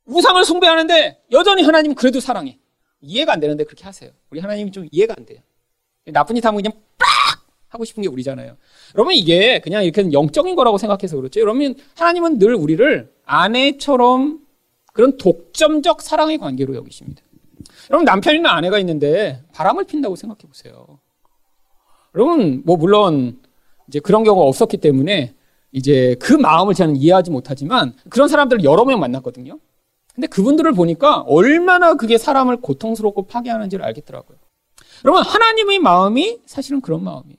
우상을 0.06 0.44
숭배하는데 0.44 1.22
여전히 1.32 1.62
하나님 1.62 1.94
그래도 1.94 2.20
사랑해. 2.20 2.58
이해가 3.02 3.34
안 3.34 3.40
되는데 3.40 3.64
그렇게 3.64 3.84
하세요. 3.84 4.10
우리 4.32 4.40
하나님이 4.40 4.72
좀 4.72 4.88
이해가 4.92 5.14
안 5.16 5.26
돼요. 5.26 5.40
나쁜 6.06 6.36
짓 6.36 6.44
하면 6.46 6.62
그냥 6.62 6.74
빡 6.74 6.91
하고 7.72 7.86
싶은 7.86 8.04
게 8.04 8.10
우리잖아요. 8.10 8.58
여러분 8.96 9.14
이게 9.14 9.60
그냥 9.60 9.84
이렇게 9.84 10.12
영적인 10.12 10.56
거라고 10.56 10.78
생각해서 10.78 11.16
그렇죠. 11.16 11.40
여러분 11.40 11.76
하나님은 11.96 12.38
늘 12.38 12.54
우리를 12.54 13.12
아내처럼 13.26 14.40
그런 14.94 15.18
독점적 15.18 16.02
사랑의 16.02 16.38
관계로 16.38 16.76
여기십니다. 16.76 17.24
여러분 17.90 18.06
남편이나 18.06 18.52
아내가 18.52 18.78
있는데 18.80 19.42
바람을 19.54 19.86
핀다고 19.86 20.16
생각해 20.16 20.42
보세요. 20.48 21.00
여러분 22.14 22.62
뭐 22.66 22.76
물론 22.76 23.42
이제 23.88 24.00
그런 24.00 24.24
경우가 24.24 24.46
없었기 24.46 24.78
때문에 24.78 25.34
이제 25.72 26.16
그 26.20 26.34
마음을 26.34 26.74
저는 26.74 26.98
이해하지 26.98 27.32
못하지만 27.32 27.94
그런 28.10 28.28
사람들을 28.28 28.66
여러 28.66 28.84
명 28.84 29.00
만났거든요. 29.00 29.58
근데 30.14 30.28
그분들을 30.28 30.74
보니까 30.74 31.22
얼마나 31.22 31.94
그게 31.94 32.18
사람을 32.18 32.58
고통스럽고 32.58 33.28
파괴하는지를 33.28 33.86
알겠더라고요. 33.86 34.38
여러분, 35.06 35.24
하나님의 35.24 35.80
마음이 35.80 36.40
사실은 36.46 36.82
그런 36.82 37.04
마음이에요. 37.04 37.38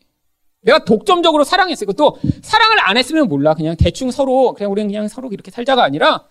내가 0.62 0.84
독점적으로 0.84 1.44
사랑했어요. 1.44 1.92
또 1.92 2.16
사랑을 2.42 2.76
안 2.80 2.96
했으면 2.96 3.28
몰라. 3.28 3.54
그냥 3.54 3.76
대충 3.76 4.10
서로, 4.10 4.54
그냥 4.54 4.72
우리는 4.72 4.88
그냥 4.88 5.08
서로 5.08 5.28
이렇게 5.32 5.50
살자가 5.50 5.82
아니라 5.84 6.26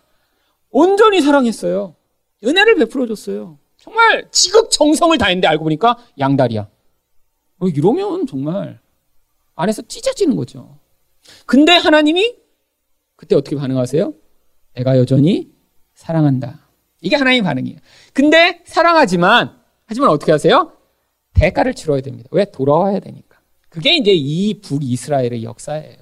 온전히 0.69 1.21
사랑했어요. 1.21 1.95
은혜를 2.43 2.75
베풀어 2.75 3.05
줬어요. 3.07 3.59
정말 3.77 4.27
지극 4.31 4.71
정성을 4.71 5.17
다했는데 5.17 5.47
알고 5.47 5.63
보니까 5.65 5.97
양다리야. 6.19 6.67
어, 7.59 7.67
이러면 7.67 8.25
정말 8.25 8.79
안에서 9.55 9.81
찢어지는 9.83 10.35
거죠. 10.35 10.77
근데 11.45 11.73
하나님이 11.73 12.35
그때 13.15 13.35
어떻게 13.35 13.55
반응하세요? 13.55 14.13
내가 14.73 14.97
여전히 14.97 15.51
사랑한다. 15.93 16.67
이게 17.01 17.15
하나님의 17.15 17.43
반응이에요. 17.43 17.79
근데 18.13 18.61
사랑하지만 18.65 19.59
하지만 19.85 20.09
어떻게 20.09 20.31
하세요? 20.31 20.71
대가를 21.33 21.73
치러야 21.73 22.01
됩니다. 22.01 22.29
왜? 22.31 22.45
돌아와야 22.45 22.99
되니까. 22.99 23.30
그게 23.71 23.95
이제 23.95 24.11
이 24.13 24.59
북이스라엘의 24.59 25.43
역사예요. 25.43 25.95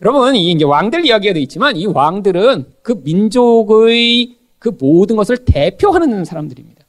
여러분, 0.00 0.36
이 0.36 0.52
이제 0.52 0.64
왕들 0.64 1.04
이야기가 1.04 1.34
되어 1.34 1.42
있지만 1.42 1.76
이 1.76 1.86
왕들은 1.86 2.72
그 2.82 3.00
민족의 3.04 4.36
그 4.60 4.70
모든 4.78 5.16
것을 5.16 5.44
대표하는 5.44 6.24
사람들입니다. 6.24 6.84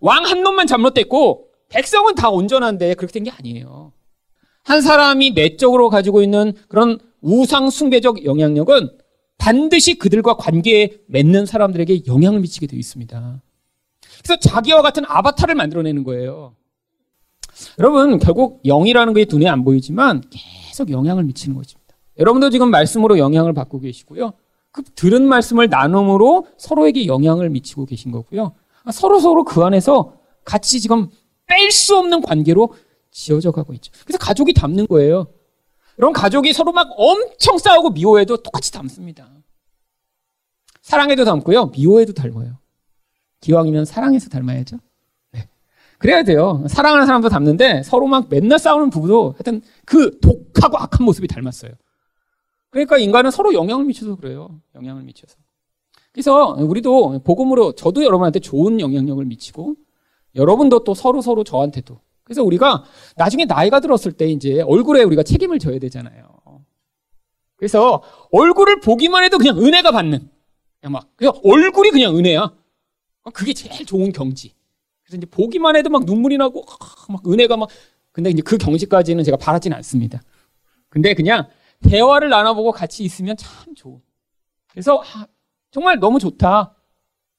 왕 0.00 0.24
한 0.26 0.42
놈만 0.42 0.66
잘못됐고 0.66 1.46
백성은 1.68 2.16
다 2.16 2.28
온전한데 2.28 2.94
그렇게 2.94 3.12
된 3.12 3.22
게 3.24 3.30
아니에요. 3.30 3.92
한 4.64 4.82
사람이 4.82 5.30
내적으로 5.30 5.90
가지고 5.90 6.22
있는 6.22 6.52
그런 6.68 6.98
우상 7.20 7.70
숭배적 7.70 8.24
영향력은 8.24 8.90
반드시 9.38 9.94
그들과 9.94 10.34
관계에 10.36 10.90
맺는 11.06 11.46
사람들에게 11.46 12.06
영향을 12.06 12.40
미치게 12.40 12.66
되어 12.66 12.78
있습니다. 12.78 13.42
그래서 14.18 14.40
자기와 14.40 14.82
같은 14.82 15.04
아바타를 15.06 15.54
만들어내는 15.54 16.02
거예요. 16.02 16.56
여러분, 17.78 18.18
결국 18.18 18.62
영이라는 18.64 19.14
게 19.14 19.26
눈에 19.28 19.48
안 19.48 19.64
보이지만 19.64 20.22
계속 20.30 20.90
영향을 20.90 21.24
미치는 21.24 21.56
것입니다. 21.56 21.96
여러분도 22.18 22.50
지금 22.50 22.70
말씀으로 22.70 23.18
영향을 23.18 23.52
받고 23.52 23.80
계시고요. 23.80 24.32
그 24.72 24.82
들은 24.94 25.26
말씀을 25.26 25.68
나눔으로 25.68 26.46
서로에게 26.56 27.06
영향을 27.06 27.50
미치고 27.50 27.86
계신 27.86 28.12
거고요. 28.12 28.52
서로 28.92 29.18
서로 29.20 29.44
그 29.44 29.62
안에서 29.62 30.14
같이 30.44 30.80
지금 30.80 31.08
뺄 31.46 31.70
수 31.72 31.96
없는 31.96 32.22
관계로 32.22 32.74
지어져 33.10 33.50
가고 33.50 33.72
있죠. 33.74 33.90
그래서 34.04 34.18
가족이 34.18 34.52
닮는 34.54 34.86
거예요. 34.86 35.26
그럼 35.96 36.12
가족이 36.12 36.52
서로 36.52 36.72
막 36.72 36.88
엄청 36.96 37.58
싸우고 37.58 37.90
미워해도 37.90 38.38
똑같이 38.38 38.72
닮습니다. 38.72 39.28
사랑해도 40.82 41.24
닮고요. 41.24 41.66
미워해도 41.66 42.14
닮아요. 42.14 42.58
기왕이면 43.40 43.84
사랑해서 43.84 44.28
닮아야죠. 44.28 44.78
네. 46.00 46.08
그래야 46.08 46.22
돼요. 46.22 46.64
사랑하는 46.68 47.06
사람도 47.06 47.28
닮는데 47.28 47.82
서로 47.82 48.06
막 48.06 48.26
맨날 48.30 48.58
싸우는 48.58 48.90
부부도 48.90 49.32
하여튼 49.32 49.60
그 49.84 50.18
독하고 50.20 50.78
악한 50.78 51.04
모습이 51.04 51.28
닮았어요. 51.28 51.72
그러니까 52.70 52.98
인간은 52.98 53.30
서로 53.30 53.52
영향을 53.52 53.84
미쳐서 53.84 54.16
그래요. 54.16 54.60
영향을 54.74 55.02
미쳐서. 55.02 55.36
그래서 56.12 56.54
우리도 56.58 57.20
복음으로 57.22 57.72
저도 57.72 58.02
여러분한테 58.04 58.40
좋은 58.40 58.80
영향력을 58.80 59.24
미치고 59.24 59.76
여러분도 60.34 60.84
또 60.84 60.94
서로 60.94 61.20
서로 61.20 61.44
저한테도 61.44 62.00
그래서 62.24 62.42
우리가 62.42 62.84
나중에 63.16 63.44
나이가 63.44 63.80
들었을 63.80 64.12
때 64.12 64.26
이제 64.26 64.62
얼굴에 64.62 65.02
우리가 65.02 65.22
책임을 65.22 65.58
져야 65.58 65.78
되잖아요. 65.78 66.40
그래서 67.56 68.02
얼굴을 68.32 68.80
보기만 68.80 69.22
해도 69.24 69.36
그냥 69.36 69.58
은혜가 69.58 69.90
받는. 69.92 70.30
그냥 70.80 70.92
막, 70.92 71.14
그냥 71.14 71.34
얼굴이 71.44 71.90
그냥 71.90 72.16
은혜야. 72.16 72.50
그게 73.34 73.52
제일 73.52 73.84
좋은 73.84 74.12
경지. 74.12 74.54
그래서 75.10 75.16
이제 75.16 75.26
보기만 75.26 75.74
해도 75.74 75.90
막 75.90 76.04
눈물이 76.04 76.38
나고, 76.38 76.64
막 77.08 77.26
은혜가 77.26 77.56
막, 77.56 77.68
근데 78.12 78.30
이제 78.30 78.42
그 78.42 78.56
경지까지는 78.56 79.24
제가 79.24 79.36
바라지는 79.36 79.76
않습니다. 79.78 80.22
근데 80.88 81.14
그냥 81.14 81.48
대화를 81.88 82.28
나눠보고 82.28 82.70
같이 82.72 83.02
있으면 83.02 83.36
참 83.36 83.74
좋은. 83.74 84.00
그래서, 84.70 85.02
아, 85.04 85.26
정말 85.72 85.98
너무 85.98 86.20
좋다. 86.20 86.76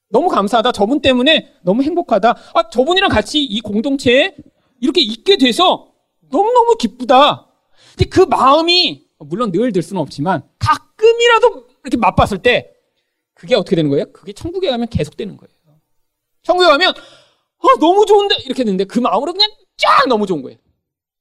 너무 0.09 0.27
감사하다. 0.27 0.73
저분 0.73 1.01
때문에 1.01 1.53
너무 1.61 1.83
행복하다. 1.83 2.35
아, 2.53 2.69
저분이랑 2.69 3.09
같이 3.09 3.41
이 3.41 3.61
공동체에 3.61 4.35
이렇게 4.81 4.99
있게 5.01 5.37
돼서 5.37 5.93
너무너무 6.29 6.75
기쁘다. 6.77 7.47
근데 7.95 8.09
그 8.09 8.21
마음이 8.21 9.07
물론 9.19 9.51
늘 9.51 9.71
들 9.71 9.81
수는 9.81 10.01
없지만 10.01 10.41
가끔이라도 10.59 11.67
이렇게 11.83 11.97
맛봤을 11.97 12.39
때 12.39 12.71
그게 13.33 13.55
어떻게 13.55 13.75
되는 13.77 13.89
거예요? 13.89 14.11
그게 14.11 14.33
천국에 14.33 14.69
가면 14.69 14.87
계속 14.89 15.15
되는 15.15 15.37
거예요. 15.37 15.49
천국에 16.43 16.67
가면 16.67 16.93
아 17.61 17.79
너무 17.79 18.05
좋은데 18.05 18.35
이렇게 18.45 18.63
되는데 18.63 18.83
그 18.85 18.99
마음으로 18.99 19.33
그냥 19.33 19.49
쫙 19.77 20.07
너무 20.07 20.25
좋은 20.25 20.41
거예요. 20.41 20.57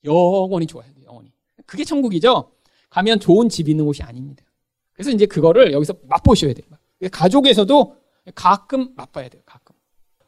영원히 0.04 0.66
좋아야 0.66 0.86
돼요. 0.92 1.04
영원히. 1.06 1.32
그게 1.66 1.84
천국이죠. 1.84 2.52
가면 2.88 3.20
좋은 3.20 3.48
집 3.48 3.68
있는 3.68 3.84
곳이 3.84 4.02
아닙니다. 4.02 4.44
그래서 4.92 5.10
이제 5.10 5.26
그거를 5.26 5.72
여기서 5.72 5.94
맛보셔야 6.08 6.52
돼요. 6.52 6.66
가족에서도 7.10 7.96
가끔 8.34 8.90
맛봐야 8.96 9.28
돼요. 9.28 9.42
가끔. 9.46 9.74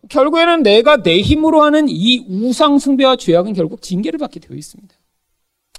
결국에는 0.09 0.63
내가 0.63 1.03
내 1.03 1.21
힘으로 1.21 1.63
하는 1.63 1.87
이 1.89 2.27
우상 2.29 2.79
숭배와 2.79 3.17
죄악은 3.17 3.53
결국 3.53 3.83
징계를 3.83 4.19
받게 4.19 4.41
되어 4.41 4.57
있습니다. 4.57 4.95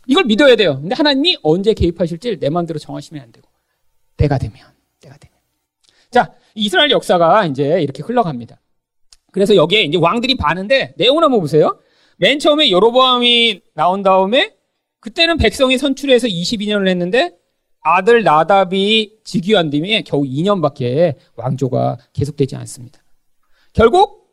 이걸 0.08 0.26
믿어야 0.26 0.56
돼요. 0.56 0.80
근데 0.80 0.96
하나님이 0.96 1.38
언제 1.44 1.74
개입하실지 1.74 2.40
내 2.40 2.50
마음대로 2.50 2.80
정하시면 2.80 3.24
안 3.24 3.32
되고 3.32 3.50
때가 4.18 4.38
되면 4.38 4.58
때가 5.00 5.18
되면 5.18 5.38
자 6.12 6.34
이스라엘 6.56 6.92
역사가 6.92 7.46
이제 7.48 7.82
이렇게 7.82 8.04
흘러갑니다. 8.04 8.60
그래서 9.34 9.56
여기에 9.56 9.82
이제 9.84 9.98
왕들이 9.98 10.36
바는데 10.36 10.94
내용을 10.96 11.24
한번 11.24 11.42
보세요. 11.42 11.80
맨 12.18 12.40
처음에 12.40 12.70
여로보암이 12.70 13.62
나온 13.74 14.04
다음에 14.04 14.54
그때는 15.02 15.38
백성이 15.38 15.78
선출해서 15.78 16.28
22년을 16.28 16.88
했는데 16.88 17.36
아들 17.82 18.24
나답이 18.24 19.18
즉위한 19.26 19.72
뒤에 19.72 20.04
겨우 20.04 20.22
2년밖에 20.22 21.16
왕조가 21.36 21.98
계속되지 22.14 22.56
않습니다. 22.56 23.04
결국 23.74 24.30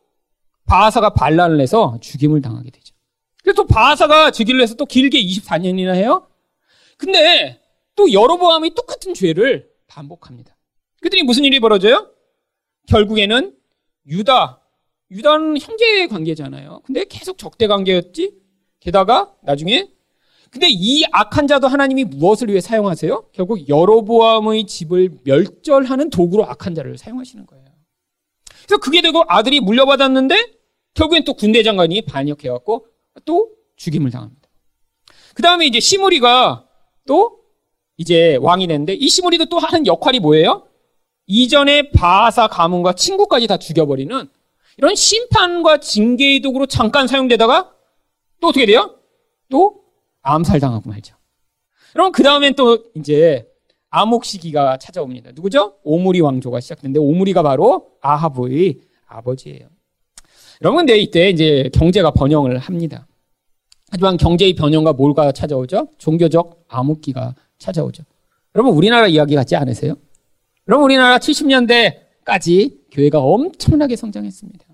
바하사가 0.66 1.14
반란을 1.14 1.60
해서 1.60 1.98
죽임을 2.00 2.42
당하게 2.42 2.70
되죠. 2.70 2.94
그래서 3.42 3.62
또 3.62 3.66
바하사가 3.66 4.30
즉위를 4.30 4.60
해서 4.60 4.74
또 4.74 4.84
길게 4.84 5.20
24년이나 5.20 5.94
해요. 5.94 6.28
근데 6.98 7.58
또 7.96 8.12
여로보암이 8.12 8.74
똑같은 8.74 9.14
죄를 9.14 9.68
반복합니다. 9.88 10.54
그랬더니 11.00 11.22
무슨 11.22 11.44
일이 11.44 11.58
벌어져요? 11.58 12.10
결국에는 12.86 13.56
유다 14.06 14.59
유다는 15.10 15.58
형제 15.60 16.06
관계잖아요. 16.06 16.82
근데 16.84 17.04
계속 17.04 17.38
적대 17.38 17.66
관계였지? 17.66 18.32
게다가 18.80 19.34
나중에 19.42 19.88
근데 20.50 20.66
이 20.68 21.04
악한 21.12 21.46
자도 21.46 21.68
하나님이 21.68 22.04
무엇을 22.04 22.48
위해 22.48 22.60
사용하세요? 22.60 23.26
결국 23.32 23.68
여로보암의 23.68 24.66
집을 24.66 25.10
멸절하는 25.22 26.10
도구로 26.10 26.44
악한 26.44 26.74
자를 26.74 26.98
사용하시는 26.98 27.46
거예요. 27.46 27.64
그래서 28.64 28.78
그게 28.80 29.00
되고 29.00 29.22
아들이 29.28 29.60
물려받았는데 29.60 30.58
결국엔 30.94 31.24
또 31.24 31.34
군대 31.34 31.62
장관이 31.62 32.02
반역해갖고 32.02 32.86
또 33.24 33.50
죽임을 33.76 34.10
당합니다. 34.10 34.48
그 35.34 35.42
다음에 35.42 35.66
이제 35.66 35.78
시무리가 35.78 36.66
또 37.06 37.40
이제 37.96 38.36
왕이 38.40 38.66
됐는데 38.66 38.94
이 38.94 39.08
시무리도 39.08 39.46
또 39.46 39.58
하는 39.58 39.86
역할이 39.86 40.18
뭐예요? 40.18 40.66
이전에 41.26 41.90
바사 41.90 42.48
가문과 42.48 42.94
친구까지 42.94 43.46
다 43.46 43.56
죽여버리는 43.56 44.28
이런 44.80 44.94
심판과 44.94 45.80
징계의 45.80 46.40
도구로 46.40 46.64
잠깐 46.64 47.06
사용되다가 47.06 47.70
또 48.40 48.48
어떻게 48.48 48.64
돼요? 48.64 48.96
또 49.50 49.82
암살당하고 50.22 50.88
말죠. 50.88 51.16
그럼 51.92 52.12
그 52.12 52.22
다음엔 52.22 52.54
또 52.54 52.84
이제 52.94 53.46
암흑 53.90 54.24
시기가 54.24 54.78
찾아옵니다. 54.78 55.32
누구죠? 55.32 55.74
오므리 55.82 56.22
왕조가 56.22 56.60
시작되는데 56.60 56.98
오므리가 56.98 57.42
바로 57.42 57.90
아하브의 58.00 58.80
아버지예요. 59.06 59.68
여러분, 60.62 60.78
근데 60.78 60.96
이때 60.98 61.28
이제 61.28 61.68
경제가 61.74 62.12
번영을 62.12 62.56
합니다. 62.56 63.06
하지만 63.90 64.16
경제의 64.16 64.54
변형과 64.54 64.94
뭘가 64.94 65.30
찾아오죠? 65.32 65.88
종교적 65.98 66.64
암흑기가 66.68 67.34
찾아오죠. 67.58 68.04
여러분, 68.54 68.72
우리나라 68.72 69.08
이야기 69.08 69.34
같지 69.34 69.56
않으세요? 69.56 69.94
여러분, 70.68 70.86
우리나라 70.86 71.18
70년대까지 71.18 72.78
교회가 72.90 73.18
엄청나게 73.20 73.96
성장했습니다. 73.96 74.69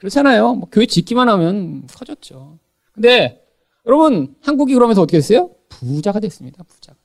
그렇잖아요. 0.00 0.54
뭐 0.54 0.68
교회 0.72 0.86
짓기만 0.86 1.28
하면 1.28 1.86
커졌죠. 1.88 2.58
근데 2.92 3.44
여러분, 3.86 4.34
한국이 4.42 4.72
그러면서 4.74 5.02
어떻게 5.02 5.18
됐어요? 5.18 5.50
부자가 5.68 6.20
됐습니다. 6.20 6.62
부자가. 6.64 6.98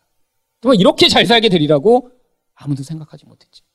정말 0.62 0.80
이렇게 0.80 1.08
잘 1.10 1.26
살게 1.26 1.50
되리라고 1.50 2.10
아무도 2.56 2.84
생각하지 2.84 3.26
못했죠. 3.26 3.66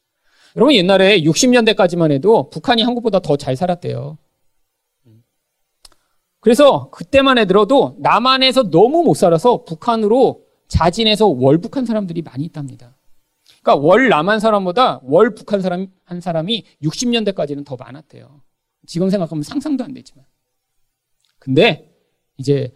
여러분, 0.56 0.74
옛날에 0.74 1.20
60년대까지만 1.20 2.10
해도 2.12 2.48
북한이 2.50 2.82
한국보다 2.82 3.20
더 3.20 3.36
잘 3.36 3.56
살았대요. 3.56 4.16
그래서 6.40 6.88
그때만 6.90 7.36
해들어도 7.36 7.96
남한에서 7.98 8.70
너무 8.70 9.02
못 9.02 9.14
살아서 9.14 9.64
북한으로 9.64 10.42
자진해서 10.68 11.26
월북한 11.26 11.84
사람들이 11.84 12.22
많이 12.22 12.44
있답니다. 12.44 12.96
그러니까 13.62 13.86
월 13.86 14.08
남한 14.08 14.40
사람보다 14.40 15.00
월 15.02 15.34
북한 15.34 15.60
사람 15.60 15.88
한 16.04 16.20
사람이 16.22 16.64
60년대까지는 16.82 17.66
더 17.66 17.76
많았대요. 17.76 18.40
지금 18.86 19.10
생각하면 19.10 19.42
상상도 19.42 19.84
안 19.84 19.94
되지만. 19.94 20.24
근데 21.38 21.90
이제 22.36 22.74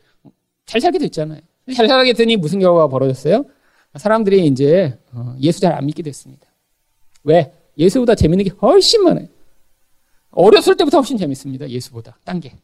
잘 0.66 0.80
살게 0.80 0.98
됐잖아요. 0.98 1.40
잘 1.74 1.88
살게 1.88 2.12
됐더니 2.12 2.36
무슨 2.36 2.60
결과가 2.60 2.88
벌어졌어요? 2.88 3.44
사람들이 3.96 4.46
이제 4.46 4.98
어, 5.12 5.36
예수 5.40 5.60
잘 5.60 5.72
안 5.72 5.86
믿게 5.86 6.02
됐습니다. 6.02 6.46
왜? 7.22 7.52
예수보다 7.78 8.14
재밌는 8.14 8.44
게 8.44 8.50
훨씬 8.62 9.02
많아요. 9.04 9.28
어렸을 10.30 10.76
때부터 10.76 10.98
훨씬 10.98 11.16
재밌습니다. 11.16 11.68
예수보다. 11.68 12.18
딴 12.24 12.40
게. 12.40 12.56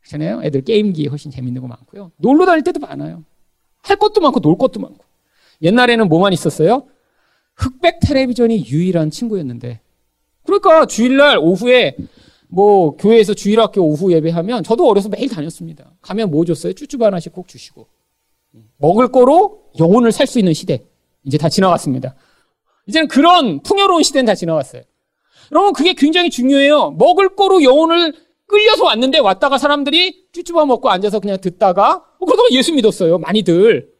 그렇잖아요. 0.00 0.42
애들 0.44 0.62
게임기 0.62 1.08
훨씬 1.08 1.30
재밌는 1.30 1.60
거 1.60 1.68
많고요. 1.68 2.12
놀러 2.16 2.46
다닐 2.46 2.62
때도 2.62 2.80
많아요. 2.80 3.24
할 3.82 3.96
것도 3.96 4.20
많고 4.20 4.40
놀 4.40 4.56
것도 4.56 4.80
많고. 4.80 5.04
옛날에는 5.62 6.08
뭐만 6.08 6.32
있었어요? 6.32 6.86
흑백 7.56 8.00
텔레비전이 8.00 8.66
유일한 8.66 9.10
친구였는데. 9.10 9.80
그러니까 10.44 10.86
주일날 10.86 11.38
오후에 11.38 11.96
뭐 12.56 12.96
교회에서 12.96 13.34
주일학교 13.34 13.82
오후 13.82 14.10
예배하면 14.12 14.62
저도 14.64 14.88
어려서 14.88 15.10
매일 15.10 15.28
다녔습니다. 15.28 15.92
가면 16.00 16.30
뭐 16.30 16.42
줬어요? 16.46 16.72
쭈쭈 16.72 16.96
하나씩 17.04 17.30
꼭 17.34 17.48
주시고. 17.48 17.86
먹을 18.78 19.08
거로 19.12 19.64
영혼을 19.78 20.10
살 20.10 20.26
수 20.26 20.38
있는 20.38 20.54
시대. 20.54 20.82
이제 21.22 21.36
다 21.36 21.50
지나갔습니다. 21.50 22.14
이제는 22.86 23.08
그런 23.08 23.60
풍요로운 23.62 24.02
시대는 24.02 24.24
다 24.24 24.34
지나갔어요. 24.34 24.80
여러분 25.52 25.74
그게 25.74 25.92
굉장히 25.92 26.30
중요해요. 26.30 26.92
먹을 26.92 27.36
거로 27.36 27.62
영혼을 27.62 28.14
끌려서 28.46 28.84
왔는데 28.84 29.18
왔다가 29.18 29.58
사람들이 29.58 30.28
쭈쭈바 30.32 30.64
먹고 30.64 30.88
앉아서 30.88 31.20
그냥 31.20 31.38
듣다가 31.38 31.96
어, 32.18 32.24
그러다가 32.24 32.48
예수 32.52 32.72
믿었어요. 32.72 33.18
많이들. 33.18 33.92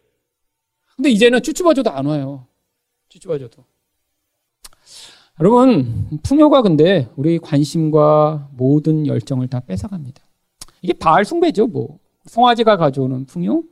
근데 0.97 1.11
이제는 1.11 1.43
쭈쭈바 1.43 1.75
줘도 1.75 1.91
안 1.91 2.07
와요. 2.07 2.47
쭈쭈바 3.11 3.39
줘도. 3.39 3.65
여러분 5.41 6.09
풍요가 6.23 6.63
근데 6.63 7.09
우리 7.17 7.39
관심과 7.39 8.51
모든 8.57 9.07
열정을 9.07 9.49
다 9.49 9.61
뺏어갑니다. 9.61 10.23
이게 10.83 10.93
바알 10.95 11.25
숭배죠. 11.25 11.67
뭐 11.67 11.99
송아지가 12.27 12.77
가져오는 12.77 13.27
풍요 13.27 13.63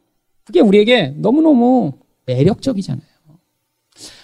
그게 0.45 0.61
우리에게 0.61 1.15
너무너무 1.17 1.93
매력적이잖아요. 2.27 3.05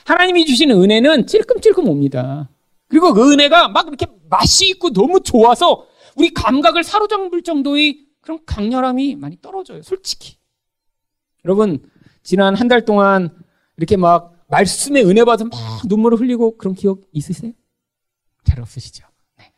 하나님이 0.05 0.45
주시는 0.45 0.81
은혜는 0.83 1.27
찔끔찔끔 1.27 1.89
옵니다. 1.89 2.51
그리고 2.89 3.15
그 3.15 3.33
은혜가 3.33 3.69
막 3.69 3.87
이렇게 3.87 4.07
맛이 4.29 4.69
있고 4.69 4.91
너무 4.91 5.21
좋아서 5.21 5.87
우리 6.17 6.35
감각을 6.35 6.83
사로잡을 6.85 7.43
정도의 7.43 8.07
그런 8.21 8.41
강렬함이 8.45 9.17
많이 9.17 9.39
떨어져요. 9.41 9.83
솔직히. 9.83 10.37
여러분, 11.45 11.79
지난 12.23 12.55
한 12.55 12.69
달 12.69 12.85
동안 12.85 13.31
이렇게 13.77 13.97
막 13.97 14.40
말씀에 14.51 15.03
은혜 15.03 15.25
받아서 15.25 15.49
막 15.49 15.83
눈물을 15.87 16.19
흘리고 16.21 16.57
그런 16.57 16.75
기억 16.75 17.03
있으세요? 17.13 17.53
잘 18.45 18.61
없으시죠? 18.61 19.07
네. 19.39 19.53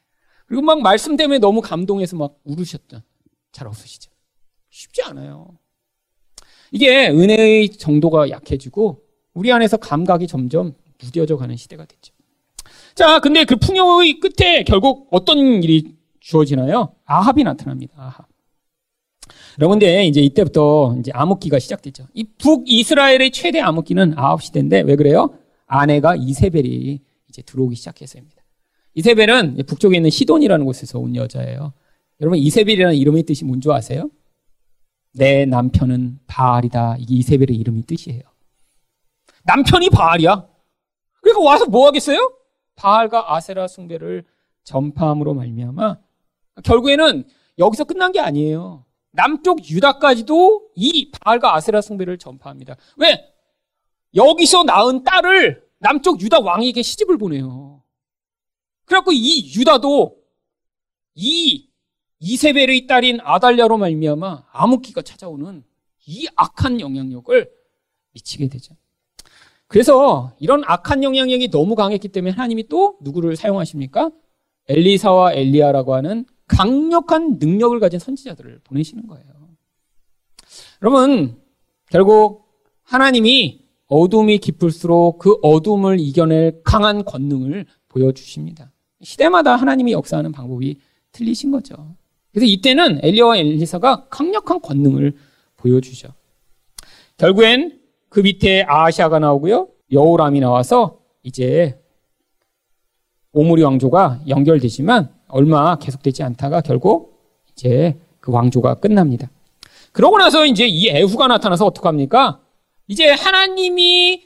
그리고 0.47 0.63
막 0.63 0.81
말씀 0.81 1.17
때문에 1.17 1.39
너무 1.39 1.61
감동해서 1.61 2.17
막 2.17 2.39
울으셨던 2.45 3.03
잘 3.53 3.67
없으시죠? 3.67 4.11
쉽지 4.71 5.03
않아요. 5.03 5.59
이게 6.71 7.09
은혜의 7.09 7.71
정도가 7.71 8.31
약해지고 8.31 9.03
우리 9.35 9.53
안에서 9.53 9.77
감각이 9.77 10.27
점점 10.27 10.75
무뎌져 10.99 11.37
가는 11.37 11.57
시대가 11.57 11.85
됐죠. 11.85 12.15
자, 12.95 13.21
근데 13.21 13.45
그 13.45 13.57
풍요의 13.57 14.21
끝에 14.21 14.63
결국 14.65 15.09
어떤 15.11 15.39
일이 15.63 15.97
주어지나요? 16.21 16.95
아합이 17.05 17.43
나타납니다. 17.45 17.95
아합. 17.97 18.32
근데 19.59 20.07
이제 20.07 20.21
이때부터 20.21 20.97
이제 20.99 21.11
암흑기가 21.15 21.59
시작됐죠. 21.59 22.09
이 22.15 22.25
북이스라엘의 22.39 23.31
최대 23.33 23.61
암흑기는 23.61 24.19
아합 24.19 24.43
시대인데 24.43 24.81
왜 24.83 24.97
그래요? 24.97 25.35
아내가 25.67 26.17
이세벨이 26.17 27.01
이제 27.29 27.43
들어오기 27.43 27.77
시작해서입니다. 27.77 28.43
이세벨은 28.95 29.59
북쪽에 29.67 29.97
있는 29.97 30.11
시돈이라는 30.11 30.65
곳에서 30.67 30.99
온 30.99 31.17
여자예요. 31.17 31.73
여러분, 32.21 32.39
이세벨이라는 32.39 32.95
이름의 32.95 33.23
뜻이 33.25 33.45
뭔지 33.45 33.71
아세요? 33.71 34.11
내 35.15 35.45
남편은 35.47 36.21
바알이다. 36.27 36.97
이게 36.99 37.15
이세벨의 37.17 37.57
이름의 37.57 37.83
뜻이에요. 37.83 38.23
남편이 39.45 39.91
바알이야. 39.91 40.47
그러니까 41.21 41.43
와서 41.45 41.67
뭐 41.67 41.87
하겠어요? 41.87 42.33
바알과 42.77 43.35
아세라 43.35 43.67
숭배를 43.69 44.25
전파함으로 44.65 45.35
말미암아 45.35 45.99
결국에는 46.65 47.25
여기서 47.59 47.85
끝난 47.85 48.13
게 48.13 48.21
아니에요. 48.21 48.85
남쪽 49.13 49.69
유다까지도 49.69 50.71
이 50.75 51.11
바알과 51.11 51.55
아세라 51.55 51.81
숭배를 51.81 52.19
전파합니다. 52.19 52.77
왜? 52.97 53.33
여기서 54.15 54.65
낳은 54.65 55.05
딸을 55.05 55.63
남쪽 55.79 56.21
유다 56.21 56.41
왕에게 56.41 56.83
시집을 56.83 57.19
보내요. 57.19 57.83
그래갖고 58.85 59.13
이 59.13 59.53
유다도 59.55 60.19
이 61.15 61.69
이세벨의 62.21 62.87
딸인 62.87 63.21
아달랴로 63.23 63.79
말미암아 63.79 64.45
암흑기가 64.51 65.03
찾아오는 65.03 65.65
이 66.07 66.27
악한 66.37 66.81
영향력을 66.81 67.51
미치게 68.13 68.49
되죠. 68.49 68.77
그래서 69.67 70.35
이런 70.39 70.63
악한 70.67 71.03
영향력이 71.03 71.51
너무 71.51 71.75
강했기 71.75 72.09
때문에 72.09 72.33
하나님이 72.33 72.69
또 72.69 72.99
누구를 73.01 73.37
사용하십니까? 73.37 74.11
엘리사와 74.69 75.33
엘리야라고 75.33 75.95
하는 75.95 76.27
강력한 76.53 77.39
능력을 77.39 77.79
가진 77.81 77.99
선지자들을 77.99 78.61
보내시는 78.65 79.07
거예요. 79.07 79.25
여러분, 80.83 81.37
결국 81.91 82.45
하나님이 82.83 83.63
어둠이 83.87 84.39
깊을수록 84.39 85.19
그 85.19 85.39
어둠을 85.43 85.99
이겨낼 85.99 86.61
강한 86.63 87.05
권능을 87.05 87.67
보여주십니다. 87.89 88.71
시대마다 89.01 89.57
하나님이 89.57 89.93
역사하는 89.93 90.33
방법이 90.33 90.79
틀리신 91.13 91.51
거죠. 91.51 91.97
그래서 92.33 92.47
이때는 92.47 93.01
엘리야와 93.03 93.39
엘리사가 93.39 94.09
강력한 94.09 94.61
권능을 94.61 95.15
보여주죠. 95.57 96.09
결국엔 97.17 97.81
그 98.09 98.21
밑에 98.21 98.65
아시아가 98.67 99.19
나오고요. 99.19 99.69
여호람이 99.91 100.41
나와서 100.41 101.01
이제 101.23 101.79
오므리 103.33 103.63
왕조가 103.63 104.23
연결되지만 104.29 105.15
얼마 105.33 105.77
계속되지 105.77 106.23
않다가 106.23 106.61
결국 106.61 107.19
이제 107.53 107.99
그 108.21 108.31
왕조가 108.31 108.75
끝납니다. 108.77 109.31
그러고 109.93 110.19
나서 110.19 110.45
이제 110.45 110.67
이 110.67 110.91
애후가 110.91 111.27
나타나서 111.27 111.65
어떡합니까? 111.67 112.41
이제 112.87 113.11
하나님이 113.11 114.25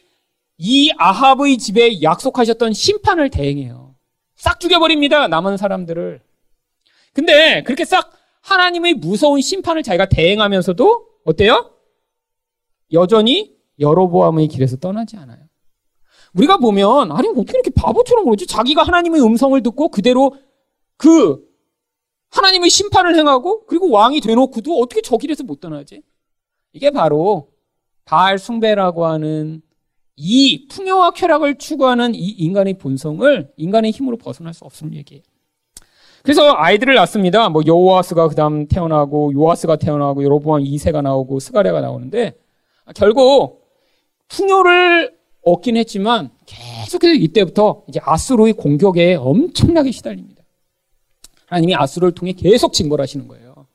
이 0.58 0.92
아합의 0.98 1.58
집에 1.58 2.02
약속하셨던 2.02 2.72
심판을 2.72 3.30
대행해요. 3.30 3.94
싹 4.34 4.58
죽여버립니다. 4.58 5.28
남은 5.28 5.56
사람들을. 5.56 6.20
근데 7.12 7.62
그렇게 7.62 7.84
싹 7.84 8.10
하나님의 8.42 8.94
무서운 8.94 9.40
심판을 9.40 9.84
자기가 9.84 10.06
대행하면서도 10.06 11.06
어때요? 11.24 11.70
여전히 12.92 13.56
여로보암의 13.78 14.48
길에서 14.48 14.76
떠나지 14.76 15.16
않아요. 15.16 15.38
우리가 16.34 16.56
보면 16.58 17.12
아니 17.12 17.28
어떻게 17.28 17.58
이렇게 17.58 17.70
바보처럼 17.70 18.24
그러지? 18.24 18.46
자기가 18.46 18.82
하나님의 18.82 19.22
음성을 19.22 19.60
듣고 19.62 19.88
그대로 19.88 20.34
그 20.96 21.44
하나님의 22.30 22.70
심판을 22.70 23.16
행하고 23.16 23.66
그리고 23.66 23.90
왕이 23.90 24.20
되놓고도 24.20 24.78
어떻게 24.78 25.00
저 25.02 25.16
길에서 25.16 25.44
못 25.44 25.60
떠나지? 25.60 26.02
이게 26.72 26.90
바로 26.90 27.48
바알 28.04 28.38
숭배라고 28.38 29.06
하는 29.06 29.62
이 30.16 30.66
풍요와 30.68 31.12
쾌락을 31.12 31.56
추구하는 31.58 32.14
이 32.14 32.28
인간의 32.28 32.74
본성을 32.78 33.52
인간의 33.56 33.90
힘으로 33.90 34.16
벗어날 34.16 34.54
수 34.54 34.64
없는 34.64 34.94
얘기예요. 34.94 35.22
그래서 36.22 36.54
아이들을 36.56 36.94
낳습니다. 36.94 37.48
뭐 37.50 37.62
여호와스가 37.64 38.28
그다음 38.28 38.66
태어나고 38.66 39.32
요아스가 39.32 39.76
태어나고 39.76 40.24
여로보암 40.24 40.62
2세가 40.64 41.02
나오고 41.02 41.38
스가랴가 41.38 41.80
나오는데 41.80 42.34
결국 42.94 43.64
풍요를 44.28 45.16
얻긴 45.44 45.76
했지만 45.76 46.30
계속해서 46.46 47.14
이때부터 47.14 47.84
이제 47.88 48.00
아수르의 48.02 48.54
공격에 48.54 49.14
엄청나게 49.14 49.92
시달립니다. 49.92 50.35
하나님이 51.46 51.74
아수르를 51.74 52.12
통해 52.12 52.32
계속 52.32 52.72
징벌하시는 52.72 53.26
거예요. 53.28 53.66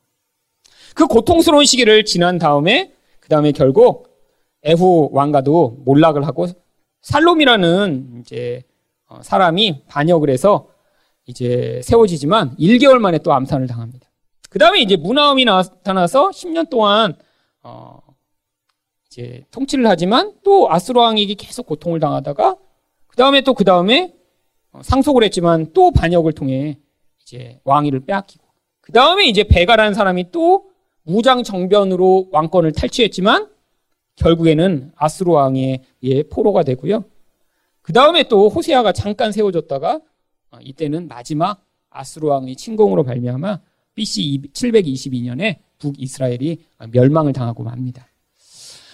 그 0.93 1.07
고통스러운 1.07 1.65
시기를 1.65 2.05
지난 2.05 2.37
다음에 2.37 2.93
그 3.19 3.29
다음에 3.29 3.51
결국 3.51 4.09
에후 4.63 5.09
왕가도 5.11 5.81
몰락을 5.85 6.27
하고 6.27 6.47
살롬이라는 7.01 8.21
이제 8.21 8.63
어, 9.07 9.19
사람이 9.23 9.83
반역을 9.87 10.29
해서 10.29 10.69
이제 11.25 11.81
세워지지만 11.83 12.57
1개월 12.57 12.99
만에 12.99 13.17
또 13.19 13.33
암산을 13.33 13.67
당합니다. 13.67 14.09
그 14.49 14.59
다음에 14.59 14.81
이제 14.81 14.97
문화음이 14.97 15.45
나타나서 15.45 16.29
10년 16.29 16.69
동안 16.69 17.15
어 17.63 17.99
이제 19.07 19.45
통치를 19.51 19.87
하지만 19.87 20.33
또 20.43 20.71
아스로 20.71 21.01
왕에게 21.01 21.35
계속 21.35 21.65
고통을 21.67 21.99
당하다가 21.99 22.57
그 23.07 23.15
다음에 23.15 23.41
또 23.41 23.53
그 23.53 23.63
다음에 23.63 24.13
어, 24.71 24.81
상속을 24.83 25.23
했지만 25.23 25.71
또 25.73 25.91
반역을 25.91 26.33
통해 26.33 26.77
이제 27.31 27.59
왕위를 27.63 28.01
빼앗기고 28.01 28.43
그 28.81 28.91
다음에 28.91 29.25
이제 29.25 29.43
베가라는 29.43 29.93
사람이 29.93 30.31
또 30.31 30.69
무장 31.03 31.43
정변으로 31.43 32.27
왕권을 32.31 32.73
탈취했지만 32.73 33.47
결국에는 34.17 34.91
아스로 34.95 35.33
왕의 35.33 35.81
포로가 36.29 36.63
되고요. 36.63 37.05
그 37.81 37.93
다음에 37.93 38.23
또 38.23 38.49
호세아가 38.49 38.91
잠깐 38.91 39.31
세워졌다가 39.31 40.01
어, 40.51 40.57
이때는 40.61 41.07
마지막 41.07 41.63
아스로 41.89 42.27
왕의 42.27 42.57
침공으로 42.57 43.03
발명하마 43.03 43.59
BC 43.95 44.41
722년에 44.53 45.59
북이스라엘이 45.79 46.57
멸망을 46.91 47.33
당하고 47.33 47.63
맙니다. 47.63 48.07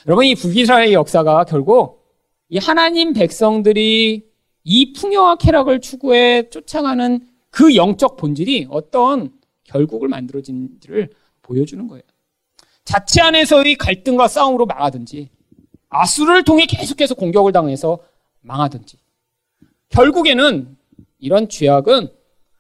여러분 0.06 0.26
이 0.26 0.36
북이스라엘의 0.36 0.94
역사가 0.94 1.46
결국 1.46 2.06
이 2.50 2.60
하나님 2.60 3.14
백성들이 3.14 4.26
이 4.64 4.94
풍요와 4.94 5.38
쾌락을 5.38 5.82
추구해 5.82 6.50
쫓아가는 6.50 7.37
그 7.58 7.76
영적 7.76 8.18
본질이 8.18 8.68
어떤 8.70 9.32
결국을 9.64 10.10
만들어진지를 10.10 11.10
보여주는 11.42 11.88
거예요. 11.88 12.04
자체 12.86 13.20
안에서의 13.20 13.78
갈등과 13.78 14.28
싸움으로 14.28 14.68
망하든지 14.68 15.30
아수를 15.90 16.44
통해 16.44 16.68
계속해서 16.68 17.16
공격을 17.16 17.52
당해서 17.54 17.98
망하든지 18.42 18.98
결국에는 19.90 20.78
이런 21.18 21.50
죄악은 21.50 22.10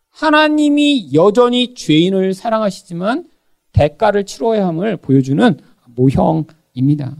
하나님이 0.09 1.13
여전히 1.13 1.75
죄인을 1.75 2.33
사랑하시지만 2.33 3.29
대가를 3.73 4.25
치러야 4.25 4.65
함을 4.65 4.97
보여주는 4.97 5.59
모형입니다. 5.93 7.15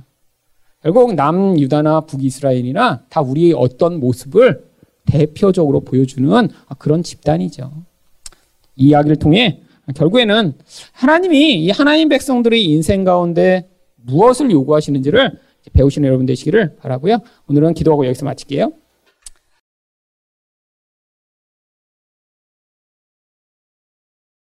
결국 0.82 1.14
남유다나 1.14 2.02
북이스라엘이나 2.02 3.04
다 3.08 3.22
우리의 3.22 3.54
어떤 3.54 4.00
모습을 4.00 4.67
대표적으로 5.08 5.80
보여주는 5.80 6.50
그런 6.78 7.02
집단이죠. 7.04 7.72
이 8.76 8.90
이야기를 8.90 9.18
통해 9.18 9.62
결국에는 9.96 10.54
하나님이 10.92 11.64
이 11.64 11.70
하나님 11.72 12.10
백성들의 12.10 12.64
인생 12.64 13.04
가운데 13.04 13.70
무엇을 13.96 14.52
요구하시는지를 14.52 15.40
배우시는 15.74 16.08
여러분 16.08 16.26
되시기를 16.26 16.76
바라고요. 16.78 17.20
오늘은 17.48 17.74
기도하고 17.74 18.06
여기서 18.06 18.26
마칠게요. 18.26 18.72